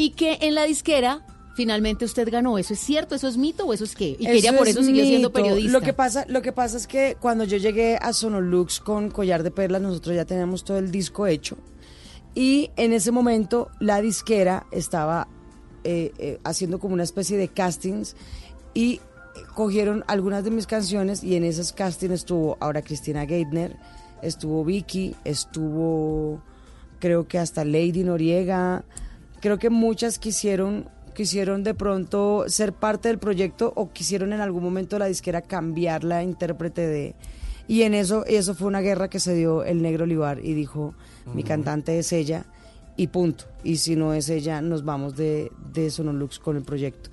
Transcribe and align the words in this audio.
y 0.00 0.10
que 0.12 0.38
en 0.40 0.54
la 0.54 0.64
disquera 0.64 1.26
finalmente 1.54 2.06
usted 2.06 2.26
ganó. 2.30 2.56
¿Eso 2.56 2.72
es 2.72 2.80
cierto? 2.80 3.14
¿Eso 3.14 3.28
es 3.28 3.36
mito 3.36 3.66
o 3.66 3.74
eso 3.74 3.84
es 3.84 3.94
qué? 3.94 4.16
Y 4.18 4.26
Eso 4.26 4.32
ella 4.32 4.56
por 4.56 4.66
es 4.66 4.74
eso 4.74 4.82
siguió 4.82 5.04
siendo 5.04 5.30
periodista. 5.30 5.70
Lo 5.70 5.82
que 5.82 5.92
pasa, 5.92 6.24
lo 6.26 6.40
que 6.40 6.52
pasa 6.52 6.78
es 6.78 6.86
que 6.86 7.18
cuando 7.20 7.44
yo 7.44 7.58
llegué 7.58 7.98
a 8.00 8.14
Sonolux 8.14 8.80
con 8.80 9.10
Collar 9.10 9.42
de 9.42 9.50
Perlas, 9.50 9.82
nosotros 9.82 10.16
ya 10.16 10.24
teníamos 10.24 10.64
todo 10.64 10.78
el 10.78 10.90
disco 10.90 11.26
hecho. 11.26 11.58
Y 12.34 12.70
en 12.76 12.94
ese 12.94 13.10
momento 13.10 13.68
la 13.78 14.00
disquera 14.00 14.64
estaba 14.72 15.28
eh, 15.84 16.12
eh, 16.16 16.40
haciendo 16.44 16.78
como 16.78 16.94
una 16.94 17.02
especie 17.02 17.36
de 17.36 17.48
castings 17.48 18.16
y 18.72 19.02
cogieron 19.54 20.02
algunas 20.06 20.44
de 20.44 20.50
mis 20.50 20.66
canciones 20.66 21.22
y 21.22 21.36
en 21.36 21.44
esos 21.44 21.74
castings 21.74 22.14
estuvo 22.14 22.56
ahora 22.60 22.80
Cristina 22.80 23.26
Geithner, 23.26 23.76
estuvo 24.22 24.64
Vicky, 24.64 25.14
estuvo 25.24 26.40
creo 27.00 27.28
que 27.28 27.38
hasta 27.38 27.66
Lady 27.66 28.02
Noriega, 28.02 28.84
creo 29.40 29.58
que 29.58 29.70
muchas 29.70 30.18
quisieron 30.18 30.88
quisieron 31.14 31.64
de 31.64 31.74
pronto 31.74 32.44
ser 32.46 32.72
parte 32.72 33.08
del 33.08 33.18
proyecto 33.18 33.72
o 33.74 33.90
quisieron 33.90 34.32
en 34.32 34.40
algún 34.40 34.62
momento 34.62 34.98
la 34.98 35.06
disquera 35.06 35.42
cambiar 35.42 36.04
la 36.04 36.22
intérprete 36.22 36.86
de 36.86 37.14
y 37.66 37.82
en 37.82 37.94
eso 37.94 38.24
eso 38.26 38.54
fue 38.54 38.68
una 38.68 38.80
guerra 38.80 39.08
que 39.08 39.20
se 39.20 39.34
dio 39.34 39.64
el 39.64 39.82
negro 39.82 40.04
Olivar 40.04 40.38
y 40.44 40.54
dijo 40.54 40.94
mi 41.34 41.42
cantante 41.42 41.98
es 41.98 42.12
ella 42.12 42.46
y 42.96 43.06
punto. 43.06 43.44
Y 43.62 43.76
si 43.76 43.96
no 43.96 44.12
es 44.14 44.28
ella 44.28 44.60
nos 44.60 44.84
vamos 44.84 45.16
de, 45.16 45.50
de 45.72 45.90
Sonolux 45.90 46.38
con 46.38 46.56
el 46.56 46.62
proyecto 46.62 47.10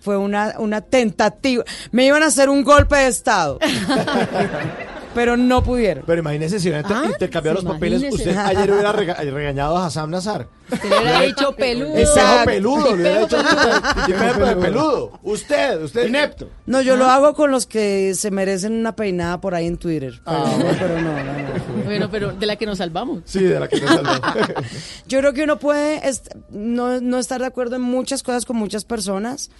fue 0.00 0.16
una, 0.16 0.54
una 0.58 0.80
tentativa. 0.80 1.64
Me 1.92 2.06
iban 2.06 2.22
a 2.22 2.26
hacer 2.26 2.48
un 2.48 2.64
golpe 2.64 2.96
de 2.96 3.08
estado 3.08 3.58
pero 5.14 5.36
no 5.36 5.62
pudieron 5.62 6.04
Pero 6.06 6.20
imagínese 6.20 6.60
si 6.60 6.68
hubieran 6.68 6.90
Ah, 6.92 7.02
intercambiado 7.06 7.56
los 7.56 7.64
sí, 7.64 7.68
papeles, 7.70 8.00
imagínese. 8.02 8.30
usted 8.30 8.42
ayer 8.44 8.70
hubiera 8.72 8.92
rega- 8.92 9.14
regañado 9.14 9.76
a 9.76 9.86
Hassam 9.86 10.10
Nazar. 10.10 10.46
Se 10.70 10.88
le 10.88 10.98
hubiera 11.00 11.20
dicho 11.22 11.52
peludo. 11.56 11.94
Pejo 11.94 12.00
Exacto. 12.10 12.44
peludo, 12.46 12.86
le 12.96 13.02
hubiera 13.02 13.20
dicho 13.20 13.36
"Y 13.40 14.06
qué 14.06 14.14
pejo 14.14 14.44
de 14.46 14.56
peludo. 14.56 15.18
Usted, 15.24 15.82
usted 15.82 16.06
inepto. 16.08 16.48
No, 16.66 16.80
yo 16.80 16.94
lo 16.96 17.06
hago 17.06 17.34
con 17.34 17.50
los 17.50 17.66
que 17.66 18.14
se 18.14 18.30
merecen 18.30 18.72
una 18.74 18.94
peinada 18.94 19.40
por 19.40 19.54
ahí 19.56 19.66
en 19.66 19.78
Twitter. 19.78 20.20
Pero, 20.24 20.44
pero 20.78 21.00
no, 21.00 21.12
no, 21.12 21.32
no. 21.32 21.84
Bueno, 21.84 22.08
pero 22.10 22.32
de 22.32 22.46
la 22.46 22.54
que 22.56 22.66
nos 22.66 22.78
salvamos. 22.78 23.22
Sí, 23.24 23.42
de 23.42 23.58
la 23.58 23.66
que 23.68 23.80
nos 23.80 23.90
salvó. 23.90 24.10
Yo 25.08 25.18
creo 25.18 25.32
que 25.32 25.42
uno 25.42 25.58
puede 25.58 26.08
est- 26.08 26.28
no, 26.50 27.00
no 27.00 27.18
estar 27.18 27.40
de 27.40 27.46
acuerdo 27.46 27.74
en 27.76 27.82
muchas 27.82 28.22
cosas 28.22 28.44
con 28.44 28.56
muchas 28.56 28.84
personas, 28.84 29.50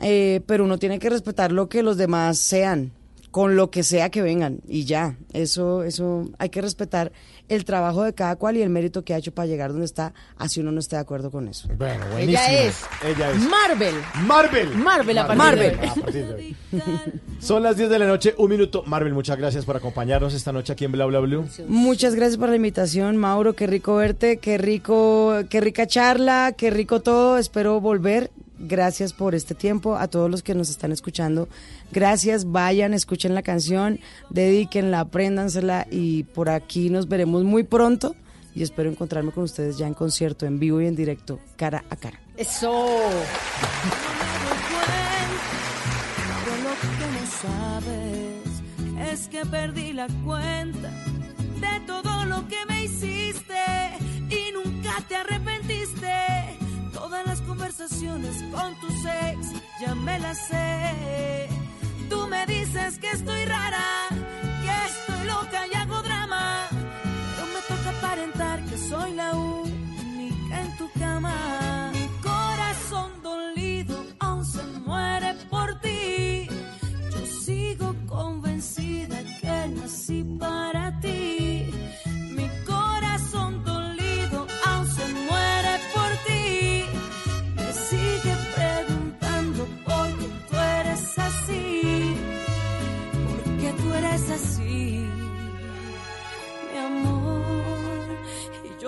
eh, 0.00 0.40
pero 0.46 0.64
uno 0.64 0.78
tiene 0.78 0.98
que 0.98 1.08
respetar 1.08 1.52
lo 1.52 1.68
que 1.68 1.82
los 1.82 1.96
demás 1.96 2.38
sean, 2.38 2.92
con 3.36 3.54
lo 3.54 3.70
que 3.70 3.82
sea 3.82 4.08
que 4.08 4.22
vengan, 4.22 4.60
y 4.66 4.86
ya. 4.86 5.18
Eso, 5.34 5.82
eso 5.82 6.30
hay 6.38 6.48
que 6.48 6.62
respetar 6.62 7.12
el 7.50 7.66
trabajo 7.66 8.02
de 8.02 8.14
cada 8.14 8.36
cual 8.36 8.56
y 8.56 8.62
el 8.62 8.70
mérito 8.70 9.04
que 9.04 9.12
ha 9.12 9.18
hecho 9.18 9.30
para 9.30 9.44
llegar 9.44 9.72
donde 9.72 9.84
está, 9.84 10.14
así 10.38 10.60
uno 10.60 10.72
no 10.72 10.80
esté 10.80 10.96
de 10.96 11.02
acuerdo 11.02 11.30
con 11.30 11.46
eso. 11.46 11.68
Bueno, 11.76 12.02
buenísimo. 12.12 12.42
Ella 12.48 12.62
es 12.62 12.86
Ella 13.04 13.32
es. 13.32 13.42
Marvel. 13.46 13.94
Marvel. 14.22 14.74
Marvel 14.76 15.18
a 15.18 15.26
partir 15.26 15.36
Marvel. 15.44 15.76
de 15.76 15.82
hoy. 15.82 15.86
A 15.86 15.94
partir 16.00 16.26
de 16.26 16.34
hoy. 16.34 16.56
Son 17.38 17.62
las 17.62 17.76
10 17.76 17.90
de 17.90 17.98
la 17.98 18.06
noche, 18.06 18.34
un 18.38 18.48
minuto. 18.48 18.84
Marvel, 18.86 19.12
muchas 19.12 19.36
gracias 19.36 19.66
por 19.66 19.76
acompañarnos 19.76 20.32
esta 20.32 20.50
noche 20.50 20.72
aquí 20.72 20.86
en 20.86 20.92
Bla 20.92 21.04
Bla 21.04 21.20
Blue. 21.20 21.44
Muchas 21.68 22.14
gracias 22.14 22.38
por 22.38 22.48
la 22.48 22.56
invitación, 22.56 23.18
Mauro. 23.18 23.52
Qué 23.52 23.66
rico 23.66 23.96
verte, 23.96 24.38
qué 24.38 24.56
rico, 24.56 25.40
qué 25.50 25.60
rica 25.60 25.86
charla, 25.86 26.54
qué 26.56 26.70
rico 26.70 27.02
todo. 27.02 27.36
Espero 27.36 27.82
volver. 27.82 28.30
Gracias 28.58 29.12
por 29.12 29.34
este 29.34 29.54
tiempo. 29.54 29.96
A 29.96 30.08
todos 30.08 30.30
los 30.30 30.42
que 30.42 30.54
nos 30.54 30.70
están 30.70 30.92
escuchando, 30.92 31.48
gracias. 31.92 32.50
Vayan, 32.50 32.94
escuchen 32.94 33.34
la 33.34 33.42
canción, 33.42 34.00
dedíquenla, 34.30 35.00
apréndansela 35.00 35.86
y 35.90 36.24
por 36.24 36.48
aquí 36.48 36.90
nos 36.90 37.08
veremos 37.08 37.44
muy 37.44 37.64
pronto. 37.64 38.16
Y 38.54 38.62
espero 38.62 38.88
encontrarme 38.88 39.32
con 39.32 39.44
ustedes 39.44 39.76
ya 39.76 39.86
en 39.86 39.92
concierto, 39.92 40.46
en 40.46 40.58
vivo 40.58 40.80
y 40.80 40.86
en 40.86 40.96
directo, 40.96 41.38
cara 41.56 41.84
a 41.90 41.96
cara. 41.96 42.18
Eso. 42.38 42.86
Pero 46.44 46.56
lo 46.62 46.74
que 46.80 47.06
no 47.12 47.26
sabes 47.42 49.12
es 49.12 49.28
que 49.28 49.44
perdí 49.44 49.92
la 49.92 50.06
cuenta 50.24 50.90
de 51.60 51.80
todo 51.86 52.24
lo 52.24 52.48
que 52.48 52.56
me 52.66 52.84
hiciste 52.84 53.75
conversaciones 57.66 58.44
con 58.54 58.74
tus 58.76 59.04
ex 59.04 59.52
ya 59.80 59.92
me 59.96 60.20
las 60.20 60.38
sé. 60.46 61.48
Tú 62.08 62.28
me 62.28 62.46
dices 62.46 62.96
que 62.98 63.10
estoy 63.10 63.44
rara, 63.44 64.06
que 64.62 64.70
estoy 64.90 65.26
loca 65.26 65.66
y 65.66 65.74
hago 65.74 66.00
drama. 66.02 66.68
Pero 66.70 67.46
me 67.54 67.60
toca 67.66 67.98
aparentar 67.98 68.64
que 68.66 68.78
soy 68.78 69.14
la 69.14 69.34
única 69.34 70.60
en 70.60 70.76
tu 70.76 70.88
cama. 70.92 71.90
Mi 71.92 72.06
corazón 72.22 73.10
dolido 73.22 73.96
aún 74.20 74.44
se 74.44 74.62
muere 74.86 75.34
por 75.50 75.80
ti. 75.80 76.46
Yo 77.10 77.26
sigo 77.26 77.96
convencida 78.06 79.18
que 79.40 79.68
nací 79.74 80.22
para 80.38 81.00
ti. 81.00 81.75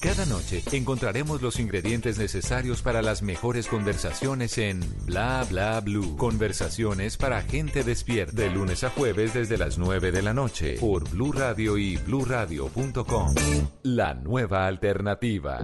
Cada 0.00 0.24
noche 0.24 0.62
encontraremos 0.72 1.42
los 1.42 1.60
ingredientes 1.60 2.18
necesarios 2.18 2.80
para 2.80 3.02
las 3.02 3.20
mejores 3.20 3.66
conversaciones 3.66 4.56
en 4.56 4.80
Bla 5.04 5.44
Bla 5.48 5.78
Blue. 5.80 6.16
Conversaciones 6.16 7.18
para 7.18 7.42
gente 7.42 7.84
despierta. 7.84 8.32
De 8.32 8.48
lunes 8.48 8.82
a 8.82 8.88
jueves 8.88 9.34
desde 9.34 9.58
las 9.58 9.76
9 9.76 10.10
de 10.10 10.22
la 10.22 10.32
noche 10.32 10.78
por 10.80 11.08
Blue 11.10 11.32
Radio 11.32 11.76
y 11.76 11.98
bluradio.com. 11.98 13.34
La 13.82 14.14
nueva 14.14 14.66
alternativa. 14.66 15.60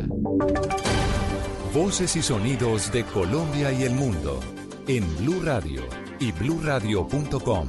Voces 1.73 2.15
y 2.17 2.23
sonidos 2.23 2.93
de 2.93 3.05
Colombia 3.05 3.73
y 3.73 3.85
el 3.85 3.95
mundo 3.95 4.41
en 4.87 5.17
Blue 5.17 5.41
Radio 5.43 5.83
y 6.21 6.33
bluradio.com. 6.33 7.69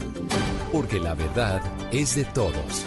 Porque 0.74 1.00
la 1.00 1.14
verdad 1.14 1.62
es 1.94 2.16
de 2.16 2.26
todos. 2.26 2.86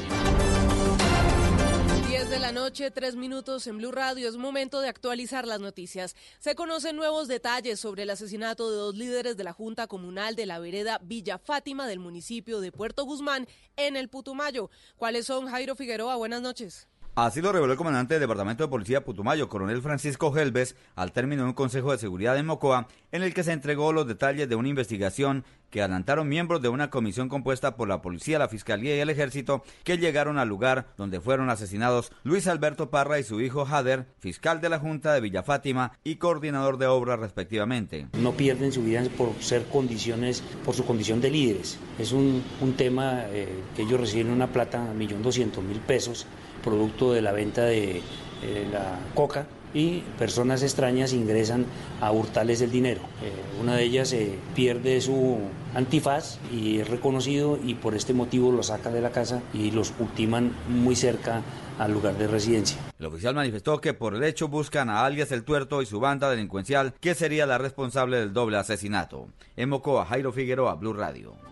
10 2.50 2.55
de 2.55 2.61
la 2.61 2.65
noche, 2.65 2.91
3 2.91 3.15
minutos 3.15 3.66
en 3.69 3.78
Blue 3.78 3.93
Radio. 3.93 4.28
Es 4.28 4.37
momento 4.37 4.81
de 4.81 4.88
actualizar 4.88 5.47
las 5.47 5.61
noticias. 5.61 6.16
Se 6.41 6.56
conocen 6.56 6.97
nuevos 6.97 7.28
detalles 7.28 7.78
sobre 7.78 8.03
el 8.03 8.11
asesinato 8.11 8.71
de 8.71 8.77
dos 8.77 8.97
líderes 8.97 9.37
de 9.37 9.44
la 9.44 9.53
Junta 9.53 9.87
Comunal 9.87 10.34
de 10.34 10.47
la 10.47 10.59
vereda 10.59 10.99
Villa 11.00 11.39
Fátima 11.39 11.87
del 11.87 12.00
municipio 12.00 12.60
de 12.60 12.72
Puerto 12.72 13.05
Guzmán 13.05 13.47
en 13.77 13.94
el 13.94 14.09
Putumayo. 14.09 14.69
¿Cuáles 14.97 15.27
son, 15.27 15.47
Jairo 15.47 15.77
Figueroa? 15.77 16.16
Buenas 16.16 16.43
noches. 16.43 16.89
Así 17.26 17.42
lo 17.42 17.53
reveló 17.53 17.72
el 17.72 17.76
comandante 17.76 18.14
del 18.14 18.22
Departamento 18.22 18.64
de 18.64 18.70
Policía 18.70 19.04
Putumayo, 19.04 19.50
coronel 19.50 19.82
Francisco 19.82 20.32
Gelbes, 20.32 20.75
al 20.97 21.12
término 21.12 21.42
de 21.42 21.48
un 21.48 21.54
consejo 21.54 21.92
de 21.92 21.98
seguridad 21.98 22.38
en 22.38 22.47
Mocoa, 22.47 22.88
en 23.12 23.22
el 23.22 23.34
que 23.34 23.44
se 23.44 23.53
entregó 23.53 23.92
los 23.92 24.06
detalles 24.06 24.48
de 24.48 24.54
una 24.54 24.70
investigación 24.70 25.44
que 25.69 25.82
adelantaron 25.82 26.30
miembros 26.30 26.62
de 26.62 26.70
una 26.70 26.88
comisión 26.88 27.28
compuesta 27.28 27.76
por 27.76 27.88
la 27.88 28.00
policía, 28.00 28.38
la 28.38 28.48
fiscalía 28.48 28.97
y 28.97 29.00
el 29.00 29.10
ejército, 29.10 29.62
que 29.84 29.98
llegaron 29.98 30.38
al 30.38 30.48
lugar 30.48 30.86
donde 30.97 31.20
fueron 31.20 31.50
asesinados 31.50 32.10
Luis 32.25 32.47
Alberto 32.47 32.88
Parra 32.88 33.19
y 33.19 33.22
su 33.22 33.42
hijo 33.42 33.66
Jader, 33.66 34.06
fiscal 34.19 34.62
de 34.62 34.70
la 34.70 34.78
Junta 34.78 35.12
de 35.12 35.20
Villa 35.20 35.42
Fátima 35.42 35.92
y 36.03 36.16
coordinador 36.16 36.78
de 36.78 36.86
obras 36.86 37.20
respectivamente. 37.20 38.09
no 38.14 38.32
pierden 38.32 38.72
su 38.72 38.82
vida 38.82 39.03
por 39.18 39.34
ser 39.42 39.66
condiciones, 39.66 40.42
por 40.65 40.74
su 40.74 40.86
condición 40.86 41.21
de 41.21 41.30
líderes. 41.30 41.78
Es 41.98 42.12
un, 42.12 42.42
un 42.62 42.72
tema 42.77 43.27
eh, 43.27 43.47
que 43.77 43.83
ellos 43.83 44.00
reciben 44.00 44.33
una 44.33 44.47
plata, 44.47 44.83
millón 44.95 45.22
doscientos 45.22 45.62
mil 45.62 45.80
pesos, 45.80 46.27
producto 46.62 47.12
de 47.12 47.22
la 47.22 47.33
venta 47.33 47.65
de 47.65 48.03
eh, 48.42 48.68
la 48.72 48.98
coca 49.15 49.47
y 49.72 50.01
personas 50.18 50.62
extrañas 50.62 51.12
ingresan 51.12 51.66
a 52.01 52.10
hurtarles 52.10 52.60
el 52.60 52.71
dinero. 52.71 53.01
Eh, 53.22 53.33
una 53.60 53.77
de 53.77 53.84
ellas 53.84 54.12
eh, 54.12 54.39
pierde 54.54 55.01
su 55.01 55.39
antifaz 55.74 56.39
y 56.53 56.78
es 56.78 56.89
reconocido 56.89 57.59
y 57.62 57.74
por 57.74 57.95
este 57.95 58.12
motivo 58.12 58.51
lo 58.51 58.62
sacan 58.62 58.92
de 58.92 59.01
la 59.01 59.10
casa 59.10 59.42
y 59.53 59.71
los 59.71 59.92
ultiman 59.98 60.53
muy 60.68 60.97
cerca 60.97 61.42
al 61.78 61.92
lugar 61.92 62.18
de 62.18 62.27
residencia. 62.27 62.78
El 62.98 63.07
oficial 63.07 63.34
manifestó 63.34 63.80
que 63.80 63.95
por 63.95 64.15
el 64.15 64.22
hecho 64.24 64.48
buscan 64.48 64.91
a 64.91 65.04
alias 65.04 65.33
el 65.33 65.45
tuerto 65.45 65.80
y 65.80 65.86
su 65.86 65.98
banda 66.01 66.28
delincuencial, 66.28 66.92
que 67.01 67.15
sería 67.15 67.47
la 67.47 67.57
responsable 67.57 68.18
del 68.18 68.34
doble 68.34 68.59
asesinato. 68.59 69.28
En 69.57 69.71
Mocoa, 69.71 70.04
Jairo 70.04 70.33
Figueroa, 70.33 70.74
Blue 70.74 70.92
Radio. 70.92 71.49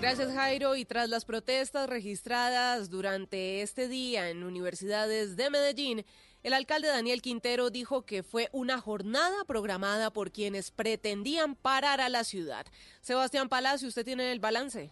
Gracias, 0.00 0.32
Jairo. 0.32 0.76
Y 0.76 0.84
tras 0.84 1.08
las 1.08 1.24
protestas 1.24 1.88
registradas 1.88 2.90
durante 2.90 3.62
este 3.62 3.88
día 3.88 4.30
en 4.30 4.42
universidades 4.42 5.36
de 5.36 5.50
Medellín, 5.50 6.04
El 6.42 6.54
alcalde 6.54 6.88
Daniel 6.88 7.22
Quintero 7.22 7.70
dijo 7.70 8.02
que 8.04 8.24
fue 8.24 8.48
una 8.52 8.80
jornada 8.80 9.44
programada 9.46 10.10
por 10.12 10.32
quienes 10.32 10.72
pretendían 10.72 11.54
parar 11.54 12.00
a 12.00 12.08
la 12.08 12.24
ciudad. 12.24 12.66
Sebastián 13.00 13.48
Palacio, 13.48 13.86
¿usted 13.86 14.04
tiene 14.04 14.32
el 14.32 14.40
balance? 14.40 14.90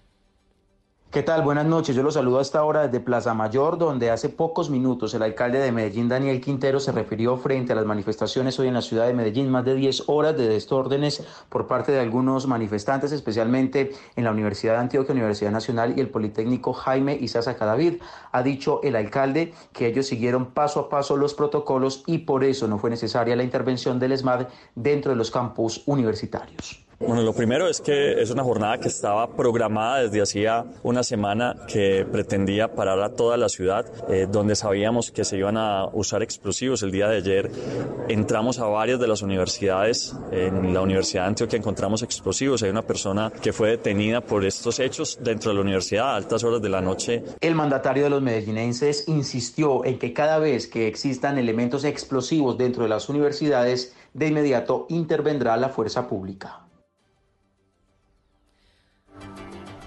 ¿Qué 1.11 1.25
tal? 1.25 1.43
Buenas 1.43 1.67
noches. 1.67 1.97
Yo 1.97 2.05
los 2.05 2.15
saludo 2.15 2.39
a 2.39 2.43
esta 2.43 2.62
hora 2.62 2.87
desde 2.87 3.01
Plaza 3.01 3.35
Mayor, 3.35 3.79
donde 3.79 4.12
hace 4.12 4.29
pocos 4.29 4.71
minutos 4.71 5.12
el 5.12 5.25
alcalde 5.25 5.59
de 5.59 5.73
Medellín, 5.73 6.09
Daniel 6.09 6.41
Quintero, 6.41 6.79
se 6.79 6.93
refirió 6.93 7.37
frente 7.37 7.73
a 7.73 7.75
las 7.75 7.85
manifestaciones 7.85 8.61
hoy 8.61 8.69
en 8.69 8.75
la 8.75 8.81
ciudad 8.81 9.09
de 9.09 9.12
Medellín, 9.12 9.51
más 9.51 9.65
de 9.65 9.75
10 9.75 10.05
horas 10.07 10.37
de 10.37 10.47
desórdenes 10.47 11.27
por 11.49 11.67
parte 11.67 11.91
de 11.91 11.99
algunos 11.99 12.47
manifestantes, 12.47 13.11
especialmente 13.11 13.91
en 14.15 14.23
la 14.23 14.31
Universidad 14.31 14.75
de 14.75 14.79
Antioquia, 14.83 15.12
Universidad 15.12 15.51
Nacional 15.51 15.95
y 15.97 16.01
el 16.01 16.11
Politécnico 16.11 16.73
Jaime 16.75 17.19
Isaza 17.21 17.57
Cadavid. 17.57 17.95
Ha 18.31 18.45
dicho 18.45 18.81
el 18.85 18.95
alcalde 18.95 19.53
que 19.73 19.89
ellos 19.89 20.07
siguieron 20.07 20.53
paso 20.53 20.79
a 20.79 20.89
paso 20.89 21.17
los 21.17 21.35
protocolos 21.35 22.05
y 22.07 22.19
por 22.19 22.45
eso 22.45 22.69
no 22.69 22.79
fue 22.79 22.89
necesaria 22.89 23.35
la 23.35 23.43
intervención 23.43 23.99
del 23.99 24.12
ESMAD 24.12 24.47
dentro 24.77 25.11
de 25.11 25.17
los 25.17 25.33
campus 25.33 25.83
universitarios. 25.87 26.85
Bueno, 27.00 27.23
lo 27.23 27.32
primero 27.32 27.67
es 27.67 27.81
que 27.81 28.20
es 28.20 28.31
una 28.31 28.44
jornada 28.44 28.79
que 28.79 28.88
estaba 28.88 29.35
programada 29.35 30.02
desde 30.02 30.20
hacía 30.20 30.67
una 30.82 31.02
semana 31.02 31.56
que 31.67 32.05
pretendía 32.05 32.75
parar 32.75 33.00
a 33.00 33.17
toda 33.17 33.38
la 33.38 33.49
ciudad, 33.49 33.87
eh, 34.11 34.26
donde 34.31 34.55
sabíamos 34.55 35.11
que 35.11 35.25
se 35.25 35.38
iban 35.38 35.56
a 35.56 35.87
usar 35.87 36.23
explosivos. 36.23 36.82
El 36.82 36.91
día 36.91 37.08
de 37.08 37.17
ayer 37.17 37.50
entramos 38.08 38.58
a 38.58 38.67
varias 38.67 39.00
de 39.00 39.08
las 39.08 39.23
universidades. 39.23 40.14
En 40.31 40.75
la 40.75 40.82
Universidad 40.82 41.23
de 41.23 41.29
Antioquia 41.29 41.56
encontramos 41.56 42.02
explosivos. 42.02 42.62
Hay 42.64 42.69
una 42.69 42.82
persona 42.82 43.32
que 43.32 43.55
fue 43.55 43.70
detenida 43.70 44.20
por 44.20 44.44
estos 44.44 44.79
hechos 44.79 45.19
dentro 45.23 45.52
de 45.52 45.55
la 45.55 45.62
universidad 45.62 46.11
a 46.11 46.17
altas 46.17 46.44
horas 46.44 46.61
de 46.61 46.69
la 46.69 46.82
noche. 46.82 47.25
El 47.41 47.55
mandatario 47.55 48.05
de 48.05 48.11
los 48.11 48.20
medellinenses 48.20 49.08
insistió 49.08 49.87
en 49.87 49.99
que 49.99 50.12
cada 50.12 50.38
vez 50.38 50.67
que 50.67 50.87
existan 50.87 51.38
elementos 51.38 51.85
explosivos 51.85 52.58
dentro 52.58 52.82
de 52.82 52.91
las 52.91 53.08
universidades, 53.08 53.94
de 54.12 54.26
inmediato 54.26 54.85
intervendrá 54.91 55.56
la 55.56 55.70
fuerza 55.70 56.06
pública. 56.06 56.67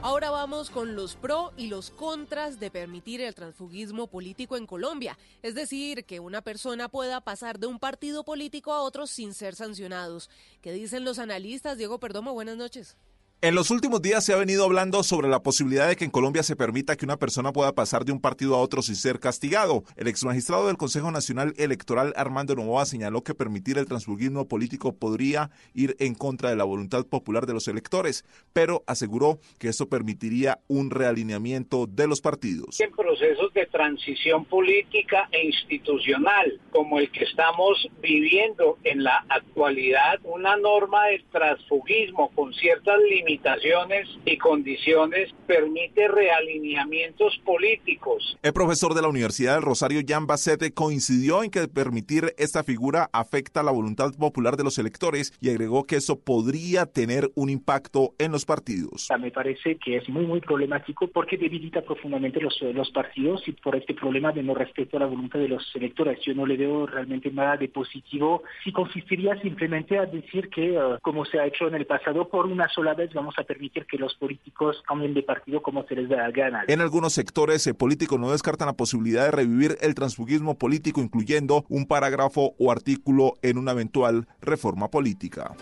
Ahora 0.02 0.32
vamos 0.32 0.70
con 0.70 0.98
los 0.98 1.16
pro 1.16 1.54
y 1.56 1.68
los 1.68 1.90
contras 1.90 2.60
de 2.60 2.70
permitir 2.70 3.22
el 3.22 3.34
transfugismo 3.34 4.08
político 4.08 4.58
en 4.58 4.68
Colombia, 4.68 5.18
es 5.42 5.56
decir, 5.56 6.04
que 6.04 6.20
una 6.20 6.42
persona 6.42 6.90
pueda 6.90 7.22
pasar 7.22 7.58
de 7.58 7.68
un 7.68 7.80
partido 7.80 8.26
político 8.26 8.74
a 8.74 8.82
otro 8.82 9.08
sin 9.08 9.34
ser 9.34 9.56
sancionados. 9.56 10.30
¿Qué 10.62 10.74
dicen 10.74 11.06
los 11.06 11.20
analistas? 11.20 11.78
Diego 11.78 12.02
Perdomo, 12.02 12.34
buenas 12.34 12.58
noches. 12.58 12.98
En 13.44 13.56
los 13.56 13.72
últimos 13.72 14.02
días 14.02 14.24
se 14.24 14.32
ha 14.32 14.38
venido 14.38 14.64
hablando 14.64 15.04
sobre 15.04 15.28
la 15.28 15.44
posibilidad 15.44 15.90
de 15.90 15.98
que 15.98 16.06
en 16.06 16.12
Colombia 16.12 16.44
se 16.44 16.56
permita 16.56 16.96
que 16.96 17.04
una 17.04 17.20
persona 17.20 17.52
pueda 17.52 17.76
pasar 17.76 18.06
de 18.06 18.14
un 18.14 18.22
partido 18.22 18.56
a 18.56 18.60
otro 18.60 18.82
sin 18.82 18.96
ser 18.96 19.20
castigado. 19.20 19.84
El 19.98 20.08
exmagistrado 20.08 20.68
del 20.68 20.78
Consejo 20.78 21.12
Nacional 21.12 21.54
Electoral 21.58 22.14
Armando 22.16 22.56
Novoa 22.56 22.86
señaló 22.86 23.22
que 23.22 23.36
permitir 23.36 23.78
el 23.78 23.86
transfugismo 23.86 24.48
político 24.48 24.96
podría 24.96 25.52
ir 25.74 25.98
en 26.00 26.16
contra 26.16 26.52
de 26.52 26.56
la 26.56 26.64
voluntad 26.64 27.06
popular 27.06 27.46
de 27.46 27.52
los 27.52 27.68
electores, 27.68 28.24
pero 28.54 28.86
aseguró 28.88 29.40
que 29.60 29.68
esto 29.68 29.90
permitiría 29.90 30.60
un 30.70 30.90
realineamiento 30.90 31.86
de 31.86 32.08
los 32.08 32.22
partidos. 32.22 32.80
En 32.80 32.92
procesos 32.92 33.54
de 33.54 33.66
transición 33.66 34.46
política 34.46 35.28
e 35.34 35.48
institucional 35.48 36.62
como 36.72 36.98
el 36.98 37.12
que 37.12 37.26
estamos 37.26 37.90
viviendo 38.02 38.78
en 38.86 39.04
la 39.04 39.26
actualidad, 39.28 40.22
una 40.24 40.56
norma 40.56 41.08
de 41.08 41.22
transfugismo 41.30 42.32
con 42.34 42.54
ciertas 42.54 43.00
limitaciones 43.00 43.33
limitaciones 43.34 44.08
y 44.26 44.38
condiciones 44.38 45.34
permite 45.48 46.08
realineamientos 46.08 47.40
políticos. 47.44 48.38
El 48.44 48.54
profesor 48.54 48.94
de 48.94 49.02
la 49.02 49.08
Universidad 49.08 49.56
del 49.56 49.64
Rosario, 49.64 50.02
Jan 50.08 50.28
Bacete, 50.28 50.74
coincidió 50.74 51.44
en 51.44 51.50
que 51.50 51.68
permitir 51.68 52.34
esta 52.38 52.64
figura 52.64 53.10
afecta 53.12 53.64
la 53.64 53.72
voluntad 53.72 54.12
popular 54.18 54.56
de 54.56 54.64
los 54.64 54.78
electores 54.78 55.34
y 55.42 55.50
agregó 55.50 55.86
que 55.86 55.96
eso 55.96 56.20
podría 56.20 56.86
tener 56.86 57.32
un 57.36 57.50
impacto 57.50 58.14
en 58.20 58.32
los 58.32 58.46
partidos. 58.46 59.08
Me 59.20 59.32
parece 59.32 59.78
que 59.78 59.98
es 59.98 60.08
muy, 60.10 60.26
muy 60.26 60.42
problemático 60.42 61.08
porque 61.08 61.38
debilita 61.38 61.82
profundamente 61.82 62.40
los, 62.40 62.62
los 62.62 62.92
partidos 62.92 63.48
y 63.48 63.54
por 63.54 63.76
este 63.76 63.94
problema 63.94 64.32
de 64.32 64.44
no 64.44 64.54
respeto 64.54 64.98
a 64.98 65.02
la 65.02 65.06
voluntad 65.08 65.40
de 65.40 65.48
los 65.48 65.64
electores. 65.76 66.20
Yo 66.26 66.34
no 66.36 66.46
le 66.46 66.58
veo 66.58 66.86
realmente 66.86 67.32
nada 67.32 67.58
de 67.58 67.70
positivo 67.70 68.44
si 68.64 68.72
consistiría 68.72 69.40
simplemente 69.42 69.98
a 69.98 70.06
decir 70.06 70.50
que, 70.50 70.78
uh, 70.78 71.00
como 71.02 71.26
se 71.26 71.40
ha 71.40 71.46
hecho 71.46 71.68
en 71.68 71.76
el 71.76 71.86
pasado, 71.86 72.28
por 72.28 72.46
una 72.46 72.68
sola 72.70 72.94
vez 72.94 73.14
vamos 73.14 73.23
a 73.38 73.44
permitir 73.44 73.86
que 73.86 73.98
los 73.98 74.14
políticos 74.16 74.82
cambien 74.88 75.14
de 75.14 75.24
partido 75.24 75.62
como 75.62 75.86
se 75.88 75.96
les 75.96 76.10
da 76.10 76.18
la 76.18 76.32
gana. 76.32 76.66
En 76.68 76.82
algunos 76.82 77.14
sectores 77.14 77.66
eh, 77.68 77.74
políticos 77.74 78.20
no 78.20 78.32
descartan 78.32 78.68
la 78.68 78.74
posibilidad 78.74 79.26
de 79.26 79.32
revivir 79.32 79.78
el 79.82 79.96
transfugismo 79.96 80.58
político, 80.58 81.02
incluyendo 81.02 81.66
un 81.70 81.86
parágrafo 81.86 82.56
o 82.60 82.72
artículo 82.72 83.34
en 83.42 83.58
una 83.58 83.72
eventual 83.72 84.28
reforma 84.42 84.90
política. 84.90 85.56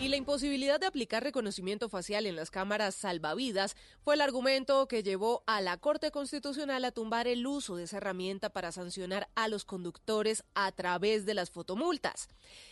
Y 0.00 0.06
la 0.06 0.16
imposibilidad 0.16 0.78
de 0.78 0.86
aplicar 0.86 1.24
reconocimiento 1.24 1.88
facial 1.88 2.26
en 2.26 2.36
las 2.36 2.52
cámaras 2.52 2.94
salvavidas 2.94 3.74
fue 4.00 4.14
el 4.14 4.20
argumento 4.20 4.86
que 4.86 5.02
llevó 5.02 5.42
a 5.48 5.60
la 5.60 5.76
Corte 5.76 6.12
Constitucional 6.12 6.84
a 6.84 6.92
tumbar 6.92 7.26
el 7.26 7.44
uso 7.48 7.74
de 7.74 7.82
esa 7.82 7.96
herramienta 7.96 8.50
para 8.50 8.70
sancionar 8.70 9.28
a 9.34 9.48
los 9.48 9.64
conductores 9.64 10.44
a 10.54 10.70
través 10.70 11.26
de 11.26 11.34
las 11.34 11.50
fotomultas. 11.50 12.28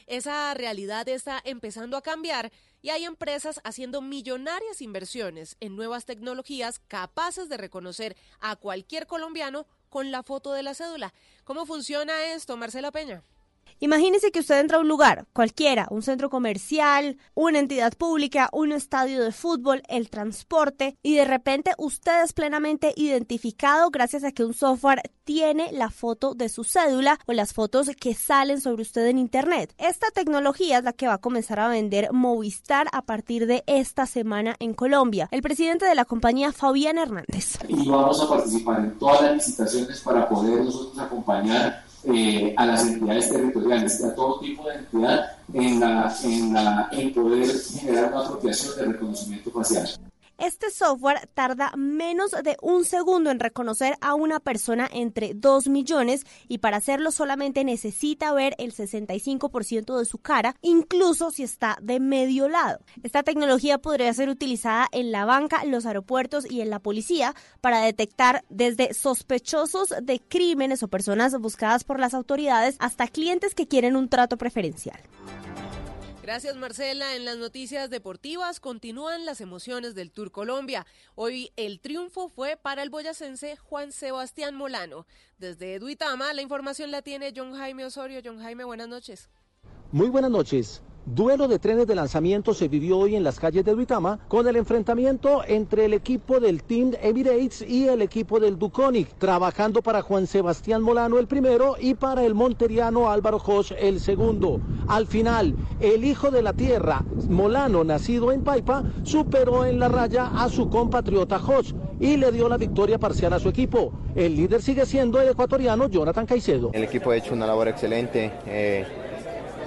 Esa 0.06 0.54
realidad 0.54 1.08
está 1.08 1.42
empezando 1.44 1.96
a 1.96 2.02
cambiar 2.02 2.52
y 2.86 2.90
hay 2.90 3.04
empresas 3.04 3.60
haciendo 3.64 4.00
millonarias 4.00 4.80
inversiones 4.80 5.56
en 5.58 5.74
nuevas 5.74 6.04
tecnologías 6.04 6.78
capaces 6.86 7.48
de 7.48 7.56
reconocer 7.56 8.16
a 8.38 8.54
cualquier 8.54 9.08
colombiano 9.08 9.66
con 9.88 10.12
la 10.12 10.22
foto 10.22 10.52
de 10.52 10.62
la 10.62 10.72
cédula. 10.72 11.12
¿Cómo 11.42 11.66
funciona 11.66 12.32
esto, 12.32 12.56
Marcela 12.56 12.92
Peña? 12.92 13.24
Imagínese 13.78 14.30
que 14.30 14.40
usted 14.40 14.60
entra 14.60 14.78
a 14.78 14.80
un 14.80 14.88
lugar, 14.88 15.26
cualquiera, 15.32 15.86
un 15.90 16.02
centro 16.02 16.30
comercial, 16.30 17.18
una 17.34 17.58
entidad 17.58 17.92
pública, 17.94 18.48
un 18.52 18.72
estadio 18.72 19.22
de 19.22 19.32
fútbol, 19.32 19.82
el 19.88 20.08
transporte, 20.08 20.96
y 21.02 21.14
de 21.14 21.24
repente 21.24 21.72
usted 21.78 22.24
es 22.24 22.32
plenamente 22.32 22.94
identificado 22.96 23.90
gracias 23.90 24.24
a 24.24 24.32
que 24.32 24.44
un 24.44 24.54
software 24.54 25.02
tiene 25.24 25.70
la 25.72 25.90
foto 25.90 26.34
de 26.34 26.48
su 26.48 26.64
cédula 26.64 27.18
o 27.26 27.32
las 27.32 27.52
fotos 27.52 27.90
que 28.00 28.14
salen 28.14 28.60
sobre 28.60 28.82
usted 28.82 29.06
en 29.06 29.18
Internet. 29.18 29.74
Esta 29.78 30.10
tecnología 30.10 30.78
es 30.78 30.84
la 30.84 30.92
que 30.92 31.08
va 31.08 31.14
a 31.14 31.18
comenzar 31.18 31.60
a 31.60 31.68
vender 31.68 32.12
Movistar 32.12 32.86
a 32.92 33.02
partir 33.02 33.46
de 33.46 33.64
esta 33.66 34.06
semana 34.06 34.56
en 34.58 34.74
Colombia. 34.74 35.28
El 35.30 35.42
presidente 35.42 35.84
de 35.84 35.94
la 35.94 36.04
compañía, 36.04 36.52
Fabián 36.52 36.98
Hernández. 36.98 37.58
Y 37.68 37.88
vamos 37.88 38.20
a 38.22 38.28
participar 38.28 38.80
en 38.80 38.98
todas 38.98 39.22
las 39.22 39.34
licitaciones 39.34 40.00
para 40.00 40.28
poder 40.28 40.64
nosotros 40.64 40.98
acompañar 40.98 41.85
eh, 42.06 42.54
a 42.56 42.66
las 42.66 42.86
entidades 42.86 43.30
territoriales, 43.30 44.04
a 44.04 44.14
todo 44.14 44.40
tipo 44.40 44.68
de 44.68 44.76
entidad 44.76 45.26
en, 45.52 45.80
la, 45.80 46.16
en, 46.22 46.54
la, 46.54 46.88
en 46.92 47.12
poder 47.12 47.48
generar 47.58 48.12
una 48.12 48.20
apropiación 48.20 48.76
de 48.76 48.84
reconocimiento 48.92 49.50
facial. 49.50 49.88
Este 50.38 50.70
software 50.70 51.30
tarda 51.32 51.72
menos 51.78 52.32
de 52.32 52.58
un 52.60 52.84
segundo 52.84 53.30
en 53.30 53.40
reconocer 53.40 53.96
a 54.02 54.14
una 54.14 54.38
persona 54.38 54.86
entre 54.92 55.32
2 55.34 55.68
millones 55.68 56.26
y 56.46 56.58
para 56.58 56.76
hacerlo 56.76 57.10
solamente 57.10 57.64
necesita 57.64 58.34
ver 58.34 58.54
el 58.58 58.74
65% 58.74 59.98
de 59.98 60.04
su 60.04 60.18
cara, 60.18 60.54
incluso 60.60 61.30
si 61.30 61.42
está 61.42 61.78
de 61.80 62.00
medio 62.00 62.50
lado. 62.50 62.80
Esta 63.02 63.22
tecnología 63.22 63.78
podría 63.78 64.12
ser 64.12 64.28
utilizada 64.28 64.88
en 64.92 65.10
la 65.10 65.24
banca, 65.24 65.64
los 65.64 65.86
aeropuertos 65.86 66.44
y 66.50 66.60
en 66.60 66.68
la 66.68 66.80
policía 66.80 67.34
para 67.62 67.80
detectar 67.80 68.44
desde 68.50 68.92
sospechosos 68.92 69.94
de 70.02 70.20
crímenes 70.20 70.82
o 70.82 70.88
personas 70.88 71.38
buscadas 71.40 71.84
por 71.84 71.98
las 71.98 72.12
autoridades 72.12 72.76
hasta 72.78 73.08
clientes 73.08 73.54
que 73.54 73.68
quieren 73.68 73.96
un 73.96 74.10
trato 74.10 74.36
preferencial. 74.36 75.00
Gracias 76.26 76.56
Marcela. 76.56 77.14
En 77.14 77.24
las 77.24 77.36
noticias 77.36 77.88
deportivas 77.88 78.58
continúan 78.58 79.24
las 79.24 79.40
emociones 79.40 79.94
del 79.94 80.10
Tour 80.10 80.32
Colombia. 80.32 80.84
Hoy 81.14 81.52
el 81.54 81.78
triunfo 81.78 82.28
fue 82.28 82.56
para 82.56 82.82
el 82.82 82.90
boyacense 82.90 83.54
Juan 83.54 83.92
Sebastián 83.92 84.56
Molano. 84.56 85.06
Desde 85.38 85.78
Duitama 85.78 86.34
la 86.34 86.42
información 86.42 86.90
la 86.90 87.02
tiene 87.02 87.32
John 87.34 87.54
Jaime 87.54 87.84
Osorio. 87.84 88.22
John 88.24 88.40
Jaime, 88.40 88.64
buenas 88.64 88.88
noches. 88.88 89.30
Muy 89.92 90.08
buenas 90.08 90.32
noches. 90.32 90.82
Duelo 91.06 91.46
de 91.46 91.60
trenes 91.60 91.86
de 91.86 91.94
lanzamiento 91.94 92.52
se 92.52 92.66
vivió 92.66 92.98
hoy 92.98 93.14
en 93.14 93.22
las 93.22 93.38
calles 93.38 93.64
de 93.64 93.72
Duitama 93.72 94.18
con 94.26 94.48
el 94.48 94.56
enfrentamiento 94.56 95.42
entre 95.46 95.84
el 95.84 95.94
equipo 95.94 96.40
del 96.40 96.64
Team 96.64 96.94
Emirates 97.00 97.62
y 97.62 97.86
el 97.86 98.02
equipo 98.02 98.40
del 98.40 98.58
Duconic, 98.58 99.16
trabajando 99.16 99.82
para 99.82 100.02
Juan 100.02 100.26
Sebastián 100.26 100.82
Molano 100.82 101.20
el 101.20 101.28
primero 101.28 101.76
y 101.78 101.94
para 101.94 102.24
el 102.24 102.34
monteriano 102.34 103.08
Álvaro 103.08 103.38
Josh 103.38 103.72
el 103.78 104.00
segundo. 104.00 104.60
Al 104.88 105.06
final, 105.06 105.54
el 105.78 106.04
hijo 106.04 106.32
de 106.32 106.42
la 106.42 106.54
tierra, 106.54 107.04
Molano, 107.28 107.84
nacido 107.84 108.32
en 108.32 108.42
Paipa, 108.42 108.82
superó 109.04 109.64
en 109.64 109.78
la 109.78 109.86
raya 109.86 110.32
a 110.34 110.48
su 110.48 110.68
compatriota 110.68 111.38
Josh 111.38 111.72
y 112.00 112.16
le 112.16 112.32
dio 112.32 112.48
la 112.48 112.56
victoria 112.56 112.98
parcial 112.98 113.32
a 113.32 113.38
su 113.38 113.48
equipo. 113.48 113.92
El 114.16 114.34
líder 114.34 114.60
sigue 114.60 114.84
siendo 114.84 115.20
el 115.20 115.28
ecuatoriano 115.28 115.88
Jonathan 115.88 116.26
Caicedo. 116.26 116.70
El 116.72 116.82
equipo 116.82 117.12
ha 117.12 117.16
hecho 117.16 117.32
una 117.32 117.46
labor 117.46 117.68
excelente. 117.68 118.32
Eh 118.44 119.05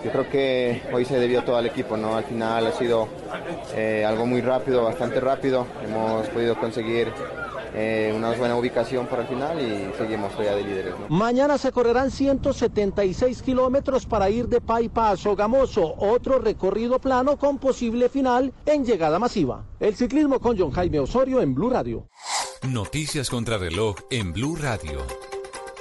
yo 0.03 0.11
creo 0.11 0.29
que 0.29 0.81
hoy 0.93 1.05
se 1.05 1.19
debió 1.19 1.43
todo 1.43 1.57
al 1.57 1.65
equipo, 1.65 1.97
¿no? 1.97 2.15
Al 2.15 2.23
final 2.23 2.67
ha 2.67 2.71
sido 2.71 3.07
eh, 3.75 4.05
algo 4.05 4.25
muy 4.25 4.41
rápido, 4.41 4.83
bastante 4.83 5.19
rápido. 5.19 5.65
Hemos 5.83 6.27
podido 6.29 6.57
conseguir 6.59 7.11
eh, 7.73 8.11
una 8.15 8.31
buena 8.31 8.55
ubicación 8.55 9.07
para 9.07 9.23
el 9.23 9.27
final 9.27 9.61
y 9.61 9.97
seguimos 9.97 10.31
todavía 10.31 10.55
de 10.55 10.63
líderes. 10.63 10.93
¿no? 10.99 11.15
Mañana 11.15 11.57
se 11.57 11.71
correrán 11.71 12.11
176 12.11 13.41
kilómetros 13.41 14.05
para 14.05 14.29
ir 14.29 14.47
de 14.47 14.61
Paipa 14.61 15.11
a 15.11 15.17
Sogamoso, 15.17 15.95
otro 15.97 16.39
recorrido 16.39 16.99
plano 16.99 17.37
con 17.37 17.57
posible 17.59 18.09
final 18.09 18.53
en 18.65 18.85
llegada 18.85 19.19
masiva. 19.19 19.65
El 19.79 19.95
ciclismo 19.95 20.39
con 20.39 20.57
John 20.57 20.71
Jaime 20.71 20.99
Osorio 20.99 21.41
en 21.41 21.53
Blue 21.53 21.69
Radio. 21.69 22.07
Noticias 22.67 23.29
contra 23.29 23.57
reloj 23.57 23.95
en 24.09 24.33
Blue 24.33 24.55
Radio. 24.55 24.99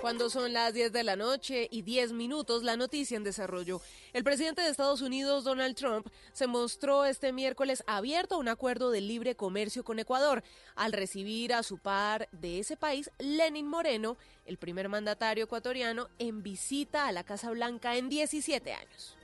Cuando 0.01 0.31
son 0.31 0.53
las 0.53 0.75
10 0.75 0.93
de 0.93 1.03
la 1.03 1.17
noche 1.17 1.67
y 1.73 1.83
10 1.83 2.13
minutos, 2.13 2.63
la 2.63 2.77
noticia 2.77 3.17
en 3.17 3.25
desarrollo. 3.25 3.81
El 4.13 4.23
presidente 4.23 4.63
de 4.63 4.69
Estados 4.69 5.03
Unidos, 5.03 5.43
Donald 5.43 5.75
Trump, 5.75 6.07
se 6.33 6.47
mostró 6.47 7.05
este 7.05 7.33
miércoles 7.33 7.83
abierto 7.87 8.37
a 8.37 8.39
un 8.39 8.49
acuerdo 8.49 8.93
de 8.93 9.01
libre 9.01 9.35
comercio 9.35 9.83
con 9.83 9.99
Ecuador, 9.99 10.45
al 10.77 10.93
recibir 10.93 11.53
a 11.53 11.65
su 11.65 11.79
par 11.79 12.29
de 12.31 12.61
ese 12.61 12.77
país, 12.77 13.11
Lenin 13.19 13.67
Moreno, 13.67 14.17
el 14.47 14.57
primer 14.57 14.89
mandatario 14.89 15.45
ecuatoriano, 15.45 16.09
en 16.21 16.45
visita 16.45 17.09
a 17.09 17.13
la 17.13 17.25
Casa 17.25 17.51
Blanca 17.51 17.97
en 17.97 18.09
17 18.09 18.73
años. 18.73 19.18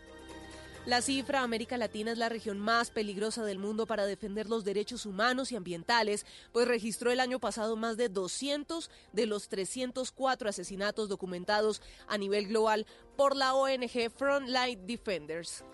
La 0.86 1.00
cifra, 1.00 1.40
América 1.40 1.78
Latina 1.78 2.12
es 2.12 2.18
la 2.18 2.28
región 2.28 2.58
más 2.58 2.90
peligrosa 2.90 3.42
del 3.42 3.58
mundo 3.58 3.86
para 3.86 4.04
defender 4.04 4.50
los 4.50 4.64
derechos 4.64 5.06
humanos 5.06 5.50
y 5.50 5.56
ambientales, 5.56 6.26
pues 6.52 6.68
registró 6.68 7.10
el 7.10 7.20
año 7.20 7.38
pasado 7.38 7.74
más 7.74 7.96
de 7.96 8.10
200 8.10 8.90
de 9.14 9.24
los 9.24 9.48
304 9.48 10.46
asesinatos 10.46 11.08
documentados 11.08 11.80
a 12.06 12.18
nivel 12.18 12.48
global 12.48 12.86
por 13.16 13.34
la 13.34 13.54
ONG 13.54 14.10
Frontline 14.14 14.86
Defenders. 14.86 15.64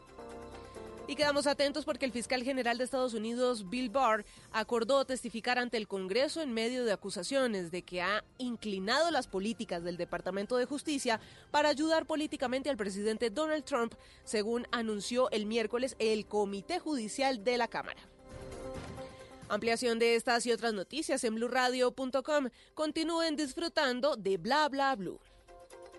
Y 1.11 1.17
quedamos 1.17 1.49
atentos 1.49 1.85
porque 1.85 2.05
el 2.05 2.13
fiscal 2.13 2.45
general 2.45 2.79
de 2.79 2.85
Estados 2.85 3.15
Unidos, 3.15 3.69
Bill 3.69 3.91
Barr, 3.91 4.25
acordó 4.53 5.05
testificar 5.05 5.59
ante 5.59 5.77
el 5.77 5.89
Congreso 5.89 6.41
en 6.41 6.55
medio 6.55 6.85
de 6.85 6.93
acusaciones 6.93 7.73
de 7.73 7.83
que 7.83 8.01
ha 8.01 8.23
inclinado 8.39 9.11
las 9.11 9.27
políticas 9.27 9.83
del 9.83 9.97
Departamento 9.97 10.57
de 10.57 10.67
Justicia 10.67 11.19
para 11.51 11.69
ayudar 11.69 12.07
políticamente 12.07 12.71
al 12.71 12.77
presidente 12.77 13.29
Donald 13.29 13.65
Trump, 13.65 13.95
según 14.23 14.69
anunció 14.71 15.29
el 15.33 15.47
miércoles 15.47 15.97
el 15.99 16.27
Comité 16.27 16.79
Judicial 16.79 17.43
de 17.43 17.59
la 17.59 17.67
Cámara. 17.67 18.01
Ampliación 19.49 19.99
de 19.99 20.15
estas 20.15 20.47
y 20.47 20.53
otras 20.53 20.75
noticias 20.75 21.25
en 21.25 21.35
blurradio.com. 21.35 22.51
Continúen 22.75 23.35
disfrutando 23.35 24.15
de 24.15 24.37
Bla 24.37 24.69
Bla 24.69 24.95
Blue. 24.95 25.19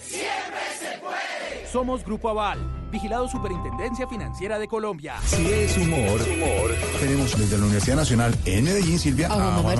Siempre 0.00 0.60
se 0.78 0.98
puede. 0.98 1.66
Somos 1.70 2.04
Grupo 2.04 2.28
Aval, 2.28 2.58
vigilado 2.96 3.28
Superintendencia 3.28 4.06
Financiera 4.06 4.58
de 4.58 4.66
Colombia. 4.68 5.16
Si 5.26 5.46
es 5.52 5.76
humor, 5.76 6.18
humor. 6.32 6.74
Tenemos 6.98 7.38
desde 7.38 7.58
la 7.58 7.64
Universidad 7.64 7.96
Nacional 7.96 8.34
en 8.46 8.64
Medellín, 8.64 8.98
Silvia. 8.98 9.26
a 9.26 9.58
Juan. 9.58 9.76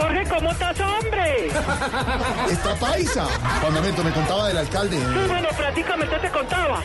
Jorge, 0.00 0.24
¿cómo 0.30 0.50
estás, 0.50 0.80
hombre? 0.80 1.48
Está 2.50 2.74
paisa. 2.76 3.26
Juan 3.60 3.74
me 3.82 4.12
contaba 4.12 4.48
del 4.48 4.56
alcalde. 4.56 4.96
Sí, 4.96 5.28
bueno, 5.28 5.48
prácticamente 5.54 6.18
te 6.20 6.30
contaba. 6.30 6.80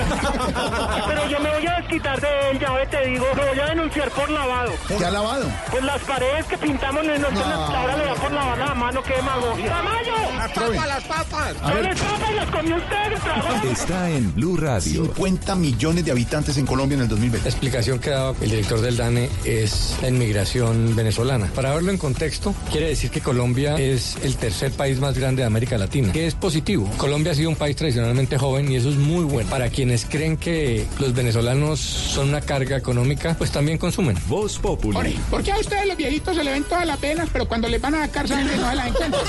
Pero 1.06 1.28
yo 1.28 1.38
me 1.40 1.50
voy 1.50 1.66
a 1.66 1.76
desquitar 1.76 2.20
de 2.20 2.50
él, 2.50 2.58
ya 2.58 2.72
ve, 2.72 2.86
te 2.86 3.06
digo, 3.06 3.26
lo 3.36 3.46
voy 3.46 3.60
a 3.60 3.66
denunciar 3.66 4.10
por 4.10 4.30
lavado. 4.30 4.72
¿Qué 4.88 5.04
ha 5.04 5.10
lavado? 5.12 5.46
Pues 5.70 5.84
las 5.84 6.02
paredes 6.02 6.46
que 6.46 6.58
pintamos 6.58 7.04
en 7.04 7.20
nuestra 7.20 7.46
No. 7.46 7.76
ahora 7.76 7.96
le 7.96 8.04
da 8.04 8.14
por 8.14 8.32
lavar 8.32 8.58
la 8.58 8.74
mano, 8.74 9.02
qué 9.04 9.14
demagogia. 9.14 9.68
¡Tamayo! 9.68 10.14
Las 10.36 10.50
papas, 10.52 10.88
las 10.88 11.04
papas! 11.04 11.56
A 11.62 11.74
ver. 11.74 11.84
las 11.84 12.00
papas 12.00 12.34
las 12.34 12.50
comió 12.50 12.76
usted, 12.76 13.18
trabajo. 13.22 13.66
Está 13.68 14.10
en 14.10 14.34
Blue 14.34 14.56
Radio. 14.56 15.12
50 15.20 15.54
millones 15.56 16.02
de 16.06 16.12
habitantes 16.12 16.56
en 16.56 16.64
Colombia 16.64 16.94
en 16.94 17.02
el 17.02 17.08
2020. 17.08 17.44
La 17.44 17.50
explicación 17.50 17.98
que 17.98 18.08
daba 18.08 18.34
el 18.40 18.48
director 18.48 18.80
del 18.80 18.96
DANE 18.96 19.28
es 19.44 19.94
la 20.00 20.08
inmigración 20.08 20.96
venezolana. 20.96 21.44
Para 21.54 21.74
verlo 21.74 21.90
en 21.90 21.98
contexto, 21.98 22.54
quiere 22.70 22.88
decir 22.88 23.10
que 23.10 23.20
Colombia 23.20 23.76
es 23.76 24.16
el 24.22 24.36
tercer 24.36 24.72
país 24.72 24.98
más 24.98 25.18
grande 25.18 25.42
de 25.42 25.46
América 25.46 25.76
Latina, 25.76 26.10
que 26.10 26.26
es 26.26 26.34
positivo. 26.34 26.88
Colombia 26.96 27.32
ha 27.32 27.34
sido 27.34 27.50
un 27.50 27.56
país 27.56 27.76
tradicionalmente 27.76 28.38
joven 28.38 28.72
y 28.72 28.76
eso 28.76 28.88
es 28.88 28.96
muy 28.96 29.24
bueno. 29.24 29.50
Para 29.50 29.68
quienes 29.68 30.06
creen 30.06 30.38
que 30.38 30.86
los 30.98 31.12
venezolanos 31.12 31.80
son 31.80 32.30
una 32.30 32.40
carga 32.40 32.78
económica, 32.78 33.34
pues 33.36 33.50
también 33.50 33.76
consumen. 33.76 34.16
Voz 34.26 34.58
Populi. 34.58 35.18
¿Por 35.30 35.42
qué 35.42 35.52
a 35.52 35.58
ustedes 35.58 35.86
los 35.86 35.98
viejitos 35.98 36.34
se 36.34 36.42
le 36.42 36.52
ven 36.52 36.64
todas 36.64 36.86
las 36.86 36.96
penas, 36.96 37.28
pero 37.30 37.46
cuando 37.46 37.68
les 37.68 37.82
van 37.82 37.94
a 37.94 38.06
sacar 38.06 38.26
sangre 38.26 38.56
no 38.56 38.70
se 38.70 38.76
las 38.76 38.88
encuentran? 38.88 39.22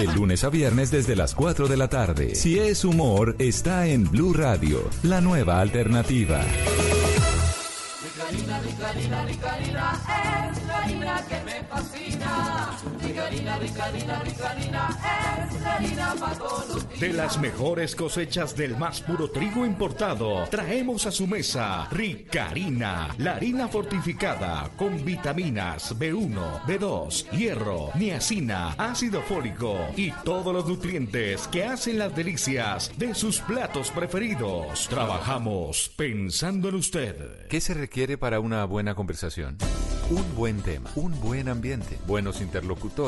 De 0.00 0.06
lunes 0.12 0.42
a 0.42 0.48
viernes 0.48 0.90
desde 0.90 1.14
las 1.14 1.36
4 1.36 1.68
de 1.68 1.76
la 1.76 1.86
tarde. 1.86 2.34
Si 2.34 2.58
es 2.58 2.84
humor, 2.84 3.36
está 3.38 3.86
en 3.86 4.10
Blue 4.10 4.32
Radio, 4.32 4.77
la 5.02 5.20
nueva 5.20 5.60
alternativa. 5.60 6.40
Ricarina, 13.18 13.58
Ricarina, 13.58 14.22
Ricarina, 14.22 15.48
es 15.50 15.60
la 15.60 15.74
harina 15.74 16.14
para 16.18 16.34
todos 16.36 16.68
los 16.68 16.88
días. 16.88 17.00
De 17.00 17.12
las 17.12 17.38
mejores 17.38 17.96
cosechas 17.96 18.56
del 18.56 18.76
más 18.76 19.00
puro 19.00 19.30
trigo 19.30 19.66
importado, 19.66 20.44
traemos 20.48 21.04
a 21.06 21.10
su 21.10 21.26
mesa 21.26 21.88
Ricarina, 21.90 23.14
la 23.18 23.32
harina 23.32 23.66
fortificada 23.66 24.70
con 24.76 25.04
vitaminas 25.04 25.98
B1, 25.98 26.62
B2, 26.62 27.30
hierro, 27.30 27.90
niacina, 27.96 28.74
ácido 28.78 29.20
fólico 29.22 29.76
y 29.96 30.12
todos 30.24 30.54
los 30.54 30.66
nutrientes 30.66 31.48
que 31.48 31.64
hacen 31.64 31.98
las 31.98 32.14
delicias 32.14 32.92
de 32.98 33.14
sus 33.14 33.40
platos 33.40 33.90
preferidos. 33.90 34.86
Trabajamos 34.88 35.90
pensando 35.96 36.68
en 36.68 36.76
usted. 36.76 37.48
¿Qué 37.48 37.60
se 37.60 37.74
requiere 37.74 38.16
para 38.16 38.38
una 38.38 38.64
buena 38.64 38.94
conversación? 38.94 39.58
Un 40.10 40.24
buen 40.34 40.62
tema, 40.62 40.90
un 40.94 41.20
buen 41.20 41.50
ambiente, 41.50 41.98
buenos 42.06 42.40
interlocutores, 42.40 43.07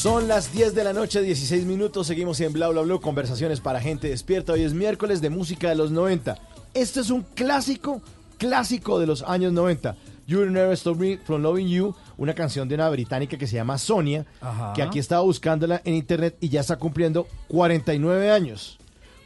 Son 0.00 0.28
las 0.28 0.50
10 0.50 0.74
de 0.74 0.82
la 0.82 0.94
noche, 0.94 1.20
16 1.20 1.66
minutos. 1.66 2.06
Seguimos 2.06 2.40
en 2.40 2.54
Bla 2.54 2.68
Bla 2.68 2.80
Bla, 2.80 2.96
conversaciones 2.96 3.60
para 3.60 3.82
gente 3.82 4.08
despierta. 4.08 4.54
Hoy 4.54 4.62
es 4.62 4.72
miércoles 4.72 5.20
de 5.20 5.28
música 5.28 5.68
de 5.68 5.74
los 5.74 5.90
90. 5.90 6.38
Este 6.72 7.00
es 7.00 7.10
un 7.10 7.20
clásico, 7.20 8.00
clásico 8.38 8.98
de 8.98 9.06
los 9.06 9.22
años 9.22 9.52
90. 9.52 9.94
You 10.26 10.46
Never 10.46 10.72
Stop 10.72 10.96
Me 10.96 11.18
From 11.18 11.42
Loving 11.42 11.68
You, 11.68 11.94
una 12.16 12.34
canción 12.34 12.66
de 12.66 12.76
una 12.76 12.88
británica 12.88 13.36
que 13.36 13.46
se 13.46 13.56
llama 13.56 13.76
Sonia, 13.76 14.24
Ajá. 14.40 14.72
que 14.72 14.80
aquí 14.80 14.98
estaba 14.98 15.20
buscándola 15.20 15.82
en 15.84 15.92
internet 15.92 16.34
y 16.40 16.48
ya 16.48 16.60
está 16.62 16.76
cumpliendo 16.76 17.26
49 17.48 18.30
años. 18.30 18.78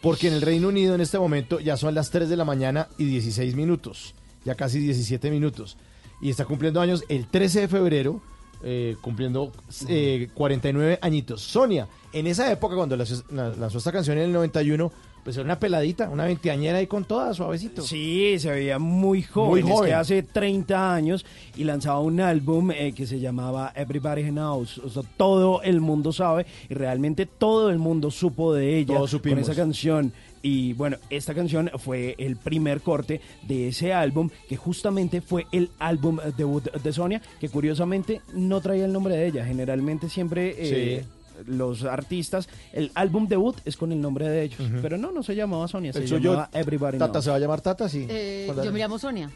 Porque 0.03 0.27
en 0.27 0.35
el 0.35 0.43
Reino 0.43 0.67
Unido 0.67 0.97
en 0.97 1.01
este 1.01 1.21
momento 1.21 1.61
ya 1.61 1.77
son 1.77 1.95
las 1.95 2.11
3 2.11 2.29
de 2.29 2.37
la 2.37 2.45
mañana 2.45 2.89
y 2.99 3.05
16 3.05 3.55
minutos, 3.55 4.17
ya 4.45 4.57
casi 4.57 4.81
17 4.81 5.31
minutos. 5.31 5.77
Y 6.21 6.31
está 6.31 6.45
cumpliendo 6.47 6.81
años 6.81 7.05
el 7.09 7.29
13 7.29 7.61
de 7.61 7.69
febrero, 7.69 8.21
eh, 8.65 8.97
cumpliendo 9.01 9.53
eh, 9.89 10.29
49 10.35 10.99
añitos. 11.03 11.43
Sonia, 11.43 11.87
en 12.13 12.27
esa 12.27 12.51
época 12.51 12.75
cuando 12.75 12.97
lanzó, 12.97 13.23
lanzó 13.31 13.79
esta 13.79 13.93
canción 13.93 14.19
en 14.19 14.25
el 14.25 14.33
91, 14.33 14.91
pues 15.23 15.37
era 15.37 15.45
una 15.45 15.59
peladita, 15.59 16.11
una 16.11 16.25
veinteañera 16.27 16.79
ahí 16.79 16.87
con 16.87 17.05
toda, 17.05 17.33
suavecito. 17.33 17.81
Sí, 17.81 18.39
se 18.39 18.51
veía 18.51 18.79
muy 18.79 19.23
joven. 19.23 19.51
Muy 19.51 19.61
Es 19.61 19.67
joven. 19.77 19.89
que 19.89 19.95
hace 19.95 20.23
30 20.23 20.95
años 20.95 21.25
y 21.57 21.65
lanzaba 21.65 22.01
un 22.01 22.21
álbum 22.21 22.71
eh, 22.73 22.93
que 22.95 23.07
se 23.07 23.19
llamaba 23.21 23.73
Everybody 23.75 24.25
Knows. 24.25 24.79
O 24.79 24.91
sea, 24.91 25.03
todo 25.17 25.63
el 25.63 25.81
mundo 25.81 26.13
sabe 26.13 26.45
y 26.69 26.75
realmente 26.75 27.25
todo 27.25 27.71
el 27.71 27.79
mundo 27.79 28.11
supo 28.11 28.53
de 28.53 28.79
ella 28.79 28.97
Todos 28.97 29.17
con 29.19 29.39
esa 29.39 29.55
canción. 29.55 30.13
Y 30.45 30.75
bueno, 30.75 30.99
esta 31.09 31.33
canción 31.33 31.71
fue 31.79 32.15
el 32.19 32.37
primer 32.37 32.83
corte 32.83 33.23
de 33.49 33.69
ese 33.69 33.95
álbum, 33.95 34.29
que 34.47 34.57
justamente 34.59 35.23
fue 35.23 35.47
el 35.53 35.71
álbum 35.79 36.19
debut 36.37 36.71
de 36.71 36.93
Sonia, 36.93 37.23
que 37.41 37.49
curiosamente 37.49 38.21
no 38.35 38.61
traía 38.61 38.85
el 38.85 38.93
nombre 38.93 39.17
de 39.17 39.27
ella. 39.27 39.47
Generalmente 39.47 40.11
siempre 40.11 40.55
eh, 40.59 41.05
los 41.47 41.85
artistas, 41.85 42.51
el 42.75 42.91
álbum 42.95 43.27
debut 43.27 43.57
es 43.65 43.79
con 43.79 43.91
el 43.91 44.03
nombre 44.03 44.29
de 44.29 44.43
ellos. 44.43 44.61
Pero 44.83 44.99
no, 44.99 45.13
no 45.13 45.23
se 45.23 45.35
llamaba 45.35 45.67
Sonia, 45.67 45.95
se 45.95 46.01
El 46.01 46.09
suyo, 46.09 46.33
llamaba 46.33 46.51
Everybody 46.53 46.99
Tata 46.99 47.13
Knows. 47.13 47.25
se 47.25 47.31
va 47.31 47.37
a 47.37 47.41
llamar 47.41 47.61
Tata, 47.63 47.89
sí. 47.89 48.07
Eh, 48.07 48.53
yo 48.63 48.71
me 48.71 48.81
llamo 48.81 48.99
Sonia. 48.99 49.31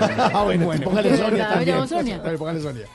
Ah, 0.00 0.42
bueno, 0.44 0.66
Bueno. 0.66 0.84
póngale 0.84 1.10
¿De 1.12 1.18
Sonia 1.18 1.48
también. 1.48 1.74
llamo 1.76 1.86
Sonia? 1.88 2.16
A 2.16 2.22
ver, 2.22 2.38
póngale 2.38 2.60
Sonia. 2.62 2.86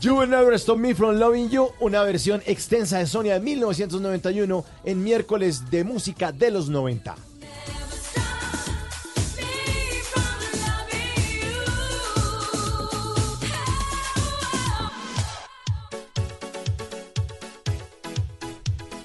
You 0.00 0.18
Will 0.18 0.30
Never 0.30 0.54
Stop 0.54 0.78
Me 0.78 0.94
From 0.94 1.16
Loving 1.16 1.48
You, 1.50 1.68
una 1.80 2.02
versión 2.02 2.42
extensa 2.46 2.98
de 2.98 3.06
Sonia 3.06 3.34
de 3.34 3.40
1991 3.40 4.64
en 4.84 5.02
miércoles 5.04 5.70
de 5.70 5.84
música 5.84 6.32
de 6.32 6.50
los 6.50 6.68
90. 6.68 7.14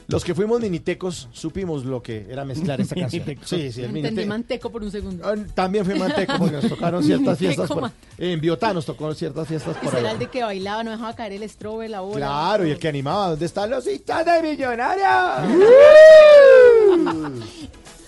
Los 0.08 0.24
que 0.24 0.36
fuimos 0.36 0.60
minitecos 0.62 1.30
supimos 1.32 1.86
lo 1.86 2.02
que 2.04 2.28
era 2.30 2.44
mezclar 2.46 2.80
esta 2.82 2.96
canción. 3.00 3.24
Sí, 3.46 3.72
sí, 3.72 3.80
el 3.82 3.86
Entendí 3.88 4.02
miniteco. 4.02 4.28
manteco 4.30 4.70
por 4.72 4.84
un 4.84 4.92
segundo. 4.92 5.24
Ah, 5.28 5.36
También 5.54 5.86
fui 5.86 5.98
manteco 5.98 6.34
porque 6.38 6.56
nos 6.56 6.68
tocaron 6.70 7.04
ciertas 7.06 7.38
fiestas. 7.38 7.68
Por- 7.68 7.82
man- 7.82 7.94
en 8.18 8.39
Biotá 8.42 8.74
nos 8.74 8.86
tocó 8.86 9.13
ciertas 9.13 9.48
fiestas 9.48 9.76
Y 9.82 9.86
por 9.86 9.94
será 9.96 10.10
ahí. 10.10 10.13
el 10.13 10.20
de 10.20 10.28
que 10.28 10.44
bailaba, 10.44 10.84
no 10.84 10.92
dejaba 10.92 11.16
caer 11.16 11.34
el 11.34 11.44
estrobe, 11.44 11.89
la 11.89 12.02
bola. 12.02 12.26
Claro, 12.26 12.68
y 12.68 12.72
el 12.72 12.80
que 12.80 12.88
animaba, 12.88 13.30
¿dónde 13.32 13.46
están 13.46 13.70
los 13.70 13.86
hinchas 13.88 14.26
de 14.26 14.42
millonarios? 14.42 15.10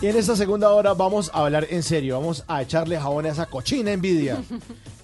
Y 0.00 0.06
en 0.06 0.16
esta 0.16 0.36
segunda 0.36 0.70
hora 0.70 0.94
vamos 0.94 1.28
a 1.34 1.44
hablar 1.44 1.66
en 1.70 1.82
serio, 1.82 2.20
vamos 2.20 2.44
a 2.46 2.62
echarle 2.62 3.00
jabón 3.00 3.26
a 3.26 3.30
esa 3.30 3.46
cochina 3.46 3.92
envidia. 3.92 4.42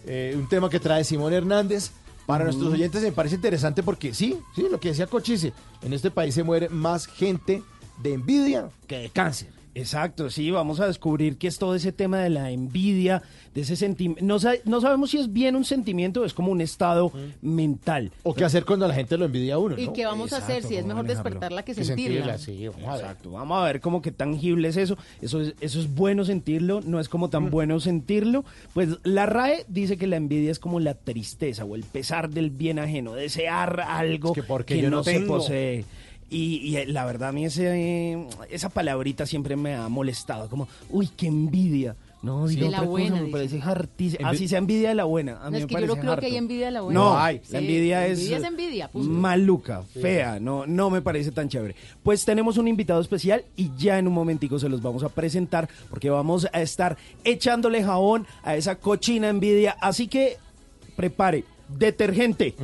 Eh, 0.07 0.35
un 0.37 0.47
tema 0.47 0.69
que 0.69 0.79
trae 0.79 1.03
Simón 1.03 1.33
Hernández. 1.33 1.91
Para 2.27 2.45
nuestros 2.45 2.75
oyentes 2.75 3.01
me 3.01 3.11
parece 3.11 3.37
interesante 3.37 3.83
porque 3.83 4.13
sí, 4.13 4.39
sí, 4.55 4.67
lo 4.71 4.79
que 4.79 4.89
decía 4.89 5.07
Cochise, 5.07 5.55
en 5.81 5.95
este 5.95 6.11
país 6.11 6.35
se 6.35 6.43
muere 6.43 6.69
más 6.69 7.07
gente 7.07 7.63
de 8.03 8.13
envidia 8.13 8.69
que 8.87 8.99
de 8.99 9.09
cáncer. 9.09 9.49
Exacto, 9.75 10.31
sí, 10.31 10.51
vamos 10.53 10.79
a 10.81 10.87
descubrir 10.87 11.37
qué 11.37 11.49
es 11.49 11.59
todo 11.59 11.75
ese 11.75 11.91
tema 11.91 12.19
de 12.21 12.31
la 12.31 12.51
envidia, 12.53 13.23
de 13.55 13.63
ese 13.63 13.75
sentimiento. 13.75 14.25
No, 14.25 14.39
sa- 14.39 14.55
no 14.65 14.81
sabemos 14.81 15.11
si 15.11 15.19
es 15.19 15.33
bien 15.33 15.57
un 15.57 15.65
sentimiento 15.65 16.21
o 16.21 16.25
es 16.25 16.33
como 16.33 16.53
un 16.53 16.61
estado 16.61 17.11
mental. 17.43 18.13
O 18.23 18.35
qué 18.35 18.45
hacer 18.45 18.65
cuando 18.65 18.87
la 18.87 18.95
gente 18.95 19.17
lo 19.19 19.25
envidia 19.25 19.55
a 19.55 19.59
uno, 19.59 19.77
¿Y 19.79 19.87
¿no? 19.87 19.93
qué 19.93 20.07
vamos 20.07 20.33
a 20.33 20.37
hacer 20.39 20.63
si 20.63 20.77
es 20.77 20.85
mejor 20.87 21.03
manejarlo. 21.03 21.23
despertarla 21.31 21.65
que 21.65 21.75
Que 21.75 21.85
sentirla? 21.85 22.39
sentirla, 22.39 22.39
sí, 22.39 22.69
vamos 22.69 22.89
a 22.89 22.93
ver. 22.93 23.01
Exacto, 23.01 23.31
vamos 23.33 23.59
a 23.59 23.65
ver 23.65 23.81
cómo 23.81 24.01
que 24.01 24.13
tangible 24.13 24.69
es 24.69 24.77
eso. 24.77 24.97
Eso 25.21 25.41
es, 25.41 25.55
eso 25.61 25.81
es 25.81 25.93
bueno 25.95 26.25
sentirlo, 26.25 26.81
no 26.85 27.01
es 27.01 27.09
como 27.09 27.29
tan 27.31 27.51
bueno 27.51 27.81
sentirlo. 27.81 28.45
Pues 28.75 28.91
la 29.03 29.27
RAE 29.27 29.65
dice 29.69 29.97
que 29.97 30.07
la 30.07 30.17
envidia 30.17 30.51
es 30.53 30.59
como 30.59 30.79
la 30.81 30.95
tristeza 30.95 31.65
o 31.65 31.75
el 31.75 31.83
pesar 31.85 32.31
del 32.31 32.51
bien 32.51 32.79
ajeno, 32.79 33.15
desear 33.15 33.81
algo 33.81 34.29
Es 34.31 34.35
que 34.35 34.43
porque 34.45 34.77
que 34.77 34.83
yo 34.83 34.91
no, 34.91 34.99
no 34.99 35.05
se 35.05 35.21
posee. 35.21 35.85
Y, 36.35 36.57
y, 36.68 36.77
eh, 36.77 36.87
la 36.87 37.05
verdad 37.05 37.29
a 37.29 37.33
mí 37.33 37.44
ese, 37.44 38.27
esa 38.51 38.68
palabrita 38.68 39.25
siempre 39.27 39.57
me 39.57 39.75
ha 39.75 39.88
molestado, 39.88 40.49
como, 40.49 40.66
uy, 40.90 41.09
qué 41.16 41.27
envidia. 41.29 41.94
No, 42.23 42.49
Sí, 42.49 42.55
diga 42.55 42.64
de 42.68 42.70
la 42.70 42.79
otra 42.79 42.88
buena, 42.90 43.09
cosa, 43.11 43.20
me 43.20 43.27
dice. 43.27 43.33
parece 43.33 43.61
hartísimo. 43.62 44.27
Envi- 44.27 44.35
Así 44.35 44.49
sea 44.49 44.59
envidia 44.59 44.88
de 44.88 44.94
la 44.94 45.05
buena, 45.05 45.33
a 45.42 45.44
No, 45.44 45.51
mí 45.51 45.57
es 45.59 45.62
me 45.64 45.68
que 45.68 45.81
yo 45.83 45.87
no 45.94 46.01
creo 46.01 46.16
que 46.16 46.25
hay 46.27 46.37
envidia 46.38 46.64
de 46.66 46.73
la 46.73 46.81
buena. 46.81 46.99
No 47.01 47.18
hay, 47.18 47.40
Sí, 47.44 47.53
la 47.53 47.59
envidia 47.59 48.07
es... 48.07 48.18
Envidia 48.20 48.37
es 48.38 48.44
envidia, 48.44 48.88
punto. 48.88 49.11
Maluca, 49.11 49.83
fea, 49.83 50.40
no, 50.40 50.66
no 50.66 50.88
me 50.88 51.03
parece 51.03 51.33
tan 51.33 51.51
chévere. 51.51 51.75
Pues 52.03 52.25
tenemos 52.25 52.57
un 52.57 52.66
invitado 52.66 53.03
especial 53.03 53.44
y 53.57 53.70
ya 53.77 53.99
en 53.99 54.09
un 54.09 54.14
momentico 54.14 54.59
se 54.59 54.70
los 54.70 54.81
vamos 54.81 55.03
a 55.03 55.11
presentar 55.11 55.68
porque 55.90 56.09
vamos 56.09 56.49
a 56.51 56.62
estar 56.62 56.97
echándole 57.25 57.85
jabón 57.85 58.27
a 58.42 58.57
esa 58.57 58.77
cochina 58.77 59.29
envidia. 59.29 59.77
Así 59.79 60.09
que 60.09 60.38
prepare 60.97 61.44
detergente, 61.68 62.55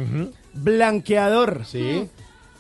blanqueador 0.54 1.64
Sí. 1.66 2.09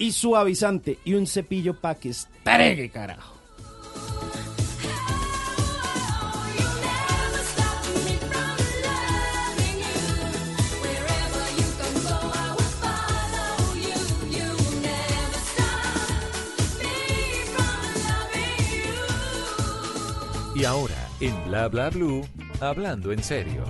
Y 0.00 0.12
suavizante 0.12 0.98
y 1.04 1.12
un 1.12 1.26
cepillo 1.26 1.78
para 1.78 1.94
que 1.94 2.08
estregue, 2.08 2.88
carajo. 2.88 3.36
Y 20.54 20.64
ahora, 20.64 20.94
en 21.20 21.44
Bla 21.44 21.68
Bla 21.68 21.90
Blue, 21.90 22.26
hablando 22.60 23.12
en 23.12 23.22
serio. 23.22 23.64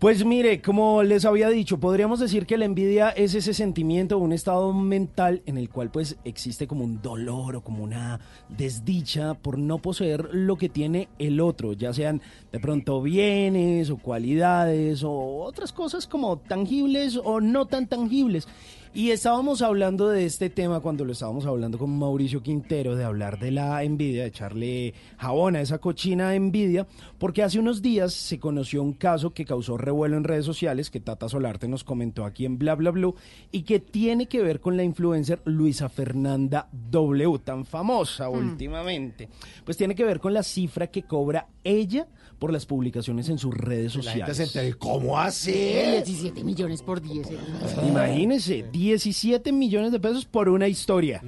Pues 0.00 0.24
mire, 0.24 0.62
como 0.62 1.02
les 1.02 1.26
había 1.26 1.50
dicho, 1.50 1.78
podríamos 1.78 2.20
decir 2.20 2.46
que 2.46 2.56
la 2.56 2.64
envidia 2.64 3.10
es 3.10 3.34
ese 3.34 3.52
sentimiento 3.52 4.16
o 4.16 4.20
un 4.20 4.32
estado 4.32 4.72
mental 4.72 5.42
en 5.44 5.58
el 5.58 5.68
cual 5.68 5.90
pues 5.90 6.16
existe 6.24 6.66
como 6.66 6.84
un 6.84 7.02
dolor 7.02 7.56
o 7.56 7.60
como 7.60 7.84
una 7.84 8.18
desdicha 8.48 9.34
por 9.34 9.58
no 9.58 9.76
poseer 9.76 10.30
lo 10.32 10.56
que 10.56 10.70
tiene 10.70 11.10
el 11.18 11.38
otro, 11.38 11.74
ya 11.74 11.92
sean 11.92 12.22
de 12.50 12.60
pronto 12.60 13.02
bienes 13.02 13.90
o 13.90 13.98
cualidades 13.98 15.04
o 15.04 15.42
otras 15.42 15.70
cosas 15.70 16.06
como 16.06 16.38
tangibles 16.38 17.20
o 17.22 17.42
no 17.42 17.66
tan 17.66 17.86
tangibles. 17.86 18.48
Y 18.92 19.12
estábamos 19.12 19.62
hablando 19.62 20.08
de 20.08 20.26
este 20.26 20.50
tema 20.50 20.80
cuando 20.80 21.04
lo 21.04 21.12
estábamos 21.12 21.46
hablando 21.46 21.78
con 21.78 21.96
Mauricio 21.96 22.42
Quintero, 22.42 22.96
de 22.96 23.04
hablar 23.04 23.38
de 23.38 23.52
la 23.52 23.84
envidia, 23.84 24.22
de 24.22 24.28
echarle 24.28 24.94
jabón 25.16 25.54
a 25.54 25.60
esa 25.60 25.78
cochina 25.78 26.34
envidia, 26.34 26.88
porque 27.16 27.44
hace 27.44 27.60
unos 27.60 27.82
días 27.82 28.12
se 28.12 28.40
conoció 28.40 28.82
un 28.82 28.94
caso 28.94 29.32
que 29.32 29.44
causó 29.44 29.78
revuelo 29.78 30.16
en 30.16 30.24
redes 30.24 30.44
sociales, 30.44 30.90
que 30.90 30.98
Tata 30.98 31.28
Solarte 31.28 31.68
nos 31.68 31.84
comentó 31.84 32.24
aquí 32.24 32.44
en 32.44 32.58
Bla 32.58 32.74
Bla 32.74 32.90
Blue, 32.90 33.14
y 33.52 33.62
que 33.62 33.78
tiene 33.78 34.26
que 34.26 34.42
ver 34.42 34.58
con 34.58 34.76
la 34.76 34.82
influencer 34.82 35.40
Luisa 35.44 35.88
Fernanda 35.88 36.68
W, 36.72 37.38
tan 37.44 37.64
famosa 37.66 38.28
últimamente. 38.28 39.28
Pues 39.64 39.76
tiene 39.76 39.94
que 39.94 40.04
ver 40.04 40.18
con 40.18 40.34
la 40.34 40.42
cifra 40.42 40.88
que 40.88 41.04
cobra 41.04 41.46
ella 41.62 42.08
por 42.40 42.52
las 42.52 42.66
publicaciones 42.66 43.28
en 43.28 43.38
sus 43.38 43.54
redes 43.54 43.94
La 43.94 44.12
gente 44.12 44.34
se 44.34 44.46
sociales. 44.46 44.76
¿cómo 44.76 45.16
así? 45.18 45.52
17 45.52 46.42
millones 46.42 46.82
por 46.82 47.00
10. 47.00 47.30
eh. 47.30 47.38
Imagínense, 47.86 48.64
17 48.72 49.52
millones 49.52 49.92
de 49.92 50.00
pesos 50.00 50.24
por 50.24 50.48
una 50.48 50.66
historia. 50.66 51.22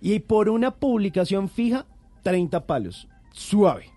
Y 0.00 0.18
por 0.20 0.48
una 0.48 0.72
publicación 0.74 1.48
fija, 1.48 1.86
30 2.24 2.66
palos. 2.66 3.06
Suave. 3.32 3.90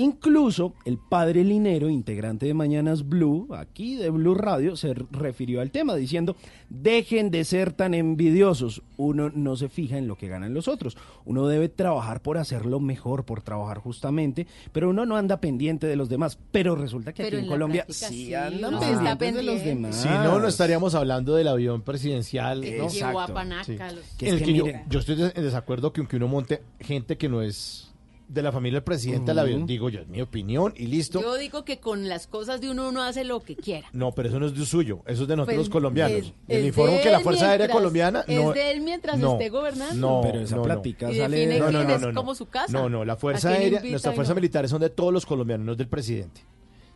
Incluso 0.00 0.72
el 0.86 0.96
padre 0.98 1.44
Linero, 1.44 1.90
integrante 1.90 2.46
de 2.46 2.54
Mañanas 2.54 3.06
Blue, 3.06 3.48
aquí 3.54 3.96
de 3.96 4.08
Blue 4.08 4.34
Radio, 4.34 4.74
se 4.74 4.94
refirió 4.94 5.60
al 5.60 5.70
tema 5.70 5.94
diciendo, 5.94 6.36
dejen 6.70 7.30
de 7.30 7.44
ser 7.44 7.72
tan 7.74 7.92
envidiosos, 7.92 8.82
uno 8.96 9.30
no 9.34 9.56
se 9.56 9.68
fija 9.68 9.98
en 9.98 10.08
lo 10.08 10.16
que 10.16 10.28
ganan 10.28 10.54
los 10.54 10.68
otros, 10.68 10.96
uno 11.26 11.46
debe 11.48 11.68
trabajar 11.68 12.22
por 12.22 12.38
hacerlo 12.38 12.80
mejor, 12.80 13.24
por 13.26 13.42
trabajar 13.42 13.78
justamente, 13.78 14.46
pero 14.72 14.88
uno 14.88 15.04
no 15.04 15.16
anda 15.16 15.38
pendiente 15.40 15.86
de 15.86 15.96
los 15.96 16.08
demás, 16.08 16.38
pero 16.50 16.76
resulta 16.76 17.12
que 17.12 17.22
Pero 17.22 17.36
aquí 17.36 17.44
en 17.44 17.50
Colombia 17.52 17.84
práctica 17.84 18.08
sí 18.08 18.24
sí, 18.26 18.34
andan 18.34 18.78
pendientes 18.80 19.34
de 19.34 19.42
los 19.42 19.54
pendiente. 19.56 19.68
demás. 19.68 19.96
Si 19.96 20.08
no, 20.08 20.38
no 20.38 20.48
estaríamos 20.48 20.94
hablando 20.94 21.34
del 21.34 21.48
avión 21.48 21.82
presidencial. 21.82 22.60
¿no? 22.62 22.88
Llevó 22.88 23.20
a 23.20 23.26
Panaca. 23.26 23.92
los- 23.92 24.04
Que 24.16 24.28
es 24.28 24.32
el 24.32 24.38
que 24.38 24.44
que 24.46 24.54
yo, 24.54 24.64
yo 24.88 24.98
estoy 25.00 25.20
en 25.34 25.42
desacuerdo 25.44 25.92
que 25.92 26.00
aunque 26.00 26.16
uno 26.16 26.26
monte 26.28 26.62
gente 26.80 27.18
que 27.18 27.28
no 27.28 27.42
es 27.42 27.89
de 28.32 28.42
la 28.42 28.52
familia 28.52 28.76
del 28.76 28.84
presidente 28.84 29.32
Ujú. 29.32 29.40
avión, 29.40 29.66
digo 29.66 29.88
yo, 29.88 30.00
es 30.00 30.08
mi 30.08 30.20
opinión 30.20 30.72
y 30.76 30.86
listo. 30.86 31.20
Yo 31.20 31.36
digo 31.36 31.64
que 31.64 31.78
con 31.78 32.08
las 32.08 32.26
cosas 32.26 32.60
de 32.60 32.70
uno 32.70 32.88
uno 32.88 33.02
hace 33.02 33.24
lo 33.24 33.40
que 33.40 33.56
quiera. 33.56 33.88
No, 33.92 34.12
pero 34.12 34.28
eso 34.28 34.38
no 34.38 34.46
es 34.46 34.54
de 34.54 34.64
suyo, 34.64 35.00
eso 35.06 35.22
es 35.22 35.28
de 35.28 35.36
nosotros 35.36 35.46
Pues, 35.46 35.56
los 35.58 35.68
colombianos. 35.68 36.18
es- 36.18 36.32
es 36.48 36.64
informo 36.64 36.94
de 36.96 37.02
que 37.02 37.10
la 37.10 37.18
él 37.18 37.24
Fuerza 37.24 37.44
Aérea 37.50 37.66
mientras- 37.66 37.76
Colombiana 37.76 38.24
es 38.28 38.36
no 38.42 38.52
de 38.52 38.70
él 38.70 38.80
mientras 38.82 39.18
no, 39.18 39.32
esté 39.32 39.48
gobernando. 39.48 39.94
No, 39.94 40.20
Pero 40.22 40.40
esa 40.40 40.54
no, 40.56 40.62
no. 40.62 40.64
plática 40.66 41.10
Y 41.10 41.16
sale 41.18 41.36
define 41.36 41.54
de- 41.54 41.60
No, 41.60 41.66
no, 41.66 41.78
quién 41.78 41.88
no, 41.88 41.94
es 41.96 42.00
no, 42.02 42.08
no. 42.12 42.14
como 42.20 42.34
su 42.34 42.46
casa. 42.46 42.72
No, 42.72 42.88
no, 42.88 43.04
la 43.04 43.16
Fuerza 43.16 43.48
¿A 43.48 43.52
quién 43.52 43.62
Aérea, 43.62 43.78
invita 43.78 43.90
nuestras 43.92 44.14
y 44.14 44.16
fuerzas 44.16 44.34
no? 44.36 44.40
militares 44.40 44.70
son 44.70 44.80
de 44.80 44.90
todos 44.90 45.12
los 45.12 45.26
colombianos, 45.26 45.66
no 45.66 45.72
es 45.72 45.78
del 45.78 45.88
presidente. 45.88 46.40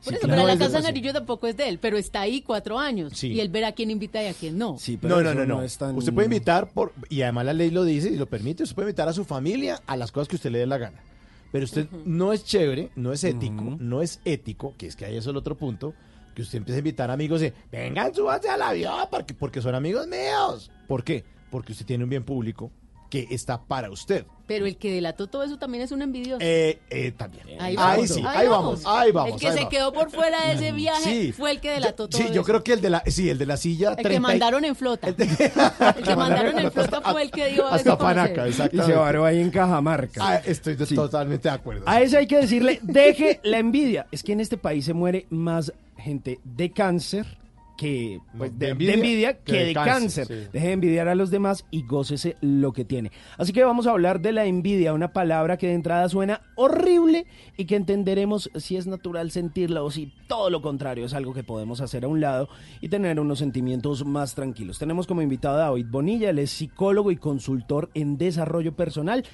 Por 0.05 0.13
Sí, 0.13 0.19
eso, 0.19 0.27
no 0.29 0.35
pero 0.35 0.47
la 0.47 0.53
es 0.53 0.59
Casa. 0.59 0.81
Narillo 0.83 1.13
tampoco 1.15 1.47
es 1.47 1.57
de 1.57 1.67
él, 1.67 1.79
pero 1.79 1.97
está 1.97 2.21
ahí 2.21 2.43
cuatro 2.43 2.79
años. 2.79 3.13
Sí. 3.15 3.29
Y 3.29 3.41
él 3.41 3.49
verá 3.49 3.69
a 3.69 3.73
quién 3.73 3.91
invita 3.91 4.23
y 4.23 4.27
a 4.27 4.35
quién 4.35 4.59
no. 4.59 4.77
Sí, 4.79 4.99
pero 5.01 5.17
No, 5.17 5.23
no, 5.23 5.31
eso 5.31 5.39
no, 5.39 5.47
no. 5.57 5.63
es 5.63 5.79
tan- 5.79 5.97
Usted 5.97 6.13
puede 6.13 6.27
invitar, 6.27 6.69
por, 6.71 6.93
y 7.09 7.23
además 7.23 7.47
la 7.47 7.55
ley 7.55 7.71
lo 7.71 7.85
dice 7.85 8.11
y 8.11 8.17
lo 8.17 8.27
permite, 8.27 8.65
usted 8.65 8.75
puede 8.75 8.89
invitar 8.91 9.09
a 9.09 9.15
su 9.15 9.25
familia 9.25 9.81
a 9.87 9.97
las 9.97 10.13
cosas 10.13 10.29
que 10.29 10.37
usted 10.37 10.51
le 10.51 10.59
dé 10.59 10.67
la 10.67 10.77
gana. 10.77 11.03
Pero 11.55 11.67
usted 11.67 11.89
no 12.05 12.33
es 12.33 12.43
chévere, 12.43 12.91
no 12.97 13.13
es 13.13 13.23
ético, 13.23 13.77
no 13.79 14.03
es 14.03 14.21
ético, 14.25 14.75
que 14.77 14.89
es 14.89 14.97
que 14.97 15.05
ahí 15.05 15.17
es 15.17 15.25
el 15.29 15.37
otro 15.37 15.57
punto, 15.57 15.95
que 16.35 16.43
usted 16.43 16.59
empiece 16.59 16.79
a 16.79 16.81
invitar 16.81 17.13
amigos 17.13 17.45
y 17.45 17.53
vengan, 17.71 18.13
súbanse 18.13 18.49
al 18.49 18.61
avión, 18.61 19.07
porque, 19.09 19.35
porque 19.35 19.63
son 19.63 19.77
amigos 19.77 20.09
míos. 20.09 20.73
¿Por 20.89 21.05
qué? 21.05 21.23
Porque 21.53 21.71
usted 21.71 21.87
tiene 21.87 22.03
un 22.03 22.11
bien 22.11 22.25
público 22.25 22.73
que 23.23 23.29
está 23.35 23.63
para 23.63 23.91
usted. 23.91 24.27
Pero 24.49 24.67
el 24.67 24.77
que 24.77 24.93
delató 24.93 25.27
todo 25.29 25.43
eso 25.45 25.57
también 25.57 25.85
es 25.85 25.93
un 25.93 26.03
envidioso. 26.03 26.39
Eh, 26.41 26.79
eh, 26.91 27.13
también. 27.17 27.47
Ahí 27.61 27.71
Ahí, 27.71 27.77
vamos, 27.77 28.09
sí, 28.11 28.21
ahí 28.21 28.37
ahí 28.39 28.49
vamos. 28.49 28.83
vamos, 28.83 29.01
ahí 29.03 29.13
vamos. 29.13 29.33
El 29.35 29.39
que 29.41 29.49
se 29.53 29.55
vamos. 29.57 29.71
quedó 29.71 29.93
por 29.93 30.11
fuera 30.11 30.47
de 30.49 30.53
ese 30.55 30.73
viaje 30.73 31.03
Sí. 31.05 31.33
fue 31.33 31.53
el 31.53 31.61
que 31.61 31.71
delató 31.71 32.09
todo 32.09 32.19
Sí, 32.21 32.27
yo 32.29 32.33
eso. 32.41 32.43
creo 32.45 32.65
que 32.65 32.73
el 32.75 32.81
de 32.81 32.91
la, 32.91 33.03
sí, 33.07 33.31
el 33.31 33.39
de 33.39 33.47
la 33.47 33.57
silla 33.57 33.91
El 33.91 33.97
que 33.97 34.03
30 34.03 34.17
y- 34.19 34.21
mandaron 34.21 34.65
en 34.65 34.75
flota. 34.77 35.09
El, 35.09 35.15
que 36.05 36.17
mandaron 36.17 36.59
en 36.59 36.73
flota 36.73 37.01
fue 37.01 37.23
el 37.23 37.31
que 37.31 37.47
dio 37.53 37.67
a 37.67 37.75
hasta. 37.77 37.97
Panaca, 37.97 38.47
Y 38.47 38.51
exactamente. 38.51 38.93
se 38.93 38.99
varó 38.99 39.25
ahí 39.25 39.41
en 39.41 39.51
Cajamarca. 39.51 40.21
Ah, 40.23 40.43
estoy 40.45 40.77
totalmente 40.77 41.49
de 41.49 41.55
acuerdo. 41.55 41.85
A 41.87 42.01
ese 42.03 42.19
hay 42.19 42.27
que 42.27 42.39
decirle, 42.39 42.81
deje 42.83 43.41
la 43.45 43.59
envidia. 43.59 44.07
Es 44.11 44.23
que 44.25 44.33
en 44.33 44.41
este 44.41 44.57
país 44.59 44.85
se 44.85 44.93
muere 44.93 45.27
más 45.31 45.73
gente 45.97 46.41
de 46.45 46.71
cáncer 46.73 47.39
que 47.77 48.21
pues, 48.37 48.59
de, 48.59 48.67
de 48.67 48.73
envidia, 48.73 48.95
envidia 48.95 49.39
que, 49.39 49.53
que 49.53 49.65
de 49.67 49.75
cáncer. 49.75 50.27
cáncer, 50.27 50.27
sí. 50.27 50.51
Deje 50.53 50.67
de 50.67 50.73
envidiar 50.73 51.09
a 51.09 51.15
los 51.15 51.31
demás 51.31 51.67
y 51.71 51.83
gócese 51.83 52.37
lo 52.41 52.73
que 52.73 52.85
tiene. 52.85 53.11
Así 53.39 53.53
que 53.53 53.65
vamos 53.65 53.87
a 53.87 53.91
hablar 53.91 54.21
de 54.21 54.33
la 54.33 54.45
envidia, 54.45 54.93
una 54.93 55.13
palabra 55.13 55.57
que 55.57 55.69
de 55.69 55.75
entrada 55.75 56.09
suena 56.09 56.43
horrible 56.57 57.27
y 57.57 57.65
que 57.65 57.77
entenderemos 57.77 58.51
si 58.55 58.77
es 58.77 58.87
natural 58.87 59.31
sentirla 59.31 59.83
o 59.83 59.91
si 59.91 60.13
todo 60.29 60.51
lo 60.51 60.63
contrario 60.63 61.07
es 61.07 61.15
algo 61.15 61.35
que 61.35 61.45
podemos 61.45 61.81
hacer 61.81 62.05
a 62.05 62.09
un 62.09 62.21
lado 62.21 62.49
y 62.81 62.89
tener 62.89 63.19
unos 63.21 63.39
sentimientos 63.39 64.05
más 64.05 64.35
tranquilos. 64.35 64.79
Tenemos 64.79 65.07
como 65.07 65.23
invitado 65.23 65.57
a 65.57 65.67
David 65.67 65.87
Bonilla, 65.89 66.31
él 66.31 66.39
es 66.39 66.51
psicólogo 66.51 67.11
y 67.11 67.17
consultor 67.17 67.91
en 67.95 68.19
desarrollo 68.19 68.75
personal 68.75 69.25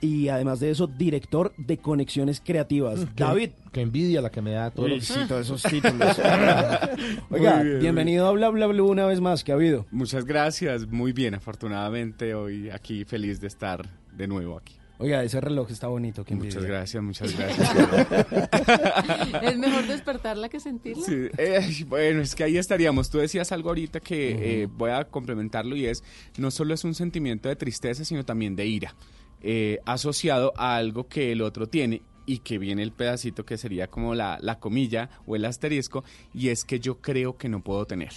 y 0.00 0.28
además 0.28 0.60
de 0.60 0.70
eso 0.70 0.86
director 0.86 1.52
de 1.56 1.78
conexiones 1.78 2.40
creativas. 2.44 3.06
David, 3.16 3.50
Qué 3.72 3.80
envidia 3.82 4.20
la 4.20 4.30
que 4.30 4.40
me 4.40 4.52
da 4.52 4.72
los... 4.76 5.04
sí, 5.04 5.20
todos 5.28 5.46
esos 5.46 5.62
títulos. 5.62 6.18
Oiga, 7.30 7.62
bien, 7.62 7.80
bienvenido 7.80 8.26
a 8.26 8.32
Bla 8.32 8.48
Bla 8.48 8.66
Blue 8.66 8.88
una 8.90 9.06
vez 9.06 9.20
más, 9.20 9.44
que 9.44 9.52
ha 9.52 9.56
habido. 9.56 9.86
Muchas 9.90 10.24
gracias, 10.24 10.86
muy 10.86 11.12
bien, 11.12 11.34
afortunadamente 11.34 12.34
hoy 12.34 12.70
aquí 12.70 13.04
feliz 13.04 13.40
de 13.40 13.46
estar 13.48 13.88
de 14.12 14.26
nuevo 14.26 14.56
aquí. 14.56 14.74
Oiga, 15.00 15.22
ese 15.22 15.40
reloj 15.40 15.70
está 15.70 15.86
bonito, 15.86 16.24
qué 16.24 16.34
Muchas 16.34 16.56
envidia. 16.56 16.76
gracias, 16.76 17.02
muchas 17.02 17.36
gracias. 17.36 17.70
Es 19.42 19.56
mejor 19.58 19.86
despertarla 19.86 20.48
que 20.48 20.58
sentirla. 20.58 21.06
Sí, 21.06 21.28
eh, 21.38 21.84
bueno, 21.86 22.20
es 22.20 22.34
que 22.34 22.42
ahí 22.42 22.58
estaríamos. 22.58 23.08
Tú 23.08 23.18
decías 23.18 23.52
algo 23.52 23.68
ahorita 23.68 24.00
que 24.00 24.62
eh, 24.62 24.66
voy 24.66 24.90
a 24.90 25.04
complementarlo 25.04 25.76
y 25.76 25.86
es, 25.86 26.02
no 26.36 26.50
solo 26.50 26.74
es 26.74 26.82
un 26.82 26.94
sentimiento 26.94 27.48
de 27.48 27.54
tristeza, 27.54 28.04
sino 28.04 28.24
también 28.24 28.56
de 28.56 28.66
ira, 28.66 28.96
eh, 29.40 29.78
asociado 29.86 30.52
a 30.56 30.74
algo 30.76 31.06
que 31.06 31.30
el 31.30 31.42
otro 31.42 31.68
tiene 31.68 32.02
y 32.28 32.40
que 32.40 32.58
viene 32.58 32.82
el 32.82 32.92
pedacito 32.92 33.46
que 33.46 33.56
sería 33.56 33.88
como 33.88 34.14
la, 34.14 34.38
la 34.42 34.60
comilla 34.60 35.08
o 35.26 35.34
el 35.34 35.46
asterisco, 35.46 36.04
y 36.34 36.50
es 36.50 36.64
que 36.64 36.78
yo 36.78 37.00
creo 37.00 37.38
que 37.38 37.48
no 37.48 37.64
puedo 37.64 37.86
tener. 37.86 38.12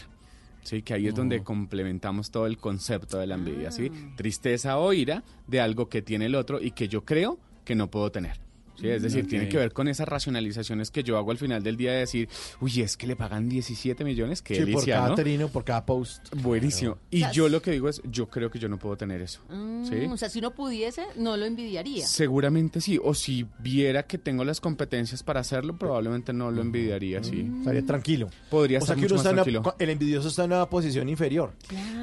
Sí, 0.64 0.84
que 0.84 0.94
ahí 0.94 1.08
es 1.08 1.16
donde 1.16 1.44
complementamos 1.44 2.30
todo 2.30 2.46
el 2.46 2.58
concepto 2.58 3.18
de 3.18 3.26
la 3.26 3.36
envidia, 3.36 3.72
¿sí? 3.72 3.90
Tristeza 4.16 4.78
o 4.78 4.94
ira 4.94 5.24
de 5.48 5.60
algo 5.60 5.90
que 5.90 6.02
tiene 6.02 6.28
el 6.28 6.36
otro 6.36 6.62
y 6.62 6.72
que 6.72 6.88
yo 6.88 7.04
creo 7.04 7.40
que 7.66 7.74
no 7.74 7.90
puedo 7.90 8.12
tener. 8.12 8.40
¿Sí? 8.82 8.90
Es 8.90 9.02
decir, 9.04 9.28
tiene 9.28 9.48
que 9.48 9.58
ver 9.58 9.72
con 9.74 9.88
esas 9.88 10.08
racionalizaciones 10.08 10.92
que 10.92 11.04
yo 11.04 11.18
hago 11.18 11.32
al 11.32 11.38
final 11.38 11.64
del 11.64 11.78
día 11.78 11.92
de 11.94 12.00
decir, 12.00 12.28
uy, 12.60 12.82
es 12.82 12.98
que 12.98 13.08
le 13.08 13.16
pagan 13.16 13.48
17 13.50 14.04
millones, 14.04 14.42
qué 14.42 14.66
Sí, 14.66 14.72
por 14.72 14.86
cada 14.86 15.10
¿no? 15.10 15.16
trino, 15.16 15.48
por 15.50 15.64
cada 15.64 15.86
post. 15.86 16.34
Buenísimo. 16.36 16.98
Y 17.10 17.18
O 17.18 17.26
sea, 17.26 17.32
yo 17.32 17.50
lo 17.50 17.62
que 17.62 17.72
digo 17.72 17.88
es, 17.90 18.02
yo 18.06 18.28
creo 18.30 18.50
que 18.50 18.60
yo 18.60 18.68
no 18.70 18.78
puedo 18.80 18.98
tener 18.98 19.22
eso. 19.22 19.42
Mm, 19.50 19.86
¿sí? 19.86 19.96
O 20.12 20.18
sea, 20.18 20.30
si 20.30 20.40
uno 20.40 20.52
pudiese, 20.52 21.04
no 21.16 21.38
lo 21.38 21.46
envidiaría. 21.46 22.06
Seguramente 22.06 22.82
sí. 22.82 23.00
O 23.04 23.14
si 23.14 23.46
viera 23.60 24.04
que 24.04 24.18
tengo 24.18 24.44
las 24.44 24.60
competencias 24.62 25.24
para 25.24 25.40
hacerlo, 25.42 25.78
probablemente 25.78 26.34
no 26.34 26.52
lo 26.52 26.62
envidiaría, 26.62 27.24
sí. 27.24 27.44
Mm. 27.44 27.60
Estaría 27.62 27.86
tranquilo. 27.86 28.30
Podría 28.50 28.78
o 28.80 28.82
sea 28.82 28.94
estar 28.94 28.96
que 28.96 29.02
mucho 29.04 29.16
uno 29.16 29.24
más 29.24 29.26
está 29.26 29.30
en 29.30 29.36
una- 29.36 29.62
tranquilo. 29.64 29.76
el 29.80 29.90
envidioso 29.90 30.28
está 30.28 30.44
en 30.46 30.54
una 30.54 30.70
posición 30.70 31.10
inferior. 31.10 31.54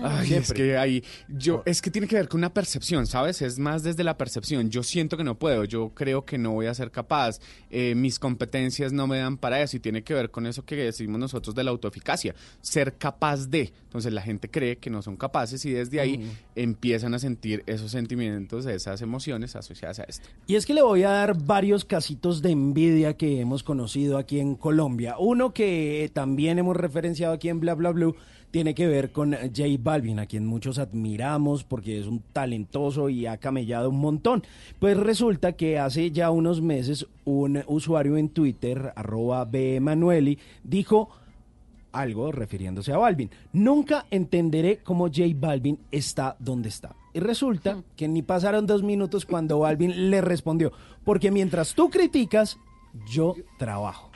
Ay, 0.03 0.35
es 0.35 0.53
que 0.53 0.77
ahí, 0.77 1.03
yo, 1.29 1.63
es 1.67 1.83
que 1.83 1.91
tiene 1.91 2.07
que 2.07 2.17
ver 2.17 2.29
con 2.29 2.39
una 2.41 2.53
percepción, 2.53 3.07
¿sabes? 3.07 3.43
Es 3.43 3.59
más 3.59 3.83
desde 3.83 4.05
la 4.05 4.17
percepción. 4.17 4.71
Yo 4.71 4.83
siento 4.83 5.17
que 5.17 5.25
no 5.25 5.39
puedo, 5.39 5.65
yo 5.65 5.91
creo 5.95 6.25
que 6.25 6.39
no 6.39 6.53
voy 6.53 6.67
a 6.67 6.68
ser 6.75 6.91
capaz, 6.91 7.41
eh, 7.71 7.95
mis 7.95 8.19
competencias 8.19 8.93
no 8.93 9.07
me 9.07 9.19
dan 9.19 9.37
para 9.37 9.61
eso 9.63 9.77
y 9.77 9.81
tiene 9.81 10.03
que 10.03 10.15
ver 10.15 10.31
con 10.31 10.47
eso 10.47 10.65
que 10.65 10.77
decimos 10.77 11.19
nosotros 11.19 11.55
de 11.55 11.65
la 11.65 11.71
autoeficacia, 11.71 12.35
ser 12.61 12.95
capaz 12.95 13.49
de. 13.49 13.73
Entonces 13.85 14.13
la 14.13 14.23
gente 14.23 14.51
cree 14.51 14.77
que 14.77 14.91
no 14.91 15.03
son 15.03 15.17
capaces 15.17 15.65
y 15.65 15.73
desde 15.73 16.01
ahí 16.01 16.31
empiezan 16.55 17.15
a 17.15 17.19
sentir 17.19 17.63
esos 17.67 17.91
sentimientos, 17.91 18.67
esas 18.67 19.01
emociones 19.03 19.57
asociadas 19.57 20.01
a 20.01 20.05
esto. 20.05 20.29
Y 20.47 20.57
es 20.57 20.67
que 20.67 20.75
le 20.75 20.83
voy 20.83 21.03
a 21.03 21.11
dar 21.11 21.43
varios 21.43 21.85
casitos 21.85 22.43
de 22.43 22.51
envidia 22.51 23.17
que 23.17 23.41
hemos 23.41 23.63
conocido 23.63 24.19
aquí 24.19 24.41
en 24.41 24.55
Colombia. 24.55 25.17
Uno 25.19 25.53
que 25.53 26.11
también 26.13 26.59
hemos 26.59 26.77
referenciado 26.77 27.35
aquí 27.35 27.49
en 27.49 27.61
Bla 27.61 27.75
Bla 27.75 27.91
Blue 27.91 28.17
tiene 28.51 28.75
que 28.75 28.87
ver 28.87 29.13
con 29.13 29.33
J 29.33 29.63
Balvin, 29.79 30.19
a 30.19 30.27
quien 30.27 30.47
muchos 30.47 30.79
admiramos 30.79 31.65
porque 31.65 31.99
es 31.99 32.07
un 32.07 32.23
talentoso 32.33 33.09
y 33.09 33.27
ha 33.27 33.37
camellado 33.37 33.91
un 33.91 33.99
montón. 33.99 34.43
Pues 34.79 34.97
resulta 34.97 35.53
que 35.53 35.79
hace 35.79 36.11
ya 36.11 36.31
unos 36.31 36.61
meses 36.61 37.07
un 37.25 37.63
usuario 37.67 38.17
en 38.17 38.31
Twitter, 38.31 38.93
arroba 38.97 39.45
bmanueli, 39.45 40.39
dijo 40.65 41.11
algo 41.93 42.33
refiriéndose 42.33 42.93
a 42.93 42.99
Balvin. 42.99 43.31
Nunca 43.53 44.07
entenderé 44.11 44.79
cómo 44.79 45.07
J 45.07 45.23
Balvin 45.35 45.79
está 45.91 46.37
donde 46.39 46.69
está. 46.69 46.95
Y 47.15 47.21
resulta 47.21 47.83
que 47.97 48.09
ni 48.09 48.23
pasaron 48.23 48.67
dos 48.67 48.83
minutos 48.83 49.27
cuando 49.27 49.61
Balvin 49.61 50.11
le 50.11 50.21
respondió, 50.21 50.73
porque 51.05 51.31
mientras 51.31 51.75
tú 51.75 51.91
criticas, 51.91 52.59
yo 53.11 53.35
trabajo. 53.59 54.08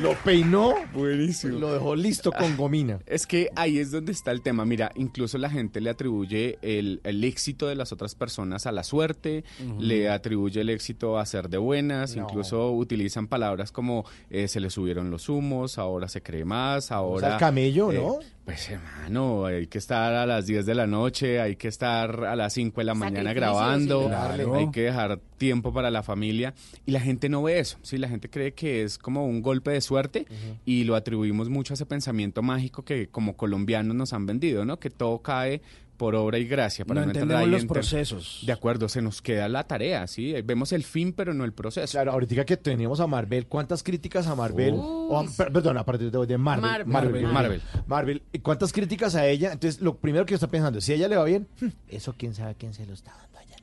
Lo 0.00 0.14
peinó, 0.24 0.74
Buenísimo. 0.94 1.58
lo 1.58 1.72
dejó 1.72 1.96
listo 1.96 2.30
con 2.32 2.56
gomina. 2.56 3.00
Es 3.06 3.26
que 3.26 3.50
ahí 3.56 3.78
es 3.78 3.90
donde 3.90 4.12
está 4.12 4.30
el 4.30 4.42
tema. 4.42 4.64
Mira, 4.64 4.92
incluso 4.94 5.38
la 5.38 5.50
gente 5.50 5.80
le 5.80 5.90
atribuye 5.90 6.58
el, 6.62 7.00
el 7.04 7.24
éxito 7.24 7.66
de 7.66 7.74
las 7.74 7.92
otras 7.92 8.14
personas 8.14 8.66
a 8.66 8.72
la 8.72 8.84
suerte, 8.84 9.44
le 9.80 10.08
atribuye 10.08 10.60
el 10.60 10.70
éxito 10.70 11.18
a 11.18 11.26
ser 11.26 11.48
de 11.48 11.58
buenas, 11.58 12.14
No. 12.16 12.22
incluso 12.24 12.70
utilizan 12.72 13.26
palabras 13.26 13.72
como 13.72 14.04
eh, 14.30 14.46
se 14.48 14.60
le 14.60 14.70
subieron 14.70 15.10
los 15.10 15.28
humos, 15.28 15.78
ahora 15.78 16.08
se 16.08 16.22
cree 16.22 16.44
más, 16.44 16.92
ahora... 16.92 17.32
el 17.34 17.38
camello, 17.38 17.90
eh, 17.92 17.96
¿no? 17.98 18.18
Pues 18.48 18.70
hermano, 18.70 19.44
hay 19.44 19.66
que 19.66 19.76
estar 19.76 20.14
a 20.14 20.24
las 20.24 20.46
10 20.46 20.64
de 20.64 20.74
la 20.74 20.86
noche, 20.86 21.38
hay 21.38 21.56
que 21.56 21.68
estar 21.68 22.24
a 22.24 22.34
las 22.34 22.54
5 22.54 22.80
de 22.80 22.84
la 22.86 22.94
mañana 22.94 23.28
Sacrificio, 23.28 23.40
grabando, 23.42 24.02
sí, 24.04 24.08
claro. 24.08 24.54
hay 24.54 24.70
que 24.70 24.80
dejar 24.84 25.20
tiempo 25.36 25.70
para 25.70 25.90
la 25.90 26.02
familia 26.02 26.54
y 26.86 26.92
la 26.92 27.00
gente 27.00 27.28
no 27.28 27.42
ve 27.42 27.58
eso, 27.58 27.76
¿sí? 27.82 27.98
La 27.98 28.08
gente 28.08 28.30
cree 28.30 28.54
que 28.54 28.84
es 28.84 28.96
como 28.96 29.26
un 29.26 29.42
golpe 29.42 29.72
de 29.72 29.82
suerte 29.82 30.24
y 30.64 30.84
lo 30.84 30.96
atribuimos 30.96 31.50
mucho 31.50 31.74
a 31.74 31.76
ese 31.76 31.84
pensamiento 31.84 32.40
mágico 32.40 32.86
que 32.86 33.08
como 33.08 33.36
colombianos 33.36 33.94
nos 33.94 34.14
han 34.14 34.24
vendido, 34.24 34.64
¿no? 34.64 34.80
Que 34.80 34.88
todo 34.88 35.18
cae 35.18 35.60
por 35.98 36.14
obra 36.14 36.38
y 36.38 36.46
gracia. 36.46 36.86
Para 36.86 37.00
No 37.00 37.06
no, 37.06 37.10
entrar 37.10 37.24
entendemos 37.24 37.44
ahí 37.56 37.62
los 37.62 37.66
procesos. 37.70 38.42
De 38.46 38.52
acuerdo, 38.52 38.88
se 38.88 39.02
nos 39.02 39.20
queda 39.20 39.46
la 39.48 39.64
tarea, 39.64 40.06
¿sí? 40.06 40.32
Vemos 40.42 40.72
el 40.72 40.84
fin, 40.84 41.12
pero 41.12 41.34
no 41.34 41.44
el 41.44 41.52
proceso. 41.52 41.90
Claro, 41.92 42.12
ahorita 42.12 42.46
que 42.46 42.56
teníamos 42.56 43.00
a 43.00 43.06
Marvel, 43.06 43.46
¿cuántas 43.46 43.82
críticas 43.82 44.26
a 44.28 44.34
Marvel? 44.34 44.74
O 44.78 45.18
a- 45.18 45.24
per- 45.36 45.52
perdón, 45.52 45.76
a 45.76 45.84
partir 45.84 46.10
de, 46.10 46.26
de 46.26 46.38
Marvel. 46.38 46.62
Marvel. 46.86 46.86
Marvel, 46.86 47.26
Marvel. 47.26 47.62
Marvel. 47.86 48.22
¿Y 48.32 48.38
¿Cuántas 48.38 48.72
críticas 48.72 49.14
a 49.16 49.26
ella? 49.26 49.52
Entonces, 49.52 49.82
lo 49.82 49.96
primero 49.98 50.24
que 50.24 50.32
está 50.34 50.46
pensando, 50.48 50.80
si 50.80 50.92
a 50.92 50.94
ella 50.94 51.08
le 51.08 51.16
va 51.16 51.24
bien, 51.24 51.46
eso 51.88 52.14
quién 52.16 52.32
sabe 52.32 52.54
quién 52.54 52.72
se 52.72 52.86
lo 52.86 52.94
está 52.94 53.10
dando 53.20 53.38
a 53.38 53.42
ella. 53.42 53.56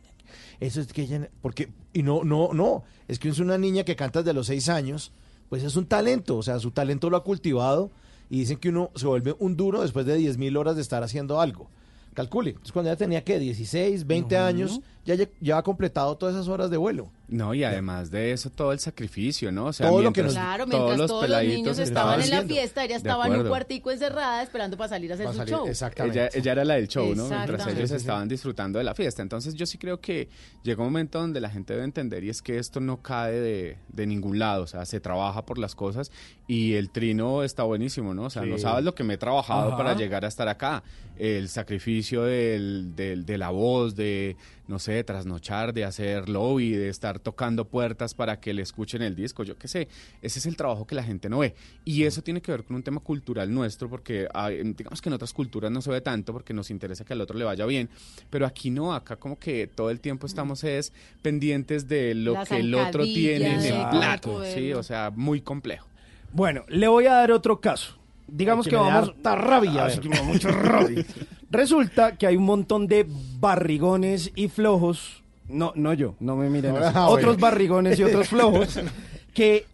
eso 0.59 0.81
es 0.81 0.91
que 0.93 1.01
ella, 1.03 1.29
porque, 1.41 1.69
y 1.93 2.03
no, 2.03 2.23
no, 2.23 2.49
no, 2.53 2.83
es 3.07 3.17
que 3.17 3.29
es 3.29 3.39
una 3.39 3.57
niña 3.57 3.83
que 3.85 3.95
canta 3.95 4.19
desde 4.19 4.33
los 4.33 4.47
seis 4.47 4.67
años, 4.69 5.11
pues 5.49 5.63
es 5.63 5.75
un 5.77 5.85
talento, 5.85 6.37
o 6.37 6.43
sea, 6.43 6.59
su 6.59 6.71
talento 6.71 7.09
lo 7.09 7.17
ha 7.17 7.23
cultivado 7.23 7.91
y 8.29 8.39
dicen 8.39 8.57
que 8.57 8.69
uno 8.69 8.89
se 8.95 9.05
vuelve 9.07 9.35
un 9.39 9.55
duro 9.55 9.83
después 9.83 10.05
de 10.05 10.15
10 10.17 10.37
mil 10.37 10.57
horas 10.57 10.75
de 10.75 10.81
estar 10.81 11.03
haciendo 11.03 11.39
algo. 11.39 11.69
Calcule, 12.15 12.51
entonces 12.51 12.71
cuando 12.71 12.89
ella 12.89 12.97
tenía 12.97 13.23
que 13.23 13.37
16, 13.37 14.07
20 14.07 14.37
años, 14.37 14.81
ya, 15.05 15.15
ya 15.39 15.57
ha 15.57 15.63
completado 15.63 16.17
todas 16.17 16.35
esas 16.35 16.47
horas 16.47 16.69
de 16.69 16.77
vuelo. 16.77 17.11
No, 17.27 17.55
y 17.55 17.63
además 17.63 18.11
de 18.11 18.31
eso, 18.33 18.51
todo 18.51 18.71
el 18.71 18.77
sacrificio, 18.79 19.51
¿no? 19.51 19.65
O 19.65 19.73
sea, 19.73 19.89
Todo 19.89 20.03
lo 20.03 20.13
que 20.13 20.21
nos- 20.21 20.33
Claro, 20.33 20.65
todos 20.65 20.75
mientras 20.79 20.97
los 20.99 21.07
todos 21.07 21.21
los 21.21 21.27
peladitos 21.29 21.55
niños 21.57 21.79
estaban 21.79 22.21
en 22.21 22.29
la 22.29 22.43
fiesta, 22.43 22.83
ella 22.83 22.95
estaba 22.97 23.25
en 23.25 23.35
un 23.41 23.47
cuartico 23.47 23.89
encerrada 23.89 24.43
esperando 24.43 24.77
para 24.77 24.89
salir 24.89 25.11
a 25.11 25.15
hacer 25.15 25.27
su 25.29 25.33
salir, 25.33 25.53
show. 25.55 25.67
exactamente. 25.67 26.19
Ella, 26.19 26.29
ella 26.35 26.51
era 26.51 26.65
la 26.65 26.75
del 26.75 26.87
show, 26.87 27.15
¿no? 27.15 27.27
Mientras 27.27 27.61
ellos 27.65 27.75
Sí, 27.79 27.81
sí, 27.81 27.87
sí. 27.87 27.95
estaban 27.95 28.27
disfrutando 28.27 28.77
de 28.77 28.85
la 28.85 28.93
fiesta. 28.93 29.23
Entonces 29.23 29.55
yo 29.55 29.65
sí 29.65 29.79
creo 29.79 29.99
que 29.99 30.29
llega 30.63 30.83
un 30.83 30.89
momento 30.89 31.19
donde 31.19 31.41
la 31.41 31.49
gente 31.49 31.73
debe 31.73 31.85
entender 31.85 32.23
y 32.23 32.29
es 32.29 32.43
que 32.43 32.59
esto 32.59 32.79
no 32.79 33.01
cae 33.01 33.33
de, 33.33 33.77
de 33.89 34.05
ningún 34.05 34.37
lado, 34.37 34.63
o 34.63 34.67
sea, 34.67 34.85
se 34.85 34.99
trabaja 34.99 35.43
por 35.47 35.57
las 35.57 35.73
cosas 35.73 36.11
y 36.47 36.73
el 36.75 36.91
trino 36.91 37.41
está 37.41 37.63
buenísimo, 37.63 38.13
¿no? 38.13 38.25
O 38.25 38.29
sea, 38.29 38.43
no 38.43 38.59
sabes 38.59 38.85
lo 38.85 38.93
que 38.93 39.03
me 39.03 39.15
he 39.15 39.17
trabajado 39.17 39.69
Ajá. 39.69 39.77
para 39.77 39.95
llegar 39.95 40.25
a 40.25 40.27
estar 40.27 40.47
acá. 40.47 40.83
El 41.17 41.47
sacrificio 41.49 42.23
del, 42.23 42.93
del- 42.95 43.25
de 43.25 43.37
la 43.37 43.49
voz, 43.49 43.95
de, 43.95 44.35
no 44.67 44.79
sé, 44.79 44.93
de 44.93 45.03
trasnochar, 45.03 45.73
de 45.73 45.85
hacer 45.85 46.27
lobby, 46.29 46.71
de 46.71 46.89
estar 46.89 47.19
tocando 47.19 47.65
puertas 47.65 48.13
para 48.13 48.39
que 48.39 48.53
le 48.53 48.61
escuchen 48.61 49.01
el 49.01 49.15
disco, 49.15 49.43
yo 49.43 49.57
qué 49.57 49.67
sé. 49.67 49.87
Ese 50.21 50.39
es 50.39 50.45
el 50.45 50.55
trabajo 50.57 50.87
que 50.87 50.95
la 50.95 51.03
gente 51.03 51.29
no 51.29 51.39
ve. 51.39 51.53
Y 51.83 52.03
eso 52.03 52.21
tiene 52.21 52.41
que 52.41 52.51
ver 52.51 52.63
con 52.63 52.75
un 52.75 52.83
tema 52.83 52.99
cultural 52.99 53.53
nuestro, 53.53 53.89
porque 53.89 54.27
hay- 54.33 54.61
digamos 54.73 55.01
que 55.01 55.09
en 55.09 55.13
otras 55.13 55.33
culturas 55.33 55.71
no 55.71 55.81
se 55.81 55.91
ve 55.91 56.01
tanto, 56.01 56.33
porque 56.33 56.53
nos 56.53 56.71
interesa 56.71 57.05
que 57.05 57.13
al 57.13 57.21
otro 57.21 57.37
le 57.37 57.45
vaya 57.45 57.65
bien, 57.65 57.89
pero 58.29 58.45
aquí 58.45 58.69
no, 58.71 58.93
acá 58.93 59.15
como 59.17 59.37
que 59.37 59.67
todo 59.67 59.89
el 59.89 59.99
tiempo 59.99 60.25
estamos 60.27 60.63
es 60.63 60.93
pendientes 61.21 61.87
de 61.87 62.15
lo 62.15 62.33
que 62.43 62.59
el 62.59 62.71
otro 62.75 63.03
tiene 63.03 63.53
en 63.55 63.59
el 63.65 63.89
plato, 63.91 64.39
sí, 64.53 64.73
o 64.73 64.83
sea, 64.83 65.11
muy 65.15 65.41
complejo. 65.41 65.87
Bueno, 66.33 66.63
le 66.67 66.87
voy 66.87 67.05
a 67.05 67.13
dar 67.13 67.31
otro 67.31 67.61
caso. 67.61 67.97
Digamos 68.27 68.67
que 68.67 68.75
vamos... 68.75 69.13
rabia, 69.23 69.81
a 69.81 69.83
Ah, 69.83 69.87
ver. 69.87 69.93
es 69.93 69.99
que 69.99 70.09
me 70.09 70.15
da 70.17 70.23
mucha 70.23 70.51
rabia. 70.51 71.05
Resulta 71.51 72.17
que 72.17 72.27
hay 72.27 72.35
un 72.35 72.43
montón 72.45 72.87
de 72.87 73.05
barrigones 73.39 74.31
y 74.35 74.47
flojos. 74.49 75.23
No, 75.47 75.71
no 75.75 75.93
yo, 75.93 76.15
no 76.19 76.35
me 76.35 76.49
miren 76.49 76.75
así. 76.77 76.91
Ah, 76.97 77.07
Otros 77.07 77.37
barrigones 77.37 77.99
y 77.99 78.03
otros 78.03 78.29
flojos 78.29 78.79
que 79.33 79.65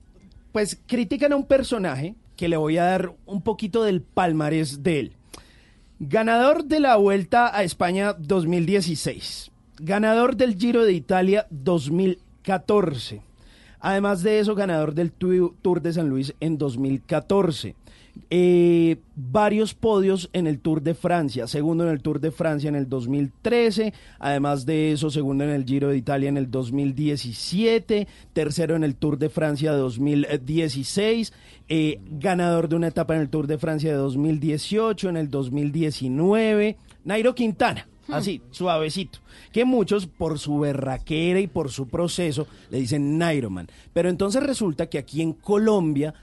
pues 0.51 0.77
critican 0.85 1.31
a 1.31 1.37
un 1.37 1.45
personaje 1.45 2.15
que 2.35 2.49
le 2.49 2.57
voy 2.57 2.77
a 2.77 2.83
dar 2.83 3.13
un 3.25 3.41
poquito 3.41 3.83
del 3.83 4.01
palmarés 4.01 4.83
de 4.83 4.99
él. 4.99 5.13
Ganador 5.99 6.65
de 6.65 6.79
la 6.81 6.97
Vuelta 6.97 7.55
a 7.55 7.63
España 7.63 8.13
2016. 8.13 9.49
Ganador 9.79 10.35
del 10.35 10.55
Giro 10.57 10.83
de 10.83 10.93
Italia 10.93 11.47
2014. 11.51 13.21
Además 13.79 14.21
de 14.23 14.39
eso, 14.39 14.53
ganador 14.55 14.93
del 14.93 15.11
Tour 15.11 15.81
de 15.81 15.93
San 15.93 16.09
Luis 16.09 16.33
en 16.39 16.57
2014. 16.57 17.75
Eh, 18.29 18.97
varios 19.15 19.73
podios 19.73 20.29
en 20.33 20.47
el 20.47 20.59
Tour 20.59 20.81
de 20.81 20.93
Francia, 20.93 21.47
segundo 21.47 21.83
en 21.83 21.91
el 21.91 22.01
Tour 22.01 22.21
de 22.21 22.31
Francia 22.31 22.69
en 22.69 22.75
el 22.75 22.87
2013, 22.87 23.93
además 24.19 24.65
de 24.65 24.93
eso, 24.93 25.09
segundo 25.09 25.43
en 25.43 25.49
el 25.49 25.65
Giro 25.65 25.89
de 25.89 25.97
Italia 25.97 26.29
en 26.29 26.37
el 26.37 26.49
2017, 26.49 28.07
tercero 28.33 28.75
en 28.75 28.83
el 28.83 28.95
Tour 28.95 29.17
de 29.17 29.29
Francia 29.29 29.73
de 29.73 29.79
2016, 29.79 31.33
eh, 31.67 31.99
ganador 32.09 32.69
de 32.69 32.77
una 32.77 32.87
etapa 32.87 33.15
en 33.15 33.21
el 33.21 33.29
Tour 33.29 33.47
de 33.47 33.57
Francia 33.57 33.91
de 33.91 33.97
2018, 33.97 35.09
en 35.09 35.17
el 35.17 35.29
2019, 35.29 36.77
Nairo 37.03 37.35
Quintana. 37.35 37.87
Así, 38.07 38.41
suavecito. 38.51 39.19
Que 39.51 39.63
muchos, 39.63 40.05
por 40.05 40.37
su 40.37 40.59
berraquera 40.59 41.39
y 41.39 41.47
por 41.47 41.71
su 41.71 41.87
proceso, 41.87 42.47
le 42.69 42.79
dicen 42.79 43.17
Nairoman. 43.17 43.67
Pero 43.93 44.09
entonces 44.09 44.43
resulta 44.43 44.87
que 44.87 44.97
aquí 44.97 45.21
en 45.21 45.33
Colombia 45.33 46.13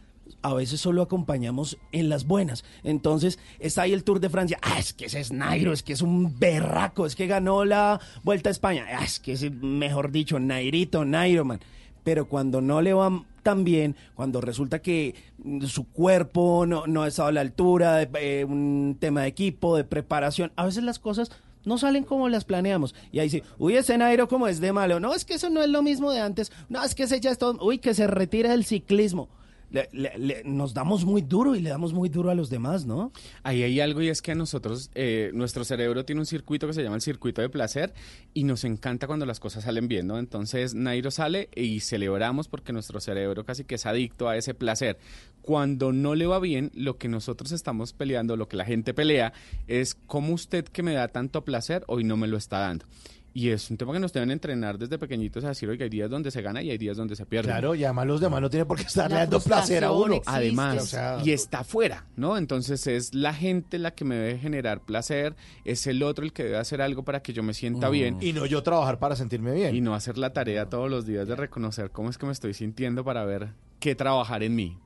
a 0.43 0.55
veces 0.55 0.81
solo 0.81 1.03
acompañamos 1.03 1.79
en 1.93 2.09
las 2.09 2.27
buenas. 2.27 2.65
Entonces 2.85 3.39
está 3.59 3.83
ahí 3.83 3.93
el 3.93 4.05
Tour 4.05 4.21
de 4.21 4.31
Francia. 4.31 4.59
Ah, 4.63 4.79
es 4.79 4.93
que 4.93 5.07
ese 5.07 5.21
es 5.21 5.33
Nairo, 5.33 5.73
es 5.73 5.83
que 5.83 5.93
es 5.93 6.03
un 6.03 6.39
berraco, 6.39 7.07
es 7.07 7.17
que 7.17 7.27
ganó 7.27 7.65
la 7.65 8.01
Vuelta 8.23 8.51
a 8.51 8.53
España. 8.53 8.87
Ah, 8.99 9.05
es 9.05 9.21
que 9.21 9.33
es, 9.33 9.51
mejor 9.51 10.11
dicho, 10.11 10.39
Nairito, 10.39 11.05
Nairoman. 11.05 11.61
Pero 12.05 12.29
cuando 12.29 12.61
no 12.61 12.81
le 12.81 12.95
va 12.95 13.25
tan 13.43 13.65
bien, 13.65 13.97
cuando 14.15 14.41
resulta 14.41 14.81
que 14.81 15.15
mm, 15.39 15.65
su 15.65 15.89
cuerpo 15.89 16.67
no, 16.67 16.87
no 16.87 17.03
ha 17.03 17.09
estado 17.09 17.29
a 17.29 17.33
la 17.33 17.41
altura, 17.41 17.97
de, 17.97 18.09
eh, 18.15 18.45
un 18.45 18.97
tema 18.99 19.23
de 19.23 19.29
equipo, 19.29 19.77
de 19.77 19.85
preparación, 19.85 20.53
a 20.57 20.65
veces 20.65 20.85
las 20.85 20.99
cosas 20.99 21.31
no 21.65 21.77
salen 21.77 22.05
como 22.05 22.29
las 22.29 22.45
planeamos. 22.45 22.95
Y 23.13 23.19
ahí 23.19 23.29
sí, 23.29 23.43
uy, 23.59 23.77
ese 23.77 23.99
Nairo 23.99 24.29
como 24.29 24.49
es 24.49 24.61
de 24.61 24.73
malo. 24.73 25.01
No, 25.01 25.15
es 25.15 25.25
que 25.25 25.35
eso 25.35 25.51
no 25.51 25.63
es 25.63 25.69
lo 25.69 25.83
mismo 25.83 26.13
de 26.13 26.21
antes. 26.21 26.51
No, 26.69 26.83
es 26.83 26.95
que 26.95 27.03
ese 27.05 27.21
ya 27.21 27.31
es 27.31 27.39
todo. 27.39 27.59
Uy, 27.65 27.79
que 27.79 27.95
se 27.95 28.07
retira 28.07 28.51
del 28.51 28.65
ciclismo. 28.65 29.29
Le- 29.71 29.89
le- 29.93 30.43
nos 30.45 30.73
damos 30.73 31.05
muy 31.05 31.21
duro 31.21 31.55
y 31.55 31.61
le 31.61 31.69
damos 31.71 31.93
muy 31.93 32.09
duro 32.09 32.31
a 32.31 32.35
los 32.35 32.49
demás, 32.49 32.87
¿no? 32.87 33.13
Ahí 33.43 33.63
hay 33.63 33.81
algo 33.81 34.01
y 34.01 34.09
es 34.09 34.23
que 34.23 34.33
a 34.33 34.35
nosotros, 34.35 34.91
eh, 34.95 35.31
nuestro 35.35 35.63
cerebro 35.65 36.05
tiene 36.07 36.21
un 36.21 36.27
circuito 36.27 36.67
que 36.67 36.73
se 36.73 36.83
llama 36.83 36.97
el 36.97 37.03
circuito 37.03 37.43
de 37.43 37.51
placer 37.51 37.93
y 38.33 38.45
nos 38.45 38.65
encanta 38.65 39.07
cuando 39.07 39.27
las 39.27 39.41
cosas 39.41 39.65
salen 39.65 39.87
bien, 39.87 40.07
¿no? 40.07 40.19
Entonces 40.19 40.75
Nairo 40.75 41.11
sale 41.11 41.51
y 41.55 41.81
celebramos 41.81 42.49
porque 42.49 42.73
nuestro 42.73 42.99
cerebro 43.01 43.45
casi 43.45 43.65
que 43.65 43.75
es 43.75 43.85
adicto 43.85 44.29
a 44.29 44.37
ese 44.39 44.55
placer. 44.55 44.99
Cuando 45.43 45.93
no 45.93 46.15
le 46.15 46.27
va 46.27 46.41
bien, 46.41 46.71
lo 46.75 46.97
que 46.99 47.09
nosotros 47.09 47.53
estamos 47.53 47.93
peleando, 47.93 48.37
lo 48.37 48.49
que 48.49 48.57
la 48.57 48.65
gente 48.65 48.93
pelea, 48.95 49.33
es 49.67 49.95
cómo 49.95 50.33
usted 50.35 50.65
que 50.65 50.83
me 50.83 50.93
da 50.95 51.09
tanto 51.09 51.45
placer 51.45 51.85
hoy 51.89 52.05
no 52.05 52.17
me 52.17 52.27
lo 52.27 52.37
está 52.37 52.59
dando. 52.59 52.87
Y 53.35 53.51
es 53.51 53.71
un 53.71 53.77
tema 53.77 53.93
que 53.93 54.01
nos 54.01 54.13
deben 54.13 54.31
entrenar 54.31 54.79
desde 54.79 54.99
pequeñitos 54.99 55.45
a 55.45 55.49
decir, 55.49 55.69
oiga, 55.69 55.85
hay 55.85 55.91
días 55.91 56.11
donde 56.11 56.31
se 56.31 56.43
gana 56.43 56.63
y 56.63 56.71
hay 56.71 56.79
días 56.79 56.97
donde 56.97 57.15
se 57.15 57.25
pierde. 57.27 57.49
Claro, 57.49 57.75
y 57.75 57.85
además 57.85 58.07
los 58.07 58.21
demás 58.21 58.41
no 58.41 58.51
tienen 58.51 58.67
por 58.67 58.79
qué 58.79 58.85
estar 58.85 59.11
La 59.11 59.19
dando 59.21 59.39
placer 59.41 59.85
a 59.85 59.93
uno. 59.93 60.15
existe. 60.15 60.31
Además, 60.37 60.83
O 60.83 60.87
sea, 60.87 61.19
y 61.25 61.31
está 61.33 61.61
afuera, 61.61 62.07
¿no? 62.17 62.37
Entonces 62.37 62.87
es 62.87 63.15
la 63.15 63.33
gente 63.35 63.79
la 63.79 63.93
que 63.93 64.05
me 64.05 64.17
debe 64.17 64.39
generar 64.39 64.81
placer, 64.81 65.37
es 65.65 65.87
el 65.87 66.03
otro 66.03 66.25
el 66.25 66.33
que 66.33 66.45
debe 66.45 66.57
hacer 66.57 66.81
algo 66.83 67.05
para 67.05 67.21
que 67.23 67.33
yo 67.33 67.43
me 67.43 67.55
sienta 67.55 67.89
bien 67.91 68.17
Y 68.21 68.33
no 68.33 68.45
yo 68.47 68.63
trabajar 68.63 68.99
para 68.99 69.15
sentirme 69.15 69.53
bien. 69.53 69.77
y 69.77 69.81
no 69.81 69.95
hacer 69.95 70.19
la 70.19 70.33
tarea 70.33 70.67
todos 70.69 70.91
los 70.91 71.07
días 71.07 71.29
de 71.29 71.37
reconocer 71.37 71.91
cómo 71.91 72.11
es 72.11 72.19
que 72.19 72.27
me 72.27 72.33
estoy 72.33 72.55
sintiendo 72.55 73.05
para 73.05 73.25
ver 73.25 73.51
qué 73.79 73.95
trabajar 73.95 74.43
en 74.43 74.57
mí. 74.57 74.79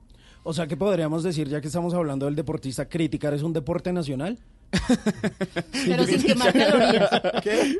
O 0.43 0.53
sea 0.53 0.67
que 0.67 0.75
podríamos 0.75 1.23
decir, 1.23 1.47
ya 1.47 1.61
que 1.61 1.67
estamos 1.67 1.93
hablando 1.93 2.25
del 2.25 2.35
deportista, 2.35 2.89
criticar 2.89 3.33
es 3.33 3.41
un 3.43 3.53
deporte 3.53 3.93
nacional. 3.93 4.37
Pero 5.85 6.05
sin 6.05 6.23
quemar 6.23 6.53
calorías. 6.53 7.09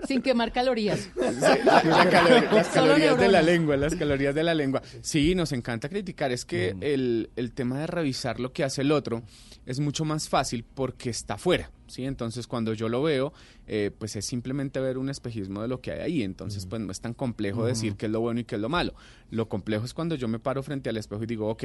Sin 0.08 0.21
quemar 0.21 0.51
calorías. 0.51 1.10
La 1.15 2.10
calor- 2.10 2.47
las 2.53 2.67
calorías 2.69 3.17
de 3.19 3.27
la 3.27 3.41
lengua, 3.41 3.77
las 3.77 3.95
calorías 3.95 4.36
de 4.36 4.43
la 4.43 4.53
lengua. 4.53 4.82
Sí, 5.01 5.36
nos 5.36 5.51
encanta 5.51 5.89
criticar. 5.89 6.32
Es 6.32 6.45
que 6.45 6.75
el, 6.82 7.29
el 7.36 7.51
tema 7.53 7.79
de 7.79 7.88
revisar 7.88 8.39
lo 8.39 8.51
que 8.53 8.63
hace 8.63 8.82
el 8.82 8.91
otro 8.91 9.23
es 9.65 9.79
mucho 9.79 10.06
más 10.06 10.29
fácil 10.29 10.63
porque 10.73 11.10
está 11.10 11.36
afuera. 11.36 11.69
¿Sí? 11.93 12.06
Entonces, 12.06 12.47
cuando 12.47 12.73
yo 12.73 12.89
lo 12.89 13.03
veo, 13.03 13.34
eh, 13.67 13.91
pues 13.97 14.15
es 14.15 14.25
simplemente 14.25 14.79
ver 14.79 14.97
un 14.97 15.10
espejismo 15.10 15.62
de 15.62 15.67
lo 15.67 15.79
que 15.79 15.91
hay 15.91 15.99
ahí. 15.99 16.23
Entonces, 16.23 16.65
pues 16.65 16.82
no 16.82 16.91
es 16.91 16.99
tan 16.99 17.13
complejo 17.13 17.65
decir 17.65 17.95
qué 17.95 18.08
es 18.08 18.12
lo 18.12 18.19
bueno 18.19 18.39
y 18.39 18.43
qué 18.43 18.56
es 18.56 18.62
lo 18.62 18.69
malo. 18.69 18.93
Lo 19.29 19.47
complejo 19.47 19.86
es 19.86 19.93
cuando 19.93 20.15
yo 20.15 20.27
me 20.27 20.39
paro 20.39 20.63
frente 20.63 20.89
al 20.89 20.97
espejo 20.97 21.23
y 21.23 21.27
digo, 21.27 21.49
ok, 21.49 21.63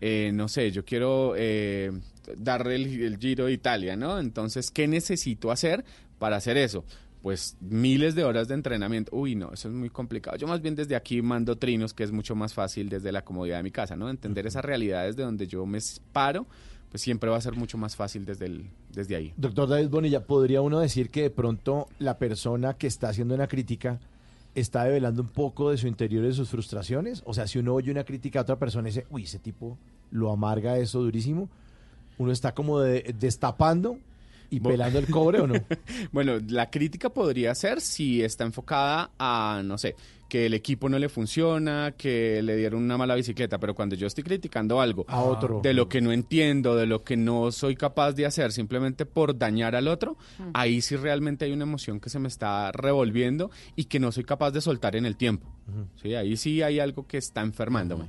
eh, 0.00 0.30
no 0.34 0.48
sé, 0.48 0.70
yo 0.70 0.84
quiero 0.84 1.34
eh, 1.36 1.90
darle 2.36 2.76
el, 2.76 3.02
el 3.02 3.18
Giro 3.18 3.46
de 3.46 3.52
Italia, 3.52 3.96
¿no? 3.96 4.18
Entonces, 4.18 4.70
¿qué 4.70 4.86
necesito 4.86 5.50
hacer 5.50 5.84
para 6.18 6.36
hacer 6.36 6.56
eso? 6.56 6.84
Pues 7.22 7.56
miles 7.60 8.14
de 8.14 8.24
horas 8.24 8.48
de 8.48 8.54
entrenamiento. 8.54 9.14
Uy, 9.14 9.34
no, 9.34 9.52
eso 9.52 9.68
es 9.68 9.74
muy 9.74 9.90
complicado. 9.90 10.38
Yo 10.38 10.46
más 10.46 10.62
bien 10.62 10.74
desde 10.74 10.96
aquí 10.96 11.20
mando 11.20 11.56
trinos, 11.58 11.92
que 11.92 12.02
es 12.02 12.12
mucho 12.12 12.34
más 12.34 12.54
fácil 12.54 12.88
desde 12.88 13.12
la 13.12 13.22
comodidad 13.22 13.58
de 13.58 13.62
mi 13.62 13.70
casa, 13.70 13.94
¿no? 13.94 14.08
Entender 14.08 14.46
esas 14.46 14.64
realidades 14.64 15.16
de 15.16 15.24
donde 15.24 15.46
yo 15.46 15.66
me 15.66 15.80
paro, 16.12 16.46
pues 16.90 17.02
siempre 17.02 17.30
va 17.30 17.36
a 17.36 17.40
ser 17.40 17.54
mucho 17.54 17.78
más 17.78 17.96
fácil 17.96 18.24
desde, 18.24 18.46
el, 18.46 18.68
desde 18.92 19.16
ahí. 19.16 19.32
Doctor 19.36 19.68
David 19.68 19.88
Bonilla, 19.88 20.24
¿podría 20.24 20.60
uno 20.60 20.80
decir 20.80 21.10
que 21.10 21.22
de 21.22 21.30
pronto 21.30 21.88
la 21.98 22.18
persona 22.18 22.74
que 22.74 22.86
está 22.86 23.08
haciendo 23.10 23.34
una 23.34 23.46
crítica 23.46 24.00
está 24.54 24.82
develando 24.84 25.22
un 25.22 25.28
poco 25.28 25.70
de 25.70 25.76
su 25.78 25.86
interior 25.86 26.24
y 26.24 26.28
de 26.28 26.32
sus 26.34 26.48
frustraciones? 26.50 27.22
O 27.26 27.32
sea, 27.34 27.46
si 27.46 27.58
uno 27.58 27.74
oye 27.74 27.90
una 27.92 28.04
crítica 28.04 28.40
a 28.40 28.42
otra 28.42 28.58
persona 28.58 28.88
y 28.88 28.92
dice, 28.92 29.06
uy, 29.10 29.22
ese 29.24 29.38
tipo 29.38 29.78
lo 30.10 30.32
amarga 30.32 30.76
eso 30.78 31.00
durísimo, 31.00 31.48
uno 32.18 32.32
está 32.32 32.52
como 32.54 32.80
de- 32.80 33.14
destapando 33.18 33.98
y 34.50 34.58
pelando 34.58 34.98
el 34.98 35.06
cobre 35.08 35.40
o 35.40 35.46
no. 35.46 35.54
Bueno, 36.12 36.38
la 36.48 36.68
crítica 36.70 37.08
podría 37.10 37.54
ser 37.54 37.80
si 37.80 38.20
está 38.22 38.42
enfocada 38.44 39.12
a, 39.16 39.62
no 39.64 39.78
sé, 39.78 39.94
que 40.30 40.46
el 40.46 40.54
equipo 40.54 40.88
no 40.88 40.98
le 40.98 41.10
funciona, 41.10 41.92
que 41.98 42.40
le 42.42 42.56
dieron 42.56 42.82
una 42.82 42.96
mala 42.96 43.14
bicicleta, 43.16 43.58
pero 43.58 43.74
cuando 43.74 43.96
yo 43.96 44.06
estoy 44.06 44.24
criticando 44.24 44.80
algo 44.80 45.04
A 45.08 45.20
otro. 45.22 45.60
de 45.62 45.74
lo 45.74 45.88
que 45.90 46.00
no 46.00 46.12
entiendo, 46.12 46.76
de 46.76 46.86
lo 46.86 47.02
que 47.04 47.18
no 47.18 47.52
soy 47.52 47.76
capaz 47.76 48.12
de 48.12 48.24
hacer 48.24 48.52
simplemente 48.52 49.04
por 49.04 49.36
dañar 49.36 49.74
al 49.74 49.88
otro, 49.88 50.16
ahí 50.54 50.80
sí 50.80 50.96
realmente 50.96 51.44
hay 51.44 51.52
una 51.52 51.64
emoción 51.64 52.00
que 52.00 52.08
se 52.08 52.18
me 52.18 52.28
está 52.28 52.72
revolviendo 52.72 53.50
y 53.76 53.84
que 53.84 54.00
no 54.00 54.12
soy 54.12 54.24
capaz 54.24 54.52
de 54.52 54.62
soltar 54.62 54.96
en 54.96 55.04
el 55.04 55.16
tiempo. 55.16 55.46
Sí, 56.00 56.14
ahí 56.14 56.36
sí 56.36 56.62
hay 56.62 56.80
algo 56.80 57.06
que 57.06 57.18
está 57.18 57.42
enfermándome. 57.42 58.08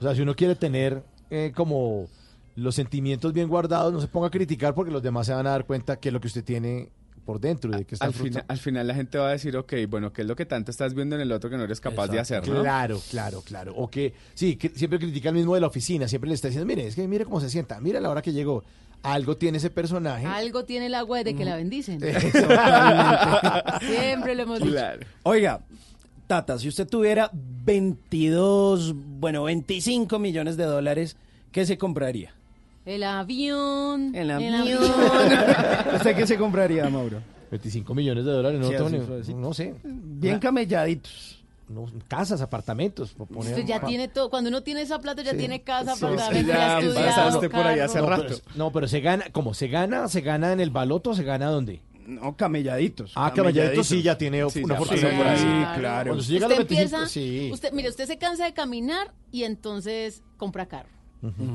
O 0.00 0.02
sea, 0.02 0.14
si 0.14 0.20
uno 0.22 0.34
quiere 0.34 0.56
tener 0.56 1.04
eh, 1.30 1.52
como 1.54 2.08
los 2.56 2.74
sentimientos 2.74 3.32
bien 3.32 3.48
guardados, 3.48 3.92
no 3.92 4.00
se 4.00 4.08
ponga 4.08 4.26
a 4.26 4.30
criticar 4.30 4.74
porque 4.74 4.90
los 4.92 5.02
demás 5.02 5.26
se 5.26 5.32
van 5.34 5.46
a 5.46 5.50
dar 5.50 5.64
cuenta 5.66 5.96
que 6.00 6.10
lo 6.10 6.20
que 6.20 6.26
usted 6.26 6.44
tiene 6.44 6.90
por 7.24 7.40
dentro 7.40 7.70
y 7.70 7.84
de 7.84 7.86
está 7.90 8.04
Al, 8.04 8.12
final, 8.12 8.44
al 8.46 8.58
final 8.58 8.86
la 8.86 8.94
gente 8.94 9.18
va 9.18 9.28
a 9.28 9.32
decir, 9.32 9.56
ok, 9.56 9.72
bueno, 9.88 10.12
¿qué 10.12 10.22
es 10.22 10.28
lo 10.28 10.36
que 10.36 10.46
tanto 10.46 10.70
estás 10.70 10.94
viendo 10.94 11.16
en 11.16 11.22
el 11.22 11.32
otro 11.32 11.50
que 11.50 11.56
no 11.56 11.64
eres 11.64 11.80
capaz 11.80 12.08
de 12.08 12.20
hacer, 12.20 12.46
no? 12.48 12.60
Claro, 12.60 13.00
claro, 13.10 13.42
claro. 13.42 13.74
O 13.76 13.90
que, 13.90 14.14
sí, 14.34 14.56
que 14.56 14.68
siempre 14.70 14.98
critica 14.98 15.30
al 15.30 15.34
mismo 15.34 15.54
de 15.54 15.60
la 15.60 15.66
oficina, 15.66 16.06
siempre 16.08 16.28
le 16.28 16.34
está 16.34 16.48
diciendo, 16.48 16.66
mire, 16.66 16.86
es 16.86 16.94
que 16.94 17.06
mire 17.08 17.24
cómo 17.24 17.40
se 17.40 17.50
sienta, 17.50 17.80
mira 17.80 18.00
la 18.00 18.10
hora 18.10 18.22
que 18.22 18.32
llegó. 18.32 18.62
Algo 19.02 19.36
tiene 19.36 19.58
ese 19.58 19.68
personaje. 19.68 20.26
Algo 20.26 20.64
tiene 20.64 20.86
el 20.86 20.94
agua 20.94 21.22
de 21.22 21.34
que 21.34 21.44
la 21.44 21.56
bendicen. 21.56 22.00
Siempre 23.80 24.34
lo 24.34 24.44
hemos 24.44 24.60
dicho. 24.60 24.78
Oiga, 25.24 25.60
Tata, 26.26 26.58
si 26.58 26.68
usted 26.68 26.88
tuviera 26.88 27.30
22, 27.34 28.94
bueno, 28.94 29.42
25 29.44 30.18
millones 30.18 30.56
de 30.56 30.64
dólares, 30.64 31.18
¿qué 31.52 31.66
se 31.66 31.76
compraría? 31.76 32.34
El 32.84 33.02
avión. 33.02 34.14
El 34.14 34.30
avión. 34.30 34.78
¿Usted 35.94 36.16
qué 36.16 36.26
se 36.26 36.36
compraría, 36.36 36.88
Mauro? 36.90 37.20
25 37.50 37.94
millones 37.94 38.24
de 38.24 38.32
dólares, 38.32 38.60
no, 38.60 39.22
Sí, 39.22 39.34
no 39.34 39.54
sé. 39.54 39.74
Bien 39.84 40.38
camelladitos. 40.38 41.42
No, 41.68 41.86
casas, 42.08 42.42
apartamentos. 42.42 43.14
Usted 43.36 43.64
ya 43.64 43.80
tiene 43.80 44.08
todo. 44.08 44.28
Cuando 44.28 44.48
uno 44.50 44.62
tiene 44.62 44.82
esa 44.82 44.98
plata, 44.98 45.22
ya 45.22 45.30
Sí. 45.30 45.38
tiene 45.38 45.62
casa, 45.62 45.94
Sí, 45.96 46.04
apartamento, 46.04 46.40
sí, 46.42 46.46
ya 46.46 46.80
ya 46.92 47.16
pasaste 47.16 47.48
por 47.48 47.66
ahí 47.66 47.80
hace 47.80 48.00
no, 48.00 48.06
rato. 48.06 48.24
Pero, 48.28 48.38
no, 48.56 48.70
pero 48.72 48.86
se 48.88 49.00
gana, 49.00 49.24
¿cómo? 49.32 49.54
¿Se 49.54 49.68
gana? 49.68 50.06
¿Se 50.08 50.20
gana 50.20 50.52
en 50.52 50.60
el 50.60 50.70
baloto 50.70 51.10
o 51.10 51.14
se 51.14 51.22
gana 51.22 51.46
dónde? 51.46 51.80
No, 52.06 52.36
camelladitos. 52.36 53.12
Ah, 53.14 53.32
camelladitos 53.34 53.86
sí 53.86 54.02
ya 54.02 54.18
tiene 54.18 54.48
Sí, 54.50 54.62
una 54.62 54.74
fortuna 54.76 55.00
sí, 55.00 55.16
por 55.16 55.26
ahí. 55.26 55.78
claro. 55.78 56.10
Cuando 56.10 56.22
se 56.22 56.32
llega 56.32 56.46
a 56.46 56.48
Usted 56.50 56.58
los 56.60 56.68
25, 56.68 56.96
empieza, 56.96 57.06
sí. 57.08 57.50
usted, 57.50 57.72
mire, 57.72 57.88
usted 57.88 58.06
se 58.06 58.18
cansa 58.18 58.44
de 58.44 58.52
caminar 58.52 59.14
y 59.32 59.44
entonces 59.44 60.22
compra 60.36 60.66
carro. 60.66 60.90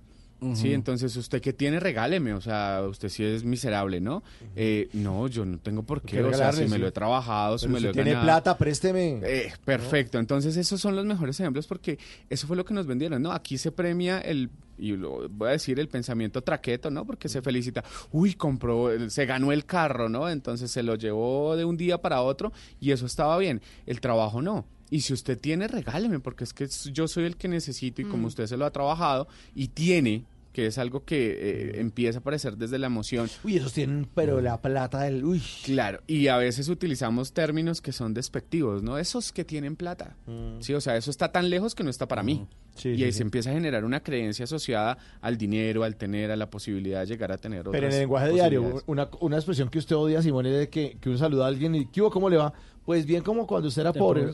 Sí, 0.54 0.72
entonces 0.72 1.16
usted 1.16 1.40
que 1.40 1.52
tiene, 1.52 1.80
regáleme, 1.80 2.34
o 2.34 2.40
sea, 2.40 2.82
usted 2.88 3.08
sí 3.08 3.24
es 3.24 3.44
miserable, 3.44 4.00
¿no? 4.00 4.22
Eh, 4.56 4.88
no, 4.92 5.26
yo 5.28 5.44
no 5.44 5.58
tengo 5.58 5.82
por 5.82 6.02
qué, 6.02 6.22
o 6.22 6.32
sea, 6.34 6.52
si 6.52 6.66
me 6.66 6.78
lo 6.78 6.86
he 6.86 6.92
trabajado, 6.92 7.58
si 7.58 7.66
Pero 7.66 7.72
me 7.72 7.78
si 7.78 7.84
lo 7.84 7.90
he 7.90 7.92
tiene 7.94 8.10
ganado. 8.10 8.26
plata, 8.26 8.58
présteme. 8.58 9.20
Eh, 9.24 9.52
perfecto, 9.64 10.18
entonces 10.18 10.56
esos 10.56 10.80
son 10.80 10.96
los 10.96 11.06
mejores 11.06 11.38
ejemplos 11.40 11.66
porque 11.66 11.98
eso 12.28 12.46
fue 12.46 12.56
lo 12.56 12.64
que 12.64 12.74
nos 12.74 12.86
vendieron, 12.86 13.22
¿no? 13.22 13.32
Aquí 13.32 13.58
se 13.58 13.72
premia 13.72 14.20
el, 14.20 14.50
y 14.78 14.92
lo 14.96 15.28
voy 15.28 15.48
a 15.48 15.52
decir, 15.52 15.78
el 15.80 15.88
pensamiento 15.88 16.42
traqueto, 16.42 16.90
¿no? 16.90 17.04
Porque 17.06 17.28
se 17.28 17.40
felicita, 17.42 17.84
uy, 18.12 18.34
compró, 18.34 18.90
se 19.10 19.26
ganó 19.26 19.52
el 19.52 19.64
carro, 19.64 20.08
¿no? 20.08 20.28
Entonces 20.28 20.70
se 20.70 20.82
lo 20.82 20.96
llevó 20.96 21.56
de 21.56 21.64
un 21.64 21.76
día 21.76 21.98
para 21.98 22.22
otro 22.22 22.52
y 22.80 22.90
eso 22.90 23.06
estaba 23.06 23.38
bien, 23.38 23.62
el 23.86 24.00
trabajo 24.00 24.42
no. 24.42 24.66
Y 24.90 25.00
si 25.00 25.12
usted 25.12 25.38
tiene, 25.40 25.66
regáleme, 25.66 26.20
porque 26.20 26.44
es 26.44 26.52
que 26.52 26.68
yo 26.92 27.08
soy 27.08 27.24
el 27.24 27.36
que 27.36 27.48
necesito 27.48 28.02
y 28.02 28.04
como 28.04 28.28
usted 28.28 28.46
se 28.46 28.56
lo 28.56 28.64
ha 28.64 28.70
trabajado 28.70 29.26
y 29.54 29.68
tiene, 29.68 30.24
que 30.54 30.66
es 30.66 30.78
algo 30.78 31.04
que 31.04 31.32
eh, 31.32 31.80
empieza 31.80 32.18
a 32.18 32.20
aparecer 32.20 32.56
desde 32.56 32.78
la 32.78 32.86
emoción, 32.86 33.28
Uy, 33.42 33.56
esos 33.56 33.72
tienen, 33.72 34.08
pero 34.14 34.40
la 34.40 34.62
plata 34.62 35.00
del. 35.00 35.24
Uy. 35.24 35.42
Claro, 35.64 36.00
y 36.06 36.28
a 36.28 36.36
veces 36.36 36.68
utilizamos 36.68 37.32
términos 37.32 37.80
que 37.80 37.90
son 37.90 38.14
despectivos, 38.14 38.82
¿no? 38.82 38.96
Esos 38.96 39.32
que 39.32 39.44
tienen 39.44 39.74
plata. 39.74 40.16
Sí, 40.60 40.72
o 40.72 40.80
sea, 40.80 40.96
eso 40.96 41.10
está 41.10 41.32
tan 41.32 41.50
lejos 41.50 41.74
que 41.74 41.82
no 41.82 41.90
está 41.90 42.06
para 42.06 42.22
mí. 42.22 42.46
Sí, 42.76 42.90
y 42.90 43.02
ahí 43.02 43.12
sí. 43.12 43.18
se 43.18 43.22
empieza 43.24 43.50
a 43.50 43.52
generar 43.52 43.84
una 43.84 44.00
creencia 44.00 44.44
asociada 44.44 44.96
al 45.20 45.36
dinero, 45.36 45.82
al 45.82 45.96
tener, 45.96 46.30
a 46.30 46.36
la 46.36 46.48
posibilidad 46.50 47.00
de 47.00 47.06
llegar 47.06 47.32
a 47.32 47.38
tener 47.38 47.60
otras 47.60 47.72
Pero 47.72 47.86
en 47.88 47.92
el 47.92 47.98
lenguaje 48.00 48.30
diario, 48.30 48.82
una, 48.86 49.08
una 49.20 49.36
expresión 49.36 49.68
que 49.68 49.78
usted 49.78 49.96
odia, 49.96 50.22
Simón, 50.22 50.46
es 50.46 50.56
de 50.56 50.68
que, 50.68 50.96
que 51.00 51.08
uno 51.08 51.18
saluda 51.18 51.46
a 51.46 51.48
alguien 51.48 51.74
y 51.74 51.86
¿qué 51.86 52.00
hubo? 52.00 52.10
¿Cómo 52.10 52.30
le 52.30 52.36
va? 52.36 52.52
Pues 52.84 53.06
bien, 53.06 53.22
como 53.22 53.46
cuando 53.46 53.68
usted 53.68 53.80
era 53.82 53.92
pobre. 53.92 54.26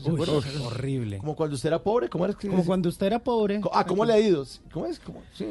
horrible. 0.65 1.19
Como 1.19 1.35
cuando 1.35 1.55
usted 1.55 1.67
era 1.67 1.81
pobre, 1.81 2.09
¿cómo 2.09 2.25
era 2.25 2.33
que 2.33 2.49
Como 2.49 2.65
cuando 2.65 2.89
usted 2.89 3.05
era 3.07 3.19
pobre. 3.19 3.61
Ah, 3.71 3.85
¿cómo 3.85 4.03
le 4.03 4.13
ha 4.13 4.19
ido? 4.19 4.45
¿Cómo 4.73 4.85
es? 4.85 4.99
¿Cómo? 4.99 5.21
Sí, 5.33 5.45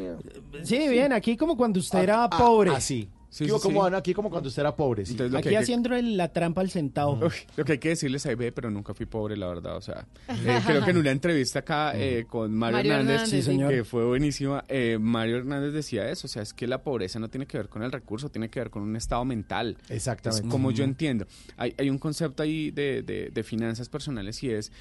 Sí, 0.63 0.89
bien, 0.89 1.13
aquí 1.13 1.37
como 1.37 1.57
cuando 1.57 1.81
usted 1.81 2.01
era 2.01 2.25
Ah, 2.25 2.31
pobre. 2.31 2.71
Así. 2.71 3.09
Sí, 3.31 3.45
¿Qué 3.47 3.53
hubo? 3.53 3.59
sí, 3.61 3.63
¿Cómo 3.69 3.81
sí. 3.81 3.85
van 3.85 3.95
aquí? 3.95 4.13
Como 4.13 4.29
cuando 4.29 4.49
usted 4.49 4.61
era 4.63 4.75
pobre. 4.75 5.07
sí. 5.07 5.13
Entonces, 5.13 5.39
Aquí 5.39 5.49
que- 5.51 5.57
haciendo 5.57 5.89
la 5.91 6.33
trampa 6.33 6.61
al 6.61 6.69
centavo. 6.71 7.13
Uy, 7.25 7.33
lo 7.57 7.65
que 7.65 7.73
hay 7.73 7.79
que 7.79 7.91
decirles 7.91 8.27
ahí, 8.27 8.35
ve, 8.35 8.51
pero 8.51 8.71
nunca 8.71 8.93
fui 8.93 9.07
pobre, 9.07 9.37
la 9.37 9.47
verdad. 9.47 9.77
O 9.77 9.81
sea, 9.81 10.05
eh, 10.29 10.59
creo 10.67 10.85
que 10.85 10.91
en 10.91 10.97
una 10.97 11.13
entrevista 11.13 11.61
acá 11.61 11.93
eh, 11.95 12.27
con 12.29 12.53
Mario, 12.53 12.79
Mario 12.79 12.93
Hernández, 12.93 13.15
Hernández, 13.23 13.45
Sí, 13.45 13.51
señor. 13.51 13.71
que 13.71 13.85
fue 13.85 14.05
buenísima, 14.05 14.65
eh, 14.69 14.99
Mario 15.01 15.37
Hernández 15.37 15.73
decía 15.73 16.11
eso. 16.11 16.27
O 16.27 16.29
sea, 16.29 16.43
es 16.43 16.53
que 16.53 16.67
la 16.67 16.83
pobreza 16.83 17.19
no 17.21 17.29
tiene 17.29 17.47
que 17.47 17.57
ver 17.57 17.69
con 17.69 17.83
el 17.85 17.93
recurso, 17.93 18.29
tiene 18.31 18.49
que 18.51 18.59
ver 18.59 18.71
con 18.71 18.83
un 18.83 18.97
estado 18.97 19.25
mental. 19.25 19.77
Exactamente. 19.89 20.47
Es 20.47 20.51
como 20.51 20.73
yo 20.73 20.83
entiendo. 20.83 21.27
Hay, 21.57 21.73
hay 21.79 21.89
un 21.89 21.99
concepto 21.99 22.43
ahí 22.43 22.73
de, 22.73 23.03
de- 23.03 23.31
de 23.31 23.43
finanzas 23.45 23.89
personales 23.89 24.43
y 24.43 24.51
es 24.51 24.73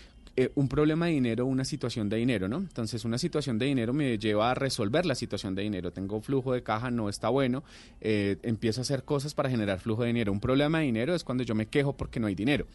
eh, 0.42 0.52
un 0.56 0.70
problema 0.70 1.08
de 1.08 1.12
dinero, 1.12 1.46
una 1.46 1.66
situación 1.66 2.08
de 2.08 2.16
dinero, 2.16 2.48
¿no? 2.48 2.60
Entonces, 2.60 3.04
una 3.04 3.18
situación 3.18 3.60
de 3.60 3.66
dinero 3.66 3.92
me 3.92 4.18
lleva 4.18 4.52
a 4.52 4.54
resolver 4.54 5.06
la 5.06 5.14
situación 5.14 5.54
de 5.54 5.64
dinero. 5.64 5.92
Tengo 5.92 6.22
flujo 6.22 6.54
de 6.54 6.64
caja, 6.64 6.90
no 6.92 7.10
está 7.10 7.28
bueno, 7.28 7.62
eh, 8.00 8.38
empiezo 8.44 8.80
a 8.80 8.84
hacer 8.84 9.04
cosas 9.04 9.34
para 9.34 9.50
generar 9.50 9.82
flujo 9.82 10.04
de 10.04 10.08
dinero. 10.08 10.32
Un 10.32 10.40
problema 10.40 10.80
de 10.80 10.86
dinero 10.86 11.14
es 11.14 11.26
cuando 11.26 11.44
yo 11.44 11.56
me 11.56 11.66
quejo 11.66 11.92
porque 11.92 12.22
no 12.22 12.28
hay 12.28 12.36
dinero. 12.36 12.68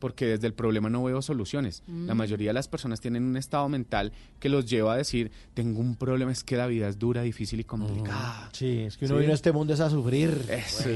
Porque 0.00 0.26
desde 0.26 0.48
el 0.48 0.54
problema 0.54 0.90
no 0.90 1.04
veo 1.04 1.22
soluciones. 1.22 1.84
La 1.86 2.14
Mm. 2.14 2.16
mayoría 2.18 2.48
de 2.50 2.54
las 2.54 2.66
personas 2.66 3.00
tienen 3.00 3.22
un 3.22 3.36
estado 3.36 3.68
mental 3.68 4.12
que 4.40 4.48
los 4.48 4.64
lleva 4.68 4.94
a 4.94 4.96
decir, 4.96 5.30
tengo 5.54 5.78
un 5.78 5.94
problema, 5.94 6.32
es 6.32 6.42
que 6.42 6.56
la 6.56 6.66
vida 6.66 6.88
es 6.88 6.98
dura, 6.98 7.22
difícil 7.22 7.60
y 7.60 7.64
complicada. 7.64 8.48
Sí, 8.52 8.78
es 8.80 8.96
que 8.96 9.04
uno 9.04 9.14
Sí. 9.16 9.20
vino 9.20 9.32
a 9.32 9.34
este 9.34 9.52
mundo 9.52 9.74
es 9.74 9.80
a 9.80 9.88
sufrir. 9.90 10.46
Eso. 10.48 10.88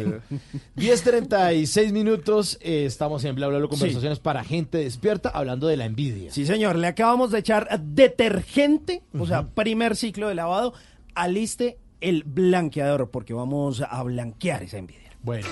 10.36 0.74 1.92
minutos, 1.92 2.58
eh, 2.60 2.84
estamos 2.86 3.24
en 3.24 3.34
Bla 3.36 3.48
Bla 3.48 3.58
Bla, 3.58 3.68
conversaciones 3.68 4.18
para 4.18 4.42
gente 4.42 4.78
despierta, 4.78 5.28
hablando 5.28 5.66
de 5.68 5.76
la 5.76 5.84
envidia. 5.84 6.32
Sí, 6.32 6.46
señor, 6.46 6.76
le 6.76 6.86
acabamos 6.86 7.30
de 7.30 7.38
echar 7.38 7.68
detergente, 7.82 9.02
o 9.18 9.26
sea, 9.26 9.46
primer 9.48 9.96
ciclo 9.96 10.28
de 10.28 10.34
lavado, 10.34 10.74
aliste 11.14 11.78
el 12.00 12.24
blanqueador, 12.24 13.10
porque 13.10 13.34
vamos 13.34 13.82
a 13.86 14.02
blanquear 14.02 14.62
esa 14.62 14.78
envidia. 14.78 15.10
Bueno. 15.22 15.46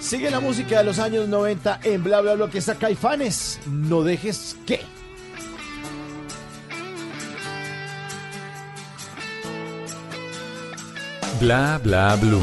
Sigue 0.00 0.30
la 0.30 0.40
música 0.40 0.78
de 0.78 0.84
los 0.84 0.98
años 0.98 1.28
90 1.28 1.80
en 1.84 2.02
Bla 2.02 2.22
Bla 2.22 2.34
Bla 2.34 2.48
que 2.48 2.58
está 2.58 2.74
Caifanes. 2.74 3.60
No 3.66 4.02
dejes 4.02 4.56
que. 4.66 4.80
Bla 11.38 11.78
bla 11.82 12.16
blue. 12.16 12.40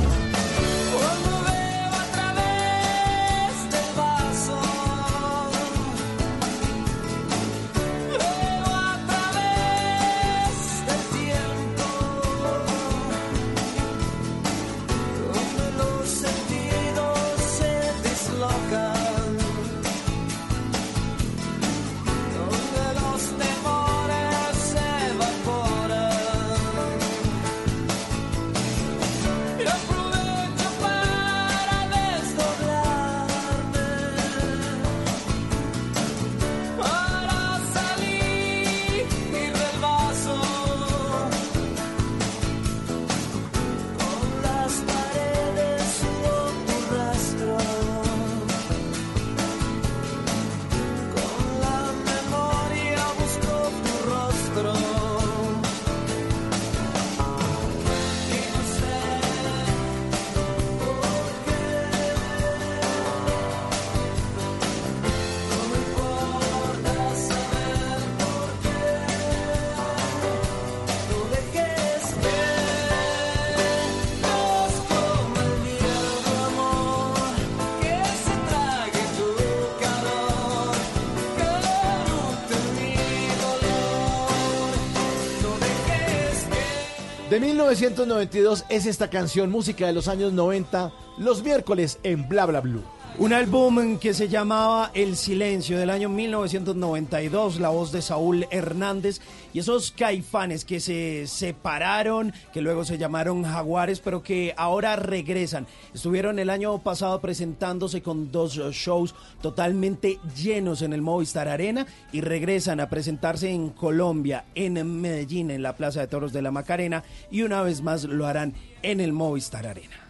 De 87.38 87.46
1992 87.46 88.66
es 88.68 88.88
esta 88.88 89.12
canción, 89.12 89.52
música 89.52 89.86
de 89.86 89.94
los 89.94 90.08
años 90.08 90.34
90, 90.34 90.92
los 91.20 91.44
miércoles 91.44 92.00
en 92.02 92.28
Bla 92.28 92.48
Bla 92.48 92.62
Blue. 92.62 92.82
Un 93.20 93.34
álbum 93.34 93.98
que 93.98 94.14
se 94.14 94.28
llamaba 94.28 94.92
El 94.94 95.16
Silencio 95.16 95.80
del 95.80 95.90
año 95.90 96.08
1992, 96.08 97.60
la 97.60 97.70
voz 97.70 97.92
de 97.92 98.04
Saúl 98.04 98.46
Hernández 98.52 99.22
y 99.54 99.60
esos 99.60 99.90
caifanes 99.90 100.64
que 100.66 100.80
se 100.80 101.26
separaron, 101.26 102.32
que 102.54 102.62
luego 102.62 102.86
se 102.86 103.00
llamaron 103.00 103.44
Jaguares, 103.44 104.02
pero 104.02 104.22
que 104.22 104.54
ahora 104.56 104.96
regresan. 104.98 105.66
Estuvieron 105.96 106.38
el 106.38 106.52
año 106.52 106.78
pasado 106.84 107.20
presentándose 107.20 108.04
con 108.04 108.32
dos 108.32 108.54
shows 108.54 109.16
totalmente 109.42 110.20
llenos 110.36 110.84
en 110.84 110.94
el 110.94 111.02
Movistar 111.02 111.48
Arena 111.48 111.88
y 112.12 112.22
regresan 112.22 112.80
a 112.80 112.88
presentarse 112.88 113.50
en 113.50 113.72
Colombia, 113.72 114.46
en 114.54 115.02
Medellín, 115.02 115.50
en 115.50 115.64
la 115.64 115.76
Plaza 115.76 116.02
de 116.02 116.08
Toros 116.08 116.34
de 116.34 116.44
la 116.44 116.52
Macarena 116.52 117.04
y 117.32 117.42
una 117.42 117.64
vez 117.64 117.82
más 117.82 118.04
lo 118.04 118.28
harán 118.28 118.54
en 118.84 119.00
el 119.00 119.12
Movistar 119.12 119.66
Arena. 119.66 120.08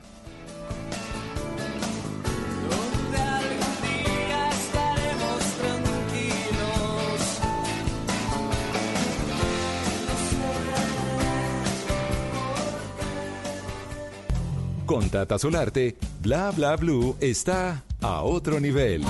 Con 14.88 15.10
Tata 15.10 15.38
Solarte, 15.38 15.98
Bla 16.22 16.50
Bla 16.52 16.78
Blue 16.78 17.18
está 17.20 17.84
a 18.00 18.22
otro 18.22 18.58
nivel. 18.62 19.04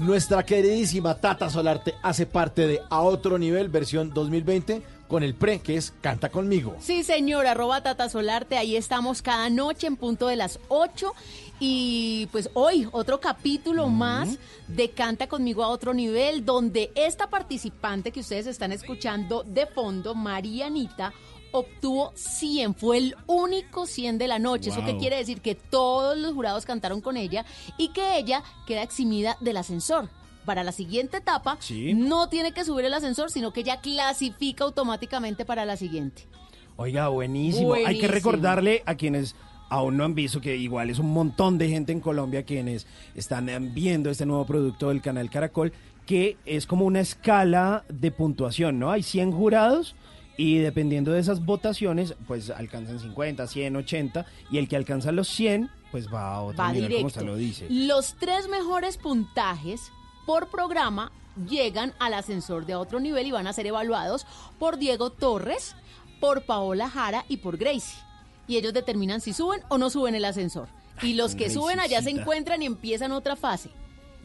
Nuestra 0.00 0.46
queridísima 0.46 1.20
Tata 1.20 1.50
Solarte 1.50 1.94
hace 2.02 2.24
parte 2.24 2.66
de 2.66 2.80
A 2.88 3.02
Otro 3.02 3.38
Nivel, 3.38 3.68
versión 3.68 4.14
2020, 4.14 4.80
con 5.06 5.22
el 5.22 5.34
pre, 5.34 5.58
que 5.58 5.76
es 5.76 5.92
Canta 6.00 6.30
Conmigo. 6.30 6.74
Sí, 6.80 7.02
señor, 7.02 7.46
arroba 7.46 7.82
Tata 7.82 8.08
Solarte, 8.08 8.56
ahí 8.56 8.76
estamos 8.76 9.20
cada 9.20 9.50
noche 9.50 9.88
en 9.88 9.96
punto 9.96 10.28
de 10.28 10.36
las 10.36 10.58
8 10.68 11.12
y 11.58 12.30
pues 12.32 12.48
hoy 12.54 12.88
otro 12.92 13.20
capítulo 13.20 13.88
más 13.88 14.38
de 14.68 14.88
Canta 14.88 15.26
conmigo 15.26 15.64
a 15.64 15.68
otro 15.68 15.92
nivel, 15.92 16.46
donde 16.46 16.90
esta 16.94 17.28
participante 17.28 18.10
que 18.10 18.20
ustedes 18.20 18.46
están 18.46 18.72
escuchando 18.72 19.42
de 19.42 19.66
fondo, 19.66 20.14
Marianita, 20.14 21.12
obtuvo 21.52 22.12
100, 22.14 22.74
fue 22.74 22.98
el 22.98 23.16
único 23.26 23.86
100 23.86 24.18
de 24.18 24.28
la 24.28 24.38
noche. 24.38 24.70
¿Eso 24.70 24.84
qué 24.84 24.96
quiere 24.96 25.16
decir? 25.16 25.40
Que 25.40 25.54
todos 25.54 26.16
los 26.16 26.32
jurados 26.34 26.64
cantaron 26.66 27.00
con 27.00 27.16
ella 27.16 27.44
y 27.78 27.88
que 27.88 28.16
ella 28.18 28.42
queda 28.66 28.82
eximida 28.82 29.36
del 29.40 29.56
ascensor. 29.56 30.08
Para 30.44 30.64
la 30.64 30.72
siguiente 30.72 31.18
etapa, 31.18 31.58
Sí. 31.60 31.92
no 31.94 32.28
tiene 32.28 32.52
que 32.52 32.64
subir 32.64 32.84
el 32.86 32.94
ascensor, 32.94 33.30
sino 33.30 33.52
que 33.52 33.62
ya 33.62 33.80
clasifica 33.80 34.64
automáticamente 34.64 35.44
para 35.44 35.64
la 35.66 35.76
siguiente. 35.76 36.26
Oiga, 36.76 37.08
buenísimo. 37.08 37.74
Hay 37.74 37.80
que 37.80 37.84
Buenísimo. 37.84 38.12
recordarle 38.14 38.82
a 38.86 38.94
quienes 38.94 39.36
aún 39.68 39.96
no 39.98 40.04
han 40.04 40.14
visto 40.14 40.40
que 40.40 40.56
igual 40.56 40.88
es 40.90 40.98
un 40.98 41.12
montón 41.12 41.58
de 41.58 41.68
gente 41.68 41.92
en 41.92 42.00
Colombia 42.00 42.42
quienes 42.44 42.86
están 43.14 43.48
eh, 43.48 43.58
viendo 43.60 44.10
este 44.10 44.24
nuevo 44.26 44.44
producto 44.46 44.88
del 44.88 45.02
canal 45.02 45.28
Caracol, 45.30 45.72
que 46.06 46.38
es 46.46 46.66
como 46.66 46.86
una 46.86 47.00
escala 47.00 47.84
de 47.88 48.10
puntuación, 48.10 48.78
¿no? 48.80 48.90
Hay 48.90 49.02
100 49.04 49.30
jurados 49.32 49.94
y 50.36 50.58
dependiendo 50.58 51.12
de 51.12 51.20
esas 51.20 51.44
votaciones, 51.44 52.14
pues 52.26 52.50
alcanzan 52.50 52.98
50, 52.98 53.46
100, 53.46 53.76
80 53.76 54.26
y 54.50 54.58
el 54.58 54.68
que 54.68 54.76
alcanza 54.76 55.12
los 55.12 55.28
100, 55.28 55.70
pues 55.90 56.12
va 56.12 56.34
a 56.34 56.40
otro 56.42 56.58
Va 56.62 56.72
nivel, 56.72 56.88
como 56.88 56.98
directo. 56.98 57.06
usted 57.06 57.26
lo 57.26 57.36
dice. 57.36 57.66
Los 57.68 58.14
tres 58.14 58.48
mejores 58.48 58.96
puntajes 58.96 59.92
por 60.26 60.48
programa 60.48 61.12
llegan 61.48 61.94
al 61.98 62.14
ascensor 62.14 62.66
de 62.66 62.74
otro 62.74 63.00
nivel 63.00 63.26
y 63.26 63.32
van 63.32 63.46
a 63.46 63.52
ser 63.52 63.66
evaluados 63.66 64.26
por 64.58 64.78
Diego 64.78 65.10
Torres, 65.10 65.74
por 66.20 66.42
Paola 66.42 66.88
Jara 66.88 67.24
y 67.28 67.38
por 67.38 67.56
Gracie. 67.56 67.98
Y 68.46 68.56
ellos 68.56 68.72
determinan 68.72 69.20
si 69.20 69.32
suben 69.32 69.60
o 69.68 69.78
no 69.78 69.90
suben 69.90 70.14
el 70.14 70.24
ascensor. 70.24 70.68
Y 71.02 71.14
los 71.14 71.34
que 71.34 71.48
suben 71.50 71.80
allá 71.80 72.02
se 72.02 72.10
encuentran 72.10 72.62
y 72.62 72.66
empiezan 72.66 73.12
otra 73.12 73.36
fase. 73.36 73.70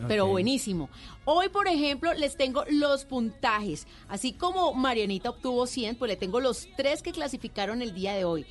Pero 0.07 0.27
buenísimo. 0.27 0.89
Hoy, 1.23 1.49
por 1.49 1.67
ejemplo, 1.67 2.13
les 2.13 2.35
tengo 2.35 2.63
los 2.69 3.05
puntajes. 3.05 3.87
Así 4.07 4.33
como 4.33 4.73
Marianita 4.73 5.29
obtuvo 5.29 5.67
100, 5.67 5.95
pues 5.95 6.09
le 6.09 6.17
tengo 6.17 6.39
los 6.39 6.67
tres 6.75 7.01
que 7.01 7.11
clasificaron 7.11 7.81
el 7.81 7.93
día 7.93 8.13
de 8.13 8.25
hoy. 8.25 8.45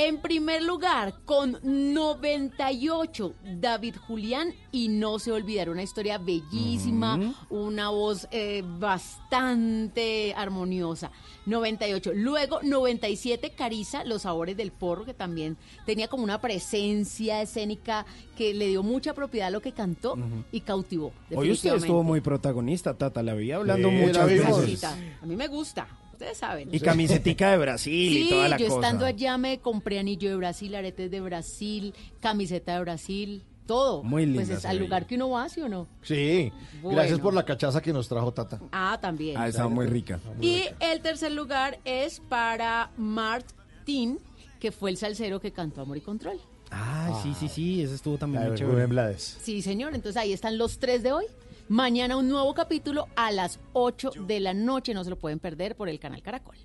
En 0.00 0.18
primer 0.18 0.62
lugar, 0.62 1.12
con 1.24 1.58
98, 1.60 3.34
David 3.56 3.96
Julián 4.06 4.54
y 4.70 4.86
no 4.86 5.18
se 5.18 5.32
olvidar, 5.32 5.70
una 5.70 5.82
historia 5.82 6.18
bellísima, 6.18 7.34
una 7.50 7.88
voz 7.88 8.28
eh, 8.30 8.62
bastante 8.78 10.34
armoniosa. 10.36 11.10
98. 11.46 12.12
Luego, 12.14 12.60
97, 12.62 13.50
Carisa, 13.56 14.04
Los 14.04 14.22
Sabores 14.22 14.56
del 14.56 14.70
Porro, 14.70 15.04
que 15.04 15.14
también 15.14 15.56
tenía 15.84 16.06
como 16.06 16.22
una 16.22 16.40
presencia 16.40 17.42
escénica 17.42 18.06
que 18.36 18.54
le 18.54 18.68
dio 18.68 18.84
mucha 18.84 19.14
propiedad 19.14 19.48
a 19.48 19.50
lo 19.50 19.60
que 19.60 19.72
cantó 19.72 20.16
y 20.52 20.60
cautivó. 20.60 21.12
Hoy 21.34 21.50
usted 21.50 21.74
estuvo 21.74 22.04
muy 22.04 22.20
protagonista, 22.20 22.94
Tata, 22.94 23.20
la 23.24 23.34
vi 23.34 23.50
hablando 23.50 23.88
Sí, 23.88 23.96
muchas 23.96 24.26
veces. 24.28 24.84
A 24.84 25.26
mí 25.26 25.34
me 25.34 25.48
gusta, 25.48 25.88
ustedes 26.18 26.38
saben. 26.38 26.68
Y 26.72 26.80
camisetica 26.80 27.52
de 27.52 27.58
Brasil 27.58 28.12
Sí, 28.12 28.26
y 28.26 28.30
toda 28.30 28.48
la 28.48 28.56
yo 28.58 28.66
cosa. 28.68 28.80
estando 28.80 29.06
allá 29.06 29.38
me 29.38 29.60
compré 29.60 29.98
anillo 30.00 30.28
de 30.30 30.36
Brasil, 30.36 30.74
aretes 30.74 31.10
de 31.10 31.20
Brasil, 31.20 31.94
camiseta 32.20 32.74
de 32.74 32.80
Brasil, 32.80 33.44
todo. 33.66 34.02
Muy 34.02 34.26
linda 34.26 34.44
Pues 34.44 34.58
es 34.58 34.64
al 34.64 34.78
lugar 34.78 35.06
que 35.06 35.14
uno 35.14 35.30
va, 35.30 35.48
¿sí 35.48 35.60
o 35.60 35.68
no? 35.68 35.86
Sí, 36.02 36.50
Bueno. 36.82 36.98
gracias 36.98 37.20
por 37.20 37.34
la 37.34 37.44
cachaza 37.44 37.80
que 37.80 37.92
nos 37.92 38.08
trajo 38.08 38.32
Tata. 38.32 38.60
Ah, 38.72 38.98
también. 39.00 39.36
Ah, 39.38 39.46
estaba 39.46 39.68
muy 39.68 39.86
rica. 39.86 40.18
Y 40.40 40.64
el 40.80 41.00
tercer 41.02 41.30
lugar 41.32 41.78
es 41.84 42.18
para 42.28 42.90
Martin 42.96 44.18
que 44.58 44.72
fue 44.72 44.90
el 44.90 44.96
salsero 44.96 45.38
que 45.40 45.52
cantó 45.52 45.82
Amor 45.82 45.98
y 45.98 46.00
Control. 46.00 46.40
Ah, 46.72 47.20
sí, 47.22 47.32
sí, 47.38 47.48
sí, 47.48 47.82
ese 47.82 47.94
estuvo 47.94 48.18
también 48.18 48.42
muy 48.42 48.50
de 48.52 48.58
chévere. 48.58 48.74
Rubén 48.74 48.90
Blades. 48.90 49.38
Sí, 49.40 49.62
señor. 49.62 49.94
Entonces 49.94 50.20
ahí 50.20 50.32
están 50.32 50.58
los 50.58 50.78
tres 50.78 51.02
de 51.02 51.12
hoy. 51.12 51.24
Mañana 51.68 52.16
un 52.16 52.30
nuevo 52.30 52.54
capítulo 52.54 53.08
a 53.14 53.30
las 53.30 53.60
8 53.74 54.12
de 54.26 54.40
la 54.40 54.54
noche. 54.54 54.94
No 54.94 55.04
se 55.04 55.10
lo 55.10 55.18
pueden 55.18 55.38
perder 55.38 55.76
por 55.76 55.90
el 55.90 56.00
canal 56.00 56.22
Caracol. 56.22 56.56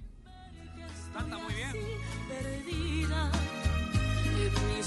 perdida 2.30 3.32
en 4.36 4.78
mi 4.78 4.84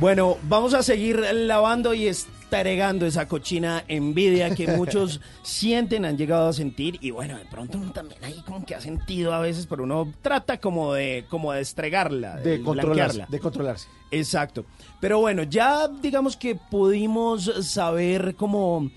Bueno, 0.00 0.38
vamos 0.44 0.72
a 0.72 0.82
seguir 0.82 1.20
lavando 1.20 1.92
y 1.92 2.06
estregando 2.06 3.04
esa 3.04 3.28
cochina 3.28 3.84
envidia 3.86 4.54
que 4.54 4.66
muchos 4.78 5.20
sienten, 5.42 6.06
han 6.06 6.16
llegado 6.16 6.48
a 6.48 6.54
sentir 6.54 6.96
y 7.02 7.10
bueno, 7.10 7.36
de 7.36 7.44
pronto 7.44 7.76
uno 7.76 7.92
también 7.92 8.24
ahí 8.24 8.42
como 8.46 8.64
que 8.64 8.74
ha 8.74 8.80
sentido 8.80 9.34
a 9.34 9.40
veces, 9.40 9.66
pero 9.66 9.82
uno 9.82 10.10
trata 10.22 10.58
como 10.58 10.94
de 10.94 11.26
como 11.28 11.52
de 11.52 11.60
estregarla, 11.60 12.36
De 12.36 12.62
controlarse, 12.62 12.94
blanquearla. 12.94 13.26
de 13.28 13.40
controlarse. 13.40 13.88
Exacto. 14.10 14.64
Pero 15.02 15.20
bueno, 15.20 15.42
ya 15.42 15.86
digamos 15.86 16.34
que 16.34 16.54
pudimos 16.54 17.52
saber 17.68 18.36
cómo 18.36 18.90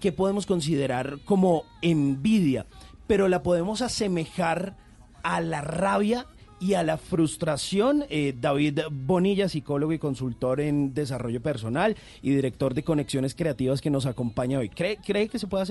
que 0.00 0.10
podemos 0.10 0.46
considerar 0.46 1.18
como 1.26 1.64
envidia, 1.82 2.64
pero 3.06 3.28
la 3.28 3.42
podemos 3.42 3.82
asemejar 3.82 4.74
a 5.22 5.42
la 5.42 5.60
rabia 5.60 6.24
y 6.60 6.74
a 6.74 6.82
la 6.82 6.96
frustración. 6.96 8.04
Eh, 8.08 8.34
David 8.38 8.80
Bonilla, 8.90 9.48
psicólogo 9.48 9.92
y 9.92 9.98
consultor 9.98 10.60
en 10.60 10.94
desarrollo 10.94 11.40
personal 11.40 11.96
y 12.22 12.30
director 12.30 12.74
de 12.74 12.82
Conexiones 12.82 13.34
Creativas 13.34 13.80
que 13.80 13.90
nos 13.90 14.06
acompaña 14.06 14.58
hoy. 14.58 14.68
¿Cree, 14.68 14.98
cree 14.98 15.28
que 15.28 15.38
se 15.38 15.46
puede 15.46 15.64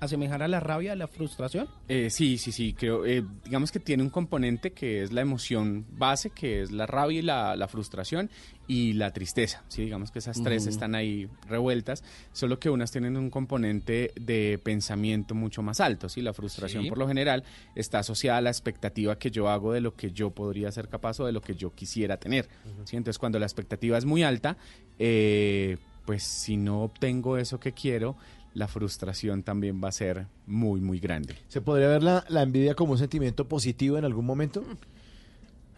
asemejar 0.00 0.42
a 0.42 0.48
la 0.48 0.60
rabia, 0.60 0.92
a 0.92 0.96
la 0.96 1.08
frustración? 1.08 1.68
Eh, 1.88 2.10
sí, 2.10 2.38
sí, 2.38 2.52
sí, 2.52 2.72
creo, 2.72 3.04
eh, 3.04 3.24
digamos 3.44 3.72
que 3.72 3.80
tiene 3.80 4.02
un 4.02 4.10
componente 4.10 4.72
que 4.72 5.02
es 5.02 5.12
la 5.12 5.20
emoción 5.20 5.86
base, 5.90 6.30
que 6.30 6.62
es 6.62 6.70
la 6.70 6.86
rabia 6.86 7.18
y 7.18 7.22
la, 7.22 7.56
la 7.56 7.68
frustración 7.68 8.30
y 8.72 8.92
la 8.92 9.12
tristeza, 9.12 9.64
sí, 9.66 9.82
digamos 9.82 10.12
que 10.12 10.20
esas 10.20 10.40
tres 10.44 10.68
están 10.68 10.94
ahí 10.94 11.28
revueltas, 11.48 12.04
solo 12.32 12.60
que 12.60 12.70
unas 12.70 12.92
tienen 12.92 13.16
un 13.16 13.28
componente 13.28 14.12
de 14.14 14.60
pensamiento 14.62 15.34
mucho 15.34 15.60
más 15.60 15.80
alto, 15.80 16.08
sí, 16.08 16.22
la 16.22 16.32
frustración 16.32 16.84
Sí. 16.84 16.88
por 16.88 16.96
lo 16.98 17.08
general 17.08 17.42
está 17.74 17.98
asociada 17.98 18.38
a 18.38 18.42
la 18.42 18.50
expectativa 18.50 19.18
que 19.18 19.32
yo 19.32 19.48
hago 19.48 19.72
de 19.72 19.80
lo 19.80 19.96
que 19.96 20.12
yo 20.12 20.30
podría 20.30 20.70
ser 20.70 20.86
capaz 20.88 21.18
o 21.18 21.26
de 21.26 21.32
lo 21.32 21.40
que 21.40 21.56
yo 21.56 21.74
quisiera 21.74 22.18
tener, 22.18 22.48
sí, 22.84 22.96
entonces 22.96 23.18
cuando 23.18 23.40
la 23.40 23.46
expectativa 23.46 23.98
es 23.98 24.04
muy 24.04 24.22
alta, 24.22 24.56
eh, 25.00 25.76
pues 26.06 26.22
si 26.22 26.56
no 26.56 26.82
obtengo 26.82 27.38
eso 27.38 27.58
que 27.58 27.72
quiero, 27.72 28.16
la 28.54 28.68
frustración 28.68 29.42
también 29.42 29.80
va 29.82 29.88
a 29.88 29.92
ser 29.92 30.26
muy, 30.46 30.80
muy 30.80 31.00
grande. 31.00 31.34
¿Se 31.48 31.60
podría 31.60 31.88
ver 31.88 32.02
la, 32.04 32.24
la 32.28 32.42
envidia 32.42 32.74
como 32.74 32.92
un 32.92 32.98
sentimiento 32.98 33.48
positivo 33.48 33.98
en 33.98 34.04
algún 34.04 34.26
momento? 34.26 34.62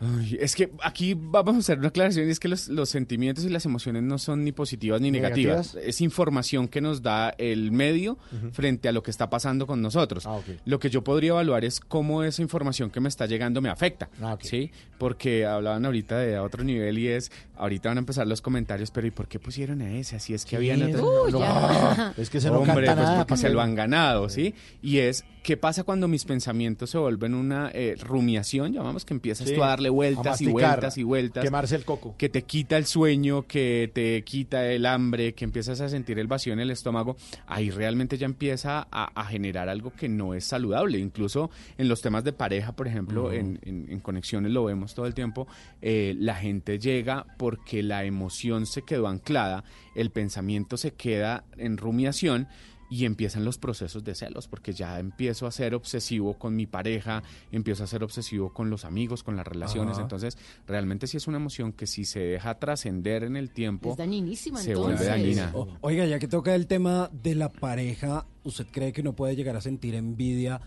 Ay, 0.04 0.36
es 0.40 0.56
que 0.56 0.70
aquí 0.82 1.14
vamos 1.16 1.54
a 1.54 1.58
hacer 1.60 1.78
una 1.78 1.88
aclaración 1.88 2.26
y 2.26 2.30
es 2.32 2.40
que 2.40 2.48
los, 2.48 2.68
los 2.68 2.88
sentimientos 2.88 3.44
y 3.44 3.48
las 3.48 3.64
emociones 3.66 4.02
no 4.02 4.18
son 4.18 4.42
ni 4.44 4.50
positivas 4.52 5.00
ni 5.00 5.10
negativas. 5.10 5.74
¿Negativas? 5.74 5.88
Es 5.88 6.00
información 6.00 6.66
que 6.66 6.80
nos 6.80 7.02
da 7.02 7.30
el 7.38 7.70
medio 7.70 8.18
frente 8.52 8.88
a 8.88 8.92
lo 8.92 9.02
que 9.02 9.10
está 9.12 9.30
pasando 9.30 9.66
con 9.66 9.80
nosotros. 9.80 10.26
Ah, 10.26 10.40
Lo 10.64 10.78
que 10.80 10.90
yo 10.90 11.04
podría 11.04 11.30
evaluar 11.30 11.64
es 11.64 11.78
cómo 11.80 12.24
esa 12.24 12.42
información 12.42 12.90
que 12.90 13.00
me 13.00 13.08
está 13.08 13.26
llegando 13.26 13.60
me 13.60 13.68
afecta. 13.68 14.08
Ah, 14.20 14.36
¿sí? 14.40 14.72
Porque 14.98 15.46
hablaban 15.46 15.84
ahorita 15.84 16.18
de 16.18 16.36
a 16.36 16.42
otro 16.42 16.64
nivel 16.64 16.98
y 16.98 17.08
es, 17.08 17.30
ahorita 17.56 17.88
van 17.90 17.98
a 17.98 18.00
empezar 18.00 18.26
los 18.26 18.40
comentarios, 18.42 18.90
pero 18.90 19.06
¿y 19.06 19.10
por 19.12 19.28
qué 19.28 19.38
pusieron 19.38 19.82
a 19.82 19.92
ese? 19.94 20.16
Así 20.16 20.34
es 20.34 20.44
que 20.44 20.56
habían 20.56 20.80
¿Quién? 20.80 20.96
otros. 20.96 21.32
Uh. 21.42 22.20
Es 22.20 22.30
que 22.30 22.38
ese 22.38 22.48
no 22.50 22.58
Hombre, 22.60 22.86
canta 22.86 22.94
pues 22.94 23.06
nada, 23.08 23.26
porque 23.26 23.40
se 23.40 23.48
lo 23.50 23.60
han 23.60 23.74
ganado, 23.74 24.28
¿sí? 24.28 24.54
Y 24.82 24.98
es, 24.98 25.24
¿qué 25.42 25.56
pasa 25.56 25.84
cuando 25.84 26.08
mis 26.08 26.24
pensamientos 26.24 26.90
se 26.90 26.98
vuelven 26.98 27.34
una 27.34 27.70
eh, 27.72 27.96
rumiación? 28.00 28.72
Llamamos 28.72 29.04
que 29.04 29.14
empiezas 29.14 29.48
Sí, 29.48 29.54
tú 29.54 29.62
a 29.62 29.68
darle 29.68 29.90
vueltas 29.92 30.40
y 30.40 30.46
vueltas 30.52 30.98
y 30.98 31.02
vueltas. 31.04 31.44
quemarse 31.44 31.76
el 31.76 31.84
coco. 31.84 32.14
Que 32.18 32.28
te 32.28 32.42
quita 32.42 32.76
el 32.76 32.86
sueño, 32.86 33.46
que 33.46 33.90
te 33.94 34.22
quita 34.24 34.66
el 34.66 34.86
hambre, 34.86 35.34
que 35.34 35.44
empiezas 35.44 35.80
a 35.80 35.88
sentir 35.88 36.18
el 36.18 36.26
vacío 36.26 36.52
en 36.52 36.60
el 36.60 36.70
estómago. 36.70 37.16
Ahí 37.46 37.70
realmente 37.70 38.18
ya 38.18 38.26
empieza 38.26 38.88
a, 38.90 39.12
a 39.14 39.24
generar 39.26 39.68
algo 39.68 39.92
que 39.92 40.08
no 40.08 40.34
es 40.34 40.44
saludable. 40.44 40.98
Incluso 40.98 41.50
en 41.78 41.88
los 41.88 42.02
temas 42.02 42.24
de 42.24 42.32
pareja, 42.32 42.72
por 42.74 42.88
ejemplo, 42.88 43.32
en- 43.32 43.60
en 43.62 44.00
conexiones 44.00 44.50
lo 44.52 44.64
vemos 44.64 44.94
todo 44.94 45.06
el 45.06 45.14
tiempo, 45.14 45.46
eh, 45.80 46.14
la 46.18 46.34
gente 46.34 46.78
llega 46.78 47.26
porque 47.38 47.82
la 47.82 48.04
emoción 48.04 48.66
se 48.66 48.82
quedó 48.82 49.06
anclada, 49.08 49.64
el 49.94 50.10
pensamiento 50.10 50.76
se 50.76 50.92
queda 50.94 51.44
en 51.58 51.76
rumiación 51.76 52.48
y 52.94 53.06
empiezan 53.06 53.42
los 53.46 53.56
procesos 53.56 54.04
de 54.04 54.14
celos, 54.14 54.48
porque 54.48 54.74
ya 54.74 54.98
empiezo 55.00 55.46
a 55.46 55.50
ser 55.50 55.74
obsesivo 55.74 56.34
con 56.38 56.54
mi 56.54 56.66
pareja, 56.66 57.22
empiezo 57.50 57.84
a 57.84 57.86
ser 57.86 58.04
obsesivo 58.04 58.52
con 58.52 58.68
los 58.68 58.84
amigos, 58.84 59.22
con 59.22 59.34
las 59.34 59.46
relaciones, 59.46 59.94
Ajá. 59.94 60.02
entonces 60.02 60.36
realmente 60.66 61.06
sí 61.06 61.16
es 61.16 61.26
una 61.26 61.38
emoción 61.38 61.72
que 61.72 61.86
si 61.86 62.04
se 62.04 62.20
deja 62.20 62.58
trascender 62.58 63.24
en 63.24 63.36
el 63.36 63.50
tiempo, 63.50 63.92
Es 63.92 63.96
dañinísima 63.96 64.58
se 64.60 64.72
entonces. 64.72 64.98
vuelve 64.98 65.10
dañina. 65.10 65.52
O- 65.54 65.68
oiga, 65.80 66.04
ya 66.04 66.18
que 66.18 66.28
toca 66.28 66.54
el 66.54 66.66
tema 66.66 67.08
de 67.12 67.34
la 67.34 67.50
pareja, 67.50 68.26
¿usted 68.44 68.66
cree 68.70 68.92
que 68.92 69.02
no 69.02 69.14
puede 69.14 69.36
llegar 69.36 69.56
a 69.56 69.62
sentir 69.62 69.94
envidia 69.94 70.60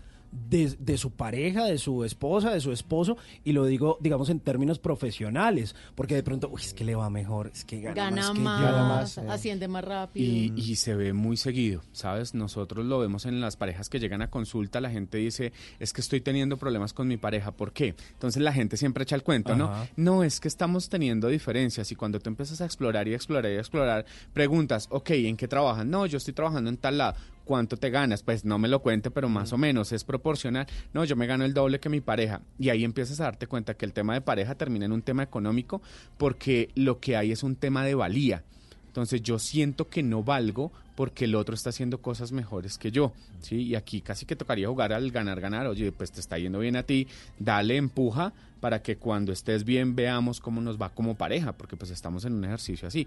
de, 0.48 0.76
de 0.78 0.98
su 0.98 1.10
pareja, 1.12 1.64
de 1.64 1.78
su 1.78 2.04
esposa, 2.04 2.50
de 2.52 2.60
su 2.60 2.72
esposo? 2.72 3.16
Y 3.44 3.52
lo 3.52 3.64
digo, 3.66 3.98
digamos, 4.00 4.28
en 4.30 4.40
términos 4.40 4.78
profesionales, 4.78 5.74
porque 5.94 6.14
de 6.14 6.22
pronto, 6.22 6.48
uy, 6.52 6.60
es 6.62 6.74
que 6.74 6.84
le 6.84 6.94
va 6.94 7.10
mejor, 7.10 7.50
es 7.52 7.64
que 7.64 7.80
gana, 7.80 7.94
Gana 7.94 8.32
más 8.34 8.60
que 8.60 8.66
yo. 8.66 8.78
más, 8.78 9.18
asciende 9.18 9.68
más 9.68 9.84
rápido. 9.84 10.26
Y, 10.26 10.52
y 10.56 10.76
se 10.76 10.94
ve 10.94 11.12
muy 11.12 11.36
seguido, 11.36 11.82
¿sabes? 11.92 12.34
Nosotros 12.34 12.84
lo 12.86 12.98
vemos 12.98 13.26
en 13.26 13.40
las 13.40 13.56
parejas 13.56 13.88
que 13.88 13.98
llegan 14.00 14.22
a 14.22 14.30
consulta, 14.30 14.80
la 14.80 14.90
gente 14.90 15.18
dice, 15.18 15.52
es 15.78 15.92
que 15.92 16.00
estoy 16.00 16.20
teniendo 16.20 16.56
problemas 16.56 16.92
con 16.92 17.08
mi 17.08 17.16
pareja, 17.16 17.52
¿por 17.52 17.72
qué? 17.72 17.94
Entonces 18.12 18.42
la 18.42 18.52
gente 18.52 18.76
siempre 18.76 19.02
echa 19.04 19.16
el 19.16 19.22
cuento, 19.22 19.56
¿no? 19.56 19.66
Ajá. 19.66 19.88
No, 19.96 20.24
es 20.24 20.40
que 20.40 20.48
estamos 20.48 20.88
teniendo 20.88 21.28
diferencias 21.28 21.90
y 21.92 21.96
cuando 21.96 22.20
tú 22.20 22.28
empiezas 22.30 22.60
a 22.60 22.64
explorar 22.64 23.08
y 23.08 23.14
explorar 23.14 23.50
y 23.52 23.56
explorar, 23.56 24.04
preguntas, 24.32 24.88
ok, 24.90 25.10
¿en 25.10 25.36
qué 25.36 25.48
trabajan? 25.48 25.90
No, 25.90 26.06
yo 26.06 26.18
estoy 26.18 26.34
trabajando 26.34 26.70
en 26.70 26.76
tal 26.76 26.98
lado. 26.98 27.16
¿Cuánto 27.46 27.76
te 27.76 27.90
ganas? 27.90 28.24
Pues 28.24 28.44
no 28.44 28.58
me 28.58 28.66
lo 28.66 28.82
cuente, 28.82 29.12
pero 29.12 29.28
más 29.28 29.52
o 29.52 29.56
menos 29.56 29.92
es 29.92 30.02
proporcional. 30.02 30.66
No, 30.92 31.04
yo 31.04 31.14
me 31.14 31.28
gano 31.28 31.44
el 31.44 31.54
doble 31.54 31.78
que 31.78 31.88
mi 31.88 32.00
pareja. 32.00 32.42
Y 32.58 32.70
ahí 32.70 32.82
empiezas 32.82 33.20
a 33.20 33.24
darte 33.24 33.46
cuenta 33.46 33.74
que 33.74 33.84
el 33.84 33.92
tema 33.92 34.14
de 34.14 34.20
pareja 34.20 34.56
termina 34.56 34.84
en 34.84 34.90
un 34.90 35.00
tema 35.00 35.22
económico 35.22 35.80
porque 36.18 36.70
lo 36.74 36.98
que 36.98 37.16
hay 37.16 37.30
es 37.30 37.44
un 37.44 37.54
tema 37.54 37.84
de 37.84 37.94
valía. 37.94 38.42
Entonces 38.88 39.22
yo 39.22 39.38
siento 39.38 39.88
que 39.88 40.02
no 40.02 40.24
valgo 40.24 40.72
porque 40.96 41.26
el 41.26 41.36
otro 41.36 41.54
está 41.54 41.70
haciendo 41.70 41.98
cosas 42.02 42.32
mejores 42.32 42.78
que 42.78 42.90
yo, 42.90 43.12
¿sí? 43.40 43.62
Y 43.62 43.74
aquí 43.76 44.00
casi 44.00 44.26
que 44.26 44.34
tocaría 44.34 44.66
jugar 44.66 44.92
al 44.92 45.12
ganar-ganar. 45.12 45.68
Oye, 45.68 45.92
pues 45.92 46.10
te 46.10 46.18
está 46.18 46.38
yendo 46.38 46.58
bien 46.58 46.74
a 46.74 46.82
ti, 46.82 47.06
dale, 47.38 47.76
empuja 47.76 48.32
para 48.58 48.82
que 48.82 48.96
cuando 48.96 49.32
estés 49.32 49.62
bien 49.62 49.94
veamos 49.94 50.40
cómo 50.40 50.60
nos 50.60 50.80
va 50.80 50.88
como 50.88 51.14
pareja, 51.14 51.52
porque 51.52 51.76
pues 51.76 51.92
estamos 51.92 52.24
en 52.24 52.32
un 52.32 52.44
ejercicio 52.44 52.88
así. 52.88 53.06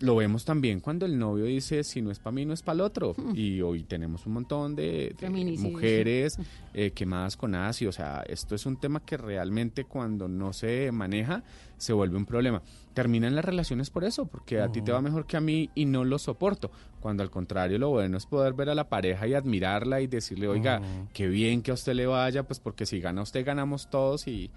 Lo 0.00 0.16
vemos 0.16 0.44
también 0.44 0.80
cuando 0.80 1.06
el 1.06 1.18
novio 1.18 1.46
dice, 1.46 1.82
si 1.82 2.02
no 2.02 2.10
es 2.10 2.18
para 2.18 2.32
mí, 2.32 2.44
no 2.44 2.52
es 2.52 2.62
para 2.62 2.74
el 2.74 2.80
otro. 2.82 3.14
Y 3.34 3.62
hoy 3.62 3.82
tenemos 3.82 4.26
un 4.26 4.34
montón 4.34 4.76
de, 4.76 5.14
mujeres 5.58 6.38
eh, 6.74 6.90
quemadas 6.90 7.36
con 7.36 7.54
ácido. 7.54 7.88
O 7.88 7.92
sea, 7.92 8.22
esto 8.28 8.54
es 8.54 8.66
un 8.66 8.76
tema 8.76 9.00
que 9.00 9.16
realmente 9.16 9.84
cuando 9.84 10.28
no 10.28 10.52
se 10.52 10.92
maneja 10.92 11.42
se 11.78 11.94
vuelve 11.94 12.16
un 12.16 12.26
problema. 12.26 12.62
Terminan 12.92 13.34
las 13.34 13.44
relaciones 13.44 13.90
por 13.90 14.04
eso, 14.04 14.26
porque 14.26 14.60
a 14.60 14.70
ti 14.70 14.82
te 14.82 14.92
va 14.92 15.00
mejor 15.00 15.26
que 15.26 15.36
a 15.36 15.40
mí 15.40 15.70
y 15.74 15.86
no 15.86 16.04
lo 16.04 16.18
soporto. 16.18 16.70
Cuando 17.00 17.22
al 17.22 17.30
contrario 17.30 17.78
lo 17.78 17.90
bueno 17.90 18.18
es 18.18 18.26
poder 18.26 18.52
ver 18.52 18.68
a 18.68 18.74
la 18.74 18.88
pareja 18.88 19.26
y 19.26 19.34
admirarla 19.34 20.00
y 20.00 20.06
decirle, 20.06 20.48
oiga, 20.48 20.82
qué 21.14 21.26
bien 21.26 21.62
que 21.62 21.70
a 21.70 21.74
usted 21.74 21.94
le 21.94 22.06
vaya, 22.06 22.42
pues 22.42 22.60
porque 22.60 22.84
si 22.84 23.00
gana 23.00 23.22
usted 23.22 23.44
ganamos 23.44 23.88
todos 23.88 24.26
y 24.28 24.50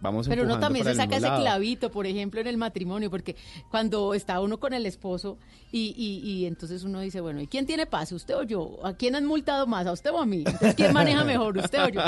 vamos 0.00 0.28
Pero 0.28 0.44
uno 0.44 0.58
también 0.58 0.84
se 0.84 0.94
saca 0.94 1.16
ese 1.16 1.26
lado. 1.26 1.40
clavito, 1.42 1.90
por 1.90 2.06
ejemplo, 2.06 2.40
en 2.40 2.46
el 2.46 2.56
matrimonio, 2.56 3.10
porque 3.10 3.36
cuando 3.70 4.14
está 4.14 4.40
uno 4.40 4.58
con 4.58 4.72
el 4.72 4.86
esposo 4.86 5.38
y, 5.72 5.94
y, 5.96 6.28
y 6.30 6.46
entonces 6.46 6.82
uno 6.84 7.00
dice, 7.00 7.20
bueno, 7.20 7.40
¿y 7.40 7.46
quién 7.46 7.66
tiene 7.66 7.86
paz, 7.86 8.12
usted 8.12 8.36
o 8.36 8.42
yo? 8.42 8.78
¿A 8.84 8.94
quién 8.94 9.14
han 9.14 9.26
multado 9.26 9.66
más, 9.66 9.86
a 9.86 9.92
usted 9.92 10.10
o 10.12 10.18
a 10.20 10.26
mí? 10.26 10.38
Entonces, 10.46 10.74
¿quién 10.74 10.92
maneja 10.92 11.24
mejor, 11.24 11.56
usted 11.58 11.84
o 11.84 11.88
yo? 11.88 12.00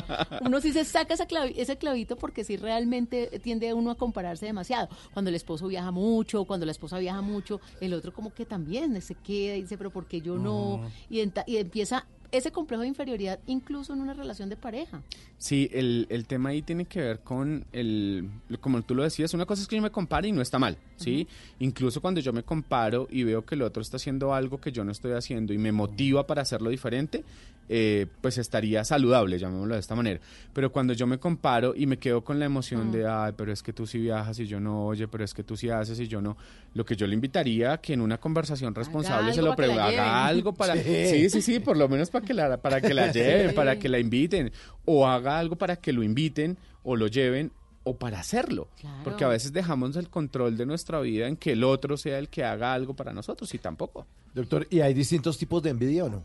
Uno 0.44 0.60
sí 0.60 0.72
se 0.72 0.84
saca 0.84 1.14
ese, 1.14 1.26
clavi- 1.26 1.54
ese 1.56 1.76
clavito 1.76 2.16
porque 2.16 2.44
sí 2.44 2.56
realmente 2.56 3.40
tiende 3.42 3.72
uno 3.74 3.90
a 3.90 3.94
compararse 3.96 4.46
demasiado. 4.46 4.88
Cuando 5.12 5.28
el 5.28 5.34
esposo 5.34 5.66
viaja 5.66 5.90
mucho, 5.90 6.44
cuando 6.44 6.66
la 6.66 6.72
esposa 6.72 6.98
viaja 6.98 7.20
mucho, 7.22 7.60
el 7.80 7.94
otro 7.94 8.12
como 8.12 8.32
que 8.32 8.46
también 8.46 9.00
se 9.02 9.14
queda 9.14 9.56
y 9.56 9.62
dice, 9.62 9.76
pero 9.78 9.90
¿por 9.90 10.06
qué 10.06 10.20
yo 10.20 10.36
no? 10.36 10.82
Y, 11.08 11.18
enta- 11.20 11.44
y 11.46 11.56
empieza 11.56 12.06
ese 12.32 12.52
complejo 12.52 12.82
de 12.82 12.88
inferioridad 12.88 13.38
incluso 13.46 13.92
en 13.92 14.00
una 14.00 14.14
relación 14.14 14.48
de 14.48 14.56
pareja. 14.56 15.02
Sí, 15.38 15.70
el, 15.72 16.06
el 16.10 16.26
tema 16.26 16.50
ahí 16.50 16.62
tiene 16.62 16.84
que 16.84 17.00
ver 17.00 17.20
con 17.20 17.64
el, 17.72 18.28
como 18.60 18.82
tú 18.82 18.94
lo 18.94 19.02
decías, 19.02 19.32
una 19.34 19.46
cosa 19.46 19.62
es 19.62 19.68
que 19.68 19.76
yo 19.76 19.82
me 19.82 19.90
compare 19.90 20.28
y 20.28 20.32
no 20.32 20.42
está 20.42 20.58
mal, 20.58 20.76
¿sí? 20.96 21.26
Incluso 21.58 22.00
cuando 22.00 22.20
yo 22.20 22.32
me 22.32 22.42
comparo 22.42 23.08
y 23.10 23.24
veo 23.24 23.44
que 23.44 23.54
el 23.54 23.62
otro 23.62 23.82
está 23.82 23.96
haciendo 23.96 24.34
algo 24.34 24.60
que 24.60 24.72
yo 24.72 24.84
no 24.84 24.92
estoy 24.92 25.12
haciendo 25.12 25.52
y 25.52 25.58
me 25.58 25.72
motiva 25.72 26.26
para 26.26 26.42
hacerlo 26.42 26.70
diferente, 26.70 27.24
eh, 27.72 28.06
pues 28.20 28.36
estaría 28.36 28.82
saludable, 28.84 29.38
llamémoslo 29.38 29.74
de 29.74 29.80
esta 29.80 29.94
manera. 29.94 30.18
Pero 30.52 30.72
cuando 30.72 30.92
yo 30.92 31.06
me 31.06 31.18
comparo 31.18 31.72
y 31.76 31.86
me 31.86 31.98
quedo 31.98 32.24
con 32.24 32.40
la 32.40 32.44
emoción 32.44 32.90
de, 32.90 33.06
ay, 33.06 33.32
pero 33.36 33.52
es 33.52 33.62
que 33.62 33.72
tú 33.72 33.86
sí 33.86 33.98
viajas 33.98 34.40
y 34.40 34.46
yo 34.46 34.58
no, 34.58 34.86
oye, 34.86 35.06
pero 35.06 35.22
es 35.22 35.32
que 35.32 35.44
tú 35.44 35.56
sí 35.56 35.70
haces 35.70 36.00
y 36.00 36.08
yo 36.08 36.20
no, 36.20 36.36
lo 36.74 36.84
que 36.84 36.96
yo 36.96 37.06
le 37.06 37.14
invitaría 37.14 37.78
que 37.78 37.92
en 37.92 38.00
una 38.00 38.18
conversación 38.18 38.74
responsable 38.74 39.32
se 39.32 39.40
lo 39.40 39.54
pregunte, 39.54 39.80
haga 39.80 40.26
algo 40.26 40.52
para... 40.52 40.74
Sí. 40.80 41.06
Sí, 41.10 41.30
sí, 41.30 41.42
sí, 41.42 41.60
por 41.60 41.76
lo 41.76 41.88
menos 41.88 42.10
para 42.10 42.19
que 42.22 42.34
la, 42.34 42.56
para 42.58 42.80
que 42.80 42.94
la 42.94 43.06
lleven, 43.12 43.50
Sí. 43.50 43.54
para 43.54 43.78
que 43.78 43.88
la 43.88 43.98
inviten, 43.98 44.52
o 44.84 45.06
haga 45.06 45.38
algo 45.38 45.56
para 45.56 45.76
que 45.76 45.92
lo 45.92 46.02
inviten 46.02 46.56
o 46.82 46.96
lo 46.96 47.06
lleven 47.06 47.52
o 47.84 47.96
para 47.96 48.20
hacerlo. 48.20 48.68
Claro. 48.80 48.98
Porque 49.04 49.24
a 49.24 49.28
veces 49.28 49.52
dejamos 49.52 49.96
el 49.96 50.08
control 50.10 50.56
de 50.56 50.66
nuestra 50.66 51.00
vida 51.00 51.26
en 51.28 51.36
que 51.36 51.52
el 51.52 51.64
otro 51.64 51.96
sea 51.96 52.18
el 52.18 52.28
que 52.28 52.44
haga 52.44 52.74
algo 52.74 52.94
para 52.94 53.12
nosotros 53.12 53.52
y 53.54 53.58
tampoco. 53.58 54.06
Doctor, 54.34 54.66
¿y 54.70 54.80
hay 54.80 54.92
distintos 54.94 55.38
tipos 55.38 55.62
de 55.62 55.70
envidia 55.70 56.04
o 56.04 56.10
no? 56.10 56.22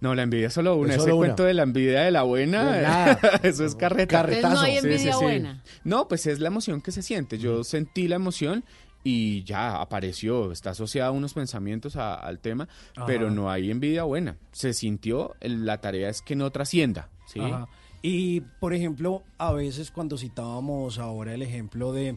No, 0.00 0.14
la 0.14 0.22
envidia 0.22 0.46
es 0.46 0.52
solo 0.52 0.76
una. 0.76 0.90
Es 0.90 0.96
Ese 0.98 1.02
solo 1.06 1.16
una. 1.16 1.26
cuento 1.26 1.42
de 1.44 1.54
la 1.54 1.64
envidia 1.64 2.02
de 2.02 2.12
la 2.12 2.22
buena, 2.22 2.72
De 2.72 2.82
nada. 2.82 3.18
eso 3.42 3.64
es 3.64 3.74
carreta. 3.74 4.20
Entonces 4.20 4.42
no 4.44 4.60
hay 4.60 4.76
envidia 4.76 5.16
buena. 5.16 5.62
No, 5.82 6.06
pues 6.06 6.26
es 6.28 6.38
la 6.38 6.46
emoción 6.46 6.80
que 6.80 6.92
se 6.92 7.02
siente. 7.02 7.38
Yo 7.38 7.64
sentí 7.64 8.06
la 8.06 8.14
emoción 8.14 8.64
y 9.08 9.42
ya 9.44 9.80
apareció, 9.80 10.52
está 10.52 10.70
asociada 10.70 11.08
a 11.08 11.12
unos 11.12 11.32
pensamientos 11.34 11.96
a- 11.96 12.14
al 12.14 12.38
tema, 12.40 12.68
Ajá. 12.96 13.06
pero 13.06 13.30
no 13.30 13.50
hay 13.50 13.70
envidia 13.70 14.02
buena. 14.04 14.36
Se 14.52 14.72
sintió, 14.74 15.34
la 15.40 15.80
tarea 15.80 16.08
es 16.10 16.20
que 16.20 16.36
no 16.36 16.50
trascienda, 16.50 17.08
¿sí? 17.26 17.40
Ajá. 17.40 17.66
Y, 18.02 18.40
por 18.60 18.74
ejemplo, 18.74 19.22
a 19.38 19.52
veces 19.52 19.90
cuando 19.90 20.18
citábamos 20.18 20.98
ahora 20.98 21.34
el 21.34 21.42
ejemplo 21.42 21.92
de... 21.92 22.16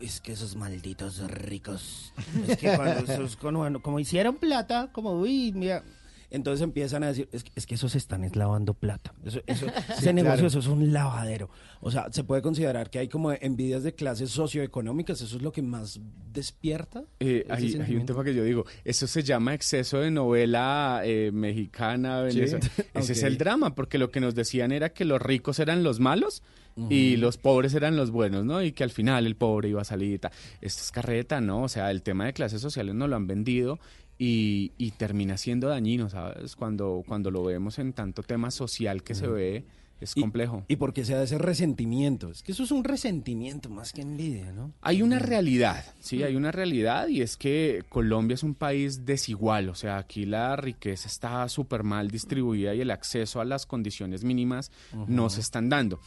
Es 0.00 0.20
que 0.20 0.32
esos 0.32 0.56
malditos 0.56 1.18
ricos. 1.30 2.12
Es 2.48 2.56
que 2.58 2.74
cuando 2.74 3.00
esos, 3.12 3.36
como, 3.36 3.80
como 3.80 4.00
hicieron 4.00 4.36
plata, 4.36 4.88
como, 4.92 5.12
uy, 5.12 5.52
mira... 5.54 5.84
Entonces 6.30 6.62
empiezan 6.62 7.02
a 7.04 7.08
decir, 7.08 7.28
es, 7.32 7.44
que- 7.44 7.52
es 7.54 7.66
que 7.66 7.74
esos 7.74 7.94
están 7.94 8.24
es 8.24 8.36
lavando 8.36 8.74
plata. 8.74 9.14
Eso, 9.24 9.40
eso- 9.46 9.66
ese 9.96 10.12
negocio, 10.12 10.46
eso 10.46 10.58
es 10.58 10.66
un 10.66 10.92
lavadero. 10.92 11.50
O 11.80 11.90
sea, 11.90 12.06
se 12.10 12.24
puede 12.24 12.42
considerar 12.42 12.90
que 12.90 12.98
hay 12.98 13.08
como 13.08 13.32
envidias 13.32 13.82
de 13.82 13.94
clases 13.94 14.30
socioeconómicas. 14.30 15.20
Eso 15.20 15.36
es 15.36 15.42
lo 15.42 15.52
que 15.52 15.62
más 15.62 16.00
despierta. 16.32 17.04
Eh, 17.20 17.44
ese 17.48 17.52
hay, 17.82 17.90
hay 17.90 17.96
un 17.96 18.06
tema 18.06 18.24
que 18.24 18.34
yo 18.34 18.42
digo, 18.44 18.64
eso 18.84 19.06
se 19.06 19.22
llama 19.22 19.54
exceso 19.54 20.00
de 20.00 20.10
novela 20.10 21.02
eh, 21.04 21.30
mexicana, 21.32 22.30
Sí. 22.30 22.40
Ese 22.94 23.12
es 23.12 23.22
el 23.22 23.38
drama, 23.38 23.74
porque 23.74 23.98
lo 23.98 24.10
que 24.10 24.20
nos 24.20 24.34
decían 24.34 24.72
era 24.72 24.90
que 24.90 25.04
los 25.04 25.20
ricos 25.20 25.58
eran 25.58 25.82
los 25.82 26.00
malos 26.00 26.42
y 26.90 27.16
los 27.18 27.36
pobres 27.38 27.72
eran 27.74 27.94
los 27.94 28.10
buenos, 28.10 28.44
¿no? 28.44 28.60
Y 28.60 28.72
que 28.72 28.82
al 28.82 28.90
final 28.90 29.26
el 29.28 29.36
pobre 29.36 29.68
iba 29.68 29.82
a 29.82 29.84
salir 29.84 30.14
y 30.14 30.18
tal. 30.18 30.32
Esto 30.60 30.82
es 30.82 30.90
carreta, 30.90 31.40
¿no? 31.40 31.62
O 31.62 31.68
sea, 31.68 31.88
el 31.92 32.02
tema 32.02 32.24
de 32.26 32.32
clases 32.32 32.60
sociales 32.60 32.96
nos 32.96 33.08
lo 33.08 33.14
han 33.14 33.28
vendido 33.28 33.78
y, 34.18 34.72
y 34.78 34.92
termina 34.92 35.36
siendo 35.36 35.68
dañino, 35.68 36.08
¿sabes? 36.08 36.56
Cuando, 36.56 37.02
cuando 37.06 37.30
lo 37.30 37.44
vemos 37.44 37.78
en 37.78 37.92
tanto 37.92 38.22
tema 38.22 38.50
social 38.50 39.02
que 39.02 39.14
se 39.14 39.26
ve, 39.26 39.64
es 40.00 40.14
complejo. 40.14 40.64
Y 40.68 40.76
porque 40.76 41.04
se 41.04 41.14
da 41.14 41.22
ese 41.22 41.38
resentimiento. 41.38 42.30
Es 42.30 42.42
que 42.42 42.52
eso 42.52 42.64
es 42.64 42.70
un 42.70 42.84
resentimiento 42.84 43.70
más 43.70 43.92
que 43.92 44.02
envidia, 44.02 44.52
¿no? 44.52 44.72
Hay 44.82 45.02
una 45.02 45.18
realidad, 45.18 45.84
sí, 46.00 46.22
hay 46.22 46.36
una 46.36 46.52
realidad 46.52 47.08
y 47.08 47.22
es 47.22 47.36
que 47.36 47.84
Colombia 47.88 48.34
es 48.34 48.42
un 48.42 48.54
país 48.54 49.06
desigual, 49.06 49.68
o 49.68 49.74
sea, 49.74 49.98
aquí 49.98 50.26
la 50.26 50.56
riqueza 50.56 51.08
está 51.08 51.48
súper 51.48 51.84
mal 51.84 52.10
distribuida 52.10 52.74
y 52.74 52.80
el 52.80 52.90
acceso 52.90 53.40
a 53.40 53.44
las 53.44 53.66
condiciones 53.66 54.24
mínimas 54.24 54.70
no 55.06 55.30
se 55.30 55.40
están 55.40 55.68
dando. 55.68 56.00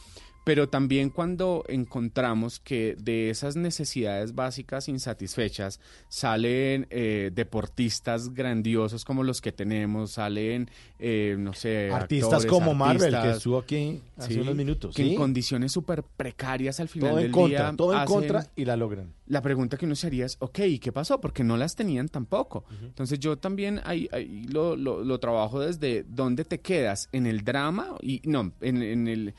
Pero 0.48 0.70
también 0.70 1.10
cuando 1.10 1.62
encontramos 1.68 2.58
que 2.58 2.96
de 2.98 3.28
esas 3.28 3.54
necesidades 3.54 4.34
básicas 4.34 4.88
insatisfechas 4.88 5.78
salen 6.08 6.86
eh, 6.88 7.30
deportistas 7.34 8.32
grandiosos 8.32 9.04
como 9.04 9.24
los 9.24 9.42
que 9.42 9.52
tenemos, 9.52 10.12
salen, 10.12 10.70
eh, 10.98 11.36
no 11.38 11.52
sé, 11.52 11.90
Artistas 11.92 12.44
actores, 12.44 12.50
como 12.50 12.72
Marvel, 12.72 13.14
que 13.20 13.30
estuvo 13.32 13.58
aquí 13.58 14.00
hace 14.16 14.32
sí, 14.34 14.40
unos 14.40 14.54
minutos. 14.56 14.94
que 14.96 15.02
¿sí? 15.02 15.10
en 15.10 15.16
condiciones 15.16 15.70
súper 15.70 16.02
precarias 16.02 16.80
al 16.80 16.88
final 16.88 17.10
Todo 17.10 17.18
en 17.20 17.30
contra, 17.30 17.66
día 17.68 17.76
todo 17.76 17.92
en 17.92 18.04
contra 18.06 18.46
y 18.56 18.64
la 18.64 18.76
logran. 18.78 19.12
la 19.26 19.42
pregunta 19.42 19.76
que 19.76 19.84
uno 19.84 19.96
se 19.96 20.06
haría 20.06 20.24
es, 20.24 20.36
ok, 20.40 20.60
¿y 20.60 20.78
qué 20.78 20.92
pasó? 20.92 21.20
Porque 21.20 21.44
no 21.44 21.58
las 21.58 21.76
tenían 21.76 22.08
tampoco. 22.08 22.64
Entonces 22.82 23.18
yo 23.20 23.36
también 23.36 23.82
ahí, 23.84 24.08
ahí 24.12 24.44
lo, 24.50 24.76
lo- 24.76 25.04
lo 25.04 25.20
trabajo 25.20 25.60
desde 25.60 26.04
dónde 26.08 26.46
te 26.46 26.60
quedas, 26.60 27.10
en 27.12 27.26
el 27.26 27.44
drama 27.44 27.96
y 28.00 28.22
no, 28.24 28.52
en, 28.62 28.82
en 28.82 29.08
el 29.08 29.34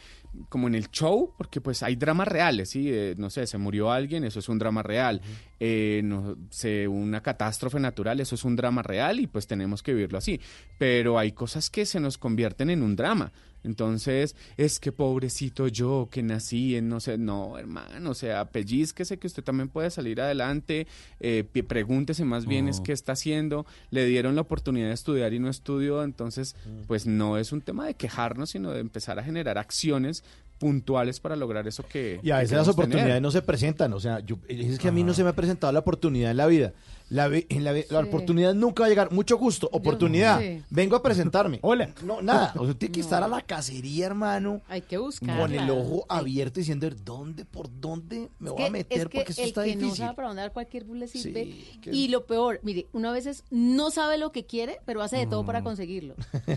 como 0.50 0.68
en 0.68 0.76
el 0.76 0.90
show, 0.90 1.34
porque 1.38 1.62
pues 1.62 1.84
hay 1.84 1.96
dramas 1.96 2.28
reales, 2.28 2.70
¿sí? 2.70 2.90
Eh, 2.92 3.16
no 3.18 3.30
sé, 3.30 3.48
se 3.48 3.58
murió 3.58 3.92
alguien, 3.92 4.24
eso 4.24 4.40
es 4.40 4.50
un 4.50 4.60
drama 4.60 4.84
real. 4.84 5.22
Eh, 5.60 6.02
no 6.04 6.38
sé, 6.50 6.88
una 6.88 7.22
catástrofe 7.22 7.80
natural, 7.80 8.20
eso 8.20 8.36
es 8.36 8.44
un 8.44 8.56
drama 8.56 8.82
real 8.82 9.20
y 9.20 9.28
pues 9.28 9.48
tenemos 9.48 9.84
que 9.84 9.94
vivirlo 9.94 10.18
así. 10.18 10.40
Pero 10.78 11.20
hay 11.20 11.32
cosas 11.32 11.70
que 11.70 11.86
se 11.86 12.00
nos 12.00 12.18
convierten 12.18 12.70
en 12.70 12.84
un 12.84 12.96
drama. 12.96 13.32
Entonces, 13.64 14.36
es 14.58 14.80
que 14.80 14.92
pobrecito 14.92 15.68
yo 15.68 16.08
que 16.12 16.24
nací 16.24 16.76
en 16.76 16.90
no 16.90 17.00
sé, 17.00 17.18
no, 17.18 17.58
hermano, 17.58 18.12
o 18.12 18.14
sea, 18.14 18.46
pellizquese 18.46 19.20
que 19.20 19.28
usted 19.28 19.44
también 19.44 19.70
puede 19.70 19.90
salir 19.92 20.22
adelante, 20.22 20.88
eh, 21.20 21.44
pregúntese 21.68 22.26
más 22.26 22.46
bien 22.46 22.68
es 22.68 22.80
Oh. 22.80 22.84
qué 22.84 22.94
está 22.94 23.12
haciendo, 23.14 23.66
le 23.92 24.06
dieron 24.06 24.36
la 24.36 24.42
oportunidad 24.42 24.88
de 24.88 24.94
estudiar 24.94 25.34
y 25.34 25.40
no 25.40 25.50
estudió, 25.50 26.04
entonces, 26.04 26.56
pues 26.88 27.06
no 27.06 27.38
es 27.38 27.52
un 27.52 27.62
tema 27.62 27.86
de 27.86 27.96
quejarnos, 27.96 28.52
sino 28.52 28.72
de 28.72 28.80
empezar 28.80 29.20
a 29.20 29.24
generar 29.24 29.58
acciones 29.58 30.24
puntuales 30.60 31.20
para 31.20 31.36
lograr 31.36 31.68
eso 31.68 31.84
que 31.88 32.20
Y 32.22 32.32
a 32.32 32.38
veces 32.40 32.58
las 32.58 32.68
oportunidades 32.68 33.08
tener. 33.08 33.22
no 33.22 33.32
se 33.32 33.42
presentan. 33.42 33.94
O 33.94 34.00
sea, 34.00 34.20
yo, 34.20 34.38
es 34.48 34.78
que 34.78 34.90
a 34.90 34.92
mí 34.92 35.04
no 35.04 35.14
se 35.14 35.24
me 35.24 35.30
ha 35.30 35.34
presentado 35.34 35.72
la 35.72 35.80
oportunidad 35.80 36.32
en 36.32 36.38
la 36.38 36.48
vida. 36.48 36.74
La, 37.10 37.28
vi- 37.28 37.48
la, 37.50 37.72
vi- 37.72 37.86
la 37.90 38.00
oportunidad 38.00 38.54
nunca 38.54 38.82
va 38.84 38.86
a 38.88 38.90
llegar. 38.90 39.12
Mucho 39.12 39.38
gusto, 39.38 39.68
oportunidad. 39.72 40.40
sí. 40.40 40.62
Vengo 40.70 40.96
a 40.96 41.02
presentarme. 41.02 41.58
Hola. 41.64 41.94
No, 42.04 42.22
nada. 42.22 42.54
O 42.60 42.66
sea, 42.66 42.74
tiene 42.76 42.94
que 42.94 43.00
estar 43.02 43.24
a 43.24 43.28
la 43.28 43.42
cacería, 43.42 44.06
hermano. 44.06 44.62
Hay 44.68 44.82
que 44.82 44.98
buscar. 44.98 45.40
Con 45.40 45.52
el 45.54 45.70
ojo 45.70 46.06
abierto 46.08 46.60
diciendo, 46.60 46.88
¿dónde, 47.04 47.46
por 47.46 47.68
dónde 47.80 48.30
me 48.40 48.52
voy 48.52 48.64
a 48.64 48.70
meter? 48.70 49.10
porque 49.10 49.32
eso 49.32 49.42
el 49.42 49.48
está 49.48 49.64
que 49.64 49.76
no 49.76 49.82
difícil. 49.84 49.98
sabe 50.06 50.16
para 50.16 50.28
dónde 50.28 50.42
dar 50.44 50.54
cualquier 50.54 50.84
bus 50.86 50.98
le 50.98 51.08
sirve. 51.08 51.46
Sí, 51.46 51.80
que- 51.82 51.92
Y 51.92 52.08
lo 52.10 52.26
peor, 52.28 52.60
mire, 52.64 52.88
uno 52.94 53.10
a 53.10 53.12
veces 53.12 53.44
no 53.50 53.90
sabe 53.92 54.18
lo 54.18 54.32
que 54.32 54.46
quiere, 54.46 54.78
pero 54.86 55.02
hace 55.02 55.18
de 55.18 55.26
todo 55.26 55.44
Mm. 55.44 55.46
para 55.48 55.64
conseguirlo. 55.64 56.16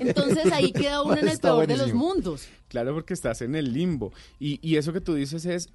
Entonces 0.00 0.52
ahí 0.52 0.72
queda 0.72 1.02
uno 1.02 1.16
en 1.16 1.28
el 1.28 1.38
peor 1.38 1.66
de 1.66 1.76
los 1.76 1.94
mundos. 1.94 2.48
Claro, 2.68 2.94
porque 2.94 3.14
estás 3.14 3.42
en 3.42 3.54
el 3.54 3.72
limbo. 3.72 4.12
Y, 4.38 4.58
y 4.68 4.76
eso 4.76 4.92
que 4.92 5.00
tú 5.00 5.14
dices 5.14 5.44
es, 5.46 5.68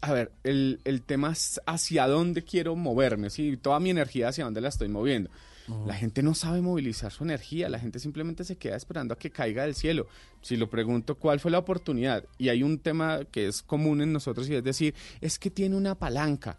a 0.00 0.12
ver, 0.12 0.32
el, 0.44 0.80
el 0.84 1.02
tema 1.02 1.32
es 1.32 1.60
hacia 1.66 2.06
dónde 2.06 2.44
quiero 2.44 2.76
moverme, 2.76 3.30
¿sí? 3.30 3.56
Toda 3.56 3.80
mi 3.80 3.90
energía 3.90 4.28
hacia 4.28 4.44
dónde 4.44 4.60
la 4.60 4.68
estoy 4.68 4.88
moviendo. 4.88 5.30
La 5.86 5.94
gente 5.94 6.22
no 6.22 6.34
sabe 6.34 6.62
movilizar 6.62 7.12
su 7.12 7.24
energía, 7.24 7.68
la 7.68 7.78
gente 7.78 7.98
simplemente 7.98 8.42
se 8.42 8.56
queda 8.56 8.76
esperando 8.76 9.12
a 9.12 9.18
que 9.18 9.30
caiga 9.30 9.64
del 9.64 9.74
cielo. 9.74 10.06
Si 10.40 10.56
lo 10.56 10.70
pregunto, 10.70 11.16
¿cuál 11.16 11.40
fue 11.40 11.50
la 11.50 11.58
oportunidad? 11.58 12.24
Y 12.38 12.48
hay 12.48 12.62
un 12.62 12.78
tema 12.78 13.20
que 13.30 13.48
es 13.48 13.62
común 13.62 14.00
en 14.00 14.12
nosotros 14.12 14.48
y 14.48 14.54
es 14.54 14.64
decir, 14.64 14.94
es 15.20 15.38
que 15.38 15.50
tiene 15.50 15.76
una 15.76 15.94
palanca. 15.94 16.58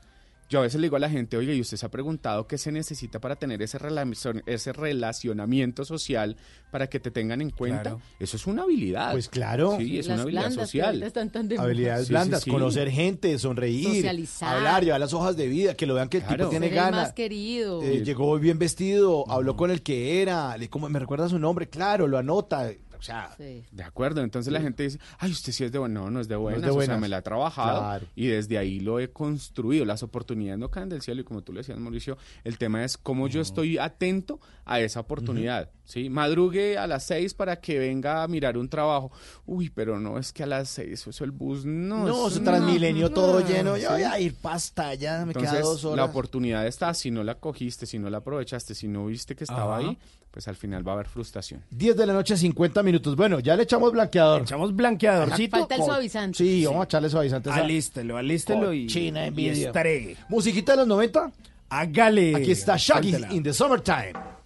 Yo 0.49 0.57
a 0.59 0.61
veces 0.63 0.81
le 0.81 0.85
digo 0.87 0.95
a 0.95 0.99
la 0.99 1.11
gente, 1.11 1.37
oye, 1.37 1.53
¿y 1.53 1.61
usted 1.61 1.77
se 1.77 1.85
ha 1.85 1.89
preguntado 1.91 2.47
qué 2.47 2.57
se 2.57 2.71
necesita 2.71 3.19
para 3.19 3.35
tener 3.35 3.61
ese, 3.61 3.77
relacion- 3.77 4.41
ese 4.47 4.73
relacionamiento 4.73 5.85
social 5.85 6.37
para 6.71 6.87
que 6.89 6.99
te 6.99 7.11
tengan 7.11 7.41
en 7.41 7.51
cuenta? 7.51 7.81
Claro. 7.81 8.01
Eso 8.19 8.35
es 8.35 8.47
una 8.47 8.63
habilidad. 8.63 9.11
Pues 9.11 9.29
claro. 9.29 9.77
Sí, 9.77 9.99
es 9.99 10.07
Las 10.07 10.15
una 10.15 10.23
habilidad 10.23 10.51
social. 10.51 11.03
están 11.03 11.31
tan 11.31 11.47
de 11.47 11.55
moda. 11.55 11.65
Habilidades 11.65 12.07
Sí, 12.07 12.13
blandas, 12.13 12.43
sí. 12.43 12.49
conocer 12.49 12.89
gente, 12.89 13.37
sonreír, 13.37 13.97
Socializar. 13.97 14.55
hablar, 14.57 14.83
llevar 14.83 14.99
las 14.99 15.13
hojas 15.13 15.37
de 15.37 15.47
vida, 15.47 15.75
que 15.75 15.85
lo 15.85 15.93
vean 15.93 16.09
que 16.09 16.17
el 16.17 16.23
Claro. 16.23 16.37
tipo 16.45 16.49
tiene 16.49 16.69
ganas. 16.69 17.01
más 17.03 17.13
querido. 17.13 17.83
Eh, 17.83 18.03
llegó 18.03 18.37
bien 18.39 18.57
vestido, 18.57 19.29
habló 19.29 19.55
con 19.55 19.69
el 19.69 19.83
que 19.83 20.21
era, 20.23 20.57
le, 20.57 20.67
como, 20.67 20.89
me 20.89 20.97
recuerda 20.97 21.29
su 21.29 21.37
nombre, 21.37 21.69
claro, 21.69 22.07
lo 22.07 22.17
anota. 22.17 22.71
O 22.99 23.01
sea, 23.01 23.33
Sí. 23.37 23.63
De 23.71 23.83
acuerdo, 23.83 24.21
entonces 24.21 24.51
la 24.51 24.59
gente 24.61 24.83
dice, 24.83 24.99
ay, 25.19 25.31
usted 25.31 25.53
sí 25.53 25.63
es 25.63 25.71
de 25.71 25.79
buenas. 25.79 26.03
No, 26.03 26.11
no 26.11 26.19
es 26.19 26.27
de 26.27 26.35
buenas, 26.35 26.61
de 26.61 26.69
o 26.69 26.81
sea, 26.81 26.97
me 26.97 27.07
la 27.07 27.19
he 27.19 27.21
trabajado 27.21 27.79
Claro. 27.79 28.05
y 28.15 28.27
desde 28.27 28.57
ahí 28.57 28.79
lo 28.81 28.99
he 28.99 29.09
construido. 29.11 29.85
Las 29.85 30.03
oportunidades 30.03 30.59
no 30.59 30.69
caen 30.69 30.89
del 30.89 31.01
cielo 31.01 31.21
y 31.21 31.23
como 31.23 31.41
tú 31.41 31.53
le 31.53 31.59
decías, 31.61 31.79
Mauricio, 31.79 32.17
el 32.43 32.57
tema 32.57 32.83
es 32.83 32.97
cómo 32.97 33.27
yo 33.27 33.41
estoy 33.41 33.77
atento 33.77 34.39
a 34.65 34.79
esa 34.81 34.99
oportunidad, 34.99 35.71
¿sí? 35.83 36.09
Madrugue 36.09 36.77
a 36.77 36.85
las 36.85 37.03
seis 37.05 37.33
para 37.33 37.59
que 37.59 37.79
venga 37.79 38.21
a 38.21 38.27
mirar 38.27 38.57
un 38.57 38.69
trabajo. 38.69 39.11
Uy, 39.47 39.69
pero 39.69 39.99
no, 39.99 40.19
es 40.19 40.31
que 40.31 40.43
a 40.43 40.45
las 40.45 40.69
seis, 40.69 41.07
eso 41.07 41.23
el 41.23 41.31
bus, 41.31 41.65
no. 41.65 42.05
no, 42.05 42.29
su 42.29 42.43
Transmilenio 42.43 43.07
no, 43.09 43.13
todo 43.15 43.39
no, 43.39 43.47
lleno. 43.47 43.77
Yo 43.77 43.87
¿sí? 43.87 43.93
voy 43.93 44.03
a 44.03 44.19
ir 44.19 44.35
pasta 44.35 44.93
ya, 44.93 45.25
me 45.25 45.31
Entonces, 45.31 45.51
queda 45.51 45.61
dos 45.61 45.83
horas. 45.85 45.97
la 45.97 46.05
oportunidad 46.05 46.67
está, 46.67 46.93
si 46.93 47.09
no 47.09 47.23
la 47.23 47.35
cogiste, 47.35 47.85
si 47.87 47.97
no 47.97 48.09
la 48.11 48.17
aprovechaste, 48.19 48.75
si 48.75 48.87
no 48.87 49.07
viste 49.07 49.35
que 49.35 49.45
estaba 49.45 49.77
Ajá. 49.79 49.87
ahí, 49.89 49.97
pues 50.31 50.47
al 50.47 50.55
final 50.55 50.87
va 50.87 50.91
a 50.91 50.95
haber 50.95 51.07
frustración. 51.07 51.63
10 51.71 51.97
de 51.97 52.05
la 52.05 52.13
noche, 52.13 52.37
50 52.37 52.83
minutos. 52.83 53.15
Bueno, 53.15 53.39
ya 53.39 53.55
le 53.55 53.63
echamos 53.63 53.91
blanqueador. 53.91 54.41
Echamos 54.41 54.75
blanqueadorcito. 54.75 55.57
Falta 55.57 55.75
el 55.75 55.83
suavizante. 55.83 56.37
Sí, 56.37 56.65
vamos 56.65 56.81
a 56.81 56.83
echarle 56.85 57.09
suavizante. 57.09 57.49
Alístelo, 57.49 58.17
alístelo 58.17 58.73
y, 58.73 58.85
cochina 58.87 59.25
y 59.25 59.27
envidia. 59.29 59.67
estregue. 59.67 60.17
Musiquita 60.29 60.73
de 60.73 60.77
los 60.79 60.87
90. 60.87 61.31
Hágale. 61.69 62.35
Aquí 62.35 62.51
está 62.51 62.75
Shaggy 62.77 63.15
in 63.31 63.43
the 63.43 63.53
Summertime. 63.53 64.38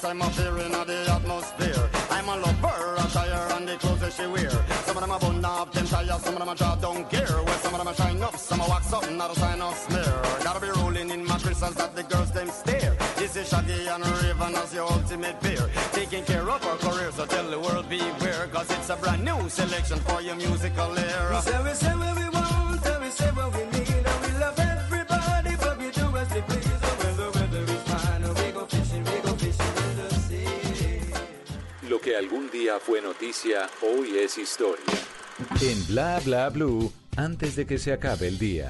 Summertime 0.00 0.22
appearing 0.22 0.72
in 0.72 0.86
the 0.86 1.10
atmosphere. 1.10 1.90
I'm 2.10 2.28
a 2.28 2.36
lover, 2.36 2.94
attire 2.98 3.56
and 3.56 3.68
the 3.68 3.76
clothes 3.76 4.00
that 4.00 4.12
she 4.12 4.26
wear. 4.26 4.50
Some 4.84 4.96
of 4.96 5.02
them 5.02 5.10
are 5.10 5.20
bun 5.20 5.44
up, 5.44 5.72
them 5.72 5.86
tires, 5.86 6.22
some 6.22 6.34
of 6.34 6.40
them 6.40 6.48
are 6.48 6.54
drop 6.54 6.80
down 6.80 7.08
gear. 7.08 7.26
Well, 7.28 7.58
some 7.58 7.74
of 7.74 7.78
them 7.78 7.88
are 7.88 7.94
shine 7.94 8.22
up, 8.22 8.36
some 8.36 8.60
are 8.60 8.68
wax 8.68 8.92
up, 8.92 9.10
not 9.12 9.30
a 9.30 9.38
sign 9.38 9.60
of 9.60 9.76
smear. 9.76 10.22
Gotta 10.44 10.60
be 10.60 10.70
rolling 10.80 11.10
in 11.10 11.24
my 11.24 11.38
crystals 11.38 11.74
that 11.74 11.94
the 11.94 12.02
girls 12.02 12.30
them 12.32 12.48
stare. 12.48 12.96
This 13.16 13.36
is 13.36 13.48
Shaggy 13.48 13.86
and 13.88 14.06
Raven 14.06 14.54
as 14.56 14.74
your 14.74 14.90
ultimate 14.90 15.40
peer. 15.40 15.68
Taking 15.92 16.24
care 16.24 16.48
of 16.48 16.64
our 16.64 16.76
career, 16.76 17.12
so 17.12 17.26
tell 17.26 17.50
the 17.50 17.58
world 17.58 17.88
beware. 17.88 18.46
Cause 18.52 18.70
it's 18.70 18.90
a 18.90 18.96
brand 18.96 19.24
new 19.24 19.48
selection 19.48 19.98
for 20.00 20.20
your 20.22 20.36
musical 20.36 20.98
era. 20.98 21.36
We 21.36 21.40
say, 21.50 21.62
we 21.62 21.74
say 21.74 21.94
what 21.96 22.16
we 22.16 22.28
want, 22.28 22.39
que 32.10 32.16
algún 32.16 32.50
día 32.50 32.80
fue 32.80 33.00
noticia, 33.00 33.70
hoy 33.82 34.18
es 34.18 34.36
historia. 34.36 34.84
En 35.62 35.86
Bla 35.86 36.18
Bla 36.24 36.48
Blue, 36.48 36.92
antes 37.16 37.54
de 37.54 37.66
que 37.66 37.78
se 37.78 37.92
acabe 37.92 38.26
el 38.26 38.36
día. 38.36 38.68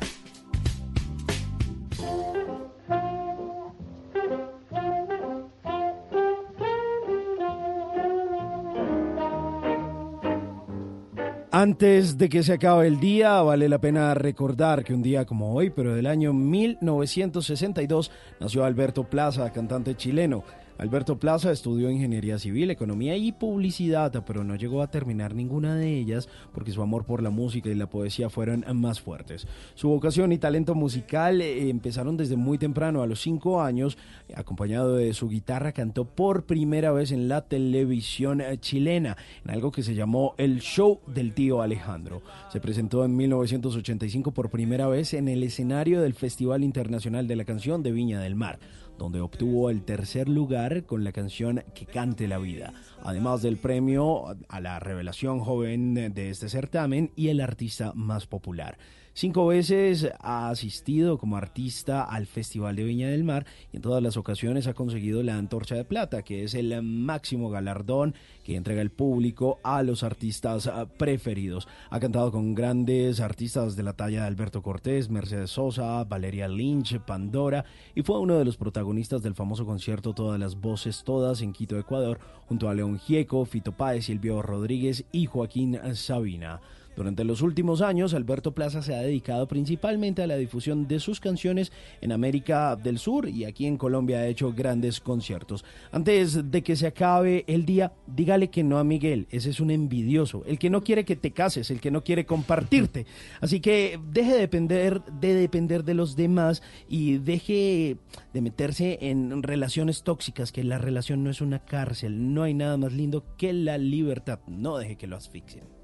Antes 11.51 12.18
de 12.18 12.28
que 12.28 12.43
se 12.43 12.53
acabe 12.53 12.86
el 12.86 13.01
día, 13.01 13.41
vale 13.41 13.70
la 13.70 13.80
pena 13.80 14.12
recordar 14.12 14.84
que 14.84 14.93
un 14.93 15.03
día 15.03 15.24
como 15.24 15.55
hoy, 15.55 15.70
pero 15.70 15.95
del 15.95 16.07
año 16.07 16.34
1962, 16.34 18.11
nació 18.38 18.64
Alberto 18.64 19.05
Plaza, 19.05 19.51
cantante 19.51 19.97
chileno. 19.97 20.45
Alberto 20.80 21.18
Plaza 21.18 21.52
estudió 21.52 21.90
ingeniería 21.90 22.38
civil, 22.38 22.70
economía 22.70 23.14
y 23.14 23.32
publicidad, 23.32 24.24
pero 24.26 24.44
no 24.44 24.56
llegó 24.56 24.80
a 24.80 24.90
terminar 24.90 25.34
ninguna 25.34 25.74
de 25.74 25.98
ellas 25.98 26.26
porque 26.54 26.72
su 26.72 26.80
amor 26.80 27.04
por 27.04 27.22
la 27.22 27.28
música 27.28 27.68
y 27.68 27.74
la 27.74 27.90
poesía 27.90 28.30
fueron 28.30 28.64
más 28.80 28.98
fuertes. 28.98 29.46
Su 29.74 29.90
vocación 29.90 30.32
y 30.32 30.38
talento 30.38 30.74
musical 30.74 31.42
empezaron 31.42 32.16
desde 32.16 32.36
muy 32.36 32.56
temprano, 32.56 33.02
a 33.02 33.06
los 33.06 33.20
cinco 33.20 33.60
años, 33.60 33.98
acompañado 34.34 34.96
de 34.96 35.12
su 35.12 35.28
guitarra, 35.28 35.72
cantó 35.72 36.06
por 36.06 36.46
primera 36.46 36.92
vez 36.92 37.12
en 37.12 37.28
la 37.28 37.42
televisión 37.42 38.42
chilena, 38.60 39.18
en 39.44 39.50
algo 39.50 39.72
que 39.72 39.82
se 39.82 39.94
llamó 39.94 40.34
El 40.38 40.60
Show 40.60 41.00
del 41.06 41.34
Tío 41.34 41.60
Alejandro. 41.60 42.22
Se 42.50 42.58
presentó 42.58 43.04
en 43.04 43.18
1985 43.18 44.32
por 44.32 44.48
primera 44.48 44.88
vez 44.88 45.12
en 45.12 45.28
el 45.28 45.42
escenario 45.42 46.00
del 46.00 46.14
Festival 46.14 46.64
Internacional 46.64 47.26
de 47.26 47.36
la 47.36 47.44
Canción 47.44 47.82
de 47.82 47.92
Viña 47.92 48.18
del 48.18 48.34
Mar 48.34 48.58
donde 49.01 49.22
obtuvo 49.22 49.70
el 49.70 49.82
tercer 49.82 50.28
lugar 50.28 50.84
con 50.84 51.05
la 51.05 51.12
canción 51.12 51.64
Que 51.74 51.86
cante 51.86 52.28
la 52.28 52.36
vida, 52.36 52.74
además 53.03 53.40
del 53.40 53.57
premio 53.57 54.26
a 54.48 54.61
la 54.61 54.78
revelación 54.78 55.40
joven 55.40 55.94
de 55.94 56.30
este 56.30 56.51
certamen 56.51 57.11
y 57.16 57.28
el 57.28 57.40
artista 57.40 57.92
más 57.94 58.26
popular. 58.26 58.76
Cinco 59.12 59.48
veces 59.48 60.08
ha 60.20 60.50
asistido 60.50 61.18
como 61.18 61.36
artista 61.36 62.04
al 62.04 62.26
Festival 62.26 62.76
de 62.76 62.84
Viña 62.84 63.08
del 63.08 63.24
Mar 63.24 63.44
y 63.72 63.76
en 63.76 63.82
todas 63.82 64.02
las 64.02 64.16
ocasiones 64.16 64.68
ha 64.68 64.74
conseguido 64.74 65.22
la 65.24 65.36
Antorcha 65.36 65.74
de 65.74 65.84
Plata, 65.84 66.22
que 66.22 66.44
es 66.44 66.54
el 66.54 66.80
máximo 66.82 67.50
galardón 67.50 68.14
que 68.44 68.54
entrega 68.54 68.80
el 68.80 68.90
público 68.90 69.58
a 69.64 69.82
los 69.82 70.04
artistas 70.04 70.68
ah, 70.68 70.86
preferidos. 70.86 71.66
Ha 71.90 71.98
cantado 71.98 72.30
con 72.30 72.54
grandes 72.54 73.20
artistas 73.20 73.74
de 73.74 73.82
la 73.82 73.94
talla 73.94 74.22
de 74.22 74.28
Alberto 74.28 74.62
Cortés, 74.62 75.11
Mercedes 75.11 75.50
Sosa, 75.50 76.04
Valeria 76.04 76.46
Lynch, 76.46 77.00
Pandora 77.00 77.64
y 77.96 78.02
fue 78.02 78.20
uno 78.20 78.38
de 78.38 78.44
los 78.44 78.56
protagonistas 78.56 79.22
del 79.22 79.34
famoso 79.34 79.66
concierto 79.66 80.14
Todas 80.14 80.38
las 80.38 80.54
Voces 80.61 81.02
Todas 81.04 81.42
en 81.42 81.52
Quito, 81.52 81.76
Ecuador, 81.78 82.20
junto 82.46 82.68
a 82.68 82.74
León 82.74 82.98
Gieco, 82.98 83.44
Fito 83.44 83.72
Páez, 83.72 84.04
Silvio 84.04 84.40
Rodríguez 84.40 85.04
y 85.11 85.26
Joaquín 85.26 85.78
Sabina. 85.94 86.61
Durante 87.01 87.24
los 87.24 87.40
últimos 87.40 87.80
años, 87.80 88.12
Alberto 88.12 88.53
Plaza 88.53 88.82
se 88.82 88.94
ha 88.94 89.01
dedicado 89.01 89.48
principalmente 89.48 90.22
a 90.22 90.26
la 90.26 90.36
difusión 90.36 90.86
de 90.86 91.01
sus 91.01 91.18
canciones 91.18 91.72
en 92.03 92.12
América 92.12 92.76
del 92.76 92.98
Sur 92.98 93.26
y 93.26 93.46
aquí 93.46 93.64
en 93.64 93.78
Colombia 93.78 94.18
ha 94.18 94.26
hecho 94.26 94.53
grandes 94.53 95.01
conciertos. 95.01 95.64
Antes 95.92 96.51
de 96.51 96.62
que 96.62 96.76
se 96.76 96.88
acabe 96.88 97.46
el 97.46 97.64
día, 97.64 97.94
dígale 98.07 98.51
que 98.51 98.62
no 98.62 98.78
a 98.78 98.84
Miguel, 98.84 99.28
ese 99.30 99.48
es 99.48 99.61
un 99.61 99.70
envidioso, 99.70 100.44
el 100.44 100.59
que 100.59 100.68
no 100.68 100.84
quiere 100.84 101.07
que 101.07 101.16
te 101.16 101.30
cases, 101.30 101.70
el 101.70 101.80
que 101.80 101.90
no 101.90 102.05
quiere 102.05 102.26
compartirte. 102.26 103.07
Así 103.40 103.61
que 103.61 103.98
deje 104.12 104.34
de 104.34 104.40
depender 104.40 105.03
de 105.03 105.32
depender 105.32 105.84
de 105.84 105.94
los 105.94 106.16
demás 106.16 106.62
y 106.86 107.16
deje 107.16 107.96
de 108.34 108.40
meterse 108.42 108.98
en 109.01 109.42
relaciones 109.42 110.03
tóxicas, 110.03 110.53
que 110.53 110.64
la 110.64 110.76
relación 110.76 111.24
no 111.24 111.30
es 111.30 111.40
una 111.40 111.61
cárcel, 111.61 112.34
no 112.34 112.42
hay 112.42 112.53
nada 112.53 112.76
más 112.76 112.92
lindo 112.92 113.24
que 113.38 113.55
la 113.55 113.78
libertad, 113.78 114.40
no 114.46 114.76
deje 114.76 114.96
que 114.96 115.07
lo 115.07 115.16
asfixien. 115.16 115.79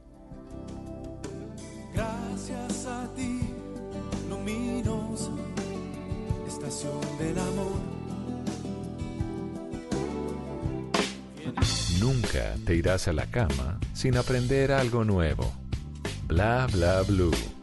Gracias 1.97 2.85
a 2.85 3.09
ti, 3.17 3.41
Luminos, 4.29 5.31
estación 6.47 7.01
del 7.19 7.39
amor. 7.39 7.81
Nunca 11.99 12.55
te 12.67 12.75
irás 12.75 13.09
a 13.09 13.15
la 13.15 13.25
cama 13.31 13.81
sin 13.95 14.19
aprender 14.19 14.73
algo 14.73 15.05
nuevo. 15.05 15.51
Bla 16.27 16.67
Bla 16.71 17.01
Blue. 17.01 17.56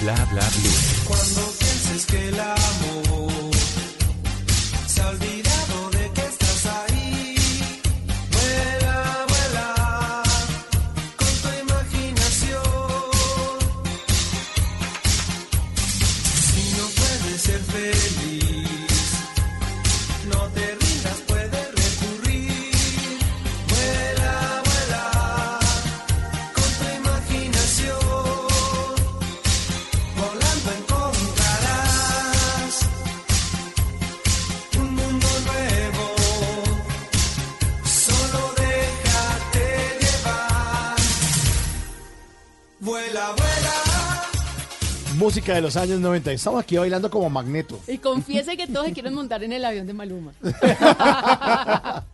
Bla 0.00 0.14
Bla 0.30 0.48
Blue. 0.56 1.04
Cuando 1.06 1.52
pienses 1.58 2.06
que 2.06 2.28
el 2.28 2.40
amor 2.40 3.09
Música 45.40 45.54
de 45.54 45.62
los 45.62 45.76
años 45.78 46.00
90. 46.00 46.32
Estamos 46.32 46.62
aquí 46.62 46.76
bailando 46.76 47.10
como 47.10 47.30
magneto. 47.30 47.80
Y 47.88 47.96
confiese 47.96 48.58
que 48.58 48.66
todos 48.66 48.88
se 48.88 48.92
quieren 48.92 49.14
montar 49.14 49.42
en 49.42 49.54
el 49.54 49.64
avión 49.64 49.86
de 49.86 49.94
Maluma. 49.94 50.34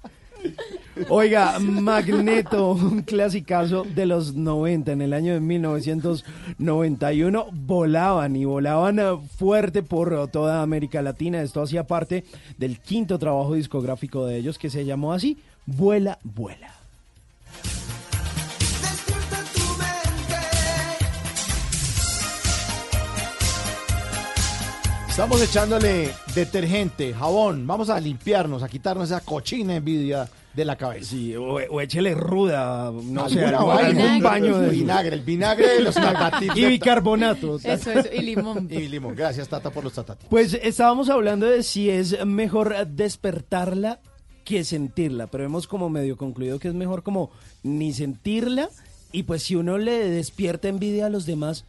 Oiga, 1.09 1.59
Magneto, 1.59 2.70
un 2.70 3.03
clasicazo 3.03 3.83
de 3.83 4.07
los 4.07 4.37
90, 4.37 4.93
en 4.93 5.03
el 5.03 5.12
año 5.12 5.35
de 5.35 5.41
1991, 5.41 7.49
volaban 7.51 8.37
y 8.37 8.45
volaban 8.45 9.01
eh, 9.01 9.18
fuerte 9.37 9.83
por 9.83 10.29
toda 10.29 10.62
América 10.62 11.03
Latina. 11.03 11.43
Esto 11.43 11.62
hacía 11.62 11.85
parte 11.85 12.22
del 12.59 12.79
quinto 12.79 13.18
trabajo 13.18 13.55
discográfico 13.55 14.24
de 14.24 14.37
ellos 14.37 14.57
que 14.57 14.70
se 14.70 14.85
llamó 14.85 15.12
así, 15.12 15.37
Vuela, 15.66 16.20
Vuela. 16.22 16.76
Estamos 25.16 25.40
echándole 25.40 26.10
detergente, 26.34 27.14
jabón. 27.14 27.66
Vamos 27.66 27.88
a 27.88 27.98
limpiarnos, 27.98 28.62
a 28.62 28.68
quitarnos 28.68 29.10
esa 29.10 29.22
cochina 29.22 29.74
envidia 29.74 30.28
de 30.52 30.64
la 30.66 30.76
cabeza. 30.76 31.06
Sí, 31.06 31.34
o, 31.34 31.54
o 31.54 31.80
échele 31.80 32.14
ruda, 32.14 32.92
no 32.92 33.26
sé, 33.30 33.42
algún, 33.46 33.66
vaina. 33.66 34.04
algún 34.04 34.22
baño 34.22 34.58
de 34.58 34.68
vinagre, 34.68 35.16
el 35.16 35.22
vinagre 35.22 35.68
de 35.68 35.80
los 35.80 35.94
tatatips. 35.94 36.54
y 36.54 36.66
bicarbonato. 36.66 37.56
Eso, 37.64 37.92
eso, 37.92 38.12
y 38.12 38.20
limón. 38.20 38.68
Y 38.70 38.88
limón. 38.88 39.14
Gracias, 39.16 39.48
Tata, 39.48 39.70
por 39.70 39.84
los 39.84 39.94
tatatips. 39.94 40.28
Pues 40.28 40.52
estábamos 40.52 41.08
hablando 41.08 41.46
de 41.46 41.62
si 41.62 41.88
es 41.88 42.22
mejor 42.26 42.86
despertarla 42.86 44.00
que 44.44 44.64
sentirla, 44.64 45.28
pero 45.28 45.44
hemos 45.44 45.66
como 45.66 45.88
medio 45.88 46.18
concluido 46.18 46.58
que 46.58 46.68
es 46.68 46.74
mejor 46.74 47.02
como 47.02 47.30
ni 47.62 47.94
sentirla 47.94 48.68
y 49.12 49.22
pues 49.22 49.44
si 49.44 49.56
uno 49.56 49.78
le 49.78 50.10
despierta 50.10 50.68
envidia 50.68 51.06
a 51.06 51.08
los 51.08 51.24
demás, 51.24 51.64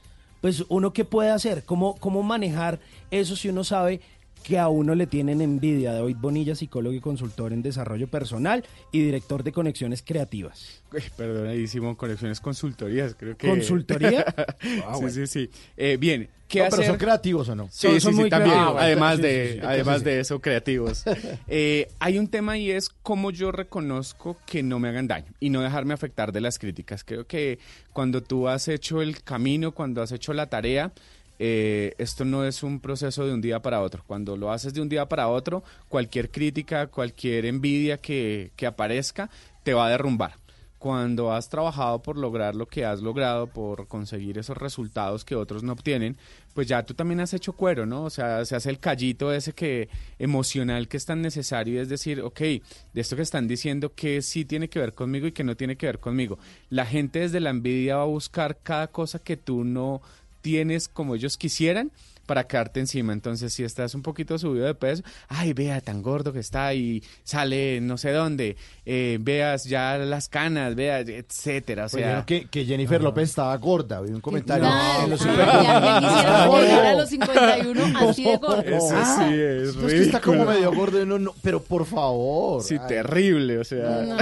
pues 0.47 0.63
uno 0.69 0.93
qué 0.93 1.03
puede 1.03 1.29
hacer, 1.29 1.65
cómo, 1.65 1.97
cómo 1.97 2.23
manejar 2.23 2.79
eso 3.11 3.35
si 3.35 3.49
uno 3.49 3.65
sabe 3.65 3.99
que 4.47 4.57
a 4.57 4.69
uno 4.69 4.95
le 4.95 5.07
tienen 5.07 5.41
envidia. 5.41 5.91
David 5.91 6.15
Bonilla, 6.21 6.55
psicólogo 6.55 6.95
y 6.95 7.01
consultor 7.01 7.51
en 7.51 7.61
desarrollo 7.61 8.07
personal 8.07 8.63
y 8.93 9.01
director 9.01 9.43
de 9.43 9.51
conexiones 9.51 10.01
creativas. 10.01 10.81
Perdonadísimo, 11.17 11.97
conexiones 11.97 12.39
consultorías, 12.39 13.13
creo 13.19 13.35
que... 13.35 13.49
¿Consultoría? 13.49 14.23
sí, 14.61 14.79
Ah, 14.85 14.93
bueno. 14.93 15.09
sí, 15.09 15.27
sí. 15.27 15.49
Eh, 15.75 15.97
bien, 15.99 16.29
¿qué 16.47 16.59
No, 16.59 16.65
hacer? 16.67 16.77
pero 16.79 16.91
son 16.91 16.97
creativos 16.97 17.49
o 17.49 17.55
no? 17.55 17.65
Sí, 17.69 17.87
Son- 17.87 17.93
sí, 17.95 17.99
son 17.99 18.13
sí, 18.13 18.19
muy 18.21 18.29
también. 18.29 18.53
creativos. 18.53 18.81
Además 18.81 19.15
Sí, 19.17 19.21
de, 19.23 19.47
sí, 19.47 19.53
sí, 19.59 19.65
además 19.65 19.99
sí. 19.99 20.05
de 20.05 20.19
eso, 20.21 20.39
creativos. 20.39 21.03
Eh, 21.49 21.89
hay 21.99 22.17
un 22.17 22.29
tema 22.29 22.57
y 22.57 22.71
es 22.71 22.87
cómo 22.89 23.31
yo 23.31 23.51
reconozco 23.51 24.37
que 24.45 24.63
no 24.63 24.79
me 24.79 24.87
hagan 24.87 25.07
daño 25.09 25.33
y 25.41 25.49
no 25.49 25.59
dejarme 25.61 25.93
afectar 25.93 26.31
de 26.31 26.39
las 26.39 26.57
críticas. 26.57 27.03
Creo 27.03 27.27
que 27.27 27.59
cuando 27.91 28.23
tú 28.23 28.47
has 28.47 28.69
hecho 28.69 29.01
el 29.01 29.23
camino, 29.23 29.73
cuando 29.73 30.01
has 30.01 30.13
hecho 30.13 30.31
la 30.33 30.47
tarea, 30.47 30.93
eh, 31.39 31.93
esto 31.97 32.25
no 32.25 32.45
es 32.45 32.63
un 32.63 32.79
proceso 32.79 33.25
de 33.25 33.33
un 33.33 33.41
día 33.41 33.61
para 33.61 33.81
otro. 33.81 34.03
Cuando 34.05 34.37
lo 34.37 34.51
haces 34.51 34.73
de 34.73 34.81
un 34.81 34.89
día 34.89 35.07
para 35.07 35.27
otro, 35.27 35.63
cualquier 35.89 36.31
crítica, 36.31 36.87
cualquier 36.87 37.45
envidia 37.45 37.97
que, 37.97 38.51
que 38.55 38.65
aparezca, 38.65 39.29
te 39.63 39.73
va 39.73 39.87
a 39.87 39.89
derrumbar 39.89 40.35
cuando 40.77 41.33
has 41.33 41.49
trabajado 41.49 42.01
por 42.01 42.17
lograr 42.17 42.55
lo 42.55 42.67
que 42.67 42.85
has 42.85 43.01
logrado, 43.01 43.47
por 43.47 43.87
conseguir 43.87 44.37
esos 44.37 44.57
resultados 44.57 45.25
que 45.25 45.35
otros 45.35 45.63
no 45.63 45.73
obtienen, 45.73 46.17
pues 46.53 46.67
ya 46.67 46.85
tú 46.85 46.93
también 46.93 47.19
has 47.19 47.33
hecho 47.33 47.53
cuero, 47.53 47.85
¿no? 47.85 48.03
O 48.03 48.09
sea, 48.09 48.45
se 48.45 48.55
hace 48.55 48.69
el 48.69 48.79
callito 48.79 49.33
ese 49.33 49.53
que 49.53 49.89
emocional 50.19 50.87
que 50.87 50.97
es 50.97 51.05
tan 51.05 51.21
necesario 51.21 51.75
y 51.75 51.77
es 51.77 51.89
decir, 51.89 52.21
ok, 52.21 52.39
de 52.39 52.61
esto 52.93 53.15
que 53.15 53.21
están 53.23 53.47
diciendo 53.47 53.93
que 53.93 54.21
sí 54.21 54.45
tiene 54.45 54.69
que 54.69 54.79
ver 54.79 54.93
conmigo 54.93 55.27
y 55.27 55.31
que 55.31 55.43
no 55.43 55.57
tiene 55.57 55.77
que 55.77 55.87
ver 55.87 55.99
conmigo. 55.99 56.37
La 56.69 56.85
gente 56.85 57.19
desde 57.19 57.39
la 57.39 57.49
envidia 57.49 57.97
va 57.97 58.03
a 58.03 58.05
buscar 58.05 58.59
cada 58.61 58.87
cosa 58.87 59.19
que 59.19 59.37
tú 59.37 59.63
no 59.63 60.01
tienes 60.47 60.87
como 60.87 61.13
ellos 61.15 61.35
quisieran 61.37 61.91
para 62.27 62.45
quedarte 62.45 62.79
encima. 62.79 63.11
Entonces, 63.13 63.51
si 63.51 63.63
estás 63.63 63.95
un 63.95 64.03
poquito 64.03 64.37
subido 64.37 64.67
de 64.67 64.75
peso, 64.75 65.01
ay, 65.29 65.53
vea 65.53 65.81
tan 65.81 66.03
gordo 66.03 66.31
que 66.31 66.39
está 66.39 66.75
y 66.75 67.03
sale 67.23 67.81
no 67.81 67.97
sé 67.97 68.11
dónde, 68.11 68.55
eh, 68.85 69.17
veas 69.19 69.63
ya 69.63 69.97
las 69.97 70.29
canas, 70.29 70.75
veas, 70.75 71.07
etcétera. 71.09 71.85
O 71.85 71.89
Pues 71.89 71.91
sea, 71.93 72.01
dijeron 72.01 72.25
que, 72.25 72.45
que 72.49 72.65
Jennifer 72.65 73.01
López 73.01 73.29
estaba 73.29 73.55
gorda. 73.57 74.01
Vi 74.01 74.11
un 74.11 74.21
comentario 74.21 74.65
No, 74.65 75.03
en 75.05 75.09
los 75.09 75.25
ay, 75.25 75.37
ya 75.63 75.79
me 76.01 76.07
quisieron 76.07 76.47
volver 76.49 76.85
a 76.85 76.93
los 76.93 77.09
51 77.09 77.83
así 78.09 78.23
de 78.23 78.37
gordo. 78.37 78.61
Eso 78.61 78.89
Ah, 78.93 79.25
sí 79.27 79.33
es 79.33 79.75
es 79.75 79.75
que 79.75 80.01
está 80.01 80.21
como 80.21 80.45
medio 80.45 80.71
gordo 80.73 80.99
y 80.99 81.03
uno 81.03 81.17
no, 81.17 81.33
pero 81.41 81.63
por 81.63 81.85
favor. 81.85 82.61
Sí, 82.61 82.75
Ay. 82.79 82.87
terrible, 82.87 83.57
o 83.59 83.63
sea. 83.63 84.01
No. 84.01 84.17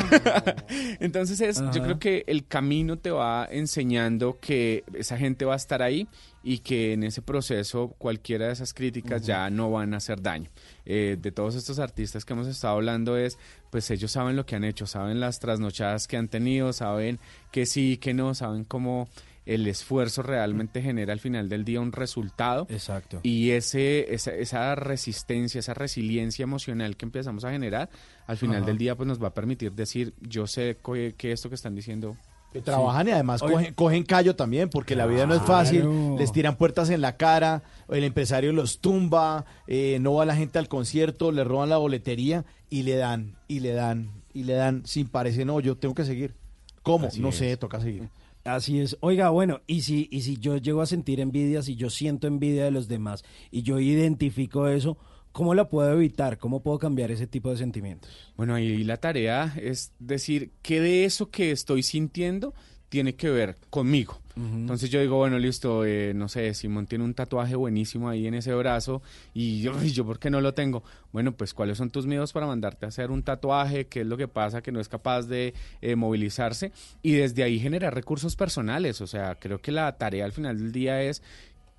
Entonces 0.99 1.41
es, 1.41 1.62
yo 1.74 1.82
creo 1.82 1.99
que 1.99 2.24
el 2.28 2.45
camino 2.47 2.97
te 2.97 3.10
va 3.12 3.47
enseñando 3.49 4.38
que 4.39 4.84
esa 4.93 5.18
gente 5.18 5.45
va 5.45 5.53
a 5.53 5.58
estar 5.58 5.82
ahí 5.82 6.08
y 6.48 6.60
que 6.60 6.93
en 6.93 7.04
ese 7.04 7.24
proceso 7.24 7.96
cualquiera 7.98 8.46
de 8.46 8.54
esas 8.54 8.72
críticas 8.72 9.26
ya 9.26 9.50
no 9.50 9.72
van 9.72 9.96
a 9.96 9.98
hacer 9.98 10.22
daño. 10.22 10.52
Eh, 10.86 11.18
de 11.20 11.32
todos 11.32 11.56
estos 11.56 11.80
artistas 11.80 12.24
que 12.24 12.34
hemos 12.34 12.48
estado 12.48 12.76
hablando 12.76 13.18
es, 13.18 13.39
pues 13.72 13.89
ellos 13.89 14.12
saben 14.12 14.36
lo 14.36 14.46
que 14.46 14.56
han 14.56 14.64
hecho, 14.64 14.86
saben 14.86 15.20
las 15.20 15.39
trasnochadas 15.39 16.08
que 16.08 16.18
han 16.18 16.28
tenido, 16.28 16.72
saben 16.72 17.20
que 17.52 17.66
sí, 17.66 17.98
que 17.98 18.14
no, 18.14 18.36
saben 18.36 18.64
cómo 18.64 19.10
el 19.48 19.66
esfuerzo 19.66 20.22
realmente 20.22 20.84
genera 20.84 21.14
al 21.14 21.20
final 21.20 21.50
del 21.50 21.66
día 21.66 21.82
un 21.82 21.91
resultado. 21.91 22.68
Exacto. 22.70 23.22
Y 23.24 23.50
ese, 23.50 24.14
esa, 24.14 24.32
esa 24.32 24.76
resistencia, 24.76 25.58
esa 25.58 25.74
resiliencia 25.74 26.43
emocional 26.43 26.96
que 26.96 27.06
empezamos 27.06 27.43
a 27.43 27.50
generar, 27.50 27.89
al 28.28 28.38
final 28.38 28.58
Ajá. 28.58 28.68
del 28.68 28.78
día 28.78 28.96
pues 28.96 29.08
nos 29.08 29.22
va 29.22 29.30
a 29.30 29.34
permitir 29.34 29.72
decir, 29.72 30.14
yo 30.22 30.46
sé 30.46 30.78
que 31.18 31.32
esto 31.32 31.50
que 31.50 31.56
están 31.56 31.74
diciendo... 31.74 32.16
Que 32.56 32.62
trabajan 32.62 33.06
y 33.10 33.12
además 33.12 33.41
cogen, 33.41 33.74
cogen 33.74 34.03
callo 34.03 34.38
también, 34.38 34.70
porque 34.70 34.95
la 34.95 35.06
vida 35.06 35.26
no 35.26 35.36
es 35.36 35.41
fácil, 35.41 36.16
les 36.18 36.32
tiran 36.32 36.56
puertas 36.56 36.89
en 36.89 37.01
la 37.01 37.18
cara, 37.18 37.64
el 37.89 38.06
empresario 38.06 38.53
los 38.53 38.80
tumba, 38.80 39.43
eh, 39.68 39.97
no 39.99 40.14
va 40.14 40.24
la 40.24 40.38
gente 40.38 40.58
al 40.58 40.70
concierto, 40.70 41.34
le 41.34 41.43
roban 41.43 41.68
la 41.68 41.76
boletería 41.76 42.45
y 42.70 42.84
le 42.84 42.95
dan, 42.95 43.36
y 43.49 43.60
le 43.60 43.74
dan, 43.74 44.24
y 44.34 44.45
le 44.45 44.53
dan, 44.53 44.86
sin 44.86 45.10
parece, 45.10 45.43
no, 45.43 45.60
yo 45.60 45.76
tengo 45.76 45.93
que 45.95 46.06
seguir. 46.06 46.34
¿Cómo? 46.82 47.08
Así 47.08 47.20
no 47.20 47.28
es. 47.28 47.36
sé, 47.36 47.58
toca 47.58 47.82
seguir. 47.82 48.08
Así 48.45 48.80
es. 48.80 48.95
Oiga, 49.01 49.32
bueno, 49.32 49.60
y 49.68 49.82
si, 49.82 50.08
y 50.10 50.22
si 50.22 50.38
yo 50.38 50.56
llego 50.56 50.82
a 50.82 50.86
sentir 50.86 51.20
envidia, 51.20 51.62
si 51.62 51.76
yo 51.76 51.89
siento 51.89 52.26
envidia 52.26 52.64
de 52.64 52.72
los 52.72 52.88
demás 52.88 53.26
y 53.51 53.64
yo 53.64 53.82
identifico 53.82 54.70
eso, 54.70 54.97
¿cómo 55.36 55.54
la 55.54 55.68
puedo 55.68 55.92
evitar? 55.92 56.38
¿Cómo 56.38 56.62
puedo 56.62 56.80
cambiar 56.80 57.12
ese 57.12 57.28
tipo 57.28 57.52
de 57.52 57.58
sentimientos? 57.58 58.10
Bueno, 58.38 58.56
ahí 58.56 58.86
la 58.86 58.96
tarea 58.96 59.54
es 59.62 59.92
decir, 60.00 60.52
¿qué 60.62 60.80
de 60.80 61.04
eso 61.04 61.30
que 61.30 61.52
estoy 61.52 61.84
sintiendo 61.84 62.54
tiene 62.88 63.16
que 63.16 63.30
ver 63.30 63.58
conmigo? 63.70 64.22
Entonces 64.38 64.90
yo 64.90 65.00
digo, 65.02 65.18
bueno, 65.18 65.38
listo, 65.38 65.86
eh, 65.86 66.14
no 66.14 66.30
sé, 66.30 66.54
Simón 66.54 66.88
tiene 66.88 67.04
un 67.04 67.14
tatuaje 67.14 67.56
buenísimo 67.56 68.08
ahí 68.08 68.28
en 68.28 68.34
ese 68.34 68.54
brazo 68.54 69.02
y 69.34 69.62
yo, 69.62 69.74
"Ay, 69.78 69.90
yo, 69.94 70.06
¿por 70.06 70.20
qué 70.20 70.30
no 70.30 70.40
lo 70.40 70.54
tengo? 70.54 70.84
Bueno, 71.12 71.34
pues 71.34 71.54
¿cuáles 71.54 71.78
son 71.78 71.90
tus 71.90 72.06
miedos 72.06 72.32
para 72.32 72.46
mandarte 72.46 72.86
a 72.86 72.90
hacer 72.90 73.12
un 73.12 73.22
tatuaje? 73.22 73.88
¿Qué 73.88 74.02
es 74.02 74.08
lo 74.08 74.16
que 74.16 74.30
pasa 74.30 74.62
que 74.62 74.72
no 74.72 74.80
es 74.80 74.88
capaz 74.88 75.24
de 75.24 75.54
eh, 75.82 75.98
movilizarse? 75.98 76.72
Y 77.02 77.12
desde 77.12 77.44
ahí 77.44 77.60
generar 77.60 77.94
recursos 77.94 78.38
personales. 78.38 79.02
O 79.02 79.08
sea, 79.08 79.36
creo 79.36 79.60
que 79.60 79.74
la 79.74 79.98
tarea 79.98 80.24
al 80.24 80.32
final 80.32 80.58
del 80.58 80.72
día 80.72 81.02
es 81.02 81.22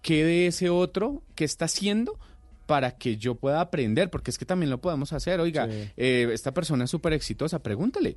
qué 0.03 0.25
de 0.25 0.47
ese 0.47 0.69
otro 0.69 1.23
que 1.35 1.45
está 1.45 1.67
haciendo 1.67 2.19
para 2.67 2.93
que 2.99 3.17
yo 3.17 3.37
pueda 3.37 3.61
aprender, 3.61 4.11
porque 4.11 4.31
es 4.31 4.39
que 4.39 4.45
también 4.45 4.71
lo 4.71 4.81
podemos 4.81 5.13
hacer. 5.13 5.41
Oiga, 5.41 5.67
Sí. 5.67 5.89
eh, 5.97 6.29
esta 6.33 6.53
persona 6.53 6.85
es 6.85 6.91
súper 6.91 7.13
exitosa, 7.13 7.63
pregúntale. 7.63 8.17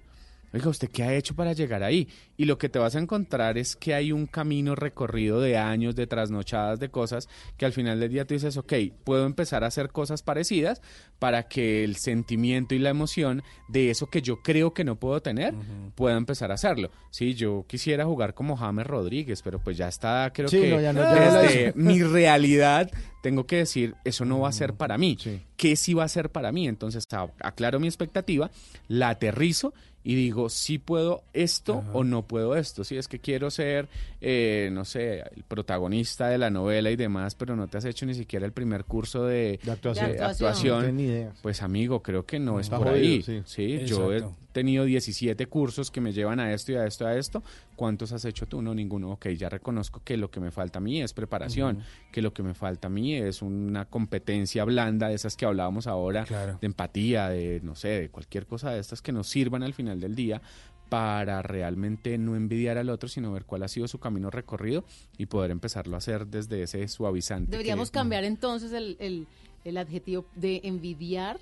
Oiga, 0.52 0.68
¿usted 0.68 0.90
qué 0.90 1.04
ha 1.04 1.14
hecho 1.14 1.36
para 1.36 1.54
llegar 1.54 1.84
ahí? 1.84 2.08
Y 2.36 2.46
lo 2.46 2.58
que 2.58 2.70
te 2.70 2.80
vas 2.80 2.96
a 2.96 3.00
encontrar 3.00 3.60
es 3.60 3.76
que 3.76 3.94
hay 3.94 4.12
un 4.12 4.26
camino 4.26 4.74
recorrido 4.74 5.40
de 5.40 5.60
años, 5.60 5.96
de 5.96 6.08
trasnochadas, 6.08 6.80
de 6.80 6.90
cosas, 6.90 7.30
que 7.56 7.68
al 7.68 7.72
final 7.72 8.00
del 8.00 8.10
día 8.10 8.26
tú 8.26 8.34
dices, 8.34 8.58
ok, 8.58 8.74
puedo 9.04 9.28
empezar 9.28 9.64
a 9.64 9.68
hacer 9.68 9.90
cosas 9.90 10.24
parecidas 10.24 10.82
para 11.20 11.44
que 11.48 11.84
el 11.84 11.98
sentimiento 11.98 12.74
y 12.74 12.80
la 12.80 12.90
emoción 12.90 13.44
de 13.68 13.92
eso 13.92 14.08
que 14.08 14.24
yo 14.24 14.42
creo 14.42 14.74
que 14.74 14.84
no 14.84 14.96
puedo 14.96 15.22
tener, 15.22 15.54
pueda 15.94 16.18
empezar 16.18 16.50
a 16.50 16.56
hacerlo. 16.56 16.90
Sí, 17.12 17.36
yo 17.36 17.66
quisiera 17.68 18.06
jugar 18.06 18.34
como 18.34 18.58
James 18.58 18.88
Rodríguez, 18.88 19.44
pero 19.44 19.60
pues 19.60 19.78
ya 19.78 19.88
está, 19.88 20.32
creo 20.34 20.48
Sí, 20.48 20.62
que 20.62 20.70
no, 20.72 20.82
ya 20.82 20.94
no, 20.94 21.02
ya 21.02 21.42
desde 21.44 21.74
mi 21.76 22.02
realidad 22.02 22.90
tengo 23.22 23.46
que 23.46 23.58
decir, 23.58 23.96
eso 24.04 24.26
no 24.26 24.40
va 24.40 24.50
a 24.50 24.54
ser 24.54 24.74
para 24.74 24.98
mí. 24.98 25.18
¿Qué 25.58 25.76
sí 25.76 25.94
va 25.94 26.04
a 26.04 26.08
ser 26.10 26.30
para 26.30 26.52
mí? 26.52 26.68
Entonces 26.68 27.06
aclaro 27.40 27.80
mi 27.80 27.88
expectativa, 27.88 28.50
la 28.88 29.10
aterrizo 29.10 29.74
y 30.04 30.16
digo, 30.16 30.50
sí 30.50 30.78
puedo 30.78 31.24
esto 31.34 31.84
o 31.92 32.04
no 32.06 32.24
puedo 32.26 32.56
esto. 32.56 32.84
Si 32.84 32.98
es 32.98 33.08
que 33.08 33.20
quiero 33.20 33.52
ser, 33.52 33.90
eh, 34.22 34.70
no 34.72 34.86
sé, 34.86 35.20
el 35.20 35.44
protagonista 35.48 36.30
de 36.30 36.38
la 36.38 36.50
novela 36.50 36.90
y 36.90 36.96
demás, 36.96 37.36
pero 37.36 37.56
no 37.56 37.68
te 37.68 37.78
has 37.78 37.86
hecho 37.86 38.06
ni 38.06 38.14
siquiera 38.14 38.46
el 38.46 38.54
primer 38.54 38.86
curso 38.86 39.26
de, 39.26 39.60
actuación. 39.68 40.86
de 40.86 40.92
No 40.94 41.02
idea. 41.02 41.34
pues 41.42 41.62
amigo, 41.62 42.02
creo 42.02 42.26
que 42.26 42.40
no 42.40 42.60
es 42.60 42.70
por 42.70 42.88
jodido, 42.88 42.96
ahí. 42.96 43.22
sí. 43.22 43.42
Sí, 43.46 43.86
yo. 43.86 44.10
Tenido 44.60 44.86
17 44.86 45.46
cursos 45.48 45.90
que 45.92 46.02
me 46.02 46.12
llevan 46.14 46.40
a 46.40 46.54
esto 46.54 46.72
y 46.72 46.76
a 46.76 46.86
esto 46.86 47.04
y 47.06 47.08
a 47.08 47.16
esto. 47.18 47.44
¿Cuántos 47.76 48.12
has 48.12 48.26
hecho 48.26 48.46
tú? 48.48 48.62
No, 48.62 48.74
ninguno. 48.76 49.12
Ok, 49.12 49.28
ya 49.30 49.50
reconozco 49.50 50.02
que 50.04 50.18
lo 50.18 50.30
que 50.30 50.40
me 50.40 50.52
falta 50.52 50.80
a 50.80 50.82
mí 50.82 51.02
es 51.02 51.14
preparación, 51.14 51.78
Ujú. 51.78 51.86
que 52.12 52.22
lo 52.22 52.34
que 52.34 52.44
me 52.44 52.54
falta 52.54 52.88
a 52.88 52.90
mí 52.92 53.16
es 53.16 53.42
una 53.42 53.86
competencia 53.86 54.64
blanda 54.66 55.08
de 55.10 55.16
esas 55.16 55.36
que 55.36 55.46
hablábamos 55.46 55.88
ahora, 55.88 56.26
de 56.60 56.66
empatía, 56.68 57.30
de 57.30 57.62
no 57.64 57.76
sé, 57.76 57.88
de 57.88 58.10
cualquier 58.10 58.46
cosa 58.46 58.72
de 58.72 58.80
estas 58.80 59.02
que 59.02 59.12
nos 59.12 59.28
sirvan 59.28 59.64
al 59.64 59.74
final 59.74 60.00
del 60.00 60.16
día 60.16 60.42
para 60.90 61.42
realmente 61.44 62.18
no 62.18 62.36
envidiar 62.36 62.78
al 62.80 62.90
otro, 62.90 63.08
sino 63.08 63.32
ver 63.32 63.46
cuál 63.46 63.64
ha 63.64 63.68
sido 63.68 63.88
su 63.88 64.00
camino 64.00 64.30
recorrido 64.32 64.84
y 65.18 65.28
poder 65.28 65.52
empezarlo 65.52 65.96
a 65.96 66.00
hacer 66.00 66.26
desde 66.28 66.64
ese 66.64 66.88
suavizante. 66.88 67.52
Deberíamos 67.52 67.92
que- 67.92 68.00
cambiar 68.00 68.24
entonces 68.24 68.72
el, 68.74 68.98
el, 69.00 69.28
el 69.66 69.78
adjetivo 69.78 70.26
de 70.36 70.62
envidiar 70.64 71.40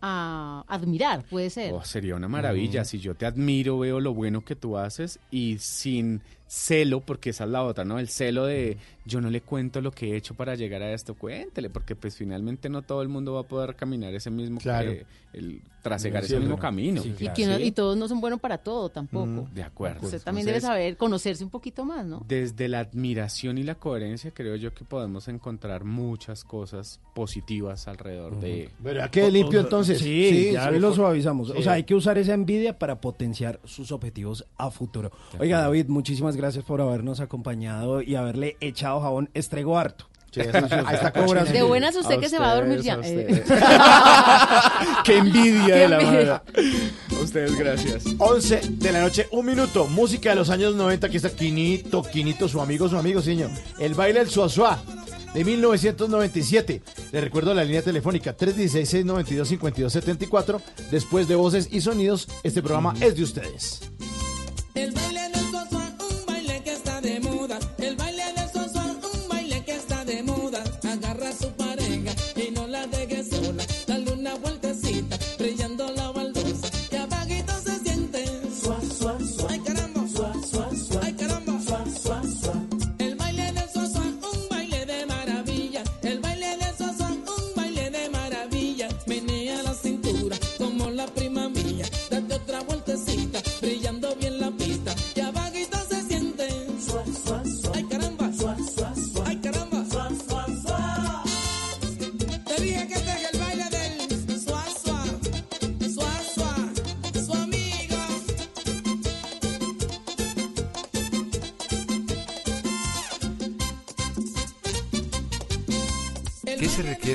a 0.00 0.64
admirar, 0.68 1.24
puede 1.24 1.50
ser. 1.50 1.72
Oh, 1.72 1.84
sería 1.84 2.14
una 2.14 2.28
maravilla. 2.28 2.84
Si 2.84 2.98
yo 2.98 3.14
te 3.14 3.26
admiro, 3.26 3.78
veo 3.78 4.00
lo 4.00 4.14
bueno 4.14 4.44
que 4.44 4.56
tú 4.56 4.76
haces 4.76 5.18
y 5.30 5.58
sin 5.58 6.22
celo, 6.48 7.00
porque 7.00 7.30
esa 7.30 7.44
es 7.44 7.50
la 7.50 7.62
otra, 7.62 7.84
¿no? 7.84 7.98
El 7.98 8.08
celo 8.08 8.46
de 8.46 8.78
yo 9.04 9.20
no 9.20 9.30
le 9.30 9.40
cuento 9.42 9.80
lo 9.80 9.90
que 9.92 10.12
he 10.12 10.16
hecho 10.16 10.34
para 10.34 10.54
llegar 10.54 10.82
a 10.82 10.92
esto, 10.92 11.14
cuéntele, 11.14 11.70
porque 11.70 11.94
pues 11.94 12.16
finalmente 12.16 12.68
no 12.68 12.82
todo 12.82 13.00
el 13.02 13.08
mundo 13.08 13.34
va 13.34 13.40
a 13.40 13.44
poder 13.44 13.74
caminar 13.76 14.12
ese 14.14 14.30
mismo, 14.30 14.58
Claro. 14.60 14.90
eh, 14.90 15.06
el, 15.32 15.62
trasegar 15.82 16.22
Sí, 16.22 16.26
ese 16.26 16.34
es 16.36 16.40
mismo 16.40 16.58
camino. 16.58 17.00
Sí, 17.02 17.14
y, 17.18 17.28
que 17.30 17.46
no- 17.46 17.58
y 17.58 17.70
todos 17.70 17.96
no 17.96 18.08
son 18.08 18.20
buenos 18.20 18.40
para 18.40 18.58
todo 18.58 18.88
tampoco. 18.90 19.26
Mm, 19.26 19.54
de 19.54 19.62
acuerdo. 19.62 20.04
Usted 20.04 20.20
también 20.20 20.46
debe 20.46 20.60
saber 20.60 20.96
conocerse 20.96 21.42
un 21.44 21.48
poquito 21.50 21.84
más, 21.84 22.04
¿no? 22.04 22.22
Desde 22.28 22.68
la 22.68 22.80
admiración 22.80 23.56
y 23.58 23.62
la 23.62 23.76
coherencia, 23.76 24.30
creo 24.32 24.56
yo 24.56 24.74
que 24.74 24.84
podemos 24.84 25.28
encontrar 25.28 25.84
muchas 25.84 26.44
cosas 26.44 27.00
positivas 27.14 27.88
alrededor 27.88 28.38
de... 28.40 28.70
¿Verdad 28.80 29.08
que 29.10 29.30
limpio 29.30 29.60
entonces? 29.60 29.98
Sí, 30.00 30.28
Sí, 30.30 30.52
ya 30.52 30.70
sí, 30.70 30.78
lo 30.78 30.92
suavizamos. 30.94 31.50
O 31.50 31.62
sea, 31.62 31.74
hay 31.74 31.84
que 31.84 31.94
usar 31.94 32.18
esa 32.18 32.34
envidia 32.34 32.78
para 32.78 33.00
potenciar 33.00 33.60
sus 33.64 33.92
objetivos 33.92 34.44
a 34.58 34.70
futuro. 34.70 35.10
Oiga, 35.38 35.60
David, 35.60 35.86
muchísimas 35.88 36.34
gracias 36.36 36.37
por 36.64 36.80
habernos 36.80 37.20
acompañado 37.20 38.00
y 38.00 38.14
haberle 38.14 38.56
echado 38.60 39.00
jabón 39.00 39.28
estrego 39.34 39.76
harto. 39.76 40.06
Sí, 40.30 40.40
eso. 40.40 40.52
De 41.52 41.62
buenas 41.62 41.96
usted 41.96 42.20
que 42.20 42.28
se 42.28 42.38
va 42.38 42.52
a 42.52 42.56
dormir 42.56 42.80
ya. 42.82 43.00
Eh. 43.02 43.42
¡Qué 45.04 45.16
envidia 45.18 45.66
Qué 45.66 45.72
de 45.80 45.88
la 45.88 46.00
mano! 46.00 46.40
A 47.16 47.20
ustedes, 47.22 47.58
gracias. 47.58 48.04
11 48.18 48.60
de 48.72 48.92
la 48.92 49.00
noche, 49.00 49.26
un 49.32 49.46
minuto. 49.46 49.86
Música 49.86 50.30
de 50.30 50.36
los 50.36 50.50
años 50.50 50.76
90. 50.76 51.06
Aquí 51.08 51.16
está 51.16 51.30
Quinito, 51.30 52.02
Quinito, 52.02 52.48
su 52.48 52.60
amigo, 52.60 52.88
su 52.88 52.96
amigo, 52.96 53.20
señor. 53.20 53.50
El 53.80 53.94
baile 53.94 54.20
del 54.20 54.28
suazua. 54.28 54.78
de 55.34 55.44
1997. 55.44 56.82
Le 57.10 57.20
recuerdo 57.20 57.52
la 57.54 57.64
línea 57.64 57.82
telefónica 57.82 58.36
316-692-5274. 58.36 60.60
Después 60.90 61.26
de 61.26 61.34
voces 61.34 61.68
y 61.72 61.80
sonidos, 61.80 62.28
este 62.44 62.62
programa 62.62 62.94
es 63.00 63.16
de 63.16 63.24
ustedes. 63.24 63.80
El 64.74 64.92
baile 64.92 65.37
Agarra 70.88 71.32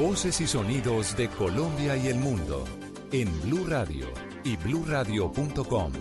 Voces 0.00 0.40
y 0.40 0.46
sonidos 0.46 1.14
de 1.14 1.28
Colombia 1.28 1.94
y 1.94 2.06
el 2.06 2.14
mundo 2.14 2.64
en 3.12 3.28
Blue 3.42 3.66
Radio 3.66 4.06
y 4.44 4.56
bluradio.com. 4.56 5.92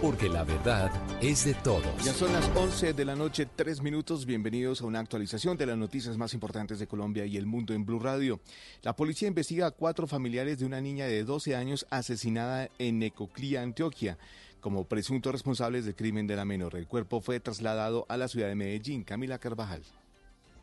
Porque 0.00 0.30
la 0.30 0.42
verdad 0.42 0.90
es 1.20 1.44
de 1.44 1.52
todos. 1.52 2.02
Ya 2.02 2.14
son 2.14 2.32
las 2.32 2.50
11 2.56 2.94
de 2.94 3.04
la 3.04 3.14
noche, 3.14 3.46
3 3.54 3.82
minutos. 3.82 4.24
Bienvenidos 4.24 4.80
a 4.80 4.86
una 4.86 5.00
actualización 5.00 5.58
de 5.58 5.66
las 5.66 5.76
noticias 5.76 6.16
más 6.16 6.32
importantes 6.32 6.78
de 6.78 6.86
Colombia 6.86 7.26
y 7.26 7.36
el 7.36 7.44
mundo 7.44 7.74
en 7.74 7.84
Blue 7.84 7.98
Radio. 7.98 8.40
La 8.80 8.96
policía 8.96 9.28
investiga 9.28 9.66
a 9.66 9.70
cuatro 9.70 10.06
familiares 10.06 10.58
de 10.58 10.64
una 10.64 10.80
niña 10.80 11.04
de 11.04 11.22
12 11.22 11.56
años 11.56 11.86
asesinada 11.90 12.70
en 12.78 12.98
Necoclía, 12.98 13.60
Antioquia, 13.60 14.16
como 14.60 14.84
presuntos 14.84 15.32
responsables 15.32 15.84
del 15.84 15.94
crimen 15.94 16.26
de 16.26 16.36
la 16.36 16.46
menor. 16.46 16.74
El 16.74 16.86
cuerpo 16.86 17.20
fue 17.20 17.38
trasladado 17.38 18.06
a 18.08 18.16
la 18.16 18.28
ciudad 18.28 18.48
de 18.48 18.54
Medellín. 18.54 19.04
Camila 19.04 19.38
Carvajal. 19.38 19.82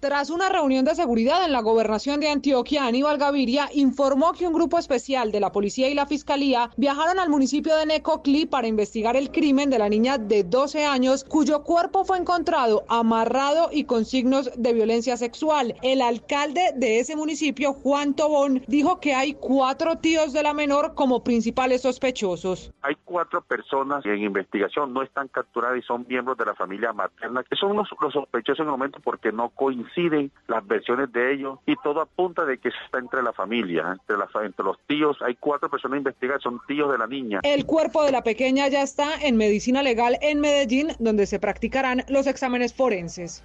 Tras 0.04 0.30
una 0.30 0.49
reunión 0.49 0.84
de 0.84 0.95
seguridad 0.95 1.45
en 1.45 1.54
la 1.54 1.62
gobernación 1.62 2.20
de 2.20 2.28
Antioquia, 2.28 2.86
Aníbal 2.86 3.18
Gaviria 3.18 3.70
informó 3.74 4.34
que 4.34 4.45
un 4.45 4.51
grupo 4.51 4.78
especial 4.78 5.32
de 5.32 5.39
la 5.39 5.54
policía 5.54 5.88
y 5.88 5.93
la 5.93 6.06
fiscalía 6.06 6.72
viajaron 6.76 7.20
al 7.20 7.30
municipio 7.30 7.74
de 7.78 7.86
Necoclí 7.86 8.45
para 8.45 8.68
investigar 8.68 9.16
el 9.16 9.32
crimen 9.32 9.70
de 9.70 9.80
la 9.80 9.88
niña 9.88 10.18
de 10.18 10.43
12 10.43 10.84
años, 10.84 11.24
cuyo 11.24 11.64
cuerpo 11.64 12.04
fue 12.04 12.18
encontrado 12.18 12.84
amarrado 12.89 13.70
y 13.72 13.86
con 13.86 14.04
signos 14.04 14.51
de 14.58 14.74
violencia 14.74 15.16
sexual. 15.16 15.74
El 15.82 16.01
alcalde 16.01 16.74
de 16.76 16.99
ese 16.99 17.16
municipio, 17.16 17.72
Juan 17.72 18.14
Tobón, 18.14 18.62
dijo 18.68 18.99
que 18.99 19.14
hay 19.14 19.36
cuatro 19.36 19.99
tíos 19.99 20.34
de 20.34 20.43
la 20.43 20.54
menor 20.54 20.95
como 20.95 21.24
principales 21.24 21.84
sospechosos. 21.84 22.74
Cuatro 23.14 23.41
personas 23.41 24.03
en 24.07 24.24
investigación, 24.24 24.91
no 24.91 25.03
están 25.03 25.28
capturadas 25.28 25.78
y 25.78 25.84
son 25.84 26.03
miembros 26.09 26.36
de 26.36 26.45
la 26.45 26.55
familia 26.55 26.93
materna, 26.93 27.43
que 27.43 27.55
son 27.55 27.76
los, 27.76 27.88
sospechosos 27.88 28.61
en 28.61 28.66
el 28.66 28.72
momento 28.72 28.99
porque 29.03 29.32
no 29.32 29.49
coinciden 29.49 30.32
las 30.47 30.66
versiones 30.66 31.14
de 31.14 31.32
ellos 31.32 31.59
y 31.68 31.76
todo 31.76 32.01
apunta 32.01 32.43
de 32.43 32.57
que 32.57 32.70
está 32.70 32.97
entre 32.97 33.22
la 33.22 33.32
familia, 33.32 33.91
entre, 33.91 34.16
entre 34.47 34.66
los 34.66 34.80
tíos. 34.88 35.22
Hay 35.22 35.36
cuatro 35.36 35.70
personas 35.70 35.99
investigadas, 35.99 36.41
son 36.41 36.59
tíos 36.66 36.91
de 36.91 36.97
la 36.97 37.05
niña. 37.05 37.41
El 37.43 37.68
cuerpo 37.68 38.03
de 38.03 38.11
la 38.11 38.24
pequeña 38.24 38.68
ya 38.68 38.82
está 38.82 39.22
en 39.22 39.38
medicina 39.38 39.84
legal 39.84 40.18
en 40.22 40.41
Medellín, 40.41 40.88
donde 40.97 41.28
se 41.28 41.38
practicarán 41.38 42.05
los 42.09 42.26
exámenes 42.26 42.74
forenses. 42.74 43.43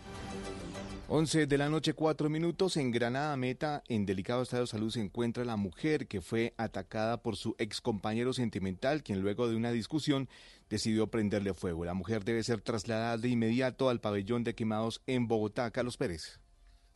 11 1.10 1.46
de 1.46 1.56
la 1.56 1.70
noche, 1.70 1.94
4 1.94 2.28
minutos. 2.28 2.76
En 2.76 2.90
Granada 2.90 3.34
Meta, 3.38 3.82
en 3.88 4.04
delicado 4.04 4.42
estado 4.42 4.64
de 4.64 4.66
salud, 4.66 4.90
se 4.90 5.00
encuentra 5.00 5.42
la 5.46 5.56
mujer 5.56 6.06
que 6.06 6.20
fue 6.20 6.52
atacada 6.58 7.22
por 7.22 7.36
su 7.36 7.56
ex 7.58 7.80
compañero 7.80 8.34
sentimental, 8.34 9.02
quien 9.02 9.22
luego 9.22 9.48
de 9.48 9.56
una 9.56 9.72
discusión 9.72 10.28
decidió 10.68 11.06
prenderle 11.06 11.54
fuego. 11.54 11.86
La 11.86 11.94
mujer 11.94 12.24
debe 12.24 12.42
ser 12.42 12.60
trasladada 12.60 13.16
de 13.16 13.30
inmediato 13.30 13.88
al 13.88 14.02
pabellón 14.02 14.44
de 14.44 14.54
quemados 14.54 15.00
en 15.06 15.28
Bogotá. 15.28 15.70
Carlos 15.70 15.96
Pérez. 15.96 16.40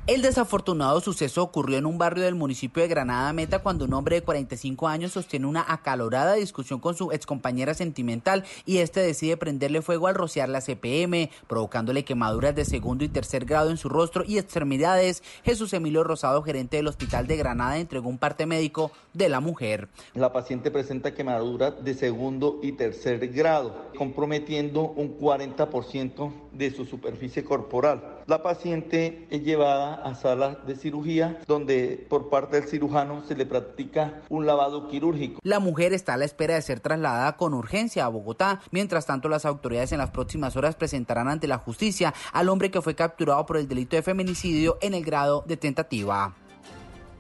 El 0.08 0.20
desafortunado 0.20 1.00
suceso 1.00 1.44
ocurrió 1.44 1.78
en 1.78 1.86
un 1.86 1.96
barrio 1.96 2.24
del 2.24 2.34
municipio 2.34 2.82
de 2.82 2.88
Granada 2.88 3.32
Meta 3.32 3.60
cuando 3.60 3.84
un 3.84 3.94
hombre 3.94 4.16
de 4.16 4.22
45 4.22 4.88
años 4.88 5.12
sostiene 5.12 5.46
una 5.46 5.64
acalorada 5.68 6.34
discusión 6.34 6.80
con 6.80 6.96
su 6.96 7.12
excompañera 7.12 7.72
sentimental 7.72 8.42
y 8.66 8.78
este 8.78 8.98
decide 8.98 9.36
prenderle 9.36 9.80
fuego 9.80 10.08
al 10.08 10.16
rociar 10.16 10.48
la 10.48 10.60
CPM, 10.60 11.30
provocándole 11.46 12.04
quemaduras 12.04 12.56
de 12.56 12.64
segundo 12.64 13.04
y 13.04 13.10
tercer 13.10 13.44
grado 13.44 13.70
en 13.70 13.76
su 13.76 13.88
rostro 13.88 14.24
y 14.26 14.38
extremidades. 14.38 15.22
Jesús 15.44 15.72
Emilio 15.72 16.02
Rosado, 16.02 16.42
gerente 16.42 16.78
del 16.78 16.88
Hospital 16.88 17.28
de 17.28 17.36
Granada, 17.36 17.78
entregó 17.78 18.08
un 18.08 18.18
parte 18.18 18.44
médico 18.44 18.90
de 19.14 19.28
la 19.28 19.38
mujer. 19.38 19.88
La 20.14 20.32
paciente 20.32 20.72
presenta 20.72 21.14
quemaduras 21.14 21.74
de 21.84 21.94
segundo 21.94 22.58
y 22.60 22.72
tercer 22.72 23.28
grado, 23.28 23.92
comprometiendo 23.96 24.82
un 24.82 25.16
40% 25.16 26.41
de 26.52 26.70
su 26.70 26.84
superficie 26.84 27.44
corporal. 27.44 28.20
La 28.26 28.42
paciente 28.42 29.26
es 29.30 29.42
llevada 29.42 29.94
a 29.94 30.14
sala 30.14 30.60
de 30.66 30.76
cirugía 30.76 31.40
donde 31.46 32.06
por 32.08 32.30
parte 32.30 32.60
del 32.60 32.68
cirujano 32.68 33.22
se 33.26 33.34
le 33.34 33.46
practica 33.46 34.22
un 34.28 34.46
lavado 34.46 34.88
quirúrgico. 34.88 35.40
La 35.42 35.60
mujer 35.60 35.92
está 35.92 36.14
a 36.14 36.16
la 36.16 36.24
espera 36.24 36.54
de 36.54 36.62
ser 36.62 36.80
trasladada 36.80 37.36
con 37.36 37.54
urgencia 37.54 38.04
a 38.04 38.08
Bogotá. 38.08 38.60
Mientras 38.70 39.06
tanto, 39.06 39.28
las 39.28 39.44
autoridades 39.44 39.92
en 39.92 39.98
las 39.98 40.10
próximas 40.10 40.56
horas 40.56 40.76
presentarán 40.76 41.28
ante 41.28 41.48
la 41.48 41.58
justicia 41.58 42.14
al 42.32 42.48
hombre 42.48 42.70
que 42.70 42.82
fue 42.82 42.94
capturado 42.94 43.44
por 43.46 43.56
el 43.56 43.68
delito 43.68 43.96
de 43.96 44.02
feminicidio 44.02 44.78
en 44.80 44.94
el 44.94 45.04
grado 45.04 45.44
de 45.46 45.56
tentativa. 45.56 46.34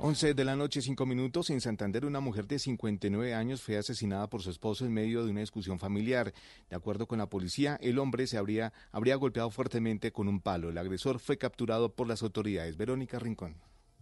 11 0.04 0.34
de 0.34 0.44
la 0.44 0.56
noche, 0.56 0.82
5 0.82 1.06
minutos. 1.06 1.48
En 1.50 1.60
Santander, 1.60 2.04
una 2.04 2.18
mujer 2.18 2.48
de 2.48 2.58
59 2.58 3.34
años 3.34 3.62
fue 3.62 3.76
asesinada 3.76 4.28
por 4.28 4.42
su 4.42 4.50
esposo 4.50 4.84
en 4.84 4.92
medio 4.92 5.24
de 5.24 5.30
una 5.30 5.42
discusión 5.42 5.78
familiar. 5.78 6.34
De 6.68 6.74
acuerdo 6.74 7.06
con 7.06 7.18
la 7.18 7.28
policía, 7.28 7.78
el 7.80 8.00
hombre 8.00 8.26
se 8.26 8.36
habría, 8.36 8.72
habría 8.90 9.14
golpeado 9.14 9.50
fuertemente 9.50 10.10
con 10.10 10.26
un 10.26 10.40
palo. 10.40 10.70
El 10.70 10.78
agresor 10.78 11.20
fue 11.20 11.38
capturado 11.38 11.94
por 11.94 12.08
las 12.08 12.24
autoridades. 12.24 12.76
Verónica 12.76 13.20
Rincón. 13.20 13.54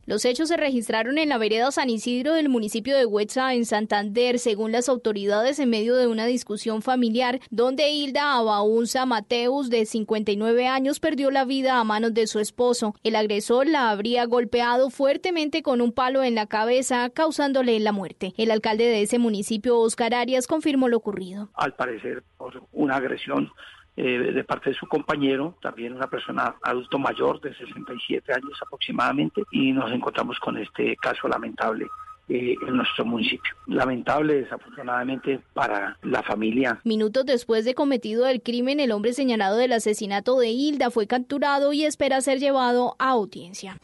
Los 0.07 0.24
hechos 0.24 0.48
se 0.48 0.57
registraron 0.57 1.18
en 1.18 1.28
la 1.28 1.38
vereda 1.38 1.70
San 1.70 1.90
Isidro 1.90 2.34
del 2.34 2.48
municipio 2.48 2.96
de 2.96 3.07
Huetza, 3.07 3.55
en 3.55 3.64
Santander, 3.64 4.38
según 4.38 4.72
las 4.72 4.88
autoridades, 4.88 5.59
en 5.59 5.70
medio 5.70 5.94
de 5.94 6.07
una 6.07 6.26
discusión 6.26 6.82
familiar 6.82 7.38
donde 7.51 7.90
Hilda 7.90 8.34
Abaunza 8.34 9.07
Mateus, 9.07 9.70
de 9.70 9.86
59 9.86 10.66
años, 10.66 11.01
perdió 11.01 11.30
la 11.30 11.44
vida 11.44 11.78
a 11.78 11.84
manos 11.84 12.14
de 12.14 12.26
su 12.26 12.38
esposo. 12.38 12.94
El 13.05 13.14
agresor 13.14 13.68
la 13.68 13.90
habría 13.90 14.24
golpeado 14.24 14.90
fuertemente 14.90 15.62
con 15.62 15.80
un 15.80 15.92
palo 15.92 16.24
en 16.24 16.34
la 16.34 16.46
cabeza, 16.46 17.11
causándole 17.11 17.78
la 17.78 17.92
muerte. 17.92 18.32
El 18.36 18.51
alcalde 18.51 18.84
de 18.84 19.03
ese 19.03 19.18
municipio, 19.18 19.78
Oscar 19.78 20.14
Arias, 20.14 20.46
confirmó 20.46 20.88
lo 20.88 20.96
ocurrido. 20.96 21.51
Al 21.55 21.74
parecer, 21.74 22.24
por 22.38 22.62
una 22.72 22.96
agresión 22.96 23.53
eh, 23.97 24.32
de 24.32 24.45
parte 24.45 24.70
de 24.70 24.76
su 24.76 24.86
compañero, 24.86 25.57
también 25.61 25.95
una 25.95 26.07
persona 26.07 26.55
adulto 26.62 26.99
mayor 26.99 27.41
de 27.41 27.55
67 27.55 28.32
años 28.32 28.59
aproximadamente, 28.64 29.43
y 29.51 29.72
nos 29.72 29.91
encontramos 29.93 30.38
con 30.38 30.57
este 30.57 30.97
caso 30.97 31.28
lamentable 31.28 31.86
eh, 32.28 32.55
en 32.66 32.76
nuestro 32.76 33.05
municipio. 33.05 33.53
Lamentable, 33.66 34.43
desafortunadamente, 34.43 35.41
para 35.53 35.99
la 36.03 36.22
familia. 36.22 36.80
Minutos 36.84 37.26
después 37.26 37.64
de 37.64 37.74
cometido 37.74 38.28
el 38.28 38.41
crimen, 38.41 38.78
el 38.78 38.93
hombre 38.93 39.12
señalado 39.12 39.57
del 39.57 39.72
asesinato 39.72 40.38
de 40.38 40.51
Hilda 40.51 40.91
fue 40.91 41.09
capturado 41.09 41.72
y 41.72 41.84
espera 41.84 42.20
ser 42.20 42.38
llevado 42.38 42.95
a 43.01 43.11
audiencia. 43.11 43.76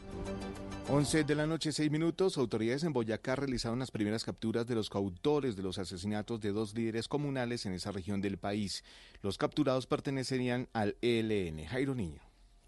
11 0.89 1.24
de 1.24 1.34
la 1.34 1.49
noche, 1.49 1.72
6 1.72 1.91
minutos. 1.91 2.39
Autoridades 2.39 2.84
en 2.84 2.93
Boyacá 2.93 3.34
realizaron 3.34 3.80
las 3.80 3.91
primeras 3.91 4.22
capturas 4.22 4.68
de 4.68 4.76
los 4.76 4.89
coautores 4.89 5.57
de 5.57 5.64
los 5.64 5.78
asesinatos 5.78 6.41
de 6.41 6.53
dos 6.53 6.74
líderes 6.76 7.09
comunales 7.09 7.66
en 7.66 7.72
esa 7.72 7.91
región 7.91 8.20
del 8.20 8.39
país. 8.39 8.84
Los 9.20 9.37
capturados 9.37 9.89
pertenecerían 9.89 10.68
al 10.72 10.97
ELN. 11.03 11.66
Jairo 11.66 11.97
Niño. 11.97 12.20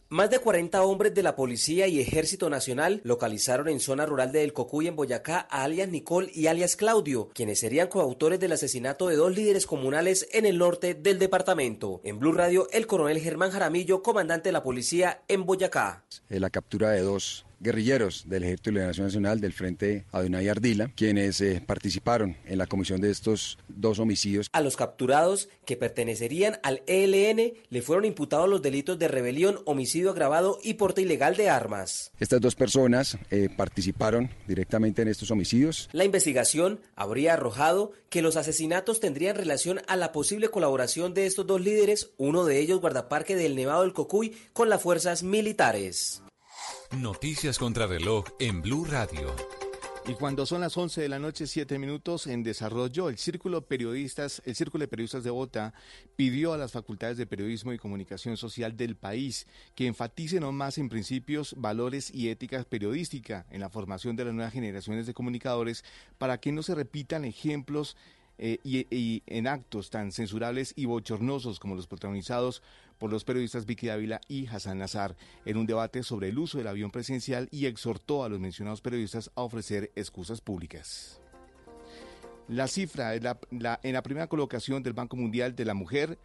Más 0.09 0.31
de 0.31 0.41
40 0.41 0.83
hombres 0.83 1.15
de 1.15 1.23
la 1.23 1.37
Policía 1.37 1.87
y 1.87 2.01
Ejército 2.01 2.51
Nacional 2.51 3.03
localizaron 3.05 3.69
en 3.69 3.79
zona 3.79 4.05
rural 4.05 4.33
de 4.33 4.43
El 4.43 4.53
Cocuy, 4.53 4.89
en 4.89 4.97
Boyacá, 4.97 5.47
a 5.49 5.63
alias 5.63 5.89
Nicole 5.89 6.31
y 6.35 6.49
alias 6.49 6.75
Claudio, 6.75 7.29
quienes 7.35 7.61
serían 7.61 7.89
coautores 7.89 8.41
del 8.41 8.53
asesinato 8.53 9.07
de 9.07 9.17
dos 9.17 9.37
líderes 9.37 9.67
comunales 9.67 10.27
en 10.33 10.45
el 10.45 10.59
norte 10.59 10.95
del 10.95 11.21
departamento. 11.21 12.01
En 12.03 12.19
Blue 12.19 12.33
Radio, 12.33 12.67
el 12.73 12.89
coronel 12.89 13.21
Germán 13.21 13.53
Jaramillo, 13.53 14.03
comandante 14.03 14.49
de 14.49 14.55
la 14.55 14.65
policía 14.65 15.23
en 15.29 15.45
Boyacá. 15.45 16.05
Eh, 16.31 16.41
la 16.41 16.51
captura 16.51 16.91
de 16.91 17.03
dos 17.03 17.45
guerrilleros 17.61 18.25
del 18.29 18.45
Ejército 18.45 18.71
de 18.71 18.75
Liberación 18.75 19.07
Nacional 19.07 19.41
del 19.41 19.53
Frente 19.53 20.05
Adonai 20.13 20.49
Ardila, 20.49 20.91
quienes 20.95 21.41
eh, 21.41 21.63
participaron 21.65 22.37
en 22.47 22.59
la 22.59 22.67
comisión 22.67 23.01
de 23.01 23.11
estos 23.11 23.59
dos 23.69 23.99
homicidios. 23.99 24.49
A 24.53 24.61
los 24.61 24.77
capturados, 24.77 25.49
que 25.65 25.77
pertenecerían 25.77 26.59
al 26.63 26.83
ELN, 26.87 27.55
le 27.69 27.83
fueron 27.83 28.05
imputados 28.05 28.49
los 28.49 28.63
delitos 28.63 28.99
de 28.99 29.09
rebelión, 29.09 29.61
homicidio 29.65 30.11
agravado 30.11 30.59
y 30.63 30.75
porte 30.75 31.03
ilegal 31.03 31.37
de 31.37 31.49
armas. 31.49 32.13
Estas 32.19 32.41
dos 32.41 32.55
personas 32.55 33.19
eh, 33.31 33.49
participaron 33.55 34.31
directamente 34.47 35.03
en 35.03 35.09
estos 35.09 35.31
homicidios. 35.31 35.89
La 35.93 36.05
investigación 36.05 36.81
habría 36.97 37.35
arrojado 37.35 37.93
que 38.11 38.23
los 38.23 38.37
asesinatos 38.37 39.01
tendrían 39.01 39.37
relación 39.37 39.81
a 39.87 39.97
la 39.97 40.13
posible 40.13 40.49
colaboración 40.49 41.15
de 41.15 41.27
estos 41.27 41.47
dos 41.47 41.61
líderes, 41.61 42.11
uno 42.17 42.45
de 42.45 42.59
ellos 42.59 42.81
guardaparque 42.81 43.37
del 43.37 43.57
Nevado 43.57 43.83
del 43.83 43.93
Cocuy, 43.93 44.37
con 44.53 44.69
las 44.69 44.83
fuerzas 44.83 45.23
militares. 45.23 46.23
Noticias 46.97 47.59
contra 47.59 47.87
reloj 47.87 48.25
en 48.41 48.63
Blue 48.63 48.87
Radio. 48.87 49.37
Y 50.07 50.15
cuando 50.15 50.47
son 50.47 50.63
las 50.63 50.75
11 50.75 51.03
de 51.03 51.09
la 51.11 51.19
noche, 51.19 51.47
7 51.47 51.79
minutos 51.79 52.27
en 52.27 52.43
desarrollo, 52.43 53.11
el 53.11 53.19
Círculo 53.19 53.61
Periodistas, 53.67 54.41
el 54.47 54.57
Círculo 54.57 54.83
de 54.83 54.89
Periodistas 54.89 55.23
de 55.23 55.29
Bogotá 55.29 55.75
pidió 56.17 56.55
a 56.55 56.57
las 56.57 56.73
facultades 56.73 57.19
de 57.19 57.27
periodismo 57.27 57.75
y 57.75 57.79
comunicación 57.79 58.39
social 58.39 58.75
del 58.75 58.97
país 58.97 59.47
que 59.75 59.87
enfaticen 59.87 60.45
aún 60.45 60.57
más 60.57 60.79
en 60.79 60.89
principios, 60.89 61.55
valores 61.59 62.11
y 62.13 62.31
ética 62.31 62.65
periodística 62.65 63.45
en 63.51 63.61
la 63.61 63.69
formación 63.69 64.17
de 64.17 64.25
las 64.25 64.35
nuevas 64.35 64.55
generaciones 64.55 65.07
de 65.07 65.13
comunicadores 65.13 65.85
para 66.17 66.41
que 66.41 66.53
no 66.53 66.63
se 66.63 66.75
repitan 66.75 67.27
ejemplos 67.27 67.99
eh, 68.39 68.61
y 68.65 69.23
en 69.27 69.47
actos 69.47 69.91
tan 69.91 70.11
censurables 70.11 70.73
y 70.75 70.87
bochornosos 70.87 71.61
como 71.61 71.75
los 71.75 71.87
protagonizados 71.87 72.63
por 72.99 73.11
los 73.11 73.25
periodistas 73.25 73.67
Vicky 73.67 73.87
Dávila 73.87 74.21
y 74.29 74.47
Hassan 74.47 74.79
Nazar 74.79 75.17
en 75.45 75.57
un 75.57 75.67
debate 75.67 76.03
sobre 76.03 76.29
el 76.29 76.39
uso 76.39 76.59
del 76.59 76.67
avión 76.67 76.91
presidencial 76.91 77.49
y 77.51 77.67
exhortó 77.67 78.25
a 78.25 78.29
los 78.29 78.41
mencionados 78.41 78.81
periodistas 78.81 79.31
a 79.35 79.43
ofrecer 79.43 79.93
excusas 79.95 80.41
públicas. 80.41 81.21
La 82.49 82.67
cifra 82.67 83.15
en 83.15 83.25
la, 83.25 83.39
en 83.83 83.93
la 83.93 84.03
primera 84.03 84.27
colocación 84.27 84.83
del 84.83 84.95
Banco 84.95 85.17
Mundial 85.17 85.55
de 85.55 85.65
la 85.65 85.75
Mujer 85.75 86.19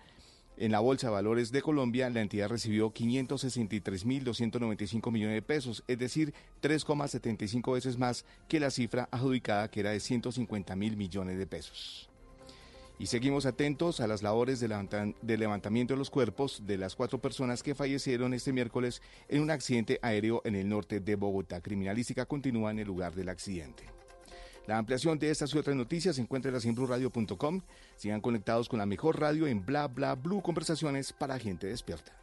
en 0.58 0.72
la 0.72 0.80
Bolsa 0.80 1.08
de 1.08 1.14
Valores 1.14 1.52
de 1.52 1.64
Colombia, 1.64 2.10
la 2.10 2.22
entidad 2.22 2.48
recibió 2.48 2.94
563.295 2.94 5.12
millones 5.12 5.36
de 5.36 5.42
pesos, 5.42 5.84
es 5.88 5.98
decir, 5.98 6.34
3,75 6.62 7.74
veces 7.74 7.98
más 7.98 8.24
que 8.48 8.60
la 8.60 8.70
cifra 8.70 9.10
adjudicada 9.12 9.72
que 9.72 9.80
era 9.80 9.90
de 9.90 10.00
150 10.00 10.76
mil 10.76 10.96
millones 10.96 11.40
de 11.40 11.48
pesos. 11.48 12.08
Y 13.00 13.08
seguimos 13.08 13.46
atentos 13.46 14.00
a 14.00 14.08
las 14.08 14.22
labores 14.22 14.60
de, 14.60 14.68
levantamiento 15.38 15.94
de 15.94 15.98
los 15.98 16.10
cuerpos 16.10 16.62
de 16.66 16.78
las 16.78 16.96
cuatro 16.96 17.20
personas 17.20 17.64
que 17.64 17.76
fallecieron 17.76 18.34
este 18.34 18.54
miércoles 18.54 19.02
en 19.28 19.42
un 19.42 19.52
accidente 19.52 20.00
aéreo 20.02 20.42
en 20.46 20.56
el 20.56 20.70
norte 20.70 21.00
de 21.00 21.16
Bogotá. 21.16 21.60
Criminalística 21.60 22.26
continúa 22.26 22.72
en 22.72 22.80
el 22.80 22.88
lugar 22.88 23.14
del 23.16 23.30
accidente. 23.30 23.84
La 24.68 24.78
ampliación 24.78 25.20
de 25.20 25.30
estas 25.30 25.54
y 25.54 25.58
otras 25.58 25.76
noticias 25.76 26.16
se 26.16 26.22
encuentra 26.22 26.58
en 26.64 26.76
blueradio.com. 26.76 27.62
Sigan 27.98 28.22
conectados 28.22 28.70
con 28.70 28.80
la 28.80 28.86
mejor 28.86 29.20
radio 29.20 29.48
en 29.48 29.66
Bla 29.66 29.88
Bla 29.88 30.16
Blue 30.16 30.42
Conversaciones 30.42 31.12
para 31.12 31.40
gente 31.40 31.68
despierta. 31.68 32.23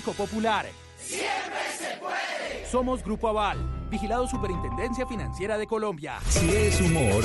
Popular. 0.00 0.66
Siempre 0.98 1.60
se 1.78 1.96
puede. 1.98 2.66
Somos 2.70 3.04
Grupo 3.04 3.28
Aval, 3.28 3.58
vigilado 3.90 4.26
Superintendencia 4.28 5.06
Financiera 5.06 5.58
de 5.58 5.66
Colombia. 5.66 6.14
Si 6.28 6.48
es 6.48 6.80
humor, 6.80 7.24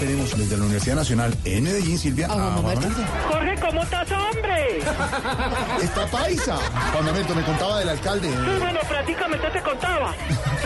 tenemos 0.00 0.36
desde 0.36 0.56
la 0.56 0.64
Universidad 0.64 0.96
Nacional 0.96 1.34
en 1.44 1.64
Medellín, 1.64 1.98
Silvia. 1.98 2.26
a 2.26 2.30
Juan 2.30 2.62
Manuel. 2.62 2.94
Jorge, 3.30 3.54
¿cómo 3.60 3.82
estás, 3.82 4.08
hombre? 4.12 4.78
Está 5.82 6.06
paisa. 6.10 6.56
Juan 6.92 7.04
Manuel, 7.04 7.26
me 7.34 7.42
contaba 7.42 7.78
del 7.78 7.88
alcalde. 7.88 8.28
Sí, 8.28 8.58
bueno, 8.60 8.80
prácticamente 8.88 9.50
te 9.50 9.62
contaba. 9.62 10.14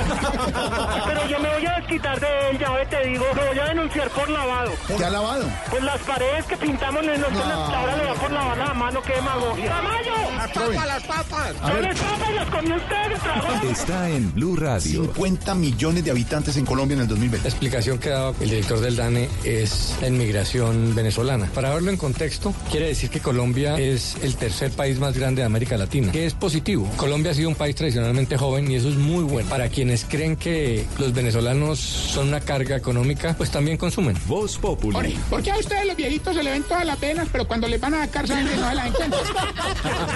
Pero 1.07 1.27
yo 1.29 1.39
me 1.41 1.49
voy 1.55 1.67
a 1.67 1.77
desquitar 1.77 2.19
de 2.19 2.51
él, 2.51 2.59
ya 2.59 2.71
ve, 2.71 2.87
te 2.87 3.07
digo, 3.07 3.25
lo 3.35 3.47
voy 3.47 3.59
a 3.59 3.65
denunciar 3.67 4.09
por 4.11 4.29
lavado. 4.29 4.73
¿Qué 4.87 5.05
ha 5.05 5.11
lavado? 5.11 5.45
Pues 5.69 5.83
las 5.83 6.01
paredes 6.01 6.45
que 6.47 6.57
pintamos 6.57 7.03
en 7.03 7.21
los 7.21 7.33
ahora 7.33 7.97
le 7.97 8.05
va 8.07 8.15
por 8.15 8.31
lavar 8.33 8.57
la 8.59 8.75
mano, 8.75 9.03
qué 9.03 9.15
demagogia. 9.15 9.69
¡Tamayo! 9.69 10.13
Las 10.37 10.51
papas, 10.51 10.87
las 10.87 11.03
papas! 11.05 11.55
A 11.63 11.73
las 11.75 11.99
papas 12.01 12.35
las 12.35 12.51
comió 12.51 12.77
usted, 12.77 13.21
trabajo. 13.23 13.67
Está 13.67 14.09
en 14.09 14.33
Blue 14.33 14.57
Radio. 14.57 15.10
50 15.15 15.55
millones 15.55 16.05
de 16.05 16.11
habitantes 16.11 16.57
en 16.57 16.65
Colombia 16.65 16.95
en 16.95 17.03
el 17.03 17.09
2020. 17.09 17.45
La 17.45 17.51
explicación 17.51 17.99
que 17.99 18.11
daba 18.11 18.35
el 18.41 18.51
director 18.51 18.81
del 18.81 18.97
DANE 18.97 19.29
es 19.45 19.97
la 20.01 20.09
inmigración 20.09 20.95
venezolana. 20.95 21.47
Para 21.55 21.75
verlo 21.75 21.91
en 21.91 21.97
contexto, 21.97 22.55
quiere 22.71 22.87
decir 22.87 23.11
que 23.11 23.21
Colombia 23.21 23.77
es 23.79 24.17
el 24.23 24.37
tercer 24.37 24.71
país 24.71 24.99
más 24.99 25.17
grande 25.17 25.43
de 25.43 25.47
América 25.47 25.77
Latina, 25.77 26.13
que 26.13 26.27
es 26.27 26.35
positivo. 26.35 26.89
Colombia 26.97 27.33
ha 27.33 27.35
sido 27.35 27.49
un 27.49 27.55
país 27.55 27.75
tradicionalmente 27.75 28.37
joven 28.37 28.71
y 28.71 28.77
eso 28.77 28.89
es 28.89 28.97
muy 28.97 29.25
bueno. 29.25 29.49
Para 29.49 29.69
quienes 29.69 30.05
creen 30.05 30.37
que 30.37 30.87
los 30.99 31.13
venezolanos 31.13 31.79
son 31.79 32.29
una 32.29 32.41
carga 32.41 32.77
económica, 32.77 33.35
pues 33.37 33.51
también 33.51 33.77
consumen. 33.77 34.17
Voz 34.27 34.59
Populi. 34.59 35.19
¿Por 35.29 35.43
qué 35.43 35.51
a 35.51 35.59
ustedes 35.59 35.87
los 35.87 35.97
viejitos 35.97 36.37
se 36.37 36.43
le 36.43 36.53
ven 36.53 36.63
todas 36.63 36.85
las 36.85 37.01
venas, 37.01 37.29
pero 37.33 37.47
cuando 37.47 37.67
les 37.69 37.81
van 37.81 37.95
a 37.95 38.07
sacar 38.07 38.27
sangre 38.27 38.57
no 38.57 38.69
se 38.69 38.75
las 38.75 38.87
encuentran? 38.87 39.23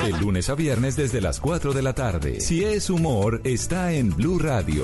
De 0.05 0.13
lunes 0.21 0.49
a 0.49 0.55
viernes 0.55 0.97
desde 0.97 1.21
las 1.21 1.41
4 1.41 1.73
de 1.73 1.83
la 1.83 1.95
tarde. 1.95 2.41
Si 2.41 2.65
es 2.65 2.91
humor, 2.91 3.41
está 3.45 3.93
en 3.93 4.11
Blue 4.15 4.39
Radio, 4.39 4.84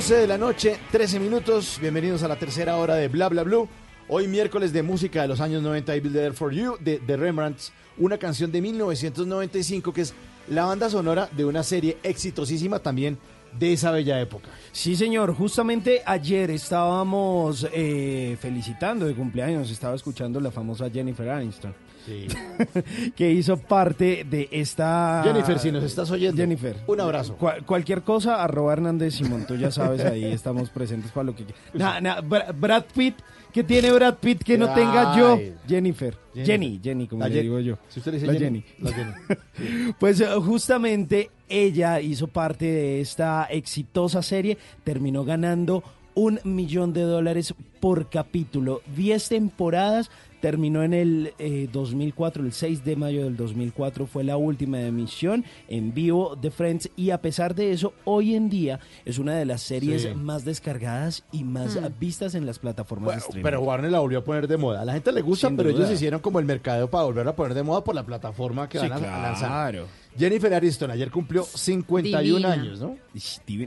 11 0.00 0.14
de 0.14 0.26
la 0.26 0.38
noche, 0.38 0.78
13 0.92 1.20
minutos. 1.20 1.78
Bienvenidos 1.78 2.22
a 2.22 2.28
la 2.28 2.36
tercera 2.36 2.78
hora 2.78 2.94
de 2.94 3.08
Bla 3.08 3.28
Bla 3.28 3.42
Blue. 3.42 3.68
Hoy 4.08 4.28
miércoles 4.28 4.72
de 4.72 4.82
música 4.82 5.20
de 5.20 5.28
los 5.28 5.42
años 5.42 5.62
90, 5.62 5.94
I 5.94 6.00
Be 6.00 6.08
There 6.08 6.32
For 6.32 6.54
You, 6.54 6.78
de 6.80 7.00
The 7.06 7.18
Rembrandts, 7.18 7.70
una 7.98 8.16
canción 8.16 8.50
de 8.50 8.62
1995 8.62 9.92
que 9.92 10.00
es 10.00 10.14
la 10.48 10.64
banda 10.64 10.88
sonora 10.88 11.28
de 11.36 11.44
una 11.44 11.62
serie 11.62 11.98
exitosísima 12.02 12.78
también 12.78 13.18
de 13.58 13.72
esa 13.72 13.90
bella 13.90 14.20
época. 14.20 14.48
Sí, 14.72 14.94
señor. 14.96 15.34
Justamente 15.34 16.02
ayer 16.06 16.50
estábamos 16.50 17.66
eh, 17.72 18.36
felicitando 18.40 19.06
de 19.06 19.14
cumpleaños, 19.14 19.70
estaba 19.70 19.94
escuchando 19.94 20.40
la 20.40 20.50
famosa 20.50 20.88
Jennifer 20.90 21.28
Aniston. 21.28 21.74
que 23.16 23.30
hizo 23.30 23.56
parte 23.58 24.24
de 24.28 24.48
esta... 24.50 25.22
Jennifer, 25.24 25.58
si 25.58 25.70
nos 25.70 25.84
estás 25.84 26.10
oyendo, 26.10 26.36
Jennifer. 26.40 26.76
un 26.86 27.00
abrazo. 27.00 27.36
Cual- 27.36 27.64
cualquier 27.64 28.02
cosa, 28.02 28.42
arroba 28.42 28.72
Hernández 28.72 29.14
Simón, 29.14 29.44
tú 29.46 29.54
ya 29.56 29.70
sabes, 29.70 30.04
ahí 30.04 30.24
estamos 30.24 30.70
presentes 30.70 31.10
para 31.12 31.24
lo 31.24 31.34
que... 31.36 31.44
Nah, 31.74 32.00
nah, 32.00 32.20
Bra- 32.20 32.52
Brad 32.58 32.84
Pitt, 32.94 33.16
que 33.52 33.64
tiene 33.64 33.90
Brad 33.92 34.14
Pitt 34.16 34.42
que 34.42 34.56
no 34.58 34.72
tenga 34.72 35.16
yo? 35.18 35.38
Jennifer. 35.68 36.16
Jenny, 36.34 36.80
Jenny, 36.82 37.06
como 37.08 37.22
La 37.22 37.28
le 37.28 37.34
Jen- 37.36 37.42
digo 37.42 37.60
yo. 37.60 37.78
Si 37.88 37.98
usted 38.00 38.12
le 38.12 38.18
dice 38.18 38.26
La 38.32 38.38
Jenny, 38.38 38.62
Jenny. 38.62 38.90
la 38.90 38.92
Jenny. 38.92 39.92
Pues 39.98 40.20
eh, 40.20 40.26
justamente 40.44 41.30
ella 41.48 42.00
hizo 42.00 42.28
parte 42.28 42.64
de 42.66 43.00
esta 43.00 43.44
exitosa 43.50 44.22
serie, 44.22 44.56
terminó 44.84 45.24
ganando 45.24 45.82
un 46.14 46.38
millón 46.44 46.92
de 46.92 47.02
dólares 47.02 47.54
por 47.80 48.08
capítulo, 48.10 48.82
10 48.96 49.28
temporadas, 49.28 50.10
terminó 50.40 50.82
en 50.82 50.94
el 50.94 51.34
eh, 51.38 51.68
2004, 51.72 52.42
el 52.44 52.52
6 52.52 52.84
de 52.84 52.96
mayo 52.96 53.24
del 53.24 53.36
2004 53.36 54.06
fue 54.06 54.24
la 54.24 54.36
última 54.36 54.80
emisión 54.80 55.44
en 55.68 55.92
vivo 55.94 56.36
de 56.36 56.50
Friends 56.50 56.90
y 56.96 57.10
a 57.10 57.20
pesar 57.20 57.54
de 57.54 57.72
eso, 57.72 57.92
hoy 58.04 58.34
en 58.34 58.48
día 58.50 58.80
es 59.04 59.18
una 59.18 59.34
de 59.36 59.44
las 59.44 59.62
series 59.62 60.02
Sí. 60.02 60.08
más 60.14 60.44
descargadas 60.44 61.24
y 61.32 61.44
más 61.44 61.76
Hmm. 61.76 61.86
vistas 61.98 62.34
en 62.34 62.46
las 62.46 62.58
plataformas 62.58 63.04
Bueno, 63.06 63.20
de 63.20 63.26
streaming. 63.26 63.44
pero 63.44 63.60
Warner 63.62 63.90
la 63.90 64.00
volvió 64.00 64.18
a 64.20 64.24
poner 64.24 64.48
de 64.48 64.56
moda. 64.56 64.80
A 64.80 64.84
la 64.84 64.92
gente 64.94 65.12
le 65.12 65.20
gusta, 65.20 65.48
Sin 65.48 65.56
pero 65.56 65.70
duda. 65.70 65.80
ellos 65.82 65.92
hicieron 65.94 66.20
como 66.20 66.38
el 66.38 66.44
mercadeo 66.44 66.88
para 66.90 67.04
volverla 67.04 67.32
a 67.32 67.36
poner 67.36 67.54
de 67.54 67.62
moda 67.62 67.84
por 67.84 67.94
la 67.94 68.04
plataforma 68.04 68.68
que 68.68 68.78
Sí, 68.78 68.88
van 68.88 69.04
a, 69.04 69.22
lanzar. 69.22 69.84
Jennifer 70.18 70.52
Aniston 70.52 70.90
ayer 70.90 71.10
cumplió 71.10 71.44
51 71.44 72.20
Divina. 72.22 72.52
años, 72.52 72.80
¿no? 72.80 72.96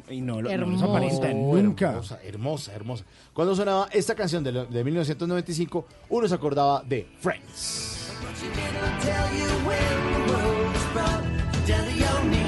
Y 0.10 0.22
no, 0.22 0.41
lo- 0.41 0.49
no 0.49 0.49
Hermosa, 0.49 0.86
los 0.86 0.90
aparenta 0.95 1.28
nunca. 1.34 1.90
Hermosa, 1.90 2.20
hermosa, 2.24 2.74
hermosa. 2.74 3.06
Cuando 3.34 3.56
sonaba 3.56 3.88
esta 3.91 4.14
canción 4.15 4.44
de, 4.44 4.52
lo- 4.52 4.65
de 4.65 4.84
1995, 4.84 5.86
uno 6.10 6.28
se 6.28 6.36
acordaba 6.36 6.84
de 6.84 7.07
Friends. 7.20 8.10
tell 9.02 9.38
you 9.38 9.48
when 9.65 10.28
the 10.28 12.03
your 12.03 12.43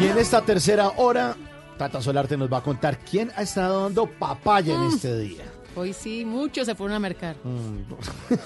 Y 0.00 0.04
en 0.06 0.18
esta 0.18 0.40
tercera 0.42 0.88
hora, 0.96 1.36
Tata 1.76 2.00
Solarte 2.00 2.36
nos 2.36 2.50
va 2.52 2.58
a 2.58 2.62
contar 2.62 2.98
quién 2.98 3.30
ha 3.36 3.42
estado 3.42 3.82
dando 3.84 4.06
papaya 4.06 4.74
en 4.74 4.80
Mm. 4.86 4.88
este 4.94 5.18
día. 5.18 5.44
Hoy 5.76 5.92
sí, 5.92 6.24
muchos 6.24 6.66
se 6.66 6.74
fueron 6.74 6.96
a 6.96 6.98
mercar. 6.98 7.36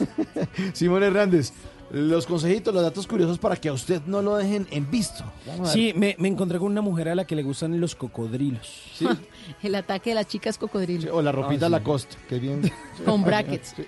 Simón 0.74 1.02
Hernández, 1.05 1.52
los 1.90 2.26
consejitos, 2.26 2.74
los 2.74 2.82
datos 2.82 3.06
curiosos 3.06 3.39
para 3.39 3.56
que 3.56 3.68
a 3.68 3.72
usted 3.72 4.02
no 4.06 4.20
lo 4.20 4.36
dejen 4.36 4.66
en 4.70 4.90
visto. 4.90 5.24
Vamos 5.47 5.60
a 5.70 5.72
ver. 5.72 5.72
Sí, 5.72 5.93
me, 5.97 6.16
me 6.18 6.28
encontré 6.28 6.59
con 6.59 6.70
una 6.72 6.82
mujer 6.82 7.09
a 7.09 7.14
la 7.14 7.24
que 7.24 7.35
le 7.36 7.43
gustan 7.44 7.81
los 7.81 7.94
cocodrilos. 7.94 8.93
El 9.62 9.74
ataque 9.76 10.10
de 10.10 10.14
las 10.16 10.26
chicas 10.26 10.59
cocodrilo. 10.59 11.14
O 11.16 11.22
la 11.22 11.32
ropita 11.32 11.66
Ah, 11.66 11.68
sí. 11.68 11.72
Lacoste, 11.72 12.16
que 12.28 12.35
es 12.36 12.40
bien... 12.43 12.72
Con 13.05 13.22
brackets. 13.24 13.74
Sí, 13.76 13.85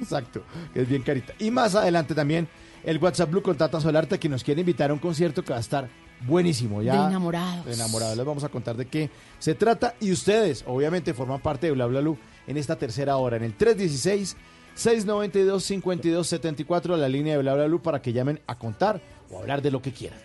Exacto, 0.00 0.42
que 0.74 0.82
es 0.82 0.88
bien 0.88 1.02
carita. 1.02 1.32
Y 1.38 1.50
más 1.50 1.74
adelante 1.76 2.14
también 2.14 2.48
el 2.84 2.98
WhatsApp 2.98 3.30
Blue 3.30 3.42
con 3.42 3.56
Tata 3.56 3.80
Solarte 3.80 4.18
que 4.18 4.28
nos 4.28 4.42
quiere 4.42 4.60
invitar 4.60 4.90
a 4.90 4.92
un 4.94 4.98
concierto 4.98 5.42
que 5.44 5.50
va 5.52 5.58
a 5.58 5.60
estar 5.60 5.88
buenísimo. 6.20 6.82
Ya 6.82 7.02
De 7.02 7.08
enamorados. 7.08 7.66
de 7.66 7.74
enamorados. 7.74 8.16
Les 8.16 8.26
vamos 8.26 8.44
a 8.44 8.48
contar 8.48 8.76
de 8.76 8.86
qué 8.86 9.10
se 9.38 9.54
trata 9.54 9.94
y 10.00 10.12
ustedes 10.12 10.64
obviamente 10.66 11.14
forman 11.14 11.40
parte 11.40 11.66
de 11.66 11.72
Bla 11.72 11.86
Bla 11.86 12.14
en 12.46 12.56
esta 12.56 12.76
tercera 12.76 13.16
hora 13.16 13.36
en 13.36 13.44
el 13.44 13.54
316 13.54 14.36
692 14.74 15.64
5274 15.64 16.96
la 16.96 17.08
línea 17.08 17.34
de 17.36 17.42
Bla 17.42 17.54
Bla 17.54 17.78
para 17.78 18.00
que 18.00 18.12
llamen 18.12 18.40
a 18.46 18.58
contar 18.58 19.00
o 19.30 19.38
hablar 19.38 19.62
de 19.62 19.70
lo 19.70 19.80
que 19.82 19.92
quieran. 19.92 20.18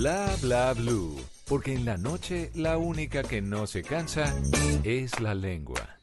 Bla 0.00 0.34
bla 0.40 0.72
blue. 0.72 1.14
Porque 1.46 1.74
en 1.74 1.84
la 1.84 1.98
noche 1.98 2.50
la 2.54 2.78
única 2.78 3.22
que 3.22 3.42
no 3.42 3.66
se 3.66 3.82
cansa 3.82 4.34
es 4.82 5.20
la 5.20 5.34
lengua. 5.34 5.98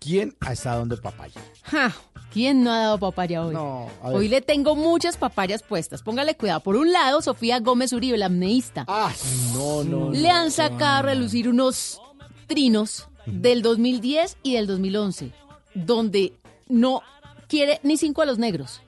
¿Quién 0.00 0.34
ha 0.40 0.52
estado 0.54 0.78
dando 0.78 0.98
papaya? 1.02 1.42
Ja, 1.64 1.94
¿Quién 2.32 2.64
no 2.64 2.72
ha 2.72 2.78
dado 2.80 2.98
papaya 2.98 3.44
hoy? 3.44 3.56
hoy 4.02 4.28
le 4.28 4.40
tengo 4.42 4.76
muchas 4.76 5.16
papayas 5.16 5.62
puestas. 5.62 6.02
Póngale 6.02 6.34
cuidado. 6.34 6.60
Por 6.60 6.76
un 6.76 6.92
lado, 6.92 7.22
Sofía 7.22 7.60
Gómez 7.60 7.92
Uribe, 7.92 8.18
la 8.18 8.26
apneísta. 8.26 8.84
Ah, 8.88 9.12
no, 9.54 9.84
no. 9.84 10.10
Le 10.12 10.28
han 10.30 10.50
sacado 10.50 10.98
a 10.98 11.02
relucir 11.02 11.48
unos 11.48 12.00
trinos 12.46 13.08
del 13.24 13.62
2010 13.62 14.36
y 14.42 14.54
del 14.54 14.66
2011, 14.66 15.32
donde 15.74 16.32
no 16.68 17.02
quiere 17.48 17.80
ni 17.82 17.96
cinco 17.96 18.22
a 18.22 18.26
los 18.26 18.38
negros. 18.38 18.80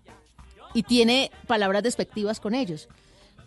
Y 0.75 0.83
tiene 0.83 1.31
palabras 1.47 1.83
despectivas 1.83 2.41
con 2.41 2.55
ellos. 2.55 2.89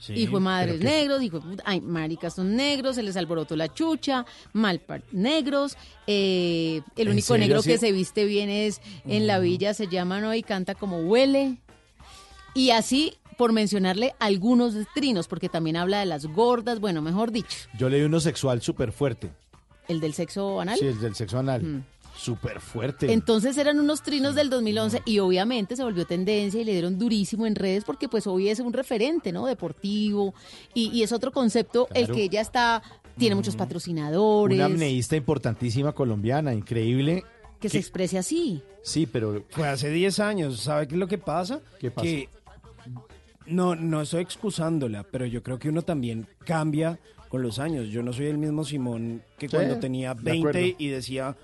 Sí, 0.02 0.14
hijo 0.14 0.38
de 0.38 0.40
madres 0.41 0.80
negros, 0.82 1.22
hijo 1.22 1.40
de 1.40 1.57
ay, 1.64 1.80
maricas 1.80 2.34
son 2.34 2.56
negros, 2.56 2.95
se 2.95 3.03
les 3.03 3.15
alborotó 3.15 3.56
la 3.56 3.72
chucha, 3.72 4.26
malpar 4.52 5.03
negros, 5.11 5.78
eh, 6.07 6.82
el 6.95 7.07
¿En 7.07 7.14
único 7.14 7.28
serio, 7.28 7.45
negro 7.48 7.61
sí? 7.61 7.69
que 7.69 7.78
se 7.78 7.91
viste 7.91 8.26
bien 8.26 8.49
es 8.49 8.82
en 9.06 9.28
la 9.28 9.38
villa, 9.38 9.76
se 9.76 9.88
llama 9.88 10.19
¿no? 10.19 10.34
y 10.34 10.41
canta 10.41 10.73
como 10.73 10.98
huele. 11.02 11.57
Y 12.56 12.72
así, 12.72 13.14
por 13.38 13.53
mencionarle 13.53 14.14
algunos 14.19 14.73
trinos, 14.95 15.28
porque 15.28 15.49
también 15.49 15.78
habla 15.78 15.99
de 15.99 16.07
las 16.07 16.26
gordas, 16.26 16.80
bueno, 16.80 17.02
mejor 17.03 17.32
dicho, 17.32 17.69
Yo 17.78 17.88
leí 17.88 18.02
uno 18.02 18.19
sexual 18.19 18.61
súper 18.64 18.91
fuerte. 18.91 19.30
el 19.88 19.99
del 19.99 20.14
sexo 20.15 20.60
anal. 20.60 20.80
Sí, 20.80 20.86
el 20.88 20.99
del 20.99 21.14
sexo 21.15 21.38
anal. 21.38 21.61
Mm. 21.64 21.84
Súper 22.22 22.60
fuerte. 22.61 23.11
Entonces 23.11 23.57
eran 23.57 23.80
unos 23.80 24.03
trinos 24.03 24.35
del 24.35 24.49
2011 24.52 25.02
y 25.06 25.18
obviamente 25.19 25.76
se 25.76 25.84
volvió 25.84 26.06
tendencia 26.06 26.61
y 26.61 26.64
le 26.65 26.73
dieron 26.73 26.99
durísimo 26.99 27.48
en 27.48 27.56
redes 27.56 27.84
porque 27.84 28.07
pues 28.07 28.27
hoy 28.27 28.49
es 28.49 28.60
un 28.60 28.73
referente, 28.73 29.31
¿no? 29.31 29.48
Deportivo 29.48 30.34
y, 30.76 30.89
y 30.91 31.02
es 31.03 31.11
otro 31.11 31.31
concepto 31.31 31.88
el 31.95 32.11
que 32.11 32.23
ella 32.23 32.41
está, 32.41 32.84
tiene 33.18 33.35
muchos 33.35 33.56
patrocinadores, 33.56 34.56
Una 34.56 34.65
amneísta 34.65 35.15
importantísima 35.15 35.93
colombiana, 35.93 36.53
increíble. 36.53 37.23
que 37.60 37.69
se 37.69 37.80
exprese 37.80 38.18
así. 38.19 38.61
Sí, 38.84 39.06
pero 39.07 39.43
Fue 39.49 39.68
hace 39.68 39.89
10 39.89 40.19
años. 40.19 40.60
¿Sabe 40.61 40.88
qué 40.88 40.95
es 40.95 40.99
lo 40.99 41.07
que 41.07 41.18
pasa? 41.18 41.60
¿Qué 41.80 41.89
pasa? 41.91 42.06
Que 42.06 42.30
no, 43.48 43.76
no 43.76 44.02
estoy 44.02 44.22
excusándola, 44.22 45.03
pero 45.03 45.26
yo 45.26 45.43
creo 45.43 45.60
que 45.60 45.69
uno 45.69 45.81
también 45.81 46.27
cambia 46.45 46.99
con 47.30 47.41
los 47.41 47.60
años. 47.60 47.89
Yo 47.89 48.03
no 48.03 48.14
soy 48.14 48.27
el 48.27 48.38
mismo 48.38 48.64
Simón 48.64 49.23
que 49.38 49.48
Sí, 49.49 49.56
cuando 49.56 49.77
tenía 49.80 50.14
de 50.14 50.22
20 50.23 50.39
acuerdo. 50.49 50.76
y 50.77 50.88
decía 50.89 51.35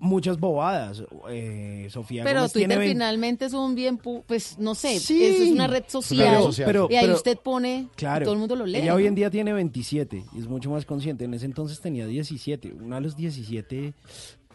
muchas 0.00 0.38
bobadas, 0.38 1.02
eh, 1.30 1.88
Sofía 1.90 2.24
Pero 2.24 2.40
Gómez 2.40 2.52
Twitter 2.52 2.68
tiene 2.78 2.88
finalmente 2.92 3.46
es 3.46 3.54
un 3.54 3.74
bien, 3.74 3.98
pu- 3.98 4.22
pues 4.26 4.58
no 4.58 4.74
sé, 4.74 4.98
Sí. 5.00 5.24
eso 5.24 5.44
es 5.44 5.50
una 5.50 5.66
red 5.66 5.84
social. 5.88 6.44
Pero- 6.66 6.88
y 6.90 6.96
ahí 6.96 7.04
pero- 7.06 7.16
usted 7.16 7.38
pone, 7.38 7.88
Claro. 7.96 8.22
y 8.22 8.24
todo 8.24 8.34
el 8.34 8.40
mundo 8.40 8.54
lo 8.56 8.66
lee. 8.66 8.80
Ella 8.80 8.90
¿no? 8.90 8.96
hoy 8.96 9.06
en 9.06 9.14
día 9.14 9.30
tiene 9.30 9.52
27 9.54 10.24
y 10.34 10.38
es 10.38 10.46
mucho 10.46 10.70
más 10.70 10.84
consciente. 10.84 11.24
En 11.24 11.32
ese 11.32 11.46
entonces 11.46 11.80
tenía 11.80 12.06
17. 12.06 12.72
Una 12.74 12.98
a 12.98 13.00
los 13.00 13.16
17. 13.16 13.94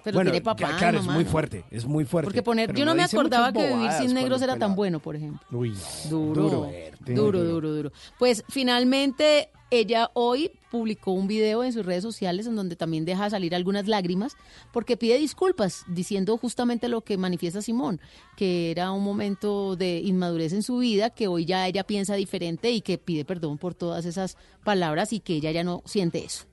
Pero 0.03 0.15
bueno, 0.17 0.31
tiene 0.31 0.43
papá, 0.43 0.69
cla- 0.69 0.77
claro, 0.77 0.99
mamá, 0.99 1.11
es 1.11 1.15
muy 1.15 1.23
¿no? 1.25 1.29
fuerte, 1.31 1.65
es 1.71 1.85
muy 1.85 2.05
fuerte. 2.05 2.25
Porque 2.27 2.41
poner, 2.43 2.67
Pero 2.67 2.79
yo 2.79 2.85
no 2.85 2.95
me 2.95 3.03
acordaba 3.03 3.51
que 3.51 3.67
vivir 3.73 3.91
sin 3.93 4.13
negros 4.13 4.41
era 4.41 4.55
tan 4.57 4.75
bueno, 4.75 4.99
por 4.99 5.15
ejemplo. 5.15 5.41
Uy, 5.51 5.73
Duro, 6.09 6.43
Duro, 6.43 6.71
duro, 7.05 7.43
duro, 7.43 7.73
duro, 7.73 7.91
Pues 8.17 8.43
finalmente 8.49 9.49
ella 9.71 10.09
hoy 10.13 10.51
publicó 10.71 11.11
un 11.11 11.27
video 11.27 11.63
en 11.63 11.73
sus 11.73 11.85
redes 11.85 12.03
sociales 12.03 12.47
en 12.47 12.55
donde 12.55 12.75
también 12.75 13.05
deja 13.05 13.29
salir 13.29 13.55
algunas 13.55 13.87
lágrimas 13.87 14.35
porque 14.71 14.97
pide 14.97 15.17
disculpas 15.17 15.83
diciendo 15.87 16.37
justamente 16.37 16.87
lo 16.87 17.01
que 17.01 17.17
manifiesta 17.17 17.61
Simón, 17.61 17.99
que 18.35 18.71
era 18.71 18.91
un 18.91 19.03
momento 19.03 19.75
de 19.75 19.99
inmadurez 19.99 20.53
en 20.53 20.63
su 20.63 20.77
vida, 20.77 21.09
que 21.09 21.27
hoy 21.27 21.45
ya 21.45 21.67
ella 21.67 21.83
piensa 21.83 22.15
diferente 22.15 22.71
y 22.71 22.81
que 22.81 22.97
pide 22.97 23.25
perdón 23.25 23.57
por 23.57 23.73
todas 23.75 24.05
esas 24.05 24.37
palabras 24.63 25.13
y 25.13 25.19
que 25.19 25.35
ella 25.35 25.51
ya 25.51 25.63
no 25.63 25.81
siente 25.85 26.23
eso. 26.23 26.45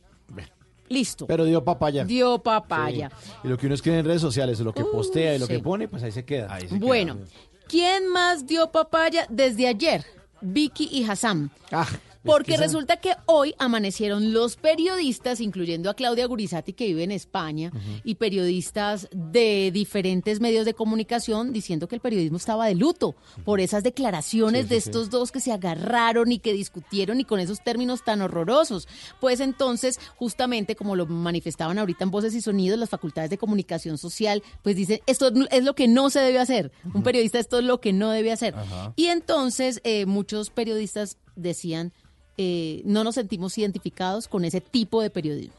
Listo. 0.88 1.26
Pero 1.26 1.44
dio 1.44 1.64
papaya. 1.64 2.05
Dio 2.05 2.38
papaya. 2.38 3.10
Sí. 3.20 3.30
Y 3.44 3.48
lo 3.48 3.59
que 3.59 3.66
uno 3.66 3.74
escribe 3.74 3.98
en 3.98 4.05
redes 4.05 4.20
sociales, 4.20 4.60
lo 4.60 4.72
que 4.72 4.84
postea 4.84 5.34
y 5.34 5.38
lo 5.38 5.47
sí. 5.47 5.55
que 5.55 5.59
pone, 5.59 5.88
pues 5.88 6.02
ahí 6.02 6.12
se 6.12 6.24
queda. 6.24 6.59
Bueno, 6.70 7.18
¿quién 7.66 8.09
más 8.09 8.47
dio 8.47 8.70
papaya 8.70 9.26
desde 9.28 9.66
ayer? 9.66 10.05
Vicky 10.40 10.88
y 10.93 11.05
Hassan. 11.05 11.51
Porque 12.27 12.53
que 12.53 12.59
resulta 12.59 12.97
que 12.98 13.12
hoy 13.27 13.55
amanecieron 13.59 14.32
los 14.32 14.57
periodistas, 14.57 15.40
incluyendo 15.40 15.89
a 15.90 15.94
Claudia 15.94 16.27
Gurizati, 16.27 16.73
que 16.73 16.86
vive 16.86 17.05
en 17.05 17.12
España, 17.12 17.70
y 18.05 18.16
periodistas 18.16 19.09
de 19.12 19.70
diferentes 19.73 20.40
medios 20.40 20.65
de 20.66 20.74
comunicación, 20.74 21.53
diciendo 21.53 21.89
que 21.89 21.94
el 21.94 22.01
periodismo 22.01 22.36
estaba 22.36 22.66
de 22.66 22.74
luto 22.74 23.15
por 23.44 23.61
esas 23.61 23.82
declaraciones 23.82 24.65
Sí, 24.65 24.69
de 24.69 24.81
sí. 24.81 24.89
estos 24.89 25.11
dos 25.11 25.32
que 25.32 25.40
se 25.40 25.53
agarraron 25.53 26.32
y 26.32 26.39
que 26.39 26.53
discutieron 26.53 27.20
y 27.20 27.24
con 27.24 27.40
esos 27.40 27.62
términos 27.62 28.03
tan 28.05 28.23
horrorosos. 28.23 28.89
Pues 29.20 29.40
entonces, 29.40 29.98
justamente 30.16 30.77
como 30.77 30.97
lo 30.97 31.07
manifestaban 31.07 31.78
ahorita 31.78 32.05
en 32.05 32.11
Voces 32.11 32.35
y 32.35 32.40
Sonidos, 32.40 32.78
las 32.78 32.90
facultades 32.90 33.31
de 33.31 33.39
comunicación 33.39 33.98
social, 33.98 34.43
pues 34.62 34.77
dicen, 34.77 35.01
esto 35.07 35.31
es 35.51 35.65
lo 35.65 35.74
que 35.74 35.89
no 35.89 36.11
se 36.11 36.20
debe 36.20 36.39
hacer. 36.39 36.73
Un 36.94 37.03
periodista 37.03 37.39
esto 37.39 37.59
es 37.59 37.65
lo 37.65 37.81
que 37.81 37.93
no 37.93 38.11
debe 38.11 38.32
hacer. 38.32 38.55
Y 38.97 39.07
entonces 39.07 39.81
eh, 39.85 40.07
muchos 40.07 40.51
periodistas 40.51 41.19
decían, 41.36 41.93
eh, 42.38 42.82
no 42.84 43.04
nos 43.04 43.14
sentimos 43.16 43.56
identificados 43.58 44.28
con 44.28 44.44
ese 44.44 44.60
tipo 44.60 45.00
de 45.02 45.10
periodismo. 45.10 45.54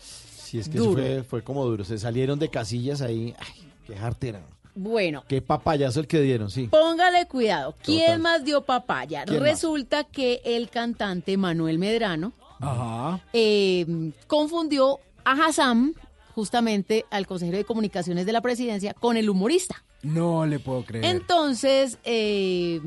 Sí, 0.00 0.58
es 0.58 0.68
que 0.68 0.78
eso 0.78 0.92
fue, 0.92 1.22
fue 1.24 1.42
como 1.42 1.64
duro. 1.66 1.84
Se 1.84 1.98
salieron 1.98 2.38
de 2.38 2.48
casillas 2.48 3.02
ahí. 3.02 3.34
Ay, 3.38 3.68
qué 3.86 3.96
jartera. 3.96 4.40
Bueno, 4.74 5.24
Qué 5.26 5.42
papayazo 5.42 5.98
el 6.00 6.06
que 6.06 6.20
dieron, 6.20 6.50
sí. 6.52 6.68
póngale 6.68 7.26
cuidado. 7.26 7.74
¿Quién 7.82 8.02
Total. 8.06 8.18
más 8.20 8.44
dio 8.44 8.62
papaya? 8.62 9.24
Resulta 9.24 10.04
que 10.04 10.40
el 10.44 10.70
cantante 10.70 11.36
Manuel 11.36 11.78
Medrano 11.80 12.32
Ajá. 12.60 13.20
eh, 13.32 14.12
confundió 14.28 15.00
a 15.24 15.32
Hassan, 15.32 15.94
justamente 16.38 17.04
al 17.10 17.26
consejero 17.26 17.58
de 17.58 17.64
comunicaciones 17.64 18.24
de 18.24 18.30
la 18.30 18.40
presidencia, 18.40 18.94
con 18.94 19.16
el 19.16 19.28
humorista. 19.28 19.82
No 20.04 20.46
le 20.46 20.60
puedo 20.60 20.84
creer. 20.84 21.04
Entonces, 21.04 21.98
eh, 22.04 22.80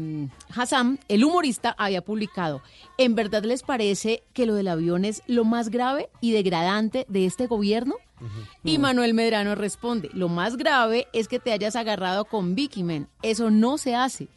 Hassan, 0.55 0.99
el 1.09 1.25
humorista, 1.25 1.75
había 1.77 2.01
publicado, 2.01 2.61
¿en 2.97 3.13
verdad 3.13 3.43
les 3.43 3.63
parece 3.63 4.23
que 4.31 4.45
lo 4.45 4.55
del 4.55 4.69
avión 4.69 5.03
es 5.03 5.21
lo 5.27 5.43
más 5.43 5.67
grave 5.69 6.07
y 6.21 6.31
degradante 6.31 7.05
de 7.09 7.25
este 7.25 7.47
gobierno? 7.47 7.95
Y 8.63 8.77
Manuel 8.77 9.13
Medrano 9.13 9.53
responde, 9.55 10.09
lo 10.13 10.29
más 10.29 10.55
grave 10.55 11.07
es 11.11 11.27
que 11.27 11.39
te 11.39 11.51
hayas 11.51 11.75
agarrado 11.75 12.23
con 12.23 12.55
Vicky 12.55 12.83
Men, 12.83 13.09
eso 13.21 13.51
no 13.51 13.77
se 13.77 13.95
hace 13.95 14.29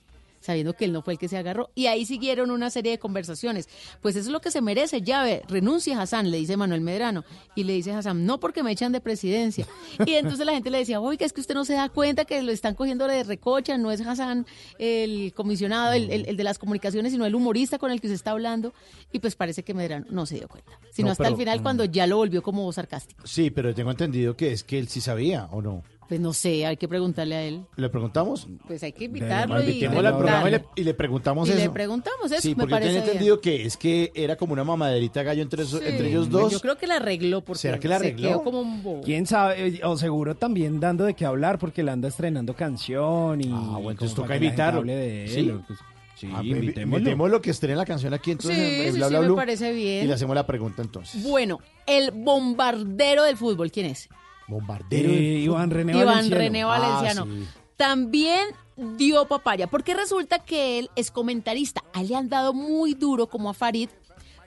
sabiendo 0.45 0.75
que 0.75 0.85
él 0.85 0.93
no 0.93 1.03
fue 1.03 1.15
el 1.15 1.19
que 1.19 1.29
se 1.29 1.37
agarró. 1.37 1.71
Y 1.75 1.87
ahí 1.87 2.05
siguieron 2.05 2.51
una 2.51 2.69
serie 2.71 2.93
de 2.93 2.99
conversaciones. 2.99 3.69
Pues 4.03 4.15
eso 4.17 4.29
es 4.29 4.33
lo 4.33 4.41
que 4.41 4.51
se 4.51 4.61
merece, 4.61 5.01
ya 5.03 5.23
ve, 5.23 5.43
renuncia 5.49 6.01
Hassan, 6.01 6.31
le 6.31 6.37
dice 6.39 6.57
Manuel 6.57 6.81
Medrano. 6.83 7.25
Y 7.55 7.65
le 7.65 7.73
dice 7.73 7.93
Hassan, 7.93 8.27
no 8.27 8.39
porque 8.41 8.63
me 8.63 8.71
echan 8.73 8.93
de 8.93 9.01
presidencia. 9.01 9.67
Y 10.07 10.13
entonces 10.15 10.45
la 10.45 10.53
gente 10.53 10.71
le 10.71 10.79
decía, 10.79 11.01
oiga, 11.01 11.25
es 11.25 11.33
que 11.33 11.41
usted 11.41 11.55
no 11.55 11.65
se 11.65 11.75
da 11.75 11.89
cuenta 11.89 12.25
que 12.25 12.43
lo 12.43 12.53
están 12.53 12.75
cogiendo 12.75 13.07
de 13.07 13.25
recocha, 13.25 13.79
no 13.79 13.91
es 13.91 14.01
Hassan 14.01 14.47
el 14.79 15.33
comisionado, 15.35 15.93
el, 15.95 16.11
el- 16.11 16.27
el 16.29 16.37
de 16.37 16.45
las 16.45 16.59
comunicaciones, 16.59 17.13
sino 17.13 17.25
el 17.27 17.35
humorista 17.35 17.79
con 17.79 17.91
el 17.91 18.01
que 18.01 18.09
se 18.09 18.15
está 18.15 18.33
hablando. 18.33 18.73
Y 19.13 19.21
pues 19.21 19.37
parece 19.37 19.63
que 19.63 19.73
Medrano 19.75 20.07
no 20.11 20.27
se 20.27 20.35
dio 20.37 20.49
cuenta. 20.49 20.73
Sino 20.93 21.07
No, 21.07 21.13
hasta 21.13 21.25
pero, 21.25 21.35
el 21.35 21.41
final 21.41 21.61
mm. 21.61 21.63
cuando 21.63 21.85
ya 21.87 22.07
lo 22.07 22.17
volvió 22.19 22.43
como 22.43 22.71
sarcástico. 22.73 23.27
Sí, 23.27 23.51
pero 23.51 23.75
tengo 23.75 23.91
entendido 23.91 24.37
que 24.37 24.53
es 24.53 24.63
que 24.65 24.79
él 24.79 24.89
sí 24.89 25.01
sabía, 25.01 25.47
¿o 25.53 25.63
no? 25.63 25.83
Pues 26.15 26.21
no 26.23 26.33
sé, 26.33 26.65
hay 26.65 26.77
que 26.77 26.87
preguntarle 26.87 27.35
a 27.35 27.43
él. 27.43 27.67
¿Le 27.75 27.89
preguntamos? 27.89 28.47
Pues 28.69 28.83
hay 28.85 28.93
que 28.93 29.07
invitarlo 29.07 29.59
y 29.61 29.67
Invitémoslo 29.67 30.09
al 30.09 30.17
programa 30.17 30.49
y 30.49 30.53
le, 30.53 30.65
y 30.77 30.85
le 30.85 30.95
preguntamos 30.95 31.49
Y 31.49 31.53
eso. 31.53 31.61
le 31.61 31.71
preguntamos 31.71 32.31
eso, 32.31 32.41
Sí, 32.41 32.51
me 32.51 32.55
porque 32.55 32.71
yo 32.71 32.77
parece 32.77 32.89
tenía 32.91 33.03
bien. 33.03 33.13
entendido 33.15 33.41
que 33.41 33.65
es 33.67 33.77
que 33.77 34.13
era 34.15 34.37
como 34.37 34.53
una 34.53 34.63
mamaderita 34.63 35.25
gallo 35.25 35.43
entre, 35.43 35.65
Sí. 35.65 35.77
entre 35.83 36.09
ellos 36.11 36.31
dos. 36.31 36.53
Yo 36.53 36.61
creo 36.61 36.77
que 36.79 36.87
la 36.87 36.97
arregló 36.97 37.41
porque 37.41 37.59
¿Será 37.63 37.81
que 37.81 37.89
la 37.89 37.99
se 37.99 38.07
arregló? 38.07 38.29
quedó 38.29 38.45
como 38.45 38.61
un 38.61 38.81
bobo. 38.83 39.01
¿Quién 39.03 39.27
sabe? 39.27 39.81
O 39.83 39.97
seguro 39.97 40.37
también 40.37 40.79
dando 40.79 41.03
de 41.05 41.15
qué 41.15 41.25
hablar 41.27 41.59
porque 41.59 41.83
le 41.83 41.91
anda 41.91 42.07
estrenando 42.07 42.55
canción 42.55 43.41
y. 43.41 43.49
Ah, 43.53 43.71
bueno, 43.75 43.91
entonces 43.91 44.15
toca 44.15 44.37
invitarlo. 44.37 44.81
hable 44.83 44.95
de 44.95 45.25
él, 45.25 45.31
¿Sí? 45.31 45.51
o, 45.51 45.65
pues, 45.67 45.79
sí, 46.15 46.29
Ah, 46.31 46.37
pues, 46.37 46.47
invitémoslo. 46.47 46.99
invitémoslo 46.99 47.43
que 47.43 47.51
estrene 47.51 47.75
la 47.77 47.85
canción 47.87 48.15
aquí 48.15 48.31
entonces 48.31 48.57
Sí, 48.57 48.63
en- 48.63 48.81
en 48.87 48.93
sí, 48.93 48.99
Bla 48.99 49.09
sí, 49.09 49.17
Bla 49.17 49.29
me 49.29 49.35
parece 49.35 49.73
bien. 49.73 50.05
Y 50.05 50.07
le 50.07 50.15
hacemos 50.15 50.37
la 50.37 50.47
pregunta 50.47 50.81
entonces. 50.81 51.25
Bueno, 51.25 51.59
el 51.89 52.13
bombardero 52.13 53.25
del 53.25 53.37
fútbol, 53.37 53.73
¿quién 53.73 53.87
es? 53.87 54.09
Bombardero. 54.49 55.11
Eh, 55.11 55.41
Iván. 55.41 55.71
René 55.71 55.93
Iván 55.93 56.07
Valenciano. 56.07 56.37
René 56.39 56.63
Ah, 56.63 56.67
Valenciano. 56.67 57.25
sí. 57.27 57.47
También 57.77 58.49
dio 58.97 59.27
papaya, 59.27 59.67
porque 59.69 59.95
resulta 59.95 60.39
que 60.41 60.79
él 60.79 60.91
es 60.97 61.11
comentarista. 61.11 61.83
A 61.93 62.01
él 62.01 62.09
le 62.09 62.17
han 62.17 62.29
dado 62.29 62.53
muy 62.53 62.95
duro 62.95 63.27
como 63.27 63.51
a 63.51 63.55
Farid 63.55 63.89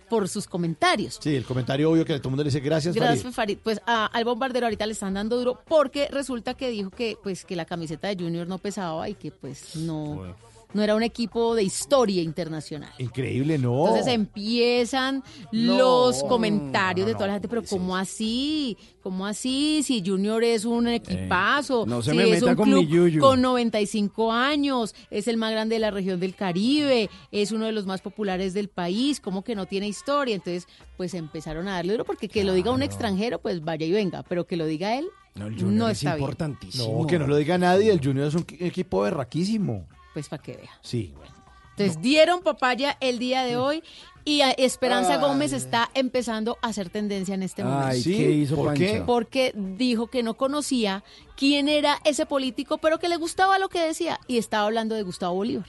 por 0.09 0.29
sus 0.29 0.47
comentarios. 0.47 1.17
Sí, 1.21 1.35
el 1.35 1.43
comentario 1.43 1.91
obvio 1.91 2.05
que 2.05 2.13
todo 2.19 2.29
el 2.29 2.31
mundo 2.31 2.43
le 2.43 2.47
dice 2.49 2.61
gracias, 2.61 2.95
Gracias, 2.95 3.23
Farid. 3.23 3.33
Farid. 3.33 3.57
Pues 3.61 3.81
a- 3.85 4.05
al 4.05 4.23
bombardero 4.23 4.65
ahorita 4.65 4.85
le 4.85 4.93
están 4.93 5.13
dando 5.15 5.37
duro 5.37 5.61
porque 5.67 6.07
resulta 6.09 6.53
que 6.53 6.69
dijo 6.69 6.89
que 6.89 7.17
pues 7.21 7.43
que 7.43 7.57
la 7.57 7.65
camiseta 7.65 8.07
de 8.07 8.15
Junior 8.23 8.47
no 8.47 8.57
pesaba 8.57 9.09
y 9.09 9.15
que 9.15 9.31
pues 9.31 9.75
no, 9.75 10.33
no 10.73 10.83
era 10.83 10.95
un 10.95 11.03
equipo 11.03 11.55
de 11.55 11.63
historia 11.63 12.21
internacional. 12.21 12.91
Increíble, 12.99 13.57
¿no? 13.57 13.87
Entonces 13.87 14.13
empiezan 14.13 15.23
No. 15.51 15.77
los 15.77 16.23
comentarios 16.23 17.07
de 17.07 17.13
No, 17.13 17.17
toda 17.17 17.27
la 17.27 17.33
gente, 17.33 17.47
pero 17.47 17.63
¿cómo 17.63 17.95
así? 17.95 18.77
¿Cómo 19.01 19.25
así? 19.25 19.81
Si 19.83 20.03
Junior 20.05 20.43
es 20.43 20.65
un 20.65 20.87
equipazo, 20.89 21.85
no 21.87 22.01
se 22.01 22.11
si 22.11 22.17
me 22.17 22.23
es 22.25 22.29
meta 22.41 22.47
un 22.51 22.55
con 22.55 22.69
mi 22.69 22.85
club 22.85 22.89
yuyu. 23.07 23.21
con 23.21 23.41
95 23.41 24.31
años, 24.33 24.93
es 25.09 25.27
el 25.29 25.37
más 25.37 25.51
grande 25.51 25.75
de 25.75 25.79
la 25.79 25.91
región 25.91 26.19
del 26.19 26.35
Caribe, 26.35 27.09
es 27.31 27.51
uno 27.53 27.65
de 27.65 27.71
los 27.71 27.85
más 27.85 28.01
populares 28.01 28.53
del 28.53 28.67
país, 28.67 29.19
¿cómo 29.21 29.43
que 29.43 29.55
no 29.55 29.65
tiene 29.65 29.87
historia? 29.87 30.35
Entonces, 30.35 30.67
pues 30.97 31.13
empezaron 31.13 31.67
a 31.69 31.73
darle 31.75 31.93
duro 31.93 32.03
porque 32.05 32.27
que 32.27 32.43
lo 32.43 32.53
diga 32.53 32.71
un 32.71 32.83
extranjero, 32.83 33.39
pues 33.39 33.63
vaya 33.63 33.85
y 33.85 33.91
venga, 33.93 34.23
pero 34.23 34.45
que 34.45 34.57
lo 34.57 34.65
diga 34.65 34.97
él, 34.97 35.07
No, 35.35 35.47
el 35.47 35.55
no, 35.55 35.61
Junior 35.61 35.91
es 35.91 35.97
está 35.99 36.15
bien. 36.15 36.23
importantísimo. 36.23 36.99
No, 37.01 37.07
que 37.07 37.17
no 37.19 37.27
lo 37.27 37.37
diga 37.37 37.57
nadie. 37.57 37.91
El 37.91 38.03
Junior 38.03 38.27
es 38.27 38.35
un 38.35 38.45
equi- 38.45 38.57
equipo 38.65 39.01
berraquísimo. 39.01 39.87
Pues 40.17 40.29
para 40.29 40.41
que 40.41 40.53
vea. 40.57 40.71
Sí, 40.81 41.13
bueno. 41.15 41.31
Entonces 41.77 42.01
dieron 42.01 42.41
papaya 42.41 42.97
el 43.01 43.19
día 43.19 43.43
de 43.43 43.55
hoy 43.55 43.83
y 44.25 44.41
Esperanza 44.57 45.13
Ay. 45.13 45.21
Gómez 45.21 45.53
está 45.53 45.91
empezando 45.93 46.57
a 46.63 46.69
hacer 46.69 46.89
tendencia 46.89 47.35
en 47.35 47.43
este 47.43 47.63
momento. 47.63 47.85
Ay, 47.89 48.01
¿qué 48.03 48.31
hizo 48.31 48.55
¿Por 48.55 48.73
qué? 48.73 49.03
Porque 49.05 49.53
dijo 49.55 50.07
que 50.07 50.23
no 50.23 50.33
conocía 50.33 51.03
quién 51.35 51.69
era 51.69 51.99
ese 52.03 52.25
político, 52.25 52.79
pero 52.79 52.97
que 52.97 53.07
le 53.09 53.17
gustaba 53.17 53.59
lo 53.59 53.69
que 53.69 53.79
decía 53.79 54.19
y 54.27 54.39
estaba 54.39 54.65
hablando 54.65 54.95
de 54.95 55.03
Gustavo 55.03 55.35
Bolívar. 55.35 55.67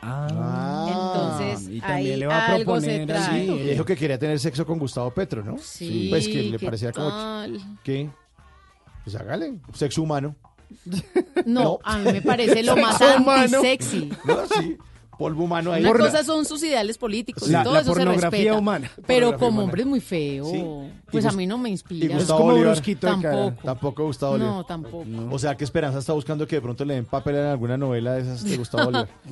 Ah, 0.00 0.86
Entonces, 0.88 1.68
y 1.68 1.80
también 1.80 2.12
ahí 2.14 2.16
le 2.16 2.26
va 2.26 2.38
a 2.38 2.46
algo 2.54 2.80
se 2.80 2.86
proponer 2.86 3.06
trae. 3.06 3.20
así. 3.42 3.46
Sí, 3.46 3.58
dijo 3.68 3.84
que 3.84 3.96
quería 3.96 4.18
tener 4.18 4.40
sexo 4.40 4.64
con 4.64 4.78
Gustavo 4.78 5.10
Petro, 5.10 5.44
¿no? 5.44 5.58
Sí, 5.58 6.06
Pues 6.08 6.26
que 6.26 6.42
le 6.44 6.58
¿qué 6.58 6.64
parecía 6.64 6.90
como... 6.90 7.10
tal? 7.10 7.60
¿Qué? 7.84 8.08
Pues 9.04 9.14
hágale. 9.14 9.54
Sexo 9.74 10.02
humano. 10.02 10.34
No, 11.46 11.62
No. 11.62 11.78
a 11.84 11.98
mí 11.98 12.12
me 12.12 12.22
parece 12.22 12.62
lo 12.62 12.76
más 12.76 12.98
Sexo 12.98 13.16
humano. 13.18 13.42
antisexy. 13.58 14.10
No, 14.24 14.38
sí. 14.60 14.76
Polvo 15.18 15.44
humano 15.44 15.72
ahí. 15.72 15.84
Una 15.84 15.92
cosa 15.98 16.24
son 16.24 16.44
sus 16.44 16.64
ideales 16.64 16.98
políticos 16.98 17.46
La- 17.46 17.60
y 17.60 17.64
todo 17.64 17.74
la 17.74 17.80
eso 17.80 17.92
se 17.92 18.00
pornografía 18.00 18.38
respeta. 18.38 18.58
humana. 18.58 18.90
Pero 18.96 19.02
Pornografía 19.26 19.38
como 19.38 19.48
humana. 19.50 19.64
hombre 19.64 19.82
es 19.82 19.86
muy 19.88 20.00
feo. 20.00 20.44
Sí. 20.46 20.64
Pues 21.12 21.22
Y 21.24 21.26
a 21.26 21.30
Gus- 21.30 21.36
mí 21.36 21.46
no 21.46 21.58
me 21.58 21.68
Y 21.68 21.72
inspira. 21.72 22.16
Gustavo 22.16 22.38
como 22.40 22.50
Bolívar. 22.52 22.72
brusquito 22.72 23.06
de 23.06 23.22
cara. 23.22 23.36
Tampoco. 23.36 23.62
Tampoco 23.62 24.04
Gustavo 24.06 24.32
Bolívar. 24.32 24.52
No, 24.54 24.64
tampoco. 24.64 25.04
O 25.30 25.38
sea 25.38 25.54
que 25.56 25.62
Esperanza 25.64 25.98
está 26.00 26.12
buscando 26.14 26.44
que 26.46 26.56
de 26.56 26.62
pronto 26.62 26.84
le 26.84 26.94
den 26.94 27.04
papel 27.04 27.36
en 27.36 27.44
alguna 27.44 27.76
novela 27.76 28.14
de 28.14 28.22
esas 28.22 28.42
de 28.42 28.56
Gustavo 28.56 28.84
Bolívar. 28.86 29.08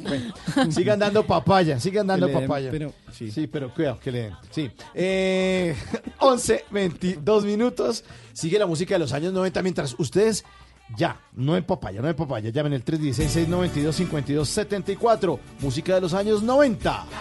Bueno, 0.54 0.70
sigan 0.72 0.98
dando 1.00 1.26
papaya, 1.26 1.80
sigan 1.80 2.06
dando 2.06 2.26
Que 2.26 2.32
le 2.34 2.38
den, 2.38 2.48
papaya. 2.48 2.70
pero- 2.70 2.92
sí. 3.12 3.30
sí. 3.32 3.46
pero 3.48 3.74
cuidado, 3.74 3.98
que 3.98 4.12
le 4.12 4.18
den. 4.24 4.34
Sí. 4.50 4.70
Eh, 4.94 5.74
11, 6.20 6.66
22 6.70 7.44
minutos. 7.44 8.04
Sigue 8.32 8.58
la 8.60 8.66
música 8.66 8.94
de 8.94 9.00
los 9.00 9.12
años 9.12 9.32
90 9.32 9.60
mientras 9.62 9.96
ustedes 9.98 10.44
ya, 10.96 11.20
no 11.34 11.56
en 11.56 11.62
papaya, 11.64 12.02
no 12.02 12.08
en 12.08 12.16
papaya. 12.16 12.50
Llamen 12.50 12.72
el 12.72 12.84
316-692-5274. 12.84 15.38
Música 15.60 15.94
de 15.94 16.00
los 16.00 16.14
años 16.14 16.42
90. 16.42 16.90
La, 16.90 16.96
la, 16.96 17.08
la, 17.08 17.20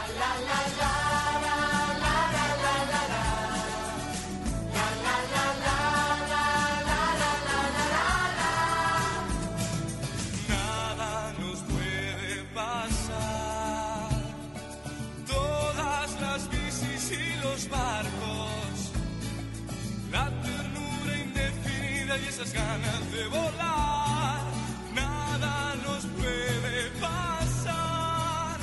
barcos 17.69 18.59
esas 22.27 22.51
ganas 22.53 23.11
de 23.11 23.27
volar. 23.27 24.41
Nada 24.93 25.75
nos 25.85 26.05
puede 26.17 26.89
pasar. 26.99 28.59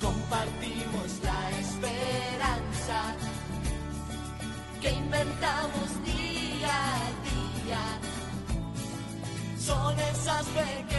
Compartimos 0.00 1.08
la 1.22 1.50
esperanza 1.64 3.14
que 4.80 4.90
inventamos 4.90 6.04
día 6.04 6.76
a 6.94 7.10
día. 7.30 7.82
Son 9.58 9.98
esas 9.98 10.44
pequeñas 10.46 10.89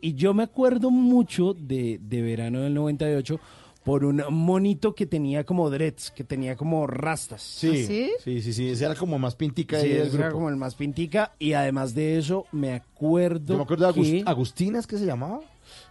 y 0.00 0.14
yo 0.14 0.34
me 0.34 0.42
acuerdo 0.44 0.90
mucho 0.90 1.54
de, 1.54 1.98
de 2.02 2.22
verano 2.22 2.60
del 2.60 2.74
98 2.74 3.38
por 3.84 4.04
un 4.04 4.22
monito 4.30 4.94
que 4.94 5.04
tenía 5.06 5.44
como 5.44 5.68
dreads, 5.68 6.10
que 6.10 6.24
tenía 6.24 6.56
como 6.56 6.86
rastas. 6.86 7.42
Sí, 7.42 7.84
sí, 7.84 8.10
sí, 8.40 8.52
sí, 8.54 8.70
ese 8.70 8.84
era 8.86 8.94
como 8.94 9.18
más 9.18 9.34
pintica 9.36 9.78
Sí, 9.80 9.88
ese 9.92 10.00
era 10.16 10.26
grupo. 10.26 10.32
como 10.32 10.48
el 10.48 10.56
más 10.56 10.74
pintica. 10.74 11.32
Y 11.38 11.52
además 11.52 11.94
de 11.94 12.16
eso, 12.18 12.46
me 12.50 12.72
acuerdo. 12.72 13.52
Yo 13.52 13.56
me 13.58 13.62
acuerdo 13.64 13.92
de 13.92 14.00
que- 14.00 14.22
Agustina, 14.24 14.78
¿es 14.78 14.86
que 14.86 14.96
se 14.96 15.04
llamaba? 15.04 15.40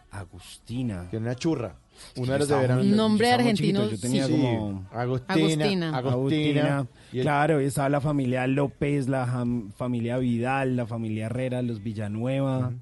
Agustina. 0.10 1.08
Que 1.10 1.18
era 1.18 1.26
una 1.26 1.36
churra. 1.36 1.76
Una 2.18 2.34
de 2.34 2.40
las 2.40 2.48
de 2.50 2.56
verano. 2.56 2.84
muy- 2.84 2.92
Nombre 2.92 3.32
argentino, 3.32 3.90
Yo 3.90 4.00
tenía 4.00 4.26
sí. 4.26 4.32
como. 4.34 4.86
Agustina. 4.92 5.34
Agustina. 5.36 5.98
Agustina. 5.98 6.88
Y 7.12 7.18
el- 7.20 7.24
Claro, 7.24 7.62
y 7.62 7.66
estaba 7.66 7.90
la 7.90 8.02
familia 8.02 8.46
López, 8.48 9.08
la 9.08 9.46
familia 9.76 10.18
Vidal, 10.18 10.76
la 10.76 10.86
familia 10.88 11.28
Herrera, 11.28 11.62
los 11.62 11.82
Villanueva. 11.84 12.74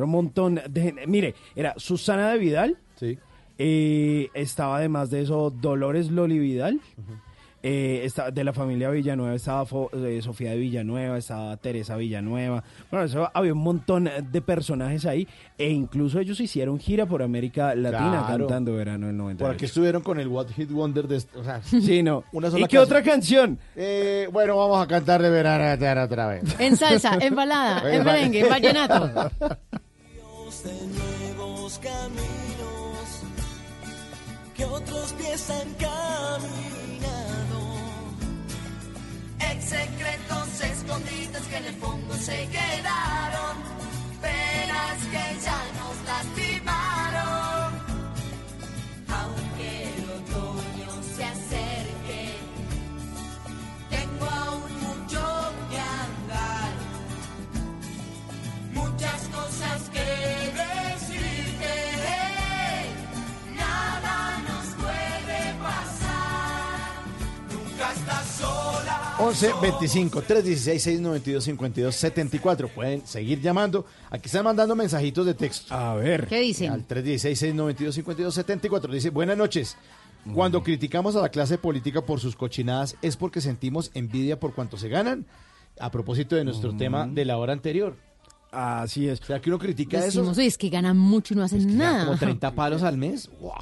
Era 0.00 0.04
un 0.06 0.10
montón 0.12 0.60
de 0.68 0.80
gente. 0.82 1.06
Mire, 1.06 1.34
era 1.56 1.74
Susana 1.76 2.30
de 2.30 2.38
Vidal. 2.38 2.76
Sí. 2.96 3.18
eh, 3.58 4.28
estaba 4.34 4.76
además 4.78 5.10
de 5.10 5.22
eso 5.22 5.50
Dolores 5.50 6.10
Loli 6.10 6.38
Vidal. 6.38 6.80
eh, 7.66 8.02
estaba- 8.04 8.30
de 8.30 8.44
la 8.44 8.52
familia 8.52 8.90
Villanueva 8.90 9.34
estaba 9.34 9.64
Fo- 9.64 9.88
eh, 9.94 10.20
Sofía 10.20 10.50
de 10.50 10.58
Villanueva, 10.58 11.16
estaba 11.16 11.56
Teresa 11.56 11.96
Villanueva. 11.96 12.62
Bueno, 12.90 13.06
eso, 13.06 13.30
había 13.32 13.54
un 13.54 13.60
montón 13.60 14.10
de 14.30 14.40
personajes 14.42 15.06
ahí. 15.06 15.26
E 15.56 15.70
incluso 15.70 16.20
ellos 16.20 16.38
hicieron 16.40 16.78
gira 16.78 17.06
por 17.06 17.22
América 17.22 17.74
Latina 17.74 18.24
Claro. 18.26 18.46
cantando 18.48 18.74
verano 18.74 19.06
del 19.06 19.16
98. 19.16 19.46
Por 19.46 19.54
aquí 19.54 19.64
estuvieron 19.64 20.02
con 20.02 20.20
el 20.20 20.28
What 20.28 20.48
Hit 20.54 20.70
Wonder 20.70 21.08
de... 21.08 21.16
O 21.36 21.42
sea, 21.42 21.62
Sí, 21.62 22.02
no. 22.02 22.24
una 22.32 22.50
sola 22.50 22.60
¿Y 22.60 22.68
qué 22.68 22.76
canción. 22.76 22.82
otra 22.84 23.02
canción? 23.02 23.58
Eh, 23.76 24.28
bueno, 24.30 24.56
vamos 24.58 24.82
a 24.82 24.86
cantar 24.86 25.22
de 25.22 25.30
verano 25.30 26.04
otra 26.04 26.26
vez. 26.26 26.42
En 26.60 26.76
salsa, 26.76 27.16
en 27.18 27.34
balada, 27.34 27.90
en 27.90 28.04
merengue, 28.04 28.40
en 28.40 28.48
vallenato. 28.50 29.30
de 30.62 30.86
nuevos 30.86 31.78
caminos 31.78 33.08
que 34.54 34.64
otros 34.64 35.12
pies 35.14 35.50
han 35.50 35.74
caminado. 35.74 37.60
Ex 39.40 39.64
secretos 39.64 40.60
escondidos 40.60 41.42
que 41.48 41.56
en 41.56 41.64
el 41.64 41.74
fondo 41.74 42.14
se 42.16 42.48
quedaron, 42.48 43.56
penas 44.20 44.98
que 45.10 45.40
ya 45.44 45.60
nos 45.78 45.96
lastimaron. 46.06 47.03
11 69.16 69.52
25 69.62 70.22
316 70.22 70.82
692 70.82 71.44
52 71.44 71.94
74. 71.94 72.68
Pueden 72.68 73.06
seguir 73.06 73.40
llamando. 73.40 73.86
Aquí 74.10 74.26
están 74.26 74.44
mandando 74.44 74.74
mensajitos 74.74 75.24
de 75.24 75.34
texto. 75.34 75.72
A 75.72 75.94
ver. 75.94 76.26
¿Qué 76.26 76.40
dicen? 76.40 76.72
Al 76.72 76.84
316 76.84 77.38
692 77.38 77.94
52 77.94 78.34
74. 78.34 78.92
Dice, 78.92 79.10
buenas 79.10 79.36
noches. 79.36 79.76
Cuando 80.34 80.62
criticamos 80.62 81.14
a 81.16 81.20
la 81.20 81.28
clase 81.28 81.58
política 81.58 82.00
por 82.00 82.18
sus 82.18 82.34
cochinadas 82.34 82.96
es 83.02 83.16
porque 83.16 83.40
sentimos 83.42 83.90
envidia 83.94 84.40
por 84.40 84.54
cuánto 84.54 84.76
se 84.76 84.88
ganan. 84.88 85.26
A 85.78 85.90
propósito 85.90 86.34
de 86.36 86.44
nuestro 86.44 86.76
tema 86.76 87.06
de 87.06 87.24
la 87.24 87.36
hora 87.36 87.52
anterior. 87.52 87.96
Así 88.50 89.08
es. 89.08 89.20
O 89.20 89.24
sea, 89.24 89.40
que 89.40 89.50
uno 89.50 89.58
critica 89.58 90.00
Decimos, 90.00 90.30
eso. 90.30 90.40
"Oye, 90.40 90.46
es 90.48 90.56
que 90.58 90.68
ganan 90.70 90.96
mucho 90.96 91.34
y 91.34 91.36
no 91.36 91.42
hacen 91.44 91.76
nada. 91.76 92.04
Como 92.06 92.18
30 92.18 92.50
palos 92.54 92.82
al 92.82 92.96
mes. 92.96 93.28
¡Wow! 93.40 93.52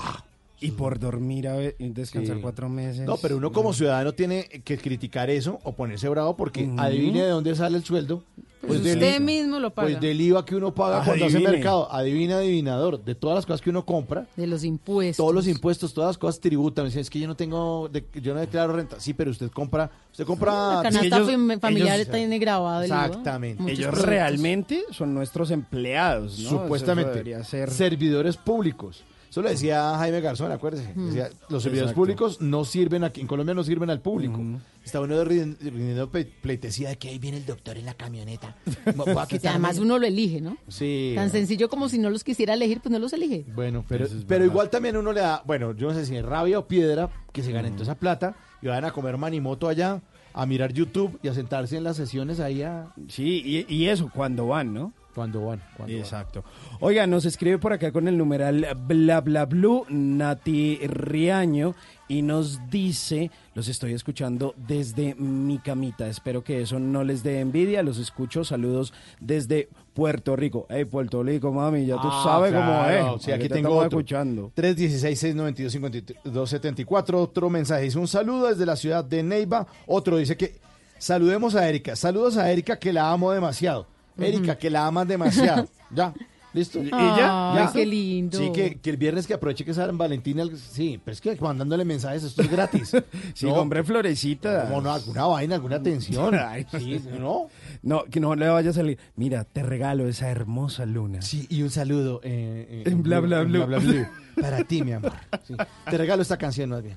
Y 0.62 0.70
por 0.70 0.98
dormir 0.98 1.48
a 1.48 1.56
ver, 1.56 1.76
y 1.78 1.88
descansar 1.90 2.36
Sí. 2.36 2.42
cuatro 2.42 2.68
meses. 2.68 3.04
No, 3.06 3.16
pero 3.16 3.36
uno 3.36 3.50
como 3.52 3.72
ciudadano 3.72 4.12
tiene 4.12 4.44
que 4.64 4.78
criticar 4.78 5.28
eso 5.28 5.58
o 5.64 5.72
ponerse 5.72 6.08
bravo 6.08 6.36
porque 6.36 6.70
adivine 6.78 7.22
de 7.22 7.28
dónde 7.30 7.54
sale 7.54 7.76
el 7.76 7.84
sueldo. 7.84 8.22
Pues 8.64 8.84
del 8.84 8.98
usted 8.98 9.20
mismo 9.20 9.58
lo 9.58 9.70
paga. 9.74 9.88
Pues 9.88 10.00
del 10.00 10.20
IVA 10.20 10.44
que 10.44 10.54
uno 10.54 10.72
paga 10.72 11.02
cuando 11.04 11.24
hace 11.24 11.34
Adivine. 11.38 11.50
mercado. 11.56 11.92
Adivina, 11.92 12.36
adivinador. 12.36 13.02
De 13.04 13.16
todas 13.16 13.34
las 13.34 13.44
cosas 13.44 13.60
que 13.60 13.70
uno 13.70 13.84
compra, 13.84 14.28
De 14.36 14.46
los 14.46 14.62
impuestos. 14.62 15.16
todos 15.16 15.34
los 15.34 15.48
impuestos, 15.48 15.92
todas 15.92 16.10
las 16.10 16.18
cosas 16.18 16.40
tributan. 16.40 16.84
Dicen, 16.84 17.00
es 17.00 17.10
que 17.10 17.18
yo 17.18 17.26
no 17.26 17.34
tengo, 17.34 17.88
de- 17.88 18.04
yo 18.22 18.34
no 18.34 18.38
declaro 18.40 18.72
renta. 18.74 19.00
Sí, 19.00 19.14
pero 19.14 19.32
usted 19.32 19.50
compra, 19.50 19.90
usted 20.12 20.24
compra... 20.24 20.76
La 20.76 20.82
canasta 20.84 21.06
ellos- 21.16 21.28
fam- 21.28 21.58
familiar 21.58 21.98
ellos- 21.98 22.12
tiene 22.12 22.38
grabado 22.38 22.82
el 22.84 22.88
IVA. 22.90 23.06
Exactamente. 23.06 23.62
Muchos 23.64 23.78
Ellos 23.78 23.90
productos. 23.90 24.08
realmente 24.10 24.82
son 24.92 25.12
nuestros 25.12 25.50
empleados, 25.50 26.38
¿no? 26.38 26.46
Eso 26.46 26.62
Supuestamente. 26.62 27.10
debería 27.10 27.42
ser. 27.42 27.68
Servidores 27.68 28.36
públicos. 28.36 29.02
Eso 29.32 29.40
lo 29.40 29.48
decía 29.48 29.96
Jaime 29.96 30.20
Garzón, 30.20 30.52
acuérdese. 30.52 30.92
Mm. 30.94 31.06
Decía, 31.06 31.30
los 31.48 31.62
servidores 31.62 31.92
Exacto. 31.92 32.00
públicos 32.02 32.40
no 32.42 32.66
sirven 32.66 33.02
aquí, 33.02 33.22
en 33.22 33.26
Colombia 33.26 33.54
no 33.54 33.64
sirven 33.64 33.88
al 33.88 34.02
público. 34.02 34.38
Está 34.84 35.00
uno 35.00 35.24
rin- 35.24 35.56
rindiendo 35.58 36.12
ple- 36.12 36.28
pleitesía 36.42 36.90
de 36.90 36.98
que 36.98 37.08
ahí 37.08 37.18
viene 37.18 37.38
el 37.38 37.46
doctor 37.46 37.78
en 37.78 37.86
la 37.86 37.94
camioneta. 37.94 38.54
Además 39.48 39.78
uno 39.78 39.98
lo 39.98 40.06
elige, 40.06 40.42
¿no? 40.42 40.58
Sí. 40.68 41.12
Tan 41.14 41.30
sencillo 41.30 41.70
como 41.70 41.88
si 41.88 41.98
no 41.98 42.10
los 42.10 42.24
quisiera 42.24 42.52
elegir, 42.52 42.80
pues 42.82 42.92
no 42.92 42.98
los 42.98 43.12
elige. 43.14 43.46
Bueno, 43.54 43.84
pero, 43.88 44.04
es 44.04 44.12
pero 44.28 44.44
igual 44.44 44.68
también 44.68 44.98
uno 44.98 45.12
le 45.14 45.20
da, 45.20 45.42
bueno, 45.46 45.72
yo 45.74 45.88
no 45.88 45.94
sé 45.94 46.04
si 46.04 46.14
es 46.14 46.24
rabia 46.24 46.58
o 46.58 46.66
piedra 46.68 47.08
que 47.32 47.42
se 47.42 47.52
ganen 47.52 47.72
toda 47.72 47.84
esa 47.84 47.94
plata 47.94 48.36
y 48.60 48.66
vayan 48.66 48.84
a 48.84 48.90
comer 48.92 49.16
manimoto 49.16 49.66
allá, 49.68 50.02
a 50.34 50.46
mirar 50.46 50.72
YouTube 50.74 51.18
y 51.22 51.28
a 51.28 51.34
sentarse 51.34 51.76
en 51.78 51.84
las 51.84 51.96
sesiones 51.96 52.38
ahí 52.38 52.62
a, 52.62 52.92
Sí, 53.08 53.42
y, 53.68 53.74
y 53.74 53.88
eso, 53.88 54.10
cuando 54.14 54.46
van, 54.48 54.74
¿no? 54.74 54.92
Cuando 55.14 55.46
van. 55.46 55.62
Cuando 55.76 55.94
van. 55.94 56.02
Exacto. 56.02 56.44
Oiga, 56.80 57.06
nos 57.06 57.24
escribe 57.24 57.58
por 57.58 57.72
acá 57.72 57.92
con 57.92 58.08
el 58.08 58.18
numeral 58.18 58.66
bla 58.86 59.20
bla 59.20 59.46
blue 59.46 59.86
Nati 59.88 60.78
Riaño 60.86 61.74
y 62.08 62.22
nos 62.22 62.58
dice, 62.70 63.30
los 63.54 63.68
estoy 63.68 63.92
escuchando 63.94 64.54
desde 64.56 65.14
mi 65.14 65.58
camita. 65.58 66.06
Espero 66.08 66.42
que 66.44 66.60
eso 66.60 66.78
no 66.78 67.04
les 67.04 67.22
dé 67.22 67.40
envidia. 67.40 67.82
Los 67.82 67.98
escucho. 67.98 68.44
Saludos 68.44 68.92
desde 69.20 69.68
Puerto 69.94 70.36
Rico. 70.36 70.66
Hey, 70.68 70.84
Puerto 70.84 71.22
Rico, 71.22 71.52
mami, 71.52 71.86
ya 71.86 71.94
tú 71.96 72.08
Ah, 72.10 72.20
sabes 72.24 72.52
cómo 72.52 72.64
claro. 72.66 73.16
es. 73.16 73.22
Sí, 73.22 73.32
aquí 73.32 73.48
te 73.48 73.54
tengo 73.54 73.70
otro. 73.76 73.98
escuchando. 74.00 74.52
316-692-5274. 74.56 77.14
Otro 77.14 77.48
mensaje. 77.50 77.84
Dice 77.84 77.98
un 77.98 78.08
saludo 78.08 78.48
desde 78.48 78.66
la 78.66 78.76
ciudad 78.76 79.04
de 79.04 79.22
Neiva. 79.22 79.66
Otro 79.86 80.16
dice 80.18 80.36
que 80.36 80.56
saludemos 80.98 81.54
a 81.54 81.66
Erika. 81.68 81.96
Saludos 81.96 82.36
a 82.36 82.50
Erika 82.50 82.78
que 82.78 82.92
la 82.92 83.10
amo 83.10 83.32
demasiado. 83.32 83.86
Erika, 84.18 84.56
que 84.56 84.70
la 84.70 84.86
aman 84.86 85.06
demasiado. 85.08 85.68
ya, 85.94 86.12
listo. 86.52 86.82
¿Y 86.82 86.90
ya? 86.90 87.52
Ay, 87.54 87.68
qué 87.72 87.86
lindo. 87.86 88.38
Sí, 88.38 88.50
que, 88.52 88.78
que 88.80 88.90
el 88.90 88.96
viernes 88.96 89.26
que 89.26 89.34
aproveche 89.34 89.64
que 89.64 89.70
es 89.72 89.76
San 89.76 89.96
Valentín. 89.96 90.38
el- 90.38 90.56
Sí, 90.58 91.00
pero 91.04 91.12
es 91.14 91.20
que 91.20 91.34
mandándole 91.40 91.84
mensajes, 91.84 92.22
esto 92.24 92.42
es 92.42 92.50
gratis. 92.50 92.92
Sí, 93.34 93.46
hombre, 93.46 93.82
florecita. 93.84 94.64
Como 94.68 94.80
no, 94.82 94.92
alguna 94.92 95.26
vaina, 95.26 95.54
alguna 95.54 95.76
atención. 95.76 96.34
Ay, 96.38 96.66
sí, 96.78 97.02
¿no? 97.18 97.48
No, 97.82 98.04
que 98.04 98.20
no 98.20 98.34
le 98.34 98.48
vaya 98.48 98.70
a 98.70 98.72
salir. 98.74 98.98
Mira, 99.16 99.44
te 99.44 99.62
regalo 99.62 100.06
esa 100.08 100.28
hermosa 100.30 100.84
luna. 100.86 101.22
Sí, 101.22 101.46
y 101.50 101.62
un 101.62 101.70
saludo 101.70 102.20
eh, 102.22 102.66
eh, 102.68 102.82
En 102.86 103.02
bla, 103.02 103.20
bla, 103.20 103.40
en 103.40 103.52
bla. 103.52 104.10
Para 104.40 104.64
ti, 104.64 104.82
mi 104.82 104.92
amor. 104.92 105.12
Sí. 105.46 105.54
Te 105.90 105.98
regalo 105.98 106.22
esta 106.22 106.36
canción 106.36 106.70
más 106.70 106.82
bien. 106.82 106.96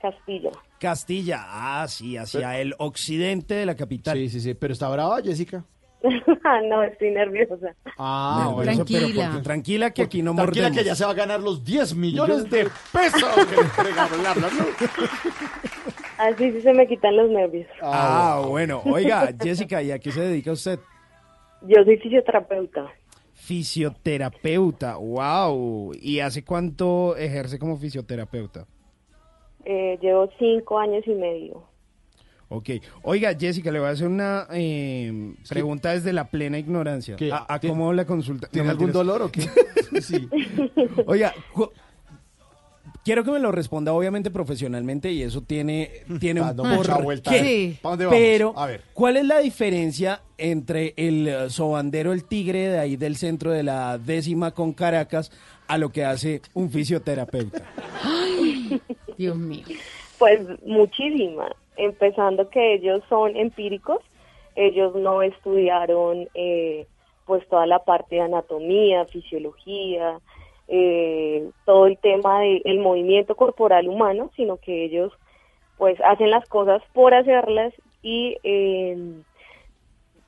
Castilla. 0.00 0.50
Castilla. 0.78 1.44
Ah, 1.46 1.86
sí, 1.88 2.16
hacia 2.16 2.58
el 2.58 2.74
occidente 2.78 3.54
de 3.54 3.66
la 3.66 3.76
capital. 3.76 4.16
Sí, 4.16 4.28
sí, 4.30 4.40
sí. 4.40 4.54
Pero 4.54 4.72
está 4.72 4.88
brava, 4.88 5.20
Jessica. 5.22 5.64
no, 6.70 6.82
estoy 6.82 7.10
nerviosa. 7.10 7.74
Ah, 7.98 8.40
No, 8.44 8.52
bueno. 8.54 8.72
eso, 8.72 8.84
pero 8.86 8.98
Tranquila. 9.00 9.26
porque- 9.28 9.42
tranquila 9.44 9.90
que 9.90 10.02
aquí 10.02 10.22
no 10.22 10.34
Tranquila 10.34 10.64
mordemos. 10.68 10.78
que 10.78 10.84
ya 10.88 10.94
se 10.94 11.04
va 11.04 11.10
a 11.10 11.14
ganar 11.14 11.40
los 11.40 11.62
10 11.62 11.94
millones 11.94 12.48
de 12.48 12.70
pesos 12.92 13.46
que 13.46 13.56
le 13.56 13.62
entregaron. 13.62 14.20
Así 16.18 16.52
sí 16.52 16.60
se 16.62 16.72
me 16.72 16.86
quitan 16.86 17.16
los 17.16 17.30
nervios. 17.30 17.66
Ah, 17.82 18.42
bueno. 18.46 18.80
Oiga, 18.86 19.30
Jessica, 19.42 19.82
¿y 19.82 19.90
a 19.90 19.98
qué 19.98 20.10
se 20.12 20.20
dedica 20.20 20.52
usted? 20.52 20.78
Yo 21.62 21.82
soy 21.84 21.98
fisioterapeuta. 21.98 22.86
Fisioterapeuta. 23.34 24.96
Wow. 24.96 25.92
¿Y 26.00 26.20
hace 26.20 26.44
cuánto 26.44 27.16
ejerce 27.16 27.58
como 27.58 27.76
fisioterapeuta? 27.76 28.66
Eh, 29.64 29.98
llevo 30.00 30.28
cinco 30.38 30.78
años 30.78 31.02
y 31.06 31.10
medio. 31.14 31.62
Ok. 32.48 32.70
Oiga, 33.02 33.32
Jessica, 33.38 33.70
le 33.70 33.78
voy 33.78 33.88
a 33.88 33.92
hacer 33.92 34.08
una 34.08 34.46
eh, 34.52 35.34
pregunta 35.48 35.92
desde 35.92 36.12
la 36.12 36.24
plena 36.28 36.58
ignorancia. 36.58 37.14
¿Qué? 37.16 37.30
¿A, 37.32 37.44
a 37.48 37.60
¿Tiene- 37.60 37.76
cómo 37.76 37.92
la 37.92 38.04
consulta? 38.04 38.48
¿Tiene 38.48 38.66
No, 38.66 38.72
algún 38.72 38.90
dolor 38.92 39.22
o 39.22 39.30
qué? 39.30 39.42
Sí. 40.00 40.28
Oiga, 41.06 41.32
quiero 43.04 43.24
que 43.24 43.30
me 43.30 43.38
lo 43.38 43.50
responda 43.52 43.92
obviamente 43.92 44.30
profesionalmente 44.30 45.10
y 45.12 45.22
eso 45.22 45.42
tiene, 45.42 45.90
tiene 46.20 46.40
un 46.42 46.46
Dando 46.48 46.64
mucha 46.64 46.92
porqué. 46.92 47.02
vuelta. 47.04 47.30
Sí. 47.32 47.78
¿Para 47.82 47.90
dónde 47.92 48.04
vamos? 48.06 48.20
Pero, 48.20 48.52
A 48.56 48.66
ver. 48.66 48.82
¿cuál 48.94 49.16
es 49.16 49.24
la 49.26 49.38
diferencia 49.38 50.22
entre 50.38 50.94
el 50.96 51.28
eh, 51.28 51.50
sobandero, 51.50 52.12
el 52.12 52.24
tigre 52.24 52.68
de 52.68 52.78
ahí 52.78 52.96
del 52.96 53.16
centro 53.16 53.50
de 53.52 53.62
la 53.62 53.98
décima 53.98 54.52
con 54.52 54.72
Caracas, 54.72 55.30
a 55.68 55.78
lo 55.78 55.90
que 55.92 56.04
hace 56.04 56.40
un 56.54 56.70
fisioterapeuta? 56.70 57.62
Ay, 58.02 58.80
Dios 59.20 59.36
mío. 59.36 59.64
Pues 60.18 60.40
muchísima. 60.64 61.54
Empezando 61.76 62.48
que 62.48 62.74
ellos 62.74 63.02
son 63.08 63.36
empíricos, 63.36 64.00
ellos 64.56 64.94
no 64.94 65.20
estudiaron 65.20 66.26
eh, 66.34 66.86
pues 67.26 67.46
toda 67.48 67.66
la 67.66 67.80
parte 67.80 68.16
de 68.16 68.22
anatomía, 68.22 69.04
fisiología, 69.04 70.18
eh, 70.68 71.50
todo 71.66 71.86
el 71.86 71.98
tema 71.98 72.40
del 72.40 72.78
movimiento 72.78 73.34
corporal 73.34 73.88
humano, 73.88 74.30
sino 74.36 74.56
que 74.56 74.84
ellos 74.84 75.12
pues 75.76 76.00
hacen 76.00 76.30
las 76.30 76.48
cosas 76.48 76.82
por 76.94 77.12
hacerlas 77.12 77.74
y 78.02 78.38
eh, 78.42 78.96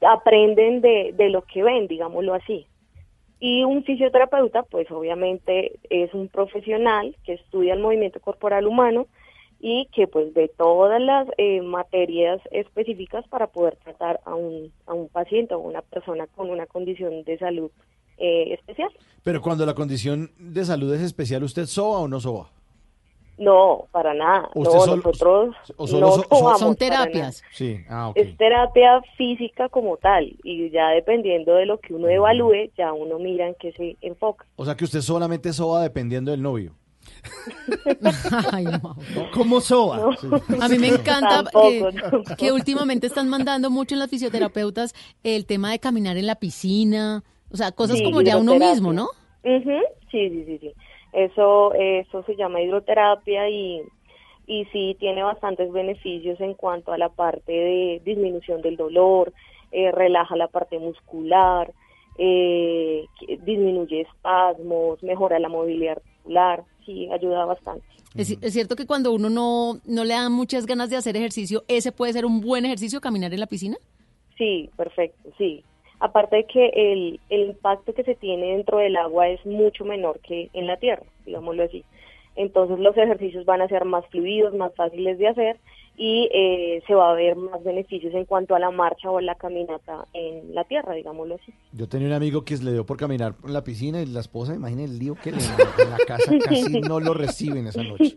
aprenden 0.02 0.82
de, 0.82 1.14
de 1.14 1.30
lo 1.30 1.42
que 1.42 1.62
ven, 1.62 1.86
digámoslo 1.86 2.34
así. 2.34 2.66
Y 3.44 3.64
un 3.64 3.82
fisioterapeuta, 3.82 4.62
pues 4.62 4.88
obviamente 4.92 5.72
es 5.90 6.14
un 6.14 6.28
profesional 6.28 7.16
que 7.24 7.32
estudia 7.32 7.74
el 7.74 7.80
movimiento 7.80 8.20
corporal 8.20 8.68
humano 8.68 9.08
y 9.58 9.88
que 9.92 10.06
pues 10.06 10.32
ve 10.32 10.48
todas 10.56 11.02
las 11.02 11.26
eh, 11.38 11.60
materias 11.60 12.40
específicas 12.52 13.26
para 13.26 13.48
poder 13.48 13.74
tratar 13.82 14.20
a 14.26 14.36
un, 14.36 14.70
a 14.86 14.94
un 14.94 15.08
paciente 15.08 15.54
o 15.54 15.58
una 15.58 15.82
persona 15.82 16.28
con 16.28 16.50
una 16.50 16.66
condición 16.66 17.24
de 17.24 17.36
salud 17.36 17.72
eh, 18.18 18.54
especial. 18.54 18.90
Pero 19.24 19.42
cuando 19.42 19.66
la 19.66 19.74
condición 19.74 20.30
de 20.38 20.64
salud 20.64 20.94
es 20.94 21.00
especial, 21.00 21.42
¿usted 21.42 21.66
soba 21.66 21.98
o 21.98 22.06
no 22.06 22.20
soba? 22.20 22.48
No, 23.42 23.88
para 23.90 24.14
nada. 24.14 24.48
¿Usted 24.54 24.72
No, 24.74 24.80
solo- 24.80 24.96
nosotros 24.96 25.56
o 25.76 25.86
solo 25.88 26.06
no 26.06 26.12
so- 26.52 26.58
Son 26.58 26.76
terapias. 26.76 27.42
Sí, 27.50 27.78
ah. 27.88 28.12
Es 28.14 28.36
terapia 28.36 29.02
física 29.16 29.68
como 29.68 29.96
tal 29.96 30.36
y 30.44 30.70
ya 30.70 30.88
dependiendo 30.90 31.54
de 31.54 31.66
lo 31.66 31.78
que 31.80 31.92
uno 31.94 32.08
evalúe, 32.08 32.70
ya 32.78 32.92
uno 32.92 33.18
mira 33.18 33.48
en 33.48 33.56
qué 33.58 33.72
se 33.72 33.96
enfoca. 34.00 34.46
O 34.54 34.64
sea 34.64 34.76
que 34.76 34.84
usted 34.84 35.00
solamente 35.00 35.52
soba 35.52 35.82
dependiendo 35.82 36.30
del 36.30 36.40
novio. 36.42 36.74
Ay, 38.52 38.64
Mauro. 38.64 38.96
¿Cómo 39.34 39.60
soba? 39.60 39.98
No. 39.98 40.10
A 40.62 40.68
mí 40.68 40.78
me 40.78 40.88
encanta 40.88 41.42
Tampoco, 41.42 41.68
que, 41.68 41.92
tampoco. 42.00 42.36
que 42.36 42.52
últimamente 42.52 43.06
están 43.08 43.28
mandando 43.28 43.70
mucho 43.70 43.94
en 43.94 43.98
las 43.98 44.08
fisioterapeutas 44.10 44.94
el 45.24 45.46
tema 45.46 45.72
de 45.72 45.78
caminar 45.80 46.16
en 46.16 46.26
la 46.26 46.36
piscina, 46.36 47.24
o 47.50 47.56
sea, 47.56 47.72
cosas 47.72 47.98
Sí, 47.98 48.04
como 48.04 48.22
ya 48.22 48.36
uno 48.36 48.54
mismo, 48.54 48.92
¿no? 48.92 49.08
Ujú, 49.44 49.78
Sí, 50.12 50.28
sí, 50.28 50.44
sí, 50.46 50.58
sí. 50.60 50.72
Eso, 51.12 51.74
eso 51.74 52.22
se 52.24 52.36
llama 52.36 52.62
hidroterapia 52.62 53.48
y, 53.48 53.82
y 54.46 54.64
sí 54.66 54.96
tiene 54.98 55.22
bastantes 55.22 55.70
beneficios 55.70 56.40
en 56.40 56.54
cuanto 56.54 56.92
a 56.92 56.98
la 56.98 57.10
parte 57.10 57.52
de 57.52 58.02
disminución 58.04 58.62
del 58.62 58.76
dolor, 58.76 59.32
eh, 59.70 59.90
relaja 59.92 60.36
la 60.36 60.48
parte 60.48 60.78
muscular, 60.78 61.72
eh, 62.18 63.06
disminuye 63.40 64.02
espasmos, 64.02 65.02
mejora 65.02 65.38
la 65.38 65.48
movilidad 65.48 65.98
articular, 65.98 66.64
sí, 66.84 67.08
ayuda 67.10 67.44
bastante. 67.44 67.84
Es, 68.14 68.36
es 68.42 68.52
cierto 68.52 68.76
que 68.76 68.86
cuando 68.86 69.12
uno 69.12 69.30
no, 69.30 69.80
no 69.86 70.04
le 70.04 70.14
da 70.14 70.28
muchas 70.28 70.66
ganas 70.66 70.90
de 70.90 70.96
hacer 70.96 71.16
ejercicio, 71.16 71.64
ese 71.68 71.92
puede 71.92 72.12
ser 72.12 72.26
un 72.26 72.40
buen 72.40 72.66
ejercicio, 72.66 73.00
caminar 73.00 73.32
en 73.32 73.40
la 73.40 73.46
piscina. 73.46 73.76
Sí, 74.36 74.68
perfecto, 74.76 75.30
sí. 75.38 75.64
Aparte 76.02 76.34
de 76.34 76.44
que 76.46 76.66
el, 76.74 77.20
el 77.30 77.50
impacto 77.50 77.94
que 77.94 78.02
se 78.02 78.16
tiene 78.16 78.56
dentro 78.56 78.78
del 78.78 78.96
agua 78.96 79.28
es 79.28 79.46
mucho 79.46 79.84
menor 79.84 80.18
que 80.18 80.50
en 80.52 80.66
la 80.66 80.76
tierra, 80.76 81.04
digámoslo 81.24 81.62
así. 81.62 81.84
Entonces 82.34 82.80
los 82.80 82.96
ejercicios 82.96 83.44
van 83.44 83.62
a 83.62 83.68
ser 83.68 83.84
más 83.84 84.04
fluidos, 84.06 84.52
más 84.52 84.74
fáciles 84.74 85.16
de 85.18 85.28
hacer 85.28 85.60
y 85.96 86.28
eh, 86.32 86.82
se 86.86 86.94
va 86.94 87.10
a 87.10 87.14
ver 87.14 87.36
más 87.36 87.62
beneficios 87.62 88.14
en 88.14 88.24
cuanto 88.24 88.56
a 88.56 88.58
la 88.58 88.72
marcha 88.72 89.10
o 89.10 89.20
la 89.20 89.34
caminata 89.34 90.06
en 90.14 90.54
la 90.54 90.64
tierra, 90.64 90.94
digámoslo 90.94 91.36
así. 91.36 91.52
Yo 91.72 91.86
tenía 91.88 92.08
un 92.08 92.14
amigo 92.14 92.44
que 92.44 92.56
le 92.56 92.72
dio 92.72 92.84
por 92.84 92.96
caminar 92.96 93.34
por 93.36 93.50
la 93.50 93.62
piscina 93.62 94.00
y 94.00 94.06
la 94.06 94.20
esposa, 94.20 94.54
imagínate 94.54 94.86
el 94.86 94.98
lío 94.98 95.14
que 95.14 95.30
le 95.30 95.38
en 95.78 95.90
la 95.90 95.98
casa 96.06 96.32
casi 96.42 96.80
no 96.80 96.98
lo 96.98 97.14
reciben 97.14 97.66
esa 97.66 97.82
noche. 97.84 98.16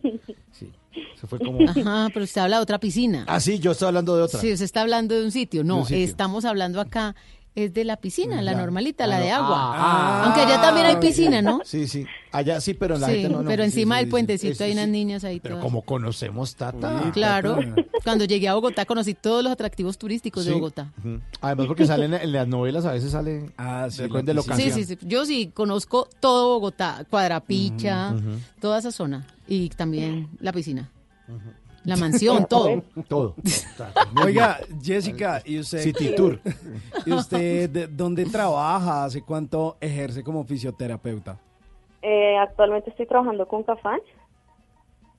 Sí, 0.51 0.71
se 1.15 1.27
fue 1.27 1.37
como... 1.37 1.59
Ajá, 1.69 2.07
pero 2.13 2.23
usted 2.23 2.41
habla 2.41 2.57
de 2.57 2.63
otra 2.63 2.79
piscina. 2.79 3.25
Ah, 3.27 3.41
sí, 3.41 3.59
yo 3.59 3.71
estoy 3.71 3.89
hablando 3.89 4.15
de 4.15 4.23
otra. 4.23 4.39
Sí, 4.39 4.53
usted 4.53 4.63
está 4.63 4.81
hablando 4.81 5.13
de 5.13 5.25
un 5.25 5.31
sitio. 5.31 5.65
No, 5.65 5.79
un 5.79 5.85
sitio. 5.85 6.05
estamos 6.05 6.45
hablando 6.45 6.79
acá 6.79 7.13
es 7.55 7.73
de 7.73 7.85
la 7.85 7.95
piscina, 7.97 8.41
la 8.41 8.51
Ya. 8.51 8.57
normalita, 8.57 9.05
Ah, 9.05 9.07
la 9.07 9.17
no. 9.19 9.23
de 9.23 9.31
agua. 9.31 9.55
Ah, 9.57 10.23
Aunque 10.25 10.41
allá 10.41 10.61
también 10.61 10.85
hay 10.87 10.97
piscina, 10.97 11.41
¿no? 11.41 11.61
Sí, 11.63 11.87
sí. 11.87 12.05
Allá 12.31 12.59
sí, 12.59 12.73
pero 12.73 12.95
en 12.95 13.01
la 13.01 13.07
Sí, 13.07 13.13
gente 13.13 13.29
no. 13.29 13.43
no. 13.43 13.49
pero 13.49 13.63
encima 13.63 13.95
sí, 13.95 14.01
del 14.01 14.09
puentecito 14.09 14.55
Sí, 14.55 14.63
hay 14.63 14.71
unas 14.73 14.89
niñas 14.89 15.23
ahí 15.23 15.39
Pero 15.39 15.55
todas. 15.55 15.63
como 15.63 15.81
conocemos 15.83 16.55
Tata. 16.55 17.11
Claro, 17.13 17.59
cuando 18.03 18.25
llegué 18.25 18.49
a 18.49 18.55
Bogotá 18.55 18.85
conocí 18.85 19.13
todos 19.13 19.41
los 19.43 19.53
atractivos 19.53 19.97
turísticos 19.97 20.43
de. 20.45 20.51
Bogotá. 20.53 20.91
Además 21.39 21.67
porque 21.67 21.85
salen 21.85 22.13
en 22.13 22.31
las 22.33 22.45
novelas, 22.47 22.85
a 22.85 22.91
veces 22.91 23.11
sale 23.11 23.51
Ah, 23.57 23.87
sí, 23.89 24.03
de, 24.03 24.09
piscina. 24.35 24.55
Sí, 24.57 24.71
sí, 24.71 24.83
sí. 24.83 24.97
Yo 25.03 25.25
sí 25.25 25.51
conozco 25.53 26.09
todo 26.19 26.55
Bogotá, 26.55 27.05
Cuadrapicha, 27.09 28.13
toda 28.59 28.79
esa 28.79 28.91
zona. 28.91 29.25
Y 29.47 29.69
también 29.69 30.27
la 30.41 30.51
piscina. 30.51 30.89
La 31.85 31.95
mansión, 31.95 32.45
todo. 32.49 32.81
Todo. 33.07 33.35
Oiga, 34.25 34.59
Jessica, 34.81 35.41
¿y 35.45 35.59
usted? 35.59 35.79
City 35.79 36.13
Tour. 36.15 36.39
¿Y 37.05 37.11
usted 37.13 37.69
de- 37.69 37.87
dónde 37.87 38.25
trabaja? 38.25 39.05
¿Hace 39.05 39.21
cuánto 39.21 39.77
ejerce 39.79 40.23
como 40.23 40.43
fisioterapeuta? 40.43 41.39
Eh, 42.01 42.37
actualmente 42.37 42.89
estoy 42.91 43.05
trabajando 43.07 43.47
con 43.47 43.63
Cafán, 43.63 43.99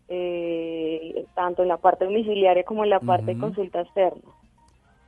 eh, 0.08 1.24
tanto 1.34 1.62
en 1.62 1.68
la 1.68 1.76
parte 1.78 2.04
domiciliaria 2.04 2.64
como 2.64 2.84
en 2.84 2.90
la 2.90 3.00
parte 3.00 3.34
de 3.34 3.38
consulta 3.40 3.80
externa. 3.80 4.22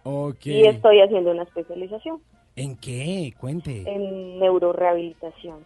Ok. 0.04 0.46
Y 0.46 0.66
estoy 0.66 1.00
haciendo 1.00 1.30
una 1.30 1.42
especialización. 1.44 2.20
¿En 2.56 2.76
qué? 2.76 3.32
Cuente. 3.38 3.84
en 3.86 4.38
neurorehabilitación. 4.40 5.58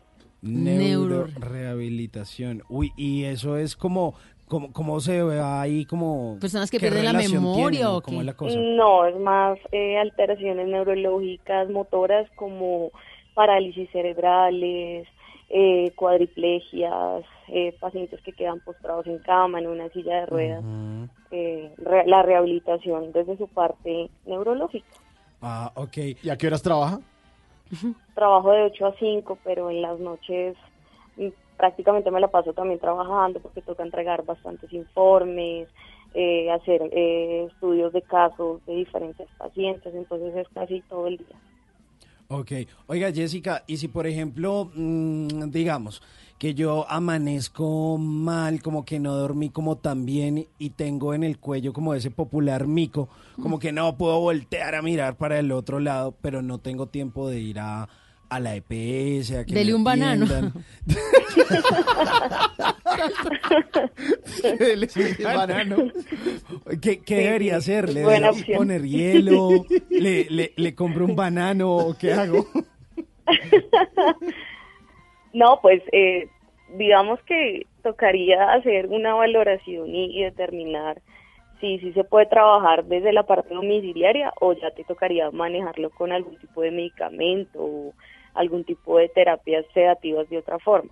Neuro- 0.42 1.28
Neurorehabilitación. 1.28 2.62
Uy, 2.68 2.92
y 2.96 3.24
eso 3.24 3.56
es 3.56 3.76
como, 3.76 4.14
como, 4.52 4.70
cómo 4.70 5.00
se 5.00 5.22
ve 5.22 5.40
ahí 5.40 5.86
como... 5.86 6.36
Personas 6.38 6.70
que 6.70 6.76
¿qué 6.78 6.90
pierden 6.90 7.06
la 7.06 7.12
memoria 7.26 7.70
tienen? 7.70 7.86
o 7.86 8.02
¿Cómo 8.02 8.18
qué? 8.18 8.20
es 8.20 8.26
la 8.26 8.34
cosa? 8.34 8.58
No, 8.58 9.06
es 9.06 9.16
más 9.18 9.58
eh, 9.72 9.96
alteraciones 9.98 10.68
neurológicas, 10.68 11.70
motoras 11.70 12.28
como 12.36 12.90
parálisis 13.34 13.88
cerebrales, 13.92 15.08
eh, 15.48 15.90
cuadriplegias, 15.96 17.24
eh, 17.48 17.74
pacientes 17.80 18.20
que 18.22 18.32
quedan 18.32 18.60
postrados 18.60 19.06
en 19.06 19.20
cama, 19.20 19.58
en 19.58 19.68
una 19.68 19.88
silla 19.88 20.20
de 20.20 20.26
ruedas. 20.26 20.62
eh, 21.30 21.72
re- 21.78 22.06
la 22.06 22.22
rehabilitación 22.22 23.10
desde 23.12 23.38
su 23.38 23.48
parte 23.48 24.10
neurológica. 24.26 24.86
Ah, 25.40 25.72
ok. 25.76 25.96
¿Y 26.22 26.28
a 26.28 26.36
qué 26.36 26.46
horas 26.48 26.62
trabaja? 26.62 27.00
Trabajo 28.14 28.52
de 28.52 28.64
8 28.64 28.86
a 28.86 28.94
5, 28.98 29.38
pero 29.44 29.70
en 29.70 29.80
las 29.80 29.98
noches 29.98 30.56
prácticamente 31.62 32.10
me 32.10 32.18
la 32.18 32.26
paso 32.26 32.52
también 32.52 32.80
trabajando 32.80 33.38
porque 33.38 33.62
toca 33.62 33.84
entregar 33.84 34.24
bastantes 34.24 34.72
informes, 34.72 35.68
eh, 36.12 36.50
hacer 36.50 36.82
eh, 36.90 37.46
estudios 37.48 37.92
de 37.92 38.02
casos 38.02 38.66
de 38.66 38.74
diferentes 38.74 39.28
pacientes, 39.38 39.94
entonces 39.94 40.34
es 40.34 40.48
casi 40.52 40.80
todo 40.80 41.06
el 41.06 41.18
día. 41.18 41.36
Ok. 42.26 42.50
Oiga, 42.88 43.12
Jessica, 43.12 43.62
y 43.68 43.76
si 43.76 43.86
por 43.86 44.08
ejemplo, 44.08 44.72
mm, 44.74 45.50
digamos, 45.50 46.02
que 46.36 46.52
yo 46.52 46.84
amanezco 46.88 47.96
mal, 47.96 48.60
como 48.60 48.84
que 48.84 48.98
no 48.98 49.14
dormí 49.14 49.50
como 49.50 49.76
tan 49.76 50.04
bien 50.04 50.48
y 50.58 50.70
tengo 50.70 51.14
en 51.14 51.22
el 51.22 51.38
cuello 51.38 51.72
como 51.72 51.94
ese 51.94 52.10
popular 52.10 52.66
mico, 52.66 53.08
como 53.40 53.60
que 53.60 53.70
no 53.70 53.96
puedo 53.96 54.18
voltear 54.18 54.74
a 54.74 54.82
mirar 54.82 55.14
para 55.14 55.38
el 55.38 55.52
otro 55.52 55.78
lado, 55.78 56.12
pero 56.20 56.42
no 56.42 56.58
tengo 56.58 56.86
tiempo 56.86 57.28
de 57.28 57.38
ir 57.38 57.60
a, 57.60 57.88
a 58.34 58.40
la 58.40 58.56
EPS, 58.56 59.32
a 59.32 59.44
que 59.44 59.54
Dele 59.54 59.74
un 59.74 59.84
banano. 59.84 60.26
Dele 64.58 64.88
un 65.18 65.24
banano. 65.24 65.76
¿Qué, 66.80 67.00
qué 67.00 67.16
Sí, 67.16 67.22
debería 67.24 67.60
sí, 67.60 67.72
hacer? 67.72 67.88
¿Le 67.90 68.28
opción. 68.28 68.58
poner 68.58 68.82
hielo? 68.82 69.50
¿Le, 69.90 70.24
le, 70.30 70.52
le 70.56 70.74
compro 70.74 71.04
un 71.04 71.14
banano 71.14 71.76
o 71.76 71.94
qué 71.96 72.12
hago? 72.12 72.46
No, 75.34 75.60
pues 75.62 75.82
eh, 75.92 76.28
digamos 76.76 77.18
que 77.22 77.66
tocaría 77.82 78.52
hacer 78.52 78.88
una 78.88 79.14
valoración 79.14 79.94
y, 79.94 80.18
y 80.18 80.24
determinar 80.24 81.00
si, 81.58 81.78
si 81.78 81.92
se 81.92 82.04
puede 82.04 82.26
trabajar 82.26 82.84
desde 82.84 83.12
la 83.12 83.22
parte 83.22 83.54
domiciliaria 83.54 84.32
o 84.40 84.52
ya 84.52 84.70
te 84.72 84.84
tocaría 84.84 85.30
manejarlo 85.30 85.88
con 85.90 86.12
algún 86.12 86.36
tipo 86.36 86.60
de 86.60 86.70
medicamento 86.72 87.60
o 87.62 87.94
algún 88.34 88.64
tipo 88.64 88.98
de 88.98 89.08
terapias 89.08 89.64
sedativas 89.74 90.28
de 90.28 90.38
otra 90.38 90.58
forma. 90.58 90.90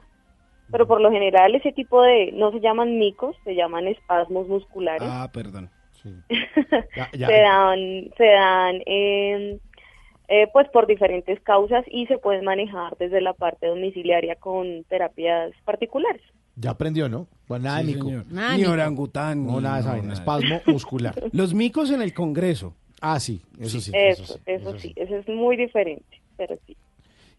Pero 0.70 0.86
por 0.86 1.00
lo 1.00 1.10
general 1.10 1.54
ese 1.54 1.72
tipo 1.72 2.00
de, 2.02 2.30
no 2.32 2.52
se 2.52 2.60
llaman 2.60 2.96
micos, 2.98 3.34
se 3.44 3.54
llaman 3.56 3.88
espasmos 3.88 4.46
musculares. 4.48 5.08
Ah, 5.10 5.28
perdón. 5.32 5.68
Ya- 6.96 7.10
ya- 7.12 7.26
se 7.26 7.32
dan, 7.40 7.78
se 8.16 8.24
dan 8.24 8.76
eh, 8.86 9.58
eh, 10.28 10.46
pues 10.52 10.68
por 10.70 10.86
diferentes 10.86 11.40
causas 11.40 11.84
y 11.90 12.06
se 12.06 12.18
pueden 12.18 12.44
manejar 12.44 12.96
desde 12.98 13.20
la 13.20 13.32
parte 13.34 13.66
domiciliaria 13.66 14.36
con 14.36 14.84
terapias 14.84 15.52
particulares. 15.64 16.22
Ya 16.56 16.70
aprendió, 16.70 17.08
¿no? 17.08 17.26
Bueno, 17.48 17.64
nada, 17.64 17.80
Sí, 17.80 17.86
Nico. 17.88 18.06
señor. 18.06 18.24
Nada, 18.30 18.56
Ni 18.56 18.64
orangután. 18.64 19.44
No, 19.46 19.56
ni- 19.56 19.62
nada 19.64 19.96
no, 19.96 20.02
nada. 20.02 20.12
Espasmo 20.14 20.60
muscular. 20.66 21.14
Los 21.32 21.52
micos 21.54 21.90
en 21.90 22.00
el 22.02 22.14
Congreso. 22.14 22.74
Ah, 23.00 23.18
sí, 23.18 23.42
eso 23.58 23.80
sí. 23.80 23.90
eso, 23.94 24.38
eso, 24.46 24.78
sí, 24.78 24.92
eso 24.96 25.16
es 25.16 25.26
muy 25.28 25.56
diferente, 25.56 26.20
pero 26.36 26.56
sí. 26.66 26.76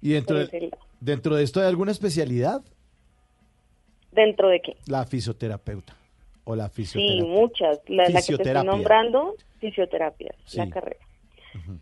Y 0.01 0.13
dentro 0.13 0.37
de, 0.37 0.71
dentro 0.99 1.35
de 1.35 1.43
esto 1.43 1.59
hay 1.59 1.67
alguna 1.67 1.91
especialidad, 1.91 2.61
¿Dentro 4.11 4.49
de 4.49 4.61
qué? 4.61 4.75
la 4.87 5.05
fisioterapeuta 5.05 5.95
o 6.43 6.55
la 6.55 6.67
Sí, 6.69 6.73
fisioterapia. 6.75 7.23
muchas. 7.25 7.79
La, 7.87 8.09
la 8.09 8.21
que 8.21 8.35
te 8.37 8.43
estoy 8.43 8.65
nombrando, 8.65 9.35
fisioterapia, 9.59 10.33
la 10.55 10.65
Sí. 10.65 10.69
carrera. 10.71 10.99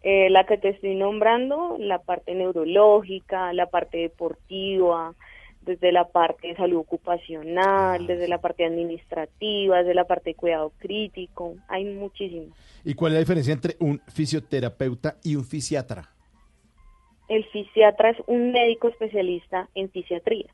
Eh, 0.02 0.30
la 0.30 0.46
que 0.46 0.58
te 0.58 0.70
estoy 0.70 0.96
nombrando, 0.96 1.78
la 1.80 2.00
parte 2.00 2.34
neurológica, 2.36 3.54
la 3.54 3.68
parte 3.68 3.98
deportiva, 4.00 5.14
desde 5.62 5.92
la 5.92 6.08
parte 6.08 6.48
de 6.50 6.56
salud 6.56 6.78
Ah, 6.78 6.82
ocupacional, 6.82 8.08
desde 8.08 8.28
la 8.28 8.40
parte 8.40 8.66
administrativa, 8.66 9.80
desde 9.80 9.94
la 9.94 10.06
parte 10.06 10.32
de 10.32 10.36
cuidado 10.36 10.72
crítico, 10.80 11.56
hay 11.68 11.86
muchísimas. 11.86 12.58
¿Y 12.84 12.94
cuál 12.96 13.12
es 13.12 13.16
la 13.16 13.20
diferencia 13.20 13.54
entre 13.54 13.76
un 13.80 14.00
fisioterapeuta 14.08 15.18
y 15.24 15.36
un 15.36 15.46
fisiatra? 15.46 16.10
El 17.30 17.46
fisiatra 17.46 18.10
es 18.10 18.18
un 18.28 18.52
médico 18.52 18.90
especialista 18.90 19.70
en 19.76 19.90
fisiatría 19.90 20.48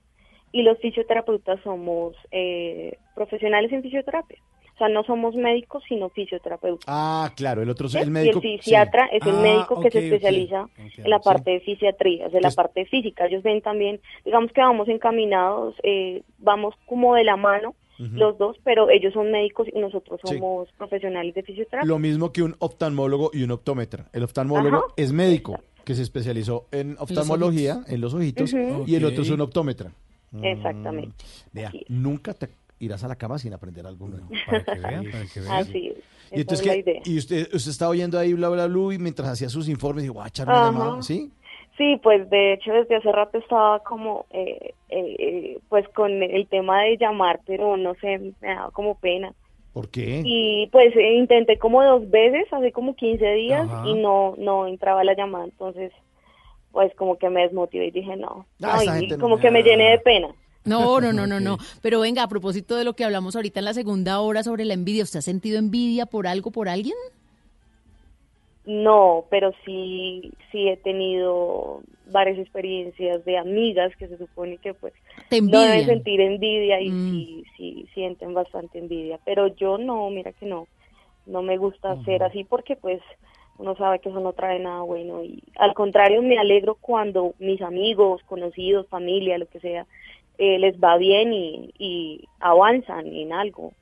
y 0.52 0.62
los 0.62 0.78
fisioterapeutas 0.80 1.60
somos 1.64 2.16
eh, 2.32 2.98
profesionales 3.16 3.72
en 3.72 3.82
fisioterapia. 3.82 4.38
O 4.74 4.78
sea, 4.78 4.90
no 4.90 5.04
somos 5.06 5.36
médicos, 5.36 5.84
sino 5.88 6.10
fisioterapeutas. 6.10 6.84
Ah, 6.86 7.32
claro, 7.38 7.62
el 7.62 7.70
otro 7.70 7.88
es 7.88 7.96
el 7.96 8.12
médico. 8.12 8.42
y 8.44 8.56
el 8.56 8.60
fisiatra 8.60 9.08
sí. 9.10 9.18
es 9.18 9.26
el 9.26 9.36
Ah, 9.38 9.42
médico 9.42 9.80
que 9.80 9.90
se 9.90 10.00
especializa 10.06 10.68
en 10.78 11.10
la 11.10 11.20
sí. 11.20 11.24
parte 11.24 11.52
de 11.52 11.60
fisiatría, 11.62 12.28
de 12.28 12.42
la 12.42 12.52
parte 12.52 12.86
física. 12.86 13.26
Ellos 13.26 13.42
ven 13.42 13.62
también, 13.62 14.02
digamos 14.26 14.52
que 14.52 14.60
vamos 14.60 14.90
encaminados, 14.90 15.76
eh, 15.84 16.24
vamos 16.40 16.76
como 16.86 17.16
de 17.16 17.24
la 17.24 17.38
mano 17.38 17.74
los 17.98 18.38
dos, 18.38 18.58
pero 18.66 18.90
ellos 18.90 19.14
son 19.14 19.32
médicos 19.32 19.70
y 19.74 19.80
nosotros 19.80 20.20
Sí. 20.26 20.36
somos 20.36 20.70
profesionales 20.74 21.34
de 21.34 21.44
fisioterapia. 21.44 21.88
Lo 21.88 21.98
mismo 21.98 22.34
que 22.34 22.44
un 22.44 22.54
oftalmólogo 22.60 23.30
y 23.34 23.44
un 23.44 23.52
optómetra. 23.52 24.08
El 24.12 24.24
oftalmólogo 24.24 24.76
Ajá. 24.76 24.86
es 24.98 25.14
médico 25.14 25.58
que 25.86 25.96
se 25.96 26.02
especializó 26.02 26.68
en 26.72 26.98
oftalmología, 27.00 27.84
en 27.88 28.02
los 28.02 28.14
ojitos, 28.14 28.54
y 28.86 28.96
el 28.96 29.06
otro 29.06 29.22
es 29.22 29.30
un 29.30 29.42
optómetra. 29.42 29.92
Mm, 30.32 30.44
Exactamente. 30.44 31.26
Vea, 31.54 31.72
nunca 31.88 32.34
te 32.34 32.50
irás 32.80 33.04
a 33.04 33.08
la 33.08 33.16
cama 33.16 33.40
sin 33.40 33.54
aprender 33.54 33.86
algo 33.88 34.08
nuevo. 34.08 34.28
Para 34.46 34.64
que 34.64 34.80
vean, 34.80 35.06
para 35.12 35.26
que 35.26 35.40
vean. 35.40 35.54
Así 35.54 35.88
es. 35.88 35.98
Y 36.32 36.42
entonces, 36.42 36.62
es 36.62 36.66
la 36.66 36.74
¿qué? 36.74 36.80
idea. 36.80 37.02
Y 37.06 37.18
usted, 37.18 37.48
usted 37.54 37.72
estaba 37.72 37.92
oyendo 37.92 38.20
ahí 38.20 38.34
bla, 38.34 38.50
bla, 38.50 38.68
bla, 38.68 38.94
y 38.94 38.98
mientras 38.98 39.30
hacía 39.30 39.48
sus 39.48 39.70
informes, 39.70 40.04
dijo, 40.04 40.16
voy 40.16 40.26
a 40.26 40.28
echarme 40.28 40.54
Ajá. 40.54 40.70
una 40.70 40.80
llamada, 40.80 41.02
¿sí? 41.04 41.32
Sí, 41.78 42.00
pues 42.02 42.30
de 42.30 42.54
hecho 42.54 42.72
desde 42.72 42.96
hace 42.96 43.12
rato 43.12 43.38
estaba 43.38 43.80
como, 43.84 44.26
eh, 44.32 44.74
eh, 44.90 45.16
eh, 45.20 45.60
pues 45.70 45.88
con 45.90 46.24
el 46.24 46.48
tema 46.48 46.82
de 46.84 46.98
llamar, 46.98 47.42
pero 47.46 47.76
no 47.78 47.94
sé, 47.96 48.34
me 48.42 48.48
daba 48.48 48.72
como 48.72 48.96
pena. 48.96 49.34
¿Por 49.76 49.90
qué? 49.90 50.22
Y 50.24 50.68
pues 50.72 50.96
eh, 50.96 51.16
intenté 51.16 51.60
como 51.60 51.84
dos 51.84 52.10
veces, 52.10 52.48
hace 52.54 52.72
como 52.72 52.96
15 52.96 53.30
días, 53.34 53.66
Ajá. 53.70 53.82
y 53.86 53.96
no 53.96 54.34
no 54.38 54.68
entraba 54.68 55.04
la 55.04 55.16
llamada, 55.16 55.44
entonces 55.44 55.92
pues 56.72 56.96
como 56.96 57.18
que 57.18 57.30
me 57.30 57.42
desmotivé 57.42 57.88
y 57.88 57.92
dije 57.92 58.16
no, 58.16 58.46
Ah, 58.64 58.82
no, 58.86 58.94
y 59.02 59.08
no- 59.08 59.18
como 59.20 59.38
que 59.38 59.52
me 59.52 59.64
llené 59.64 59.90
de 59.90 59.98
pena. 60.00 60.30
No, 60.64 61.02
no, 61.02 61.12
no, 61.12 61.28
no, 61.28 61.42
no. 61.42 61.58
Pero 61.82 62.00
venga, 62.00 62.24
a 62.24 62.30
propósito 62.30 62.78
de 62.78 62.86
lo 62.86 62.94
que 62.94 63.04
hablamos 63.04 63.36
ahorita 63.36 63.60
en 63.60 63.66
la 63.66 63.74
segunda 63.74 64.22
hora 64.22 64.44
sobre 64.44 64.64
la 64.64 64.74
envidia, 64.76 65.04
¿usted 65.04 65.20
ha 65.20 65.22
sentido 65.22 65.60
envidia 65.60 66.06
por 66.06 66.26
algo, 66.26 66.52
por 66.52 66.70
alguien? 66.70 66.96
No, 68.66 69.26
pero 69.30 69.52
sí, 69.64 70.32
sí 70.52 70.68
he 70.68 70.78
tenido 70.78 71.82
varias 72.12 72.40
experiencias 72.40 73.24
de 73.24 73.38
amigas 73.38 73.96
que 73.98 74.08
se 74.08 74.18
supone 74.18 74.58
que 74.58 74.74
pues 74.74 74.94
Te 75.30 75.40
no 75.42 75.62
deben 75.62 75.86
sentir 75.86 76.20
envidia 76.22 76.82
y 76.82 76.90
Mm. 76.90 77.10
sí, 77.10 77.44
sí 77.58 77.86
sienten 77.94 78.34
bastante 78.34 78.80
envidia, 78.80 79.20
pero 79.24 79.48
yo 79.48 79.78
no, 79.78 80.10
mira 80.10 80.32
que 80.34 80.48
no, 80.48 80.68
no 81.28 81.44
me 81.44 81.58
gusta 81.58 81.96
ser 82.06 82.24
así 82.24 82.44
porque 82.44 82.76
pues 82.76 83.02
uno 83.58 83.76
sabe 83.76 84.00
que 84.00 84.10
eso 84.10 84.20
no 84.20 84.34
trae 84.34 84.60
nada 84.60 84.82
bueno 84.82 85.24
y 85.24 85.44
al 85.58 85.74
contrario 85.74 86.22
me 86.24 86.38
alegro 86.40 86.76
cuando 86.82 87.34
mis 87.40 87.62
amigos, 87.62 88.22
conocidos, 88.26 88.88
familia, 88.90 89.38
lo 89.38 89.46
que 89.46 89.60
sea, 89.60 89.86
eh, 90.38 90.58
les 90.60 90.76
va 90.80 90.98
bien 90.98 91.34
y, 91.34 91.72
y 91.78 92.24
avanzan 92.40 93.08
en 93.08 93.32
algo, 93.32 93.74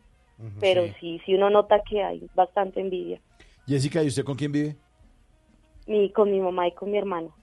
pero 0.60 0.84
sí, 1.00 1.22
sí 1.26 1.36
uno 1.36 1.50
nota 1.50 1.82
que 1.90 2.04
hay 2.04 2.22
bastante 2.36 2.82
envidia. 2.82 3.20
Jessica, 3.68 4.04
¿y 4.04 4.08
usted 4.08 4.24
con 4.24 4.36
quién 4.36 4.52
vive? 4.52 4.76
Mi, 5.88 6.12
con 6.12 6.32
mi 6.32 6.40
mamá 6.40 6.68
y 6.68 6.74
con 6.74 6.92
mi 6.92 6.98
hermano, 6.98 7.34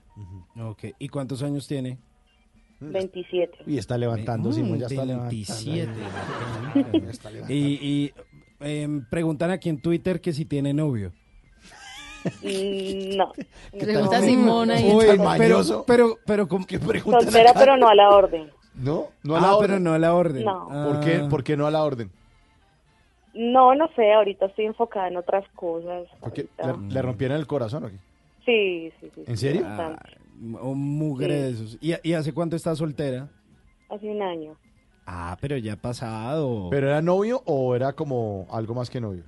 Ok, 0.59 0.83
¿y 0.99 1.07
cuántos 1.07 1.41
años 1.43 1.67
tiene? 1.67 1.97
27. 2.79 3.59
Y 3.67 3.77
está 3.77 3.97
levantando, 3.97 4.49
Mm, 4.49 4.53
Simón, 4.53 4.79
ya 4.79 4.87
está 4.87 5.05
27. 5.05 5.91
levantando. 5.95 6.99
Ya 6.99 7.09
está 7.11 7.29
levantando. 7.29 7.53
Y, 7.53 7.79
y 7.81 8.13
em, 8.59 9.05
preguntan 9.09 9.51
aquí 9.51 9.69
en 9.69 9.81
Twitter 9.81 10.19
que 10.19 10.33
si 10.33 10.45
tiene 10.45 10.73
novio. 10.73 11.11
Mm, 12.43 13.15
No. 13.17 13.31
Pregunta 13.79 14.21
Simón 14.21 14.71
ahí. 14.71 14.91
Uy, 14.91 15.05
tan 15.17 15.37
pero, 15.37 15.83
pero, 15.85 16.17
pero, 16.25 16.47
¿cómo- 16.47 16.65
¿Qué 16.65 16.79
pregunta? 16.79 17.21
Soltera, 17.21 17.53
pero 17.53 17.77
no 17.77 17.87
a 17.87 17.95
la 17.95 18.09
orden. 18.09 18.49
No, 18.75 19.07
no 19.23 19.35
a 19.35 19.39
Ah, 19.39 19.41
la 19.41 19.55
orden. 19.55 19.67
pero 19.69 19.79
no 19.79 19.93
a 19.93 19.99
la 19.99 20.13
orden. 20.15 20.45
No. 20.45 20.67
¿Por, 20.67 20.99
qué, 21.01 21.15
Ah. 21.23 21.29
¿Por 21.29 21.43
qué 21.43 21.57
no 21.57 21.67
a 21.67 21.71
la 21.71 21.83
orden? 21.83 22.11
No, 23.33 23.73
no 23.75 23.87
sé, 23.95 24.11
ahorita 24.13 24.47
estoy 24.47 24.65
enfocada 24.65 25.07
en 25.07 25.17
otras 25.17 25.45
cosas. 25.55 26.07
Porque 26.19 26.47
le, 26.63 26.93
le 26.93 27.01
rompieron 27.01 27.37
el 27.37 27.47
corazón, 27.47 27.85
¿o 27.85 27.89
qué? 27.89 27.95
Sí, 28.45 28.91
sí, 28.99 29.09
sí. 29.15 29.23
¿En 29.27 29.37
sí, 29.37 29.47
serio? 29.47 29.63
Ah, 29.65 29.95
un 30.61 30.79
mugre 30.97 31.27
Sí. 31.27 31.33
de 31.33 31.49
esos. 31.49 31.77
¿Y, 31.81 32.09
y 32.09 32.13
hace 32.13 32.33
cuánto 32.33 32.55
está 32.55 32.75
soltera? 32.75 33.29
Hace 33.89 34.09
un 34.09 34.21
año. 34.21 34.55
Ah, 35.05 35.37
pero 35.41 35.57
ya 35.57 35.73
ha 35.73 35.77
pasado. 35.77 36.69
¿Pero 36.69 36.87
era 36.87 37.01
novio 37.01 37.41
o 37.45 37.75
era 37.75 37.93
como 37.93 38.47
algo 38.51 38.73
más 38.73 38.89
que 38.89 38.99
novios? 39.01 39.25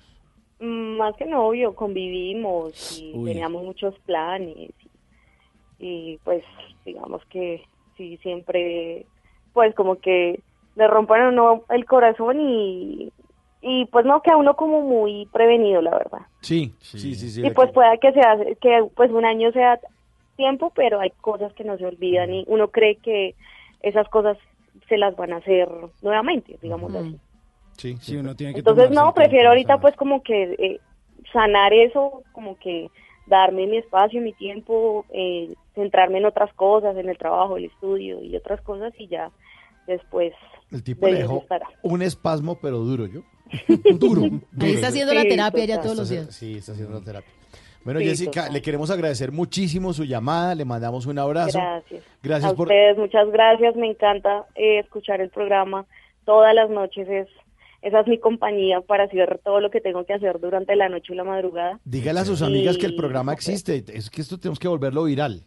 Mm, 0.59 0.97
Más 0.97 1.15
que 1.17 1.25
novio, 1.25 1.75
convivimos 1.75 3.01
y 3.01 3.13
Uy. 3.13 3.31
teníamos 3.31 3.63
muchos 3.63 3.97
planes. 3.99 4.71
y 5.79 6.17
pues 6.23 6.43
digamos 6.85 7.21
que 7.25 7.61
sí 7.97 8.17
siempre 8.17 9.05
pues 9.53 9.75
como 9.75 9.97
que 9.97 10.39
le 10.75 10.87
uno 10.87 11.63
el 11.69 11.85
corazón 11.85 12.39
y 12.39 13.11
y 13.65 13.85
pues 13.85 14.05
no 14.05 14.21
queda 14.21 14.35
uno 14.37 14.55
como 14.55 14.81
muy 14.81 15.25
prevenido 15.31 15.81
la 15.81 15.91
verdad 15.91 16.19
Sí, 16.41 16.73
sí, 16.79 17.15
sí, 17.15 17.29
sí. 17.29 17.45
y 17.45 17.49
pues 17.51 17.71
pueda 17.71 17.95
que 17.97 18.11
sea 18.11 18.37
que 18.61 18.85
pues 18.95 19.09
un 19.11 19.23
año 19.25 19.51
sea 19.53 19.79
tiempo 20.35 20.71
pero 20.75 20.99
hay 20.99 21.11
cosas 21.21 21.53
que 21.53 21.63
no 21.63 21.77
se 21.77 21.85
olvidan 21.85 22.33
y 22.33 22.43
uno 22.47 22.67
cree 22.69 22.97
que 22.97 23.35
esas 23.81 24.07
cosas 24.09 24.37
se 24.89 24.97
las 24.97 25.15
van 25.15 25.31
a 25.33 25.37
hacer 25.37 25.69
nuevamente 26.01 26.57
digamos 26.61 26.93
así 26.93 27.17
Sí, 27.77 27.97
sí, 28.01 28.17
uno 28.17 28.35
tiene 28.35 28.53
que 28.53 28.59
entonces 28.59 28.91
no 28.91 29.13
prefiero 29.13 29.51
tiempo, 29.53 29.71
ahorita 29.73 29.77
pues 29.81 29.95
como 29.95 30.21
que 30.21 30.43
eh, 30.59 30.79
sanar 31.31 31.73
eso 31.73 32.21
como 32.33 32.57
que 32.59 32.89
darme 33.27 33.65
mi 33.67 33.77
espacio 33.77 34.21
mi 34.21 34.33
tiempo 34.33 35.05
eh, 35.11 35.53
centrarme 35.73 36.17
en 36.19 36.25
otras 36.25 36.53
cosas 36.53 36.95
en 36.97 37.09
el 37.09 37.17
trabajo 37.17 37.57
el 37.57 37.65
estudio 37.65 38.21
y 38.21 38.35
otras 38.35 38.61
cosas 38.61 38.93
y 38.99 39.07
ya 39.07 39.31
después 39.87 40.33
El 40.71 40.83
tipo 40.83 41.07
de 41.07 41.13
dejó 41.15 41.37
estará. 41.39 41.67
un 41.81 42.01
espasmo, 42.01 42.57
pero 42.61 42.77
duro, 42.79 43.05
¿yo? 43.07 43.21
Duro. 43.67 44.21
duro. 44.21 44.39
Ahí 44.59 44.73
está 44.73 44.87
haciendo 44.87 45.13
la 45.13 45.23
terapia 45.23 45.65
ya 45.65 45.81
todos 45.81 45.97
los 45.97 46.09
días. 46.09 46.33
Sí, 46.35 46.57
está 46.57 46.71
haciendo 46.73 46.99
la 46.99 47.03
terapia. 47.03 47.31
Bueno, 47.83 47.99
Sí, 47.99 48.05
Jessica, 48.05 48.31
total. 48.41 48.53
le 48.53 48.61
queremos 48.61 48.89
agradecer 48.91 49.31
muchísimo 49.31 49.91
su 49.91 50.05
llamada, 50.05 50.55
le 50.55 50.63
mandamos 50.63 51.05
un 51.05 51.19
abrazo. 51.19 51.59
Gracias. 51.59 52.03
Gracias 52.23 52.51
a 52.53 52.55
por... 52.55 52.67
ustedes, 52.67 52.97
muchas 52.97 53.29
gracias. 53.29 53.75
Me 53.75 53.87
encanta 53.87 54.45
eh, 54.55 54.79
escuchar 54.79 55.19
el 55.19 55.29
programa 55.29 55.85
todas 56.25 56.55
las 56.55 56.69
noches. 56.69 57.07
Es, 57.09 57.27
esa 57.81 57.99
es 57.99 58.07
mi 58.07 58.17
compañía 58.19 58.79
para 58.79 59.03
hacer 59.03 59.41
todo 59.43 59.59
lo 59.59 59.69
que 59.69 59.81
tengo 59.81 60.05
que 60.05 60.13
hacer 60.13 60.39
durante 60.39 60.75
la 60.77 60.87
noche 60.87 61.11
y 61.13 61.17
la 61.17 61.25
madrugada. 61.25 61.79
Dígale 61.83 62.21
a 62.21 62.25
sus 62.25 62.41
amigas 62.41 62.77
que 62.77 62.85
el 62.85 62.95
programa 62.95 63.33
existe. 63.33 63.83
Es 63.93 64.09
que 64.09 64.21
esto 64.21 64.37
tenemos 64.39 64.59
que 64.59 64.69
volverlo 64.69 65.03
viral. 65.03 65.43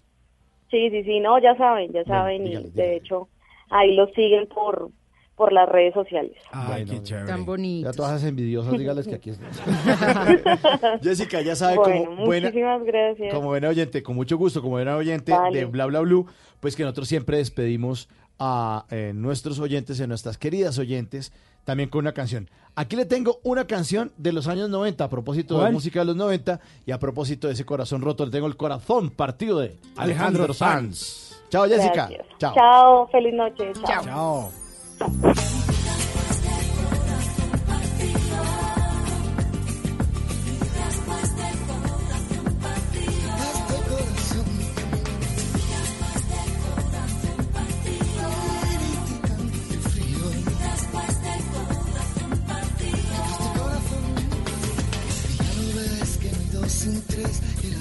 Sí, 0.71 0.91
sí, 0.91 1.05
sí, 1.05 1.21
no, 1.21 1.39
ya 1.39 1.57
saben, 1.57 1.93
ya 1.93 2.05
saben. 2.05 2.47
y 2.47 2.57
de 2.57 2.97
hecho, 2.97 3.29
ahí 3.71 3.95
lo 3.95 4.09
siguen 4.09 4.47
por, 4.49 4.91
por 5.37 5.53
las 5.53 5.69
redes 5.69 5.93
sociales. 5.93 6.33
Ay, 6.51 6.87
qué 6.87 7.03
chévere. 7.03 7.27
Tan 7.27 7.45
bonito. 7.45 7.91
Ya 7.91 7.95
todas 7.95 8.17
esas 8.17 8.29
envidiosas, 8.29 8.73
dígales 8.73 9.07
que 9.07 9.17
aquí 9.17 9.31
está. 9.31 10.99
Jessica, 11.03 11.43
ya 11.43 11.55
sabe, 11.55 11.77
bueno, 11.77 12.07
como 12.07 12.25
buena, 12.25 12.49
muchísimas 12.49 12.83
gracias. 12.85 13.35
como 13.35 13.49
buena 13.49 13.69
oyente, 13.69 14.03
con 14.03 14.17
mucho 14.17 14.39
gusto, 14.39 14.63
como 14.63 14.73
buena 14.73 14.97
oyente 14.97 15.33
Vale. 15.33 15.59
de 15.59 15.65
Bla 15.67 15.87
Bla 15.87 16.01
Blue, 16.01 16.27
pues 16.61 16.75
que 16.75 16.85
nosotros 16.85 17.07
siempre 17.07 17.37
despedimos 17.37 18.09
a 18.39 18.87
eh, 18.91 19.13
nuestros 19.15 19.59
oyentes, 19.61 20.01
a 20.01 20.07
nuestras 20.07 20.39
queridas 20.39 20.79
oyentes, 20.79 21.33
también 21.65 21.91
con 21.91 22.01
una 22.01 22.13
canción. 22.13 22.49
Aquí 22.75 22.97
le 22.97 23.05
tengo 23.05 23.41
una 23.43 23.67
canción 23.67 24.13
de 24.17 24.33
los 24.33 24.49
años 24.49 24.71
90, 24.71 25.05
a 25.05 25.09
propósito 25.09 25.55
de 25.55 25.61
¿Cuál? 25.61 25.73
música 25.73 26.01
de 26.01 26.07
los 26.07 26.17
90, 26.17 26.61
y 26.87 26.93
a 26.93 26.99
propósito 26.99 27.47
de 27.47 27.55
ese 27.55 27.67
corazón 27.67 28.01
roto, 28.01 28.25
le 28.25 28.31
tengo 28.31 28.47
el 28.47 28.57
corazón 28.57 29.11
partido 29.11 29.59
de 29.59 29.77
Alejandro 29.97 30.45
Alejandro 30.45 30.55
Sanz. 30.55 31.43
Chao, 31.51 31.67
Jessica. 31.67 32.09
Gracias. 32.09 32.27
Chao. 32.39 32.55
Chao, 32.55 33.09
feliz 33.09 33.35
noche. 33.35 33.73
Chao. 33.85 34.05
Chao. 34.05 34.66
Que 34.99 35.05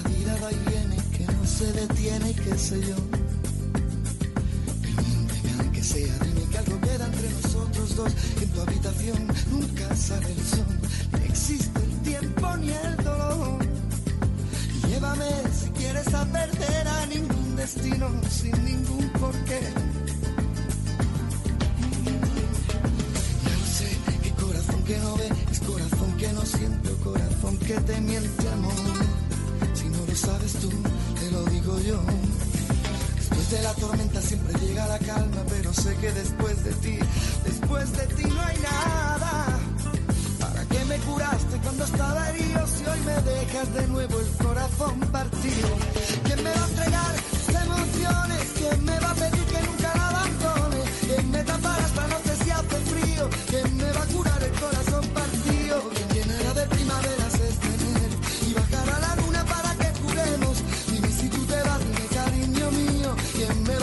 mi 0.10 0.20
que 1.12 1.28
que 1.28 1.48
se 1.48 1.72
detiene 1.72 2.34
qué 2.34 2.58
sé 2.58 2.82
yo. 2.82 2.96
Pero 4.82 5.02
miénteme 5.02 5.52
aunque 5.60 5.84
sea, 5.84 6.18
dime 6.20 6.44
que 6.52 6.58
algo 6.58 6.78
En 7.98 8.50
tu 8.50 8.60
habitación 8.60 9.26
nunca 9.50 9.96
sale 9.96 10.30
el 10.30 10.46
sol, 10.46 10.66
ni 11.18 11.26
existe 11.28 11.80
el 11.80 12.02
tiempo 12.02 12.58
ni 12.58 12.70
el 12.70 12.98
dolor. 12.98 13.66
Llévame 14.90 15.30
si 15.58 15.70
quieres 15.70 16.14
a 16.14 16.26
perder 16.26 16.88
a 16.90 17.06
ningún 17.06 17.56
destino, 17.56 18.10
sin 18.30 18.66
ningún 18.66 19.10
porqué. 19.12 19.62
Ya 23.46 23.56
lo 23.62 23.66
sé, 23.66 23.98
que 24.24 24.32
corazón 24.44 24.84
que 24.84 24.98
no 24.98 25.16
ve 25.16 25.30
es 25.50 25.60
corazón 25.62 26.18
que 26.18 26.34
no 26.34 26.46
siente 26.46 26.90
o 26.90 26.98
corazón 26.98 27.58
que 27.60 27.76
te 27.76 28.02
miente 28.02 28.50
amor. 28.50 28.74
Si 29.74 29.88
no 29.88 30.06
lo 30.06 30.16
sabes 30.16 30.52
tú, 30.54 30.70
te 31.18 31.32
lo 31.32 31.46
digo 31.46 31.80
yo. 31.80 32.02
Después 33.46 33.62
de 33.62 33.68
la 33.68 33.76
tormenta 33.76 34.22
siempre 34.24 34.60
llega 34.60 34.88
la 34.88 34.98
calma, 34.98 35.44
pero 35.48 35.72
sé 35.72 35.96
que 35.98 36.12
después 36.12 36.64
de 36.64 36.72
ti, 36.74 36.98
después 37.44 37.92
de 37.92 38.08
ti 38.16 38.24
no 38.24 38.42
hay 38.42 38.58
nada. 38.58 39.60
¿Para 40.40 40.66
qué 40.66 40.86
me 40.86 40.98
curaste 40.98 41.58
cuando 41.62 41.84
estaba 41.86 42.30
herido 42.32 42.66
si 42.66 42.86
hoy 42.88 43.00
me 43.02 43.22
dejas 43.22 43.74
de 43.76 43.88
nuevo 43.88 44.20
el 44.20 44.30
corazón 44.44 45.00
partido? 45.12 45.70
¿Quién 46.24 46.44
me 46.44 46.50
va 46.50 46.64
a 46.64 46.70
entregar 46.70 47.16
sus 47.30 47.56
emociones? 47.56 48.42
¿Quién 48.58 48.84
me 48.84 49.00
va 49.00 49.12
a 49.12 49.14
pedir 49.14 49.46
que 49.46 49.62
nunca 49.62 49.94
la 49.96 50.08
abandone? 50.10 50.84
¿Quién 51.02 51.32
me 51.32 51.44
tapará 51.44 51.86
esta 51.86 52.08
noche 52.08 52.44
si 52.44 52.50
hace 52.50 52.78
frío? 52.92 53.30
¿Quién 53.48 53.78
me 53.78 53.92
va 53.92 54.02
a 54.02 54.08
curar 54.08 54.42
el 54.42 54.52
corazón 54.60 54.75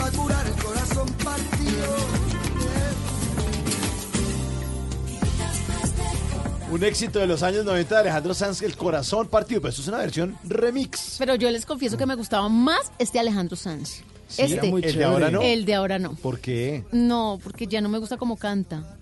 a 0.03 0.11
curar 0.11 0.45
el 0.45 0.63
corazón 0.63 1.07
partido? 1.23 1.97
Un 6.71 6.83
éxito 6.83 7.19
de 7.19 7.27
los 7.27 7.43
años 7.43 7.65
90 7.65 7.93
de 7.93 8.01
Alejandro 8.01 8.33
Sanz, 8.33 8.61
El 8.63 8.75
corazón 8.75 9.27
partido, 9.27 9.61
pero 9.61 9.69
esto 9.69 9.83
es 9.83 9.87
una 9.87 9.99
versión 9.99 10.35
remix. 10.43 11.17
Pero 11.19 11.35
yo 11.35 11.51
les 11.51 11.65
confieso 11.65 11.97
que 11.97 12.05
me 12.05 12.15
gustaba 12.15 12.49
más 12.49 12.91
este 12.97 13.19
Alejandro 13.19 13.55
Sanz. 13.55 14.01
Sí, 14.27 14.41
este. 14.41 14.55
era 14.55 14.63
muy 14.65 14.81
¿El 14.83 14.95
de 14.95 15.03
ahora 15.03 15.29
no? 15.29 15.41
El 15.41 15.65
de 15.65 15.75
ahora 15.75 15.99
no. 15.99 16.15
¿Por 16.15 16.39
qué? 16.39 16.83
No, 16.91 17.39
porque 17.43 17.67
ya 17.67 17.79
no 17.81 17.89
me 17.89 17.99
gusta 17.99 18.17
cómo 18.17 18.37
canta. 18.37 18.97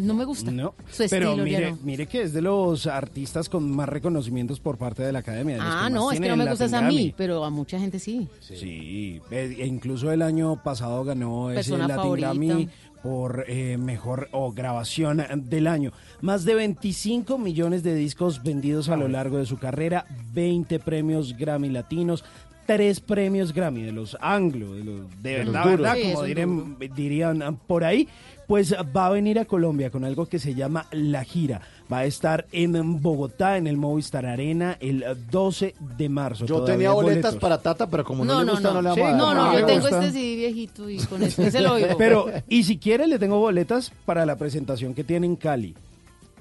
No 0.00 0.14
me 0.14 0.24
gusta. 0.24 0.50
No, 0.50 0.74
Su 0.90 1.04
pero 1.10 1.30
estilo 1.32 1.36
ya 1.36 1.58
mire, 1.58 1.70
no. 1.72 1.78
mire 1.82 2.06
que 2.06 2.22
es 2.22 2.32
de 2.32 2.40
los 2.42 2.86
artistas 2.86 3.48
con 3.48 3.70
más 3.70 3.88
reconocimientos 3.88 4.58
por 4.58 4.78
parte 4.78 5.02
de 5.02 5.12
la 5.12 5.18
academia. 5.20 5.56
de 5.56 5.60
Ah, 5.62 5.88
no, 5.90 6.10
es 6.10 6.18
que 6.20 6.28
no 6.28 6.36
me 6.36 6.48
gustas 6.48 6.72
a 6.72 6.80
Latin 6.80 6.88
mí, 6.88 6.94
Grammy. 7.02 7.14
pero 7.16 7.44
a 7.44 7.50
mucha 7.50 7.78
gente 7.78 7.98
sí. 7.98 8.26
Sí, 8.40 9.20
e 9.30 9.56
e 9.58 9.66
incluso 9.66 10.10
el 10.10 10.22
año 10.22 10.62
pasado 10.62 11.04
ganó 11.04 11.50
ese 11.50 11.56
Persona 11.70 11.86
Latin 11.88 12.02
favorita. 12.02 12.26
Grammy 12.28 12.68
por 13.02 13.44
eh, 13.48 13.78
mejor 13.78 14.28
o 14.32 14.52
grabación 14.52 15.22
del 15.48 15.66
año. 15.66 15.92
Más 16.20 16.44
de 16.44 16.54
25 16.54 17.38
millones 17.38 17.82
de 17.82 17.94
discos 17.94 18.42
vendidos 18.42 18.88
a 18.90 18.96
lo 18.96 19.08
largo 19.08 19.38
de 19.38 19.46
su 19.46 19.58
carrera, 19.58 20.06
20 20.34 20.78
premios 20.80 21.36
Grammy 21.36 21.68
latinos, 21.70 22.24
tres 22.66 23.00
premios 23.00 23.52
Grammy 23.52 23.82
de 23.82 23.92
los 23.92 24.16
anglo, 24.20 24.74
de 24.74 24.84
los 24.84 25.22
de 25.22 25.30
De 25.30 25.38
verdad, 25.38 25.62
duros. 25.64 25.78
verdad, 25.80 25.94
Sí, 25.96 26.12
como 26.12 26.24
dirían, 26.24 26.76
dirían 26.94 27.58
por 27.66 27.84
ahí. 27.84 28.08
Pues 28.46 28.74
va 28.96 29.06
a 29.06 29.10
venir 29.10 29.38
a 29.38 29.44
Colombia 29.44 29.90
con 29.90 30.04
algo 30.04 30.26
que 30.26 30.40
se 30.40 30.54
llama 30.56 30.86
La 30.90 31.22
Gira. 31.22 31.60
Va 31.92 31.98
a 31.98 32.04
estar 32.04 32.46
en 32.50 33.00
Bogotá, 33.00 33.56
en 33.56 33.68
el 33.68 33.76
Movistar 33.76 34.26
Arena, 34.26 34.76
el 34.80 35.04
12 35.30 35.74
de 35.96 36.08
marzo. 36.08 36.46
Yo 36.46 36.56
Todavía 36.56 36.74
tenía 36.74 36.90
boletas 36.92 37.22
boletos. 37.34 37.40
para 37.40 37.58
Tata, 37.62 37.88
pero 37.88 38.02
como 38.04 38.24
no, 38.24 38.34
No, 38.34 38.40
le 38.40 38.46
no, 38.46 38.52
gusta, 38.52 38.68
no, 38.72 38.74
no. 38.74 38.82
le 38.82 38.88
vamos 38.88 38.96
Sí, 38.96 39.02
a 39.02 39.10
dar. 39.24 39.36
No, 39.36 39.58
yo 39.60 39.66
tengo 39.66 39.80
gusta. 39.82 40.04
este 40.04 40.18
CD 40.18 40.36
viejito 40.36 40.90
y 40.90 40.98
con 40.98 41.22
este 41.22 41.50
se 41.50 41.60
lo 41.60 41.72
oigo. 41.74 41.96
Pero, 41.96 42.26
y 42.48 42.64
si 42.64 42.78
quiere, 42.78 43.06
le 43.06 43.20
tengo 43.20 43.38
boletas 43.38 43.92
para 44.04 44.26
la 44.26 44.34
presentación 44.36 44.94
que 44.94 45.04
tiene 45.04 45.26
en 45.26 45.36
Cali. 45.36 45.74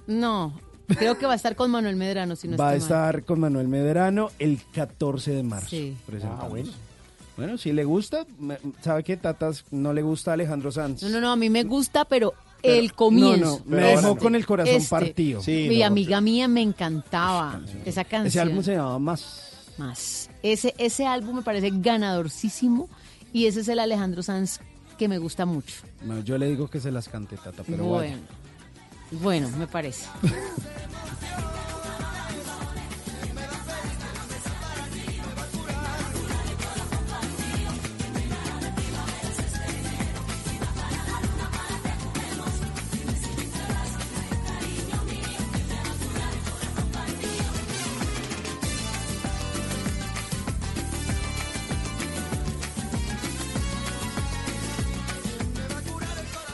No, 0.08 0.54
creo 0.98 1.18
que 1.18 1.26
va 1.26 1.34
a 1.34 1.36
estar 1.36 1.56
con 1.56 1.72
Manuel 1.72 1.96
Medrano, 1.96 2.36
si 2.36 2.48
no 2.48 2.58
Va 2.58 2.70
a 2.70 2.76
estoy 2.76 2.90
mal. 2.90 3.00
estar 3.10 3.24
con 3.26 3.40
Manuel 3.40 3.68
Medrano 3.68 4.32
el 4.40 4.60
14 4.74 5.32
de 5.32 5.44
marzo. 5.44 5.68
Sí. 5.70 5.96
Ah, 6.24 6.48
bueno. 6.50 6.70
Bueno, 7.38 7.58
si 7.58 7.72
le 7.72 7.86
gusta, 7.86 8.26
me- 8.38 8.58
¿sabe 8.82 9.04
qué? 9.04 9.16
Tatas 9.16 9.64
no 9.72 9.94
le 9.94 10.02
gusta 10.02 10.32
a 10.32 10.34
Alejandro 10.34 10.72
Sanz. 10.72 11.04
No, 11.04 11.10
no, 11.10 11.22
no, 11.22 11.32
a 11.32 11.36
mí 11.38 11.50
me 11.50 11.64
gusta, 11.64 12.04
pero, 12.04 12.34
Pero- 12.62 12.74
el 12.76 12.92
comienzo. 12.94 13.62
no, 13.66 13.76
no, 13.78 13.82
me 13.82 13.82
dejó 13.88 14.18
con 14.18 14.36
el 14.36 14.46
corazón 14.46 14.76
Este. 14.76 14.90
partido. 14.90 15.42
Sí, 15.42 15.68
Mi 15.70 15.80
no, 15.80 15.86
amiga 15.86 16.20
mía 16.20 16.48
me 16.50 16.62
encantaba 16.62 17.62
esa 17.86 18.04
canción. 18.04 18.28
Ese 18.28 18.40
álbum 18.42 18.62
se 18.64 18.74
llamaba 18.76 19.00
Más. 19.00 19.46
Más. 19.78 20.30
Ese, 20.44 20.76
ese 20.78 21.06
álbum 21.06 21.38
me 21.38 21.42
parece 21.42 21.70
ganadorcísimo 21.74 22.90
y 23.32 23.46
ese 23.46 23.62
es 23.62 23.70
el 23.70 23.80
Alejandro 23.80 24.22
Sanz 24.22 24.60
que 24.98 25.08
me 25.08 25.18
gusta 25.18 25.46
mucho. 25.46 25.76
No, 26.04 26.20
yo 26.22 26.38
le 26.38 26.48
digo 26.50 26.70
que 26.70 26.82
se 26.82 26.92
las 26.92 27.08
cante, 27.08 27.38
Tata, 27.38 27.64
pero 27.66 27.86
bueno, 27.86 28.16
vaya. 28.18 28.18
Bueno, 29.12 29.50
me 29.58 29.68
parece. 29.68 30.08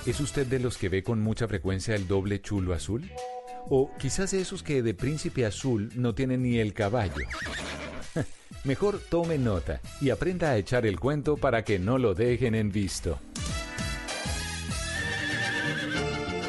¿Es 0.06 0.20
usted 0.20 0.46
de 0.46 0.60
los 0.60 0.78
que 0.78 0.88
ve 0.88 1.02
con 1.02 1.20
mucha 1.20 1.48
frecuencia 1.48 1.96
el 1.96 2.08
doble 2.08 2.40
chulo 2.40 2.76
azul? 2.76 3.10
O 3.70 3.90
quizás 3.98 4.34
esos 4.34 4.62
que 4.62 4.84
de 4.84 4.94
príncipe 4.94 5.48
azul 5.48 5.90
no 5.96 6.14
tienen 6.14 6.44
ni 6.44 6.60
el 6.60 6.74
caballo. 6.74 7.26
Mejor 8.64 9.00
tome 9.10 9.40
nota 9.40 9.82
y 10.00 10.12
aprenda 10.12 10.52
a 10.52 10.58
echar 10.58 10.86
el 10.86 11.00
cuento 11.00 11.38
para 11.38 11.64
que 11.64 11.80
no 11.80 11.98
lo 11.98 12.14
dejen 12.14 12.54
en 12.54 12.72
visto. 12.72 13.20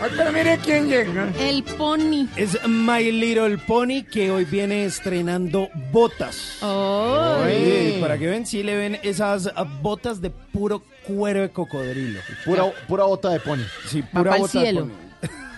Ay, 0.03 0.11
pero 0.17 0.33
mire 0.33 0.59
quién 0.63 0.89
llega. 0.89 1.33
El 1.41 1.63
pony. 1.63 2.27
Es 2.37 2.59
My 2.67 3.11
Little 3.11 3.59
Pony 3.59 4.03
que 4.11 4.31
hoy 4.31 4.45
viene 4.45 4.85
estrenando 4.85 5.69
botas. 5.91 6.63
Oye, 6.63 7.99
para 8.01 8.19
que 8.19 8.27
ven, 8.27 8.47
si 8.47 8.63
le 8.63 8.77
ven 8.77 8.99
esas 9.03 9.51
botas 9.81 10.21
de 10.21 10.31
puro 10.31 10.83
cuero 11.07 11.41
de 11.43 11.51
cocodrilo. 11.51 12.21
Pura, 12.45 12.65
pura 12.87 13.05
bota 13.05 13.31
de 13.31 13.41
pony. 13.41 13.63
Sí, 13.87 14.03
pura 14.03 14.33
pa'l 14.33 14.41
bota 14.41 14.61
cielo. 14.61 14.83
de 14.83 14.87
pony. 14.89 15.06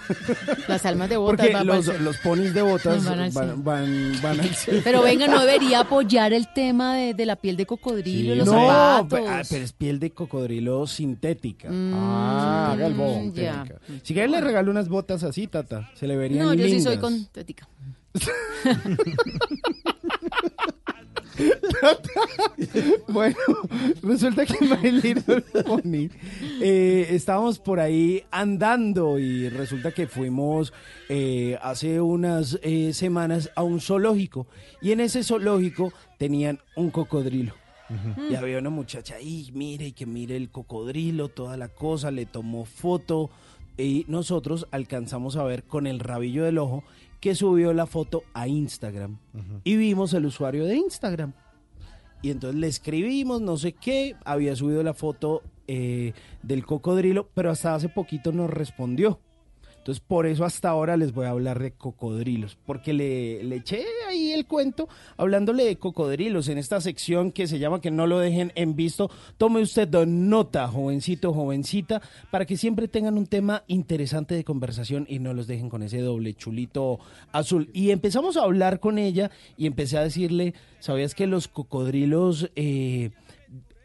Las 0.68 0.84
almas 0.86 1.08
de 1.08 1.16
botas 1.16 1.48
Porque 1.48 1.64
los, 1.64 2.00
los 2.00 2.16
ponis 2.18 2.54
de 2.54 2.62
botas 2.62 3.04
Van 3.04 3.18
al 3.20 3.30
van, 3.30 3.46
cielo. 3.46 3.62
van, 3.62 4.12
van 4.22 4.40
al 4.40 4.54
cielo. 4.54 4.80
Pero 4.84 5.02
venga, 5.02 5.26
no 5.26 5.40
debería 5.44 5.80
apoyar 5.80 6.32
el 6.32 6.52
tema 6.52 6.94
de, 6.96 7.14
de 7.14 7.26
la 7.26 7.36
piel 7.36 7.56
de 7.56 7.66
cocodrilo, 7.66 8.34
los 8.34 8.46
no, 8.46 8.52
zapatos. 8.52 9.20
ah, 9.28 9.42
pero 9.48 9.64
es 9.64 9.72
piel 9.72 9.98
de 9.98 10.10
cocodrilo 10.10 10.86
sintética. 10.86 11.68
Ah, 11.72 12.70
haga 12.72 12.86
el 12.86 12.94
bobo. 12.94 13.20
Mm, 13.20 13.32
ya. 13.34 13.52
Sintética. 13.64 13.80
Si 14.02 14.14
quieres 14.14 14.30
le 14.30 14.40
regalo 14.40 14.70
unas 14.70 14.88
botas 14.88 15.22
así, 15.24 15.46
tata. 15.46 15.90
Se 15.94 16.06
le 16.06 16.16
verían 16.16 16.46
No, 16.46 16.54
yo 16.54 16.66
sí 16.66 16.80
soy 16.80 16.98
con 16.98 17.26
tética. 17.26 17.68
Bueno, 23.08 23.36
resulta 24.02 24.44
que 24.44 24.64
My 24.64 24.90
Little 24.90 25.40
Pony 25.40 26.08
eh, 26.60 27.06
estábamos 27.10 27.58
por 27.58 27.80
ahí 27.80 28.24
andando 28.30 29.18
y 29.18 29.48
resulta 29.48 29.92
que 29.92 30.06
fuimos 30.06 30.72
eh, 31.08 31.58
hace 31.62 32.00
unas 32.00 32.58
eh, 32.62 32.92
semanas 32.92 33.50
a 33.54 33.62
un 33.62 33.80
zoológico 33.80 34.46
y 34.82 34.92
en 34.92 35.00
ese 35.00 35.22
zoológico 35.22 35.92
tenían 36.18 36.60
un 36.76 36.90
cocodrilo. 36.90 37.54
Y 38.30 38.34
había 38.34 38.58
una 38.58 38.68
muchacha 38.68 39.14
ahí, 39.14 39.50
mire, 39.54 39.86
y 39.86 39.92
que 39.92 40.04
mire 40.04 40.36
el 40.36 40.50
cocodrilo, 40.50 41.30
toda 41.30 41.56
la 41.56 41.68
cosa, 41.68 42.10
le 42.10 42.26
tomó 42.26 42.66
foto 42.66 43.30
y 43.78 44.04
nosotros 44.08 44.66
alcanzamos 44.72 45.36
a 45.36 45.44
ver 45.44 45.62
con 45.62 45.86
el 45.86 46.00
rabillo 46.00 46.44
del 46.44 46.58
ojo 46.58 46.84
que 47.20 47.34
subió 47.34 47.72
la 47.72 47.86
foto 47.86 48.22
a 48.34 48.48
Instagram 48.48 49.18
y 49.64 49.76
vimos 49.76 50.12
el 50.14 50.26
usuario 50.26 50.64
de 50.64 50.76
Instagram. 50.76 51.32
Y 52.22 52.30
entonces 52.30 52.58
le 52.58 52.66
escribimos, 52.66 53.40
no 53.40 53.56
sé 53.56 53.72
qué, 53.72 54.16
había 54.24 54.56
subido 54.56 54.82
la 54.82 54.94
foto 54.94 55.42
eh, 55.68 56.14
del 56.42 56.66
cocodrilo, 56.66 57.28
pero 57.34 57.50
hasta 57.50 57.74
hace 57.74 57.88
poquito 57.88 58.32
nos 58.32 58.50
respondió. 58.50 59.20
Entonces 59.88 60.04
por 60.06 60.26
eso 60.26 60.44
hasta 60.44 60.68
ahora 60.68 60.98
les 60.98 61.14
voy 61.14 61.24
a 61.24 61.30
hablar 61.30 61.60
de 61.60 61.70
cocodrilos, 61.70 62.58
porque 62.66 62.92
le, 62.92 63.56
eché 63.56 63.86
ahí 64.06 64.32
el 64.32 64.44
cuento 64.44 64.86
hablándole 65.16 65.64
de 65.64 65.76
cocodrilos 65.76 66.48
en 66.48 66.58
esta 66.58 66.78
sección 66.82 67.32
que 67.32 67.46
se 67.46 67.58
llama 67.58 67.80
que 67.80 67.90
no 67.90 68.06
lo 68.06 68.18
dejen 68.18 68.52
en 68.54 68.76
visto. 68.76 69.10
Tome 69.38 69.62
usted 69.62 69.88
nota, 70.06 70.68
jovencito, 70.68 71.32
jovencita, 71.32 72.02
para 72.30 72.44
que 72.44 72.58
siempre 72.58 72.86
tengan 72.86 73.16
un 73.16 73.26
tema 73.26 73.64
interesante 73.66 74.34
de 74.34 74.44
conversación 74.44 75.06
y 75.08 75.20
no 75.20 75.32
los 75.32 75.46
dejen 75.46 75.70
con 75.70 75.82
ese 75.82 76.02
doble 76.02 76.34
chulito 76.34 76.98
azul. 77.32 77.70
Y 77.72 77.90
empezamos 77.90 78.36
a 78.36 78.42
hablar 78.42 78.80
con 78.80 78.98
ella 78.98 79.30
y 79.56 79.64
empecé 79.64 79.96
a 79.96 80.02
decirle, 80.02 80.52
¿sabías 80.80 81.14
que 81.14 81.26
los 81.26 81.48
cocodrilos 81.48 82.50
eh, 82.56 83.12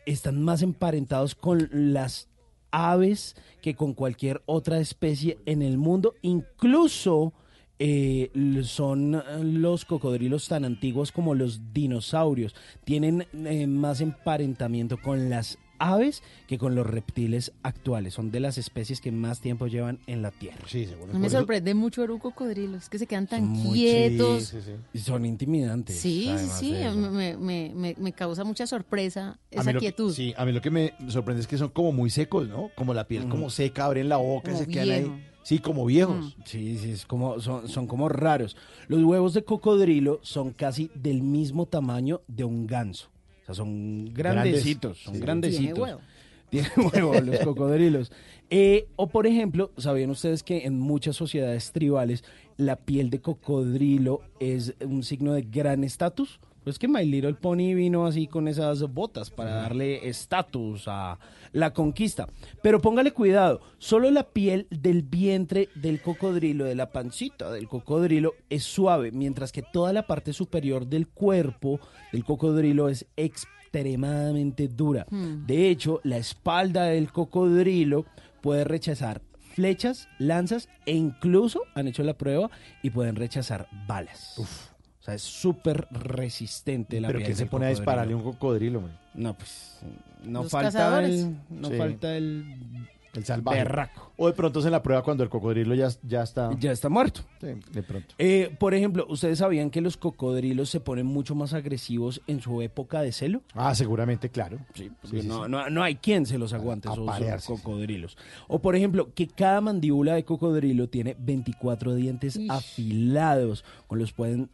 están 0.06 0.42
más 0.42 0.64
emparentados 0.64 1.34
con 1.34 1.70
las 1.72 2.28
aves 2.74 3.36
que 3.62 3.76
con 3.76 3.94
cualquier 3.94 4.42
otra 4.46 4.80
especie 4.80 5.38
en 5.46 5.62
el 5.62 5.78
mundo, 5.78 6.16
incluso 6.22 7.34
eh, 7.80 8.32
son 8.64 9.16
eh, 9.16 9.22
los 9.42 9.86
cocodrilos 9.86 10.48
tan 10.48 10.66
antiguos 10.66 11.12
como 11.12 11.36
los 11.36 11.74
dinosaurios. 11.74 12.56
Tienen 12.84 13.28
eh, 13.34 13.68
más 13.68 14.02
emparentamiento 14.02 14.98
con 14.98 15.30
las 15.30 15.58
aves 15.80 16.24
que 16.48 16.58
con 16.58 16.76
los 16.76 16.86
reptiles 16.88 17.52
actuales. 17.64 18.14
Son 18.14 18.32
de 18.32 18.40
las 18.40 18.58
especies 18.58 19.02
que 19.02 19.12
más 19.12 19.40
tiempo 19.42 19.68
llevan 19.68 20.00
en 20.08 20.22
la 20.22 20.32
Tierra. 20.32 20.66
Sí, 20.68 20.86
seguro. 20.86 21.12
No 21.14 21.20
me 21.20 21.30
sorprende 21.30 21.74
mucho 21.74 22.02
ver 22.02 22.12
un 22.12 22.20
cocodrilo, 22.20 22.78
es 22.78 22.90
que 22.90 23.00
se 23.00 23.08
quedan 23.08 23.28
tan 23.28 23.54
quietos. 23.62 24.44
sí, 24.46 24.58
sí, 24.62 24.72
sí. 24.94 25.00
Son 25.00 25.26
intimidantes. 25.26 25.98
Sí, 26.00 26.30
sí, 26.60 26.72
me, 26.96 27.38
me- 27.38 27.72
me- 27.76 27.96
me 27.98 28.12
causa 28.14 28.44
mucha 28.44 28.66
sorpresa 28.68 29.40
esa 29.52 29.72
lo 29.72 29.80
que- 29.80 29.86
quietud. 29.88 30.14
sí, 30.14 30.34
a 30.38 30.46
mí 30.46 30.52
lo 30.52 30.62
que 30.62 30.70
me 30.72 30.94
sorprende 31.10 31.42
es 31.42 31.48
que 31.48 31.58
son 31.58 31.70
como 31.70 31.92
muy 31.92 32.10
secos, 32.10 32.48
¿no? 32.48 32.70
Como 32.76 32.94
la 32.94 33.08
piel 33.08 33.28
como 33.28 33.50
seca, 33.50 33.86
abren 33.86 34.10
la 34.10 34.18
boca 34.18 34.52
y 34.52 34.54
Como 34.54 34.66
se 34.66 34.72
quedan 34.72 34.90
ahí. 34.92 35.24
Sí, 35.44 35.60
como 35.60 35.86
viejos. 35.86 36.38
Sí, 36.46 36.78
sí, 36.78 36.92
es 36.92 37.06
como, 37.06 37.42
son, 37.42 37.68
son 37.68 37.86
como 37.86 38.08
raros. 38.08 38.56
Los 38.88 39.04
huevos 39.04 39.34
de 39.34 39.44
cocodrilo 39.44 40.20
son 40.24 40.52
casi 40.52 40.90
del 40.96 41.22
mismo 41.22 41.66
tamaño 41.66 42.22
de 42.30 42.46
un 42.46 42.66
ganso. 42.66 43.10
O 43.44 43.46
sea, 43.46 43.56
son 43.56 44.14
grandecitos, 44.14 45.00
son 45.00 45.16
sí. 45.16 45.20
grandecitos. 45.20 45.74
Tiene 45.74 45.82
huevo. 45.82 46.02
Tienen 46.50 46.72
huevo 46.94 47.22
los 47.22 47.40
cocodrilos. 47.40 48.12
Eh, 48.50 48.88
o 48.96 49.08
por 49.08 49.28
ejemplo, 49.28 49.72
¿sabían 49.78 50.10
ustedes 50.10 50.44
que 50.44 50.66
en 50.66 50.80
muchas 50.80 51.16
sociedades 51.16 51.72
tribales 51.72 52.24
la 52.58 52.78
piel 52.78 53.10
de 53.10 53.20
cocodrilo 53.20 54.22
es 54.40 54.76
un 54.82 55.04
signo 55.04 55.34
de 55.34 55.42
gran 55.42 55.84
estatus? 55.84 56.40
Pues 56.64 56.80
que 56.80 56.88
My 56.88 57.06
Little 57.06 57.34
Pony 57.34 57.74
vino 57.76 58.06
así 58.06 58.28
con 58.28 58.48
esas 58.48 58.82
botas 58.94 59.30
para 59.30 59.56
darle 59.56 60.08
estatus 60.08 60.88
a 60.88 61.20
la 61.52 61.74
conquista. 61.74 62.28
Pero 62.62 62.82
póngale 62.82 63.12
cuidado, 63.12 63.62
solo 63.78 64.10
la 64.12 64.24
piel 64.24 64.68
del 64.70 65.04
vientre 65.04 65.70
del 65.76 66.02
cocodrilo, 66.02 66.66
de 66.66 66.76
la 66.76 66.92
pancita 66.92 67.52
del 67.52 67.68
cocodrilo, 67.68 68.34
es 68.50 68.64
suave, 68.64 69.12
mientras 69.12 69.52
que 69.52 69.62
toda 69.62 69.94
la 69.94 70.08
parte 70.08 70.34
superior 70.34 70.88
del 70.88 71.08
cuerpo 71.08 71.80
del 72.12 72.24
cocodrilo 72.24 72.90
es 72.90 73.06
extremadamente 73.18 74.68
dura. 74.68 75.06
Hmm. 75.10 75.46
De 75.46 75.70
hecho, 75.70 76.00
la 76.04 76.18
espalda 76.18 76.86
del 76.86 77.12
cocodrilo 77.12 78.06
puede 78.42 78.64
rechazar 78.64 79.22
flechas, 79.54 80.08
lanzas 80.18 80.68
e 80.86 80.94
incluso 80.94 81.62
han 81.76 81.88
hecho 81.88 82.04
la 82.04 82.18
prueba 82.18 82.50
y 82.82 82.90
pueden 82.90 83.16
rechazar 83.16 83.68
balas. 83.88 84.73
O 85.04 85.06
sea, 85.06 85.16
es 85.16 85.22
súper 85.22 85.86
resistente 85.92 87.02
la 87.02 87.10
Pero 87.10 87.20
piel 87.20 87.28
que 87.32 87.36
se 87.36 87.46
pone 87.46 87.66
a 87.66 87.70
dispararle 87.70 88.14
a 88.14 88.16
un 88.16 88.24
cocodrilo, 88.24 88.80
man. 88.80 88.98
No, 89.14 89.34
pues 89.34 89.80
no 90.24 90.44
Los 90.44 90.52
falta 90.54 90.72
cazadores. 90.72 91.20
el, 91.26 91.36
no 91.50 91.68
Sí. 91.70 91.76
falta 91.78 92.16
el, 92.16 92.88
El 93.14 93.26
salvaje. 93.26 93.58
berraco. 93.58 94.14
O 94.16 94.28
de 94.28 94.34
pronto 94.34 94.62
es 94.62 94.66
en 94.66 94.72
la 94.72 94.82
prueba 94.82 95.04
cuando 95.04 95.22
el 95.22 95.30
cocodrilo 95.30 95.76
ya, 95.76 95.90
ya 96.04 96.24
está. 96.24 96.52
Ya 96.58 96.72
está 96.72 96.88
muerto. 96.88 97.20
Sí, 97.42 97.48
de 97.74 97.84
pronto. 97.84 98.16
Eh, 98.18 98.56
por 98.58 98.74
ejemplo, 98.74 99.06
¿ustedes 99.10 99.40
sabían 99.40 99.70
que 99.72 99.82
los 99.82 99.98
cocodrilos 99.98 100.70
se 100.70 100.80
ponen 100.80 101.06
mucho 101.06 101.36
más 101.36 101.54
agresivos 101.54 102.22
en 102.28 102.40
su 102.40 102.62
época 102.62 103.02
de 103.02 103.12
celo? 103.12 103.42
Ah, 103.56 103.76
seguramente, 103.76 104.30
claro. 104.30 104.58
Sí, 104.74 104.90
porque 105.02 105.18
Sí, 105.18 105.22
sí, 105.24 105.28
no, 105.28 105.44
sí. 105.44 105.52
no- 105.52 105.70
no 105.70 105.84
hay 105.84 105.96
quien 105.96 106.26
se 106.26 106.38
los 106.38 106.54
aguante, 106.54 106.88
A 106.88 106.94
esos 107.20 107.44
cocodrilos. 107.62 108.18
O 108.48 108.60
por 108.62 108.74
ejemplo, 108.78 109.14
que 109.14 109.28
cada 109.28 109.60
mandíbula 109.60 110.14
de 110.16 110.24
cocodrilo 110.24 110.88
tiene 110.88 111.14
24 111.20 111.94
dientes 111.94 112.38
Ish. 112.38 112.50
afilados, 112.50 113.66
con 113.88 114.00
los 114.00 114.14
pueden, 114.14 114.50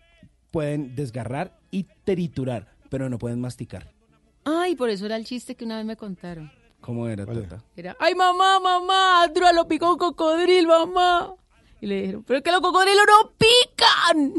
pueden 0.51 0.95
desgarrar 0.95 1.57
y 1.71 1.85
triturar, 2.03 2.67
pero 2.89 3.09
no 3.09 3.17
pueden 3.17 3.41
masticar. 3.41 3.91
Ay, 4.45 4.75
por 4.75 4.89
eso 4.89 5.05
era 5.05 5.15
el 5.15 5.25
chiste 5.25 5.55
que 5.55 5.65
una 5.65 5.77
vez 5.77 5.85
me 5.85 5.95
contaron. 5.95 6.51
¿Cómo 6.81 7.07
era, 7.07 7.25
¿Cuál 7.25 7.43
Tata? 7.43 7.63
Era, 7.75 7.95
ay 7.99 8.15
mamá, 8.15 8.59
mamá, 8.59 9.23
Andrea 9.23 9.51
lo 9.51 9.67
picó 9.67 9.91
un 9.91 9.97
cocodrilo, 9.97 10.87
mamá. 10.87 11.33
Y 11.81 11.87
le 11.87 12.01
dijeron, 12.01 12.23
pero 12.23 12.37
es 12.37 12.43
que 12.43 12.51
los 12.51 12.61
cocodrilos 12.61 13.05
no 13.05 13.31
pican. 13.37 14.33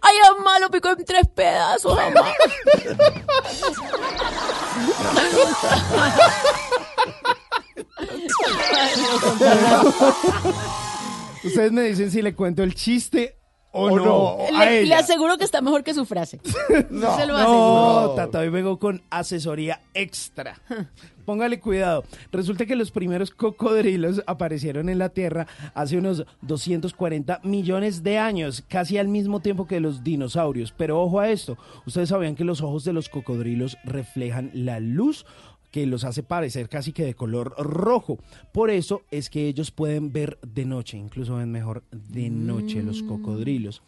Ay, 0.00 0.16
mamá, 0.36 0.60
lo 0.60 0.70
picó 0.70 0.90
en 0.90 1.04
tres 1.04 1.26
pedazos, 1.28 1.96
mamá. 1.96 2.28
Ustedes 11.44 11.72
me 11.72 11.82
dicen 11.82 12.10
si 12.10 12.22
le 12.22 12.34
cuento 12.34 12.62
el 12.62 12.74
chiste 12.74 13.36
o, 13.74 13.90
O 13.90 13.98
no. 13.98 14.04
no. 14.04 14.58
a 14.58 14.64
Le, 14.66 14.94
aseguro 14.94 15.36
que 15.36 15.44
está 15.44 15.60
mejor 15.60 15.82
que 15.82 15.92
su 15.94 16.04
frase. 16.06 16.40
No. 16.90 17.16
Se 17.16 17.26
lo 17.26 17.36
No. 17.36 18.12
Tata, 18.16 18.38
hoy 18.38 18.48
vengo 18.48 18.78
con 18.78 19.02
asesoría 19.10 19.80
extra. 19.92 20.60
Póngale 21.24 21.58
cuidado. 21.58 22.04
Resulta 22.30 22.66
que 22.66 22.76
los 22.76 22.90
primeros 22.90 23.30
cocodrilos 23.30 24.22
aparecieron 24.26 24.88
en 24.90 24.98
la 24.98 25.08
Tierra 25.08 25.46
hace 25.74 25.96
unos 25.96 26.24
240 26.42 27.40
millones 27.42 28.02
de 28.02 28.18
años, 28.18 28.62
casi 28.68 28.98
al 28.98 29.08
mismo 29.08 29.40
tiempo 29.40 29.66
que 29.66 29.80
los 29.80 30.04
dinosaurios. 30.04 30.72
Pero 30.76 31.00
ojo 31.00 31.20
a 31.20 31.30
esto, 31.30 31.56
¿ustedes 31.86 32.10
sabían 32.10 32.34
que 32.36 32.44
los 32.44 32.60
ojos 32.60 32.84
de 32.84 32.92
los 32.92 33.08
cocodrilos 33.08 33.76
reflejan 33.84 34.50
la 34.52 34.80
luz? 34.80 35.24
Que 35.74 35.86
los 35.86 36.04
hace 36.04 36.22
parecer 36.22 36.68
casi 36.68 36.92
que 36.92 37.04
de 37.04 37.16
color 37.16 37.52
rojo. 37.58 38.20
Por 38.52 38.70
eso 38.70 39.02
es 39.10 39.28
que 39.28 39.48
ellos 39.48 39.72
pueden 39.72 40.12
ver 40.12 40.38
de 40.46 40.64
noche, 40.64 40.96
incluso 40.96 41.34
ven 41.34 41.50
mejor 41.50 41.82
de 41.90 42.30
noche 42.30 42.80
los 42.80 43.02
cocodrilos. 43.02 43.82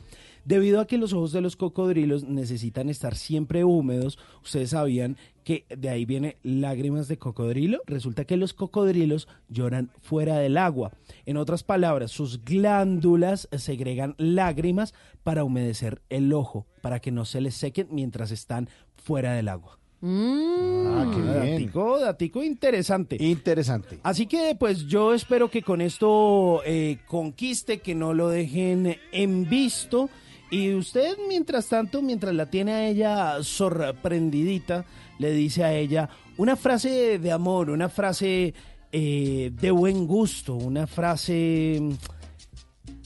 Debido 0.44 0.80
a 0.80 0.88
que 0.88 0.98
los 0.98 1.12
ojos 1.12 1.30
de 1.30 1.42
los 1.42 1.54
cocodrilos 1.54 2.24
necesitan 2.24 2.88
estar 2.88 3.14
siempre 3.14 3.62
húmedos, 3.62 4.18
ustedes 4.42 4.70
sabían 4.70 5.16
que 5.44 5.64
de 5.68 5.88
ahí 5.88 6.04
viene 6.04 6.38
lágrimas 6.42 7.06
de 7.06 7.18
cocodrilo. 7.18 7.80
Resulta 7.86 8.24
que 8.24 8.36
los 8.36 8.52
cocodrilos 8.52 9.28
lloran 9.48 9.92
fuera 10.00 10.38
del 10.38 10.56
agua. 10.56 10.90
En 11.24 11.36
otras 11.36 11.62
palabras, 11.62 12.10
sus 12.10 12.44
glándulas 12.44 13.48
segregan 13.56 14.16
lágrimas 14.18 14.92
para 15.22 15.44
humedecer 15.44 16.02
el 16.08 16.32
ojo, 16.32 16.66
para 16.82 16.98
que 16.98 17.12
no 17.12 17.26
se 17.26 17.40
les 17.40 17.54
sequen 17.54 17.86
mientras 17.92 18.32
están 18.32 18.68
fuera 18.96 19.34
del 19.34 19.46
agua. 19.46 19.78
Ah, 20.02 21.10
qué 21.12 21.20
bien. 21.20 21.52
Datico, 21.52 21.98
datico 21.98 22.42
interesante. 22.42 23.16
Interesante. 23.18 23.98
Así 24.02 24.26
que 24.26 24.54
pues 24.58 24.86
yo 24.86 25.14
espero 25.14 25.50
que 25.50 25.62
con 25.62 25.80
esto 25.80 26.62
eh, 26.64 26.98
conquiste, 27.06 27.78
que 27.78 27.94
no 27.94 28.14
lo 28.14 28.28
dejen 28.28 28.96
en 29.12 29.48
visto. 29.48 30.10
Y 30.50 30.74
usted, 30.74 31.16
mientras 31.28 31.66
tanto, 31.66 32.02
mientras 32.02 32.34
la 32.34 32.46
tiene 32.46 32.72
a 32.72 32.88
ella 32.88 33.42
sorprendidita, 33.42 34.84
le 35.18 35.32
dice 35.32 35.64
a 35.64 35.72
ella 35.72 36.08
una 36.36 36.56
frase 36.56 37.18
de 37.18 37.32
amor, 37.32 37.70
una 37.70 37.88
frase 37.88 38.54
eh, 38.92 39.50
de 39.52 39.70
buen 39.70 40.06
gusto, 40.06 40.54
una 40.54 40.86
frase 40.86 41.78
mm, 41.80 41.92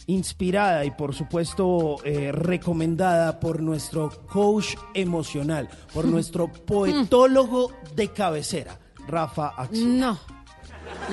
inspirada 0.07 0.85
y 0.85 0.91
por 0.91 1.15
supuesto 1.15 1.99
eh, 2.05 2.33
recomendada 2.33 3.41
por 3.41 3.61
nuestro 3.61 4.11
coach 4.27 4.75
emocional, 4.95 5.69
por 5.93 6.05
nuestro 6.07 6.51
poetólogo 6.53 7.73
de 7.95 8.09
cabecera, 8.09 8.79
Rafa 9.07 9.49
Axel. 9.49 9.99
No. 9.99 10.19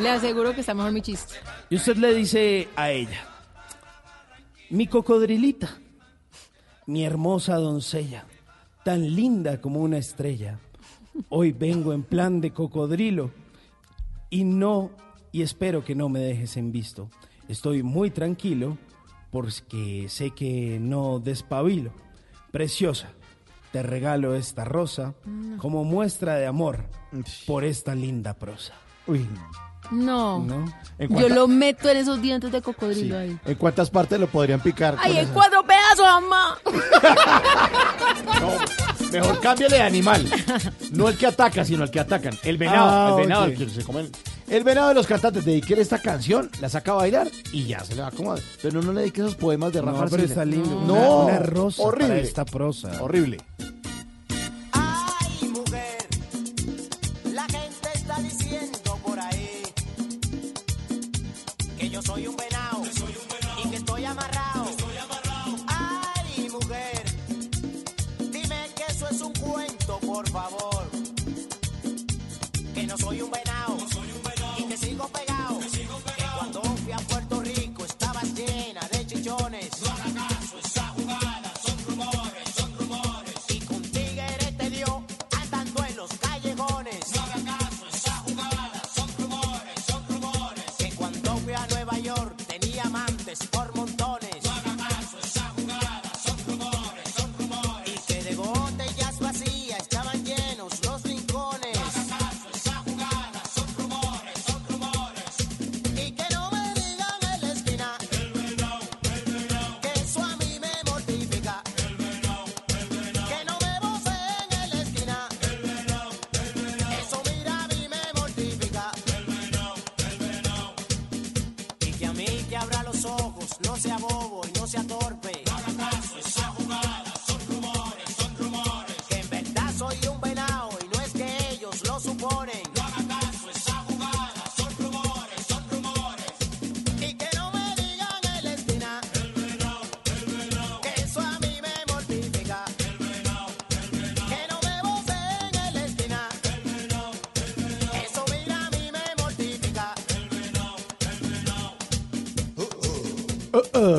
Le 0.02 0.10
aseguro 0.10 0.54
que 0.54 0.62
está 0.62 0.74
mejor 0.74 0.92
mi 0.92 1.02
chiste. 1.02 1.36
Y 1.70 1.76
usted 1.76 1.98
le 1.98 2.14
dice 2.14 2.68
a 2.76 2.92
ella, 2.92 3.28
mi 4.70 4.88
cocodrilita, 4.88 5.78
mi 6.88 7.06
hermosa 7.06 7.56
doncella, 7.56 8.26
tan 8.84 9.16
linda 9.16 9.62
como 9.62 9.82
una 9.82 9.98
estrella, 9.98 10.60
hoy 11.30 11.52
vengo 11.52 11.94
en 11.94 12.04
plan 12.04 12.42
de 12.42 12.52
cocodrilo 12.52 13.32
y 14.30 14.44
no, 14.44 14.92
y 15.32 15.42
espero 15.42 15.84
que 15.84 15.96
no 15.96 16.10
me 16.10 16.20
dejes 16.20 16.58
en 16.58 16.72
visto. 16.72 17.10
Estoy 17.48 17.84
muy 17.84 18.10
tranquilo 18.12 18.78
porque 19.32 20.08
sé 20.10 20.32
que 20.32 20.78
no 20.82 21.20
despabilo. 21.20 21.92
Preciosa, 22.52 23.10
te 23.72 23.84
regalo 23.84 24.36
esta 24.36 24.64
rosa 24.66 25.14
como 25.58 25.84
muestra 25.84 26.36
de 26.36 26.46
amor 26.48 26.86
por 27.46 27.64
esta 27.64 27.94
linda 27.96 28.34
prosa. 28.34 28.74
Uy, 29.06 29.28
No. 29.92 30.40
¿no? 30.44 30.66
¿En 31.00 31.16
Yo 31.18 31.30
lo 31.30 31.48
meto 31.48 31.90
en 31.90 31.98
esos 31.98 32.22
dientes 32.22 32.52
de 32.52 32.62
cocodrilo 32.62 33.18
ahí. 33.18 33.38
¿En 33.46 33.56
cuántas 33.56 33.90
partes 33.90 34.20
lo 34.20 34.28
podrían 34.28 34.60
picar? 34.60 34.96
¡Ay, 35.00 35.14
en 35.18 35.26
esa? 35.26 35.34
cuatro 35.34 35.64
pedazos, 35.66 36.06
mamá! 36.06 36.58
Mejor 39.12 39.40
cámbiale 39.40 39.76
de 39.78 39.82
animal. 39.82 40.30
No 40.92 41.08
el 41.10 41.18
que 41.18 41.28
ataca, 41.28 41.64
sino 41.64 41.84
el 41.84 41.92
que 41.92 42.00
atacan. 42.00 42.34
El 42.44 42.58
venado. 42.58 42.90
Ah, 42.90 43.10
el 43.12 43.24
venado, 43.28 43.44
ok. 43.44 43.50
el 43.52 43.58
que 43.58 43.70
se 43.70 43.84
come. 43.84 44.02
El, 44.02 44.12
el 44.50 44.64
venado 44.64 44.90
de 44.90 44.94
los 44.96 45.08
cantantes. 45.08 45.46
Dediquele 45.46 45.82
esta 45.82 46.00
canción, 46.00 46.50
la 46.62 46.70
saca 46.70 46.92
a 46.92 46.96
bailar 46.96 47.28
y 47.52 47.66
ya 47.66 47.80
se 47.84 47.96
le 47.96 48.02
va 48.02 48.08
a 48.08 48.12
acomodar. 48.12 48.40
Pero 48.62 48.82
no 48.82 48.92
le 48.94 49.02
dedique 49.02 49.22
esos 49.22 49.36
poemas 49.36 49.74
de 49.74 49.82
Rafa 49.82 49.92
No, 49.92 50.10
pero 50.10 50.24
Arcila. 50.24 50.26
está 50.26 50.46
lindo. 50.46 50.70
No, 50.86 51.24
Una, 51.24 51.26
una 51.34 51.40
rosa 51.40 51.82
horrible. 51.84 52.08
para 52.08 52.20
esta 52.22 52.46
prosa. 52.46 53.02
Horrible. 53.02 53.38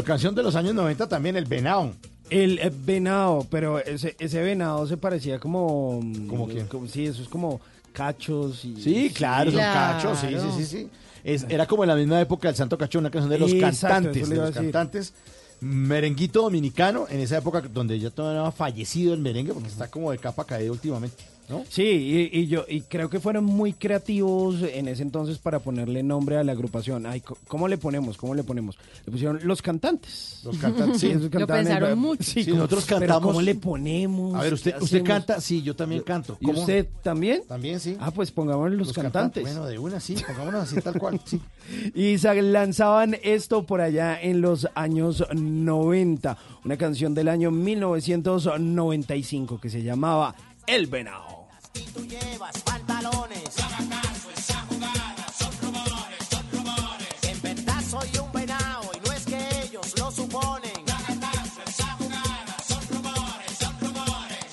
Canción 0.09 0.35
de 0.35 0.43
los 0.43 0.57
años 0.57 0.75
90 0.75 1.09
también, 1.09 1.37
El 1.37 1.45
Venado. 1.45 1.93
El 2.31 2.59
eh, 2.59 2.71
venado, 2.75 3.47
pero 3.51 3.79
ese, 3.79 4.15
ese 4.19 4.43
venado 4.43 4.87
se 4.87 4.97
parecía 4.99 5.39
como... 5.39 6.01
¿Cómo 6.29 6.47
quién? 6.49 6.67
como- 6.67 6.87
sí, 6.87 7.07
eso 7.07 7.23
es 7.23 7.29
como 7.29 7.59
cachos 7.93 8.65
y... 8.67 8.77
Sí, 8.83 9.11
claro, 9.15 9.51
son 9.51 9.61
cachos, 9.61 10.19
sí, 10.19 10.27
sí, 10.29 10.49
sí, 10.59 10.65
sí. 10.67 10.89
Es- 11.25 11.47
era 11.49 11.67
como 11.67 11.85
en 11.85 11.89
la 11.89 11.97
misma 11.97 12.21
época 12.21 12.49
del 12.49 12.57
Santo 12.57 12.77
Cacho, 12.77 12.99
una 12.99 13.11
canción 13.11 13.31
de 13.31 13.39
los 13.39 13.51
Exacto, 13.53 13.87
cantantes, 13.95 14.17
eso 14.23 14.27
le 14.27 14.31
de 14.31 14.37
iba 14.37 14.45
los 14.47 14.55
decir. 14.55 14.71
cantantes. 14.73 15.15
Merenguito 15.61 16.43
dominicano, 16.43 17.07
en 17.09 17.21
esa 17.21 17.39
época 17.39 17.61
donde 17.63 17.99
ya 17.99 18.11
todavía 18.11 18.41
no 18.41 18.47
había 18.47 18.57
fallecido 18.57 19.15
el 19.15 19.21
merengue, 19.21 19.53
porque 19.55 19.69
está 19.69 19.89
como 19.89 20.11
de 20.13 20.19
capa 20.19 20.45
caída 20.45 20.71
últimamente, 20.71 21.17
¿no? 21.49 21.65
Sí, 21.69 22.29
y, 22.33 22.39
y 22.41 22.47
yo 22.47 22.65
y 22.69 22.83
creo 22.83 23.09
que 23.11 23.21
fueron 23.21 23.45
muy 23.45 23.73
creativos 23.73 24.63
en 24.63 24.89
ese 24.89 25.03
entonces 25.03 25.39
para 25.39 25.59
ponerle 25.61 26.03
nombre 26.03 26.37
a 26.37 26.45
la 26.45 26.53
agrupación. 26.53 27.07
Ay, 27.07 27.23
¿cómo 27.47 27.69
le 27.69 27.79
ponemos? 27.79 28.17
¿Cómo 28.17 28.35
le 28.35 28.43
ponemos? 28.45 28.77
Le 29.07 29.13
pusieron 29.13 29.41
los 29.45 29.63
cantantes. 29.63 30.41
Los 30.45 30.59
cantantes, 30.59 31.01
sí. 31.01 31.07
esos 31.11 31.33
Lo 31.33 31.47
pensaron 31.47 31.99
mucho. 31.99 32.23
Sí, 32.23 32.45
Sí, 32.45 32.51
¿cómo- 32.51 32.63
nosotros 32.63 32.87
cantamos- 32.87 33.23
¿Cómo 33.29 33.43
le 33.43 33.55
ponemos? 33.55 34.35
A 34.35 34.43
ver, 34.43 34.55
usted, 34.55 34.75
¿Qué 34.77 34.85
usted 34.85 35.05
canta, 35.05 35.41
sí, 35.41 35.63
yo 35.63 35.75
también 35.75 36.03
canto. 36.03 36.37
¿Y 36.41 36.51
usted 36.51 36.87
también? 37.03 37.43
También, 37.49 37.81
sí. 37.81 37.97
Ah, 38.01 38.11
pues 38.11 38.31
pongámosle 38.31 38.77
los, 38.77 38.93
cantantes. 38.93 39.43
Bueno, 39.43 39.67
de 39.67 39.79
una, 39.79 40.01
sí, 40.01 40.17
pongámonos 40.27 40.63
así 40.71 40.81
tal 40.81 40.99
cual, 40.99 41.21
sí. 41.25 41.41
Y 41.95 42.19
sa- 42.19 42.35
lanzaban 42.35 43.17
esto 43.23 43.65
por 43.65 43.81
allá 43.81 44.21
en 44.21 44.41
los 44.41 44.69
años 44.75 45.25
90, 45.35 46.37
una 46.65 46.77
canción 46.77 47.15
del 47.15 47.29
año 47.29 47.51
1995 47.51 49.61
que 49.61 49.71
se 49.71 49.83
llamaba 49.83 50.35
El 50.67 50.87
Venado. 50.87 51.38
Y 51.75 51.81
tú 51.93 52.05
llevas 52.07 52.59
pantalones. 52.63 53.45
No 53.57 53.89
caso, 53.89 54.31
esa 54.37 54.61
jugada 54.69 55.27
son 55.39 55.53
rumores, 55.63 56.27
son 56.31 56.45
rumores. 56.53 57.09
En 57.23 57.41
verdad 57.43 57.81
soy 57.89 58.09
un 58.19 58.33
venado 58.33 58.91
y 58.95 59.01
no 59.07 59.13
es 59.13 59.25
que 59.25 59.39
ellos 59.65 59.95
lo 59.99 60.11
suponen. 60.11 60.73
No 60.87 60.97
caso, 61.21 61.61
esa 61.67 61.93
jugada 61.93 62.57
son 62.67 62.81
rumores, 62.91 63.59
son 63.59 63.79
rumores. 63.81 64.47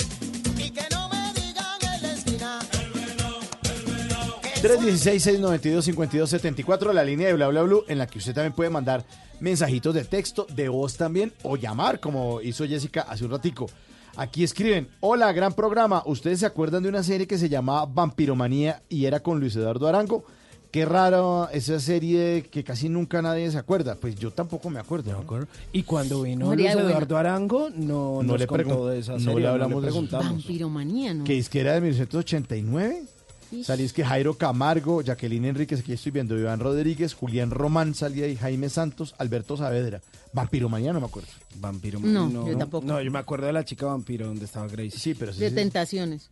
Y 0.57 0.69
que 0.71 0.87
no 0.91 1.09
me 1.09 1.33
digan 1.33 1.81
en 1.81 2.01
la. 2.03 2.11
El 2.11 2.23
venado, 2.23 2.67
el 3.63 3.85
venado. 3.85 4.41
316-692-5274, 4.61 6.93
la 6.93 7.03
línea 7.03 7.27
de 7.27 7.33
bla 7.33 7.47
bla 7.47 7.63
bla, 7.63 7.77
en 7.87 7.97
la 7.97 8.07
que 8.07 8.19
usted 8.19 8.33
también 8.33 8.53
puede 8.53 8.69
mandar 8.69 9.03
mensajitos 9.39 9.93
de 9.93 10.03
texto, 10.05 10.45
de 10.49 10.69
voz 10.69 10.95
también, 10.97 11.33
o 11.43 11.57
llamar, 11.57 11.99
como 11.99 12.41
hizo 12.41 12.65
Jessica 12.65 13.01
hace 13.01 13.25
un 13.25 13.31
ratico. 13.31 13.67
Aquí 14.17 14.43
escriben, 14.43 14.87
hola, 15.01 15.31
gran 15.33 15.53
programa. 15.53 16.01
¿Ustedes 16.05 16.39
se 16.39 16.45
acuerdan 16.45 16.83
de 16.83 16.89
una 16.89 17.03
serie 17.03 17.27
que 17.27 17.37
se 17.37 17.49
llamaba 17.49 17.85
Vampiromanía 17.85 18.81
y 18.87 19.05
era 19.05 19.19
con 19.19 19.39
Luis 19.39 19.55
Eduardo 19.55 19.87
Arango? 19.87 20.23
qué 20.71 20.83
raro 20.83 21.47
esa 21.53 21.79
serie 21.79 22.43
que 22.51 22.61
casi 22.65 22.89
nunca 22.89 23.21
nadie 23.21 23.49
se 23.49 23.57
acuerda. 23.57 23.95
Pues 23.95 24.15
yo 24.17 24.31
tampoco 24.31 24.69
me 24.69 24.77
acuerdo. 24.77 25.23
¿no? 25.23 25.47
Y 25.71 25.83
cuando 25.83 26.23
vino 26.23 26.47
María 26.47 26.73
Luis 26.73 26.75
buena. 26.75 26.89
Eduardo 26.89 27.17
Arango, 27.17 27.69
no, 27.69 28.21
No 28.21 28.23
nos 28.23 28.39
le 28.41 28.45
contó 28.45 28.87
de 28.87 28.99
esa 28.99 29.13
no 29.13 29.19
serie, 29.19 29.39
le 29.39 29.47
hablamos 29.47 29.81
de 29.81 29.87
eso. 29.87 29.99
preguntamos. 29.99 30.31
Vampiromanía, 30.33 31.13
¿no? 31.13 31.23
Que 31.23 31.37
es 31.37 31.47
que 31.47 31.61
era 31.61 31.75
de 31.75 31.79
1989. 31.79 33.03
Salí 33.63 33.83
es 33.83 33.93
que 33.93 34.03
Jairo 34.03 34.37
Camargo, 34.37 35.01
Jacqueline 35.01 35.45
Enríquez, 35.45 35.79
aquí 35.79 35.93
estoy 35.93 36.11
viendo, 36.11 36.37
Iván 36.37 36.59
Rodríguez, 36.59 37.13
Julián 37.13 37.51
Román 37.51 37.95
salía 37.95 38.25
ahí, 38.25 38.35
Jaime 38.35 38.69
Santos, 38.69 39.15
Alberto 39.17 39.57
Saavedra. 39.57 40.01
Vampiromanía 40.33 40.91
no 40.91 40.99
me 40.99 41.05
acuerdo. 41.05 41.29
Vampiro 41.59 41.99
No, 41.99 42.47
yo 42.47 42.57
tampoco. 42.57 42.85
No, 42.85 43.01
yo 43.01 43.09
me 43.09 43.19
acuerdo 43.19 43.47
de 43.47 43.53
la 43.53 43.63
chica 43.63 43.85
vampiro 43.85 44.27
donde 44.27 44.45
estaba 44.45 44.67
Grace. 44.67 44.99
Sí, 44.99 45.13
pero 45.13 45.33
De 45.33 45.51
tentaciones. 45.51 46.29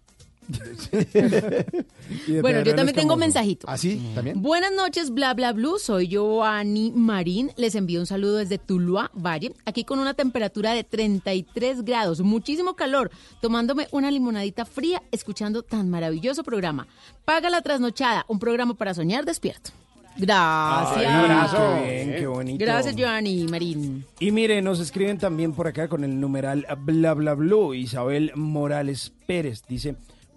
Bueno, 2.42 2.62
yo 2.62 2.76
también 2.76 2.96
tengo 2.96 3.14
Escamoso. 3.14 3.18
mensajito. 3.18 3.68
¿Ah, 3.70 3.78
sí? 3.78 4.02
¿También? 4.16 4.42
Buenas 4.42 4.72
noches, 4.74 5.12
bla 5.12 5.34
bla 5.34 5.54
blue. 5.54 5.80
Soy 5.80 6.08
Giovanni 6.08 6.92
Marín. 6.96 7.52
Les 7.58 7.76
envío 7.76 8.00
un 8.00 8.06
saludo 8.06 8.38
desde 8.38 8.58
Tuluá, 8.58 9.12
Valle. 9.14 9.54
Aquí 9.66 9.84
con 9.84 10.00
una 10.00 10.14
temperatura 10.14 10.74
de 10.74 10.84
33 10.84 11.84
grados, 11.84 12.22
muchísimo 12.22 12.76
calor, 12.76 13.12
tomándome 13.42 13.88
una 13.92 14.12
limonadita 14.12 14.66
fría, 14.66 15.02
escuchando 15.12 15.64
tan 15.64 15.90
maravilloso 15.90 16.44
programa. 16.44 16.88
Paga 17.26 17.50
la 17.50 17.62
trasnochada, 17.62 18.26
un 18.28 18.40
programa 18.40 18.74
para 18.76 18.94
soñar 18.94 19.26
despierto. 19.26 19.72
Gracias. 20.16 20.98
Ay, 20.98 21.06
un 21.08 21.32
abrazo. 21.32 21.58
Qué 21.84 21.92
bien, 21.92 22.16
qué 22.20 22.28
bonito. 22.28 22.64
Gracias, 22.64 22.96
Giovanni 22.96 23.46
Marín. 23.48 24.06
Y 24.20 24.32
mire, 24.32 24.62
nos 24.62 24.80
escriben 24.80 25.18
también 25.18 25.54
por 25.54 25.68
acá 25.68 25.88
con 25.88 26.04
el 26.04 26.20
numeral 26.20 26.68
bla 26.80 27.14
bla 27.16 27.34
blue. 27.34 27.74
Isabel 27.74 28.32
Morales 28.36 29.12
Pérez 29.26 29.64
dice: 29.68 29.96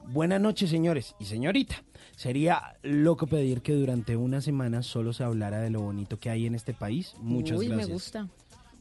Buenas 0.09 0.41
noches, 0.41 0.71
señores 0.71 1.15
y 1.19 1.25
señorita. 1.25 1.77
Sería 2.17 2.77
loco 2.83 3.27
pedir 3.27 3.61
que 3.61 3.73
durante 3.75 4.17
una 4.17 4.41
semana 4.41 4.83
solo 4.83 5.13
se 5.13 5.25
hablara 5.25 5.61
de 5.61 5.71
lo 5.71 5.81
bonito 5.81 6.19
que 6.19 6.31
hay 6.31 6.47
en 6.47 6.55
este 6.55 6.73
país. 6.73 7.15
Muchas 7.21 7.59
Uy, 7.59 7.67
gracias. 7.69 7.89
me 7.89 7.93
gusta. 7.95 8.29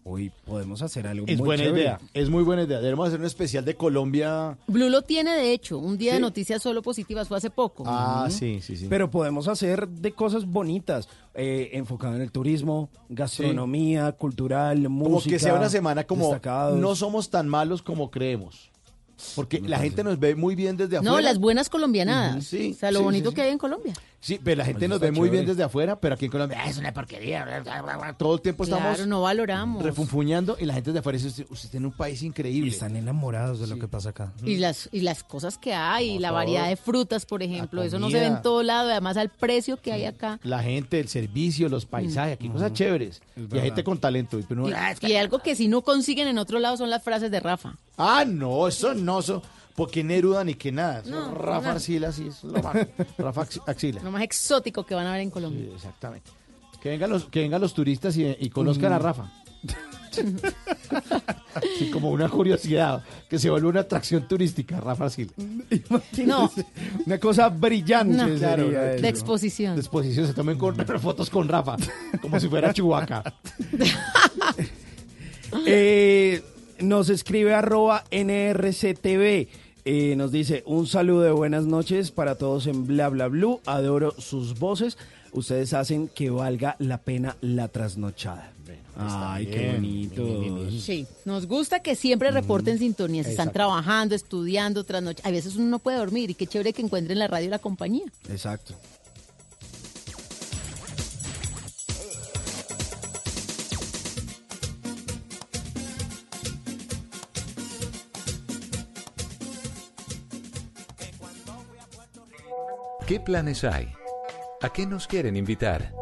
Hoy 0.08 0.32
podemos 0.46 0.84
hacer 0.84 1.08
algo 1.08 1.26
Es 1.28 1.40
muy 1.40 1.48
buena 1.48 1.64
chévere. 1.64 1.82
idea, 1.82 2.00
es 2.14 2.30
muy 2.30 2.44
buena 2.44 2.62
idea. 2.62 2.80
Debemos 2.80 3.08
hacer 3.08 3.20
un 3.20 3.26
especial 3.26 3.66
de 3.66 3.76
Colombia. 3.76 4.56
Blue 4.68 4.88
lo 4.90 5.02
tiene, 5.02 5.32
de 5.36 5.52
hecho. 5.52 5.80
Un 5.80 5.98
día 5.98 6.14
de 6.14 6.20
noticias 6.20 6.62
solo 6.62 6.84
positivas 6.84 7.28
fue 7.28 7.38
hace 7.38 7.50
poco. 7.50 7.84
Ah, 7.88 8.28
sí, 8.30 8.60
sí, 8.62 8.78
sí. 8.78 8.86
Pero 8.88 9.10
podemos 9.10 9.48
hacer 9.48 9.88
de 9.88 10.12
cosas 10.12 10.46
bonitas, 10.46 11.10
eh, 11.34 11.72
enfocado 11.74 12.16
en 12.16 12.22
el 12.22 12.32
turismo, 12.32 12.90
gastronomía, 13.10 14.12
cultural, 14.12 14.78
música. 14.90 15.10
como 15.10 15.22
que 15.24 15.40
sea 15.40 15.56
una 15.56 15.70
semana 15.70 16.04
como 16.04 16.26
destacados. 16.26 16.80
no 16.80 16.96
somos 16.96 17.32
tan 17.32 17.48
malos 17.50 17.82
como 17.82 18.12
creemos. 18.12 18.70
Porque 19.36 19.62
la 19.62 19.80
gente 19.80 20.04
nos 20.04 20.20
ve 20.20 20.36
muy 20.36 20.56
bien 20.56 20.78
desde 20.78 20.98
afuera. 20.98 21.16
No, 21.16 21.22
las 21.22 21.40
buenas 21.40 21.70
colombianadas. 21.70 22.46
Sí, 22.46 22.74
o 22.76 22.80
sea, 22.80 22.92
lo 22.92 23.00
sí, 23.00 23.04
bonito 23.06 23.30
sí, 23.30 23.32
sí. 23.32 23.36
que 23.36 23.42
hay 23.44 23.52
en 23.52 23.58
Colombia. 23.58 23.94
Sí, 24.20 24.40
pero 24.44 24.58
la 24.58 24.66
gente 24.66 24.80
Pues 24.80 24.90
nos 24.90 25.00
ve 25.00 25.12
muy 25.12 25.30
bien 25.30 25.46
desde 25.46 25.62
afuera, 25.62 26.00
pero 26.00 26.16
aquí 26.16 26.26
en 26.26 26.32
Colombia 26.32 26.58
"Ah, 26.60 26.68
es 26.70 26.78
una 26.80 26.92
porquería. 26.92 27.46
bla, 27.46 27.60
bla, 27.60 27.82
bla, 27.84 27.98
bla". 27.98 28.14
Todo 28.18 28.34
el 28.36 28.42
tiempo 28.42 28.64
estamos 28.64 28.84
Claro, 28.96 29.06
no 29.06 29.22
valoramos. 29.22 29.84
refunfuñando 29.84 30.58
y 30.60 30.66
la 30.66 30.74
gente 30.74 30.92
de 30.92 31.00
afuera 31.00 31.18
dice, 31.18 31.28
usted, 31.30 31.46
usted 31.50 31.70
tiene 31.70 31.86
un 31.86 31.94
país 31.94 32.24
increíble. 32.24 32.72
Están 32.72 32.96
enamorados 32.96 33.60
de 33.60 33.68
lo 33.68 33.78
que 33.78 33.88
pasa 33.88 34.10
acá. 34.10 34.34
Y 34.44 34.58
las, 34.58 34.90
y 34.92 35.02
las 35.02 35.24
cosas 35.24 35.60
que 35.60 35.74
hay, 35.76 36.18
la 36.18 36.30
todo. 36.30 36.38
variedad 36.38 36.68
de 36.70 36.76
frutas, 36.76 37.26
por 37.28 37.44
ejemplo, 37.44 37.84
eso 37.84 38.00
no 38.00 38.08
se 38.10 38.14
ve 38.16 38.20
comida. 38.24 38.38
en 38.38 38.42
todo 38.44 38.64
lado, 38.64 38.90
además 38.90 39.18
al 39.18 39.30
precio 39.30 39.78
que 39.80 39.92
hay 39.94 40.06
acá. 40.06 40.40
La 40.44 40.64
gente, 40.64 41.00
el 41.00 41.08
servicio, 41.08 41.70
los 41.70 41.86
paisajes, 41.86 42.34
aquí 42.34 42.50
cosas 42.50 42.74
chéveres. 42.74 43.22
Y 43.36 43.56
hay 43.56 43.62
gente 43.62 43.84
con 43.84 44.00
talento. 44.00 44.40
Y 44.40 44.46
uno, 44.50 44.70
Y, 44.70 44.74
"Ah, 44.74 44.92
es 44.92 45.00
que- 45.00 45.10
y 45.10 45.16
algo 45.16 45.40
que 45.40 45.56
si 45.56 45.68
no 45.68 45.82
consiguen 45.84 46.28
en 46.28 46.40
otro 46.40 46.58
lado 46.60 46.78
son 46.78 46.90
las 46.90 47.04
frases 47.04 47.30
de 47.30 47.40
Rafa. 47.40 47.76
Ah, 47.98 48.26
no, 48.28 48.68
eso 48.68 48.94
no, 48.96 49.20
eso, 49.20 49.42
porque 49.76 50.04
Neruda 50.04 50.44
ni 50.44 50.54
que 50.56 50.72
nada. 50.72 51.04
No, 51.06 51.34
Rafa 51.34 51.68
no. 51.68 51.72
Arcila, 51.72 52.12
sí, 52.12 52.28
es 52.30 52.44
lo 52.44 52.62
más. 52.64 52.76
Rafa 53.18 53.42
Axi- 53.46 53.62
Axila. 53.68 54.02
Lo 54.04 54.12
más 54.12 54.24
exótico 54.24 54.86
que 54.86 54.96
van 54.96 55.08
a 55.08 55.12
ver 55.12 55.22
en 55.22 55.30
Colombia. 55.30 55.66
Sí, 55.68 55.72
exactamente. 55.76 56.32
Que 56.82 56.90
vengan 56.90 57.10
los, 57.10 57.26
que 57.26 57.40
vengan 57.42 57.60
los 57.62 57.74
turistas 57.74 58.16
y, 58.18 58.26
y 58.40 58.50
conozcan 58.50 58.94
a 58.94 59.00
Rafa. 59.00 59.32
Sí, 61.78 61.90
como 61.90 62.10
una 62.12 62.30
curiosidad, 62.30 63.04
que 63.30 63.40
se 63.40 63.50
vuelve 63.50 63.68
una 63.68 63.82
atracción 63.82 64.28
turística, 64.28 64.80
Rafa 64.80 65.06
Arcila. 65.06 65.32
No, 66.26 66.52
Una 67.06 67.18
cosa 67.20 67.50
brillante. 67.50 68.16
No. 68.16 68.38
Claro, 68.38 68.64
eso. 68.70 69.02
de 69.02 69.08
exposición. 69.10 69.76
De 69.76 69.82
exposición, 69.82 70.28
se 70.28 70.34
tomen 70.34 70.58
con, 70.58 70.76
fotos 71.02 71.30
con 71.30 71.48
Rafa, 71.48 71.76
como 72.22 72.40
si 72.40 72.48
fuera 72.48 72.74
Chihuahua. 72.74 73.24
Eh, 75.66 76.44
nos 76.80 77.10
escribe 77.10 77.54
arroba 77.54 78.04
NRCTV. 78.12 79.48
Eh, 79.88 80.16
nos 80.16 80.32
dice 80.32 80.64
un 80.66 80.88
saludo 80.88 81.22
de 81.22 81.32
buenas 81.32 81.68
noches 81.68 82.10
para 82.10 82.40
todos 82.40 82.66
en 82.66 82.88
Bla 82.88 83.08
Bla 83.10 83.28
Blue. 83.28 83.62
Adoro 83.68 84.16
sus 84.18 84.58
voces. 84.58 84.98
Ustedes 85.32 85.74
hacen 85.74 86.08
que 86.08 86.32
valga 86.32 86.76
la 86.80 86.98
pena 86.98 87.38
la 87.42 87.68
trasnochada. 87.68 88.52
Ay, 88.98 89.46
qué 89.46 89.74
bonito. 89.74 90.72
Sí, 90.72 91.06
nos 91.26 91.46
gusta 91.46 91.82
que 91.82 91.96
siempre 91.96 92.32
reporten 92.32 92.80
sintonías. 92.80 93.28
Están 93.28 93.52
trabajando, 93.52 93.84
trabajando, 93.84 94.16
estudiando, 94.16 94.82
otras 94.82 95.04
noches. 95.04 95.24
A 95.24 95.30
veces 95.30 95.56
uno 95.56 95.68
no 95.68 95.78
puede 95.78 95.98
dormir 95.98 96.32
y 96.32 96.34
qué 96.34 96.48
chévere 96.48 96.74
que 96.74 96.82
encuentren 96.82 97.20
la 97.20 97.28
radio 97.28 97.50
la 97.52 97.60
compañía. 97.60 98.06
Exacto. 98.28 98.74
¿Qué 113.08 113.20
planes 113.20 113.64
hay? 113.64 113.94
¿A 114.62 114.70
qué 114.70 114.88
nos 114.88 115.06
quieren 115.06 115.36
invitar? 115.36 115.94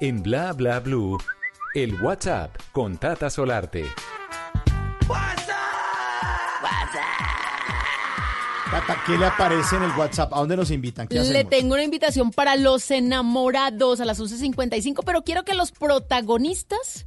En 0.00 0.22
Bla 0.22 0.52
Bla 0.52 0.78
Blue, 0.78 1.18
el 1.74 2.00
WhatsApp 2.00 2.54
con 2.70 2.96
Tata 2.96 3.28
Solarte. 3.28 3.84
Tata, 8.70 9.02
¿qué 9.04 9.18
le 9.18 9.26
aparece 9.26 9.76
en 9.76 9.82
el 9.82 9.90
WhatsApp? 9.92 10.32
¿A 10.32 10.38
dónde 10.38 10.56
nos 10.56 10.70
invitan? 10.70 11.08
¿Qué 11.08 11.16
Le 11.16 11.20
hacemos? 11.22 11.50
tengo 11.50 11.74
una 11.74 11.82
invitación 11.82 12.30
para 12.30 12.54
los 12.54 12.88
enamorados 12.92 14.00
a 14.00 14.04
las 14.04 14.20
11.55, 14.20 15.02
pero 15.04 15.24
quiero 15.24 15.42
que 15.44 15.54
los 15.54 15.72
protagonistas 15.72 17.06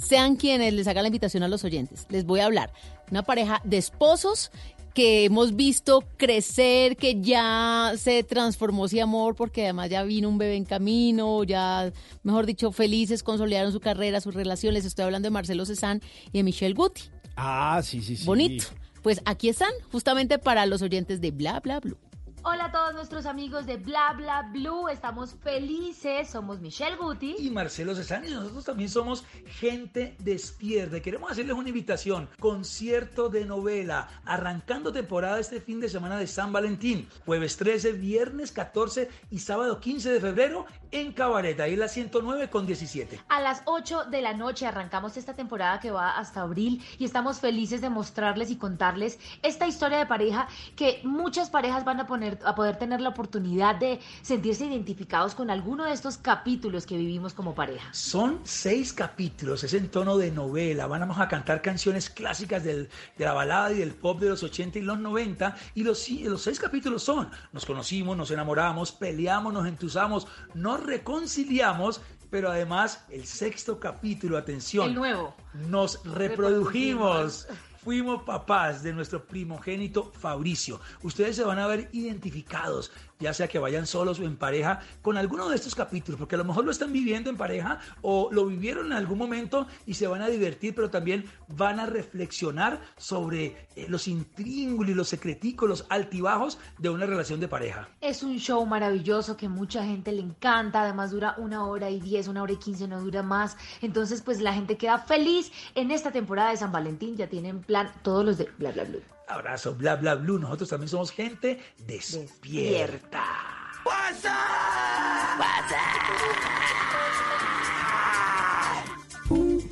sean 0.00 0.34
quienes 0.34 0.72
les 0.72 0.88
hagan 0.88 1.04
la 1.04 1.08
invitación 1.08 1.42
a 1.44 1.48
los 1.48 1.62
oyentes. 1.62 2.06
Les 2.08 2.24
voy 2.24 2.40
a 2.40 2.46
hablar. 2.46 2.72
Una 3.10 3.22
pareja 3.22 3.60
de 3.64 3.78
esposos 3.78 4.50
que 4.94 5.24
hemos 5.24 5.56
visto 5.56 6.04
crecer, 6.16 6.96
que 6.96 7.20
ya 7.20 7.92
se 7.96 8.22
transformó 8.22 8.86
ese 8.86 9.00
amor 9.00 9.34
porque 9.34 9.64
además 9.64 9.90
ya 9.90 10.02
vino 10.02 10.28
un 10.28 10.38
bebé 10.38 10.56
en 10.56 10.64
camino, 10.64 11.44
ya, 11.44 11.92
mejor 12.22 12.46
dicho, 12.46 12.72
felices, 12.72 13.22
consolidaron 13.22 13.72
su 13.72 13.80
carrera, 13.80 14.20
sus 14.20 14.34
relaciones. 14.34 14.84
Estoy 14.84 15.04
hablando 15.04 15.26
de 15.26 15.30
Marcelo 15.30 15.64
Cezanne 15.64 16.00
y 16.32 16.38
de 16.38 16.42
Michelle 16.42 16.74
Guti. 16.74 17.02
Ah, 17.36 17.80
sí, 17.82 18.02
sí, 18.02 18.16
sí. 18.16 18.24
Bonito. 18.24 18.66
Pues 19.02 19.22
aquí 19.24 19.48
están, 19.48 19.72
justamente 19.90 20.38
para 20.38 20.66
los 20.66 20.82
oyentes 20.82 21.20
de 21.20 21.30
Bla 21.30 21.60
Bla 21.60 21.80
Blue. 21.80 21.96
Hola 22.42 22.66
a 22.66 22.72
todos 22.72 22.94
nuestros 22.94 23.26
amigos 23.26 23.66
de 23.66 23.76
Bla 23.76 24.14
Bla 24.16 24.48
Blue, 24.50 24.88
estamos 24.88 25.34
felices, 25.42 26.30
somos 26.30 26.58
Michelle 26.58 26.96
Guti 26.96 27.36
y 27.38 27.50
Marcelo 27.50 27.94
Cezanne 27.94 28.28
y 28.28 28.32
nosotros 28.32 28.64
también 28.64 28.88
somos 28.88 29.24
gente 29.58 30.16
despierta. 30.18 31.00
Queremos 31.00 31.30
hacerles 31.30 31.54
una 31.54 31.68
invitación, 31.68 32.30
concierto 32.38 33.28
de 33.28 33.44
novela, 33.44 34.08
arrancando 34.24 34.90
temporada 34.90 35.38
este 35.38 35.60
fin 35.60 35.80
de 35.80 35.90
semana 35.90 36.16
de 36.16 36.26
San 36.26 36.50
Valentín, 36.50 37.06
jueves 37.26 37.58
13, 37.58 37.92
viernes 37.92 38.52
14 38.52 39.10
y 39.30 39.40
sábado 39.40 39.78
15 39.78 40.10
de 40.10 40.20
febrero 40.20 40.64
en 40.92 41.12
Cabaret, 41.12 41.60
ahí 41.60 41.76
la 41.76 41.88
109 41.88 42.48
con 42.48 42.66
17. 42.66 43.20
A 43.28 43.40
las 43.42 43.62
8 43.66 44.04
de 44.06 44.22
la 44.22 44.32
noche 44.32 44.66
arrancamos 44.66 45.18
esta 45.18 45.34
temporada 45.34 45.78
que 45.78 45.90
va 45.90 46.16
hasta 46.16 46.40
abril 46.40 46.82
y 46.98 47.04
estamos 47.04 47.38
felices 47.38 47.82
de 47.82 47.90
mostrarles 47.90 48.50
y 48.50 48.56
contarles 48.56 49.18
esta 49.42 49.66
historia 49.66 49.98
de 49.98 50.06
pareja 50.06 50.48
que 50.74 51.00
muchas 51.04 51.50
parejas 51.50 51.84
van 51.84 52.00
a, 52.00 52.06
poner, 52.06 52.29
a 52.44 52.54
poder 52.54 52.76
tener 52.78 53.00
la 53.00 53.10
oportunidad 53.10 53.76
de 53.76 54.00
sentirse 54.22 54.66
identificados 54.66 55.34
con 55.34 55.50
alguno 55.50 55.84
de 55.84 55.92
estos 55.92 56.16
capítulos 56.16 56.86
que 56.86 56.96
vivimos 56.96 57.34
como 57.34 57.54
pareja. 57.54 57.88
Son 57.92 58.40
seis 58.44 58.92
capítulos, 58.92 59.64
es 59.64 59.74
en 59.74 59.88
tono 59.88 60.16
de 60.18 60.30
novela. 60.30 60.86
Vamos 60.86 61.18
a 61.18 61.28
cantar 61.28 61.62
canciones 61.62 62.10
clásicas 62.10 62.64
del- 62.64 62.88
de 63.16 63.24
la 63.24 63.32
balada 63.32 63.72
y 63.72 63.78
del 63.78 63.94
pop 63.94 64.20
de 64.20 64.28
los 64.30 64.42
80 64.42 64.78
y 64.78 64.82
los 64.82 64.98
90. 64.98 65.56
Y 65.74 65.82
los, 65.84 66.08
los 66.10 66.42
seis 66.42 66.58
capítulos 66.60 67.02
son: 67.02 67.30
nos 67.52 67.66
conocimos, 67.66 68.16
nos 68.16 68.30
enamoramos, 68.30 68.92
peleamos, 68.92 69.52
nos 69.52 69.66
entusamos, 69.66 70.26
nos 70.54 70.82
reconciliamos. 70.84 72.00
Pero 72.30 72.48
además, 72.48 73.04
el 73.10 73.26
sexto 73.26 73.80
capítulo, 73.80 74.38
atención. 74.38 74.90
El 74.90 74.94
nuevo. 74.94 75.34
Nos 75.68 76.00
reprodujimos. 76.04 77.48
Fuimos 77.82 78.24
papás 78.24 78.82
de 78.82 78.92
nuestro 78.92 79.24
primogénito 79.24 80.12
Fabricio. 80.12 80.80
Ustedes 81.02 81.36
se 81.36 81.44
van 81.44 81.58
a 81.58 81.66
ver 81.66 81.88
identificados. 81.92 82.92
Ya 83.20 83.32
sea 83.34 83.48
que 83.48 83.58
vayan 83.58 83.86
solos 83.86 84.18
o 84.18 84.24
en 84.24 84.36
pareja, 84.36 84.80
con 85.02 85.16
alguno 85.16 85.48
de 85.48 85.56
estos 85.56 85.74
capítulos, 85.74 86.18
porque 86.18 86.34
a 86.34 86.38
lo 86.38 86.44
mejor 86.44 86.64
lo 86.64 86.70
están 86.70 86.92
viviendo 86.92 87.30
en 87.30 87.36
pareja 87.36 87.78
o 88.02 88.28
lo 88.32 88.46
vivieron 88.46 88.86
en 88.86 88.92
algún 88.94 89.18
momento 89.18 89.66
y 89.86 89.94
se 89.94 90.06
van 90.06 90.22
a 90.22 90.28
divertir, 90.28 90.74
pero 90.74 90.90
también 90.90 91.24
van 91.48 91.80
a 91.80 91.86
reflexionar 91.86 92.80
sobre 92.96 93.68
eh, 93.76 93.86
los 93.88 94.08
intríngulos, 94.08 94.96
los 94.96 95.08
secreticos, 95.08 95.68
los 95.68 95.86
altibajos 95.88 96.58
de 96.78 96.88
una 96.88 97.06
relación 97.06 97.40
de 97.40 97.48
pareja. 97.48 97.88
Es 98.00 98.22
un 98.22 98.38
show 98.38 98.64
maravilloso 98.66 99.36
que 99.36 99.48
mucha 99.48 99.84
gente 99.84 100.12
le 100.12 100.22
encanta, 100.22 100.82
además 100.82 101.10
dura 101.10 101.34
una 101.38 101.66
hora 101.66 101.90
y 101.90 102.00
diez, 102.00 102.28
una 102.28 102.42
hora 102.42 102.52
y 102.52 102.56
quince, 102.56 102.88
no 102.88 103.00
dura 103.00 103.22
más. 103.22 103.56
Entonces, 103.82 104.22
pues 104.22 104.40
la 104.40 104.52
gente 104.52 104.76
queda 104.76 104.98
feliz 104.98 105.52
en 105.74 105.90
esta 105.90 106.10
temporada 106.10 106.50
de 106.50 106.56
San 106.56 106.72
Valentín. 106.72 107.16
Ya 107.16 107.28
tienen 107.28 107.60
plan 107.60 107.90
todos 108.02 108.24
los 108.24 108.38
de 108.38 108.48
Bla 108.58 108.72
Bla 108.72 108.84
Blue. 108.84 109.02
Abrazo, 109.30 109.74
bla, 109.74 109.94
bla, 109.96 110.16
blue. 110.16 110.38
Nosotros 110.38 110.68
también 110.68 110.88
somos 110.88 111.12
gente 111.12 111.60
despierta. 111.86 113.24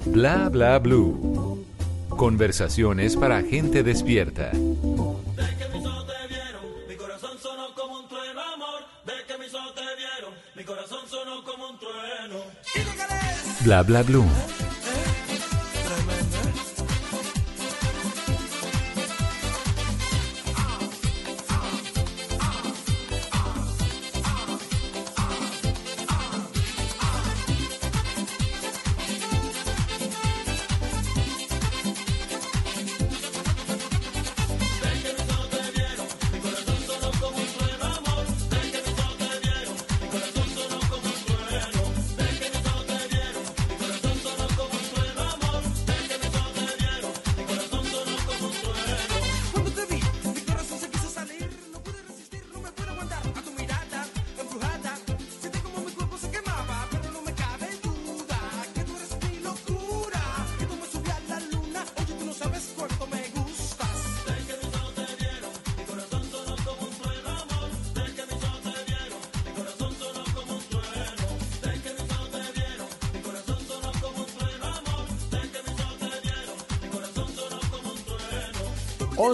Bla 0.06 0.48
bla 0.48 0.78
blue. 0.78 1.66
Conversaciones 2.08 3.16
para 3.16 3.42
gente 3.42 3.82
despierta. 3.82 4.52
Mi 4.54 4.64
corazón 6.96 7.38
sonó 7.38 7.74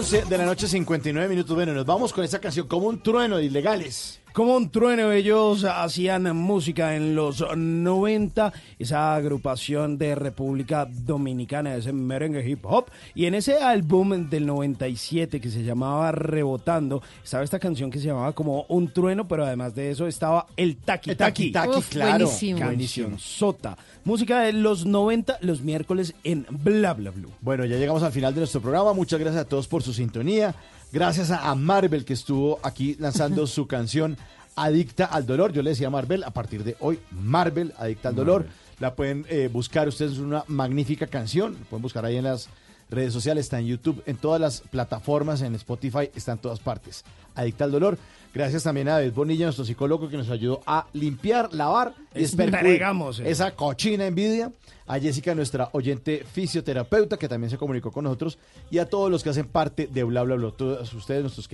11 0.05 0.25
de 0.25 0.37
la 0.37 0.45
noche, 0.45 0.67
59 0.67 1.27
minutos. 1.27 1.55
Bueno, 1.55 1.73
nos 1.73 1.83
vamos 1.83 2.13
con 2.13 2.23
esa 2.23 2.39
canción 2.39 2.67
como 2.67 2.85
un 2.85 3.01
trueno 3.01 3.37
de 3.37 3.45
ilegales. 3.45 4.14
Como 4.35 4.57
un 4.57 4.69
trueno, 4.69 5.13
ellos 5.13 5.63
hacían 5.63 6.35
música 6.35 6.97
en 6.97 7.15
los 7.15 7.41
90, 7.55 8.51
esa 8.77 9.15
agrupación 9.15 9.97
de 9.97 10.13
República 10.13 10.85
Dominicana, 10.91 11.73
ese 11.73 11.93
merengue 11.93 12.45
hip 12.45 12.65
hop. 12.65 12.87
Y 13.13 13.27
en 13.27 13.35
ese 13.35 13.59
álbum 13.59 14.29
del 14.29 14.45
97 14.45 15.39
que 15.39 15.49
se 15.49 15.63
llamaba 15.63 16.11
Rebotando, 16.11 17.01
estaba 17.23 17.45
esta 17.45 17.59
canción 17.59 17.89
que 17.89 17.97
se 17.97 18.07
llamaba 18.07 18.33
como 18.33 18.65
un 18.67 18.91
trueno, 18.91 19.25
pero 19.25 19.45
además 19.45 19.73
de 19.73 19.91
eso 19.91 20.05
estaba 20.05 20.47
el 20.57 20.75
Taki 20.75 21.11
El 21.11 21.15
Taki. 21.15 21.51
Taki 21.53 21.81
claro. 21.83 22.25
Buenísimo. 22.25 22.59
Canción 22.59 23.17
Sota. 23.17 23.77
Música 24.03 24.41
de 24.41 24.51
los 24.51 24.85
90, 24.85 25.37
los 25.43 25.61
miércoles 25.61 26.13
en 26.25 26.45
Bla 26.49 26.93
Bla 26.93 27.11
Blue. 27.11 27.31
Bueno, 27.39 27.63
ya 27.63 27.77
llegamos 27.77 28.03
al 28.03 28.11
final 28.11 28.33
de 28.33 28.41
nuestro 28.41 28.59
programa. 28.59 28.91
Muchas 28.91 29.17
gracias 29.17 29.45
a 29.45 29.47
todos 29.47 29.69
por 29.69 29.81
su 29.81 29.93
sintonía. 29.93 30.53
Gracias 30.91 31.31
a, 31.31 31.53
Marvel 31.55 32.05
que 32.05 32.13
estuvo 32.13 32.59
aquí 32.63 32.95
lanzando 32.99 33.47
su 33.47 33.67
canción 33.67 34.17
Adicta 34.55 35.05
al 35.05 35.25
Dolor. 35.25 35.51
Yo 35.51 35.61
le 35.61 35.71
decía 35.71 35.87
a 35.87 35.89
Marvel, 35.89 36.23
a 36.23 36.31
partir 36.31 36.63
de 36.63 36.77
hoy, 36.79 36.99
Marvel, 37.11 37.73
Adicta 37.77 38.09
al 38.09 38.15
Dolor. 38.15 38.47
La 38.79 38.95
pueden 38.95 39.25
eh, 39.29 39.49
buscar 39.51 39.87
ustedes, 39.87 40.13
es 40.13 40.17
una 40.19 40.43
magnífica 40.47 41.07
canción. 41.07 41.53
La 41.53 41.65
pueden 41.69 41.81
buscar 41.81 42.05
ahí 42.05 42.17
en 42.17 42.25
las 42.25 42.49
redes 42.89 43.13
sociales, 43.13 43.45
está 43.45 43.59
en 43.59 43.67
YouTube, 43.67 44.01
en 44.05 44.17
todas 44.17 44.39
las 44.39 44.61
plataformas, 44.61 45.41
en 45.41 45.55
Spotify, 45.55 46.09
está 46.15 46.33
en 46.33 46.37
todas 46.39 46.59
partes. 46.59 47.03
Adicta 47.35 47.65
al 47.65 47.71
Dolor. 47.71 47.97
Gracias 48.33 48.63
también 48.63 48.89
a 48.89 48.93
David 48.93 49.13
Bonilla, 49.13 49.45
nuestro 49.45 49.63
psicólogo, 49.63 50.09
que 50.09 50.17
nos 50.17 50.29
ayudó 50.29 50.61
a 50.65 50.87
limpiar, 50.91 51.53
lavar 51.53 51.93
y 52.13 52.25
Entregamos, 52.25 53.21
eh. 53.21 53.29
esa 53.29 53.51
cochina 53.51 54.05
envidia. 54.05 54.51
A 54.87 54.99
Jessica, 54.99 55.33
nuestra 55.33 55.69
oyente 55.71 56.23
fisioterapeuta, 56.31 57.17
que 57.17 57.27
también 57.27 57.49
se 57.49 57.57
comunicó 57.57 57.91
con 57.91 58.03
nosotros. 58.03 58.37
Y 58.69 58.77
a 58.77 58.87
todos 58.87 59.09
los 59.09 59.23
que 59.23 59.29
hacen 59.29 59.47
parte 59.47 59.87
de 59.87 60.03
Bla 60.03 60.21
Bla 60.21 60.35
Bla. 60.35 60.51
Todos 60.51 60.93
ustedes, 60.93 61.21
nuestros 61.21 61.47
queridos. 61.47 61.53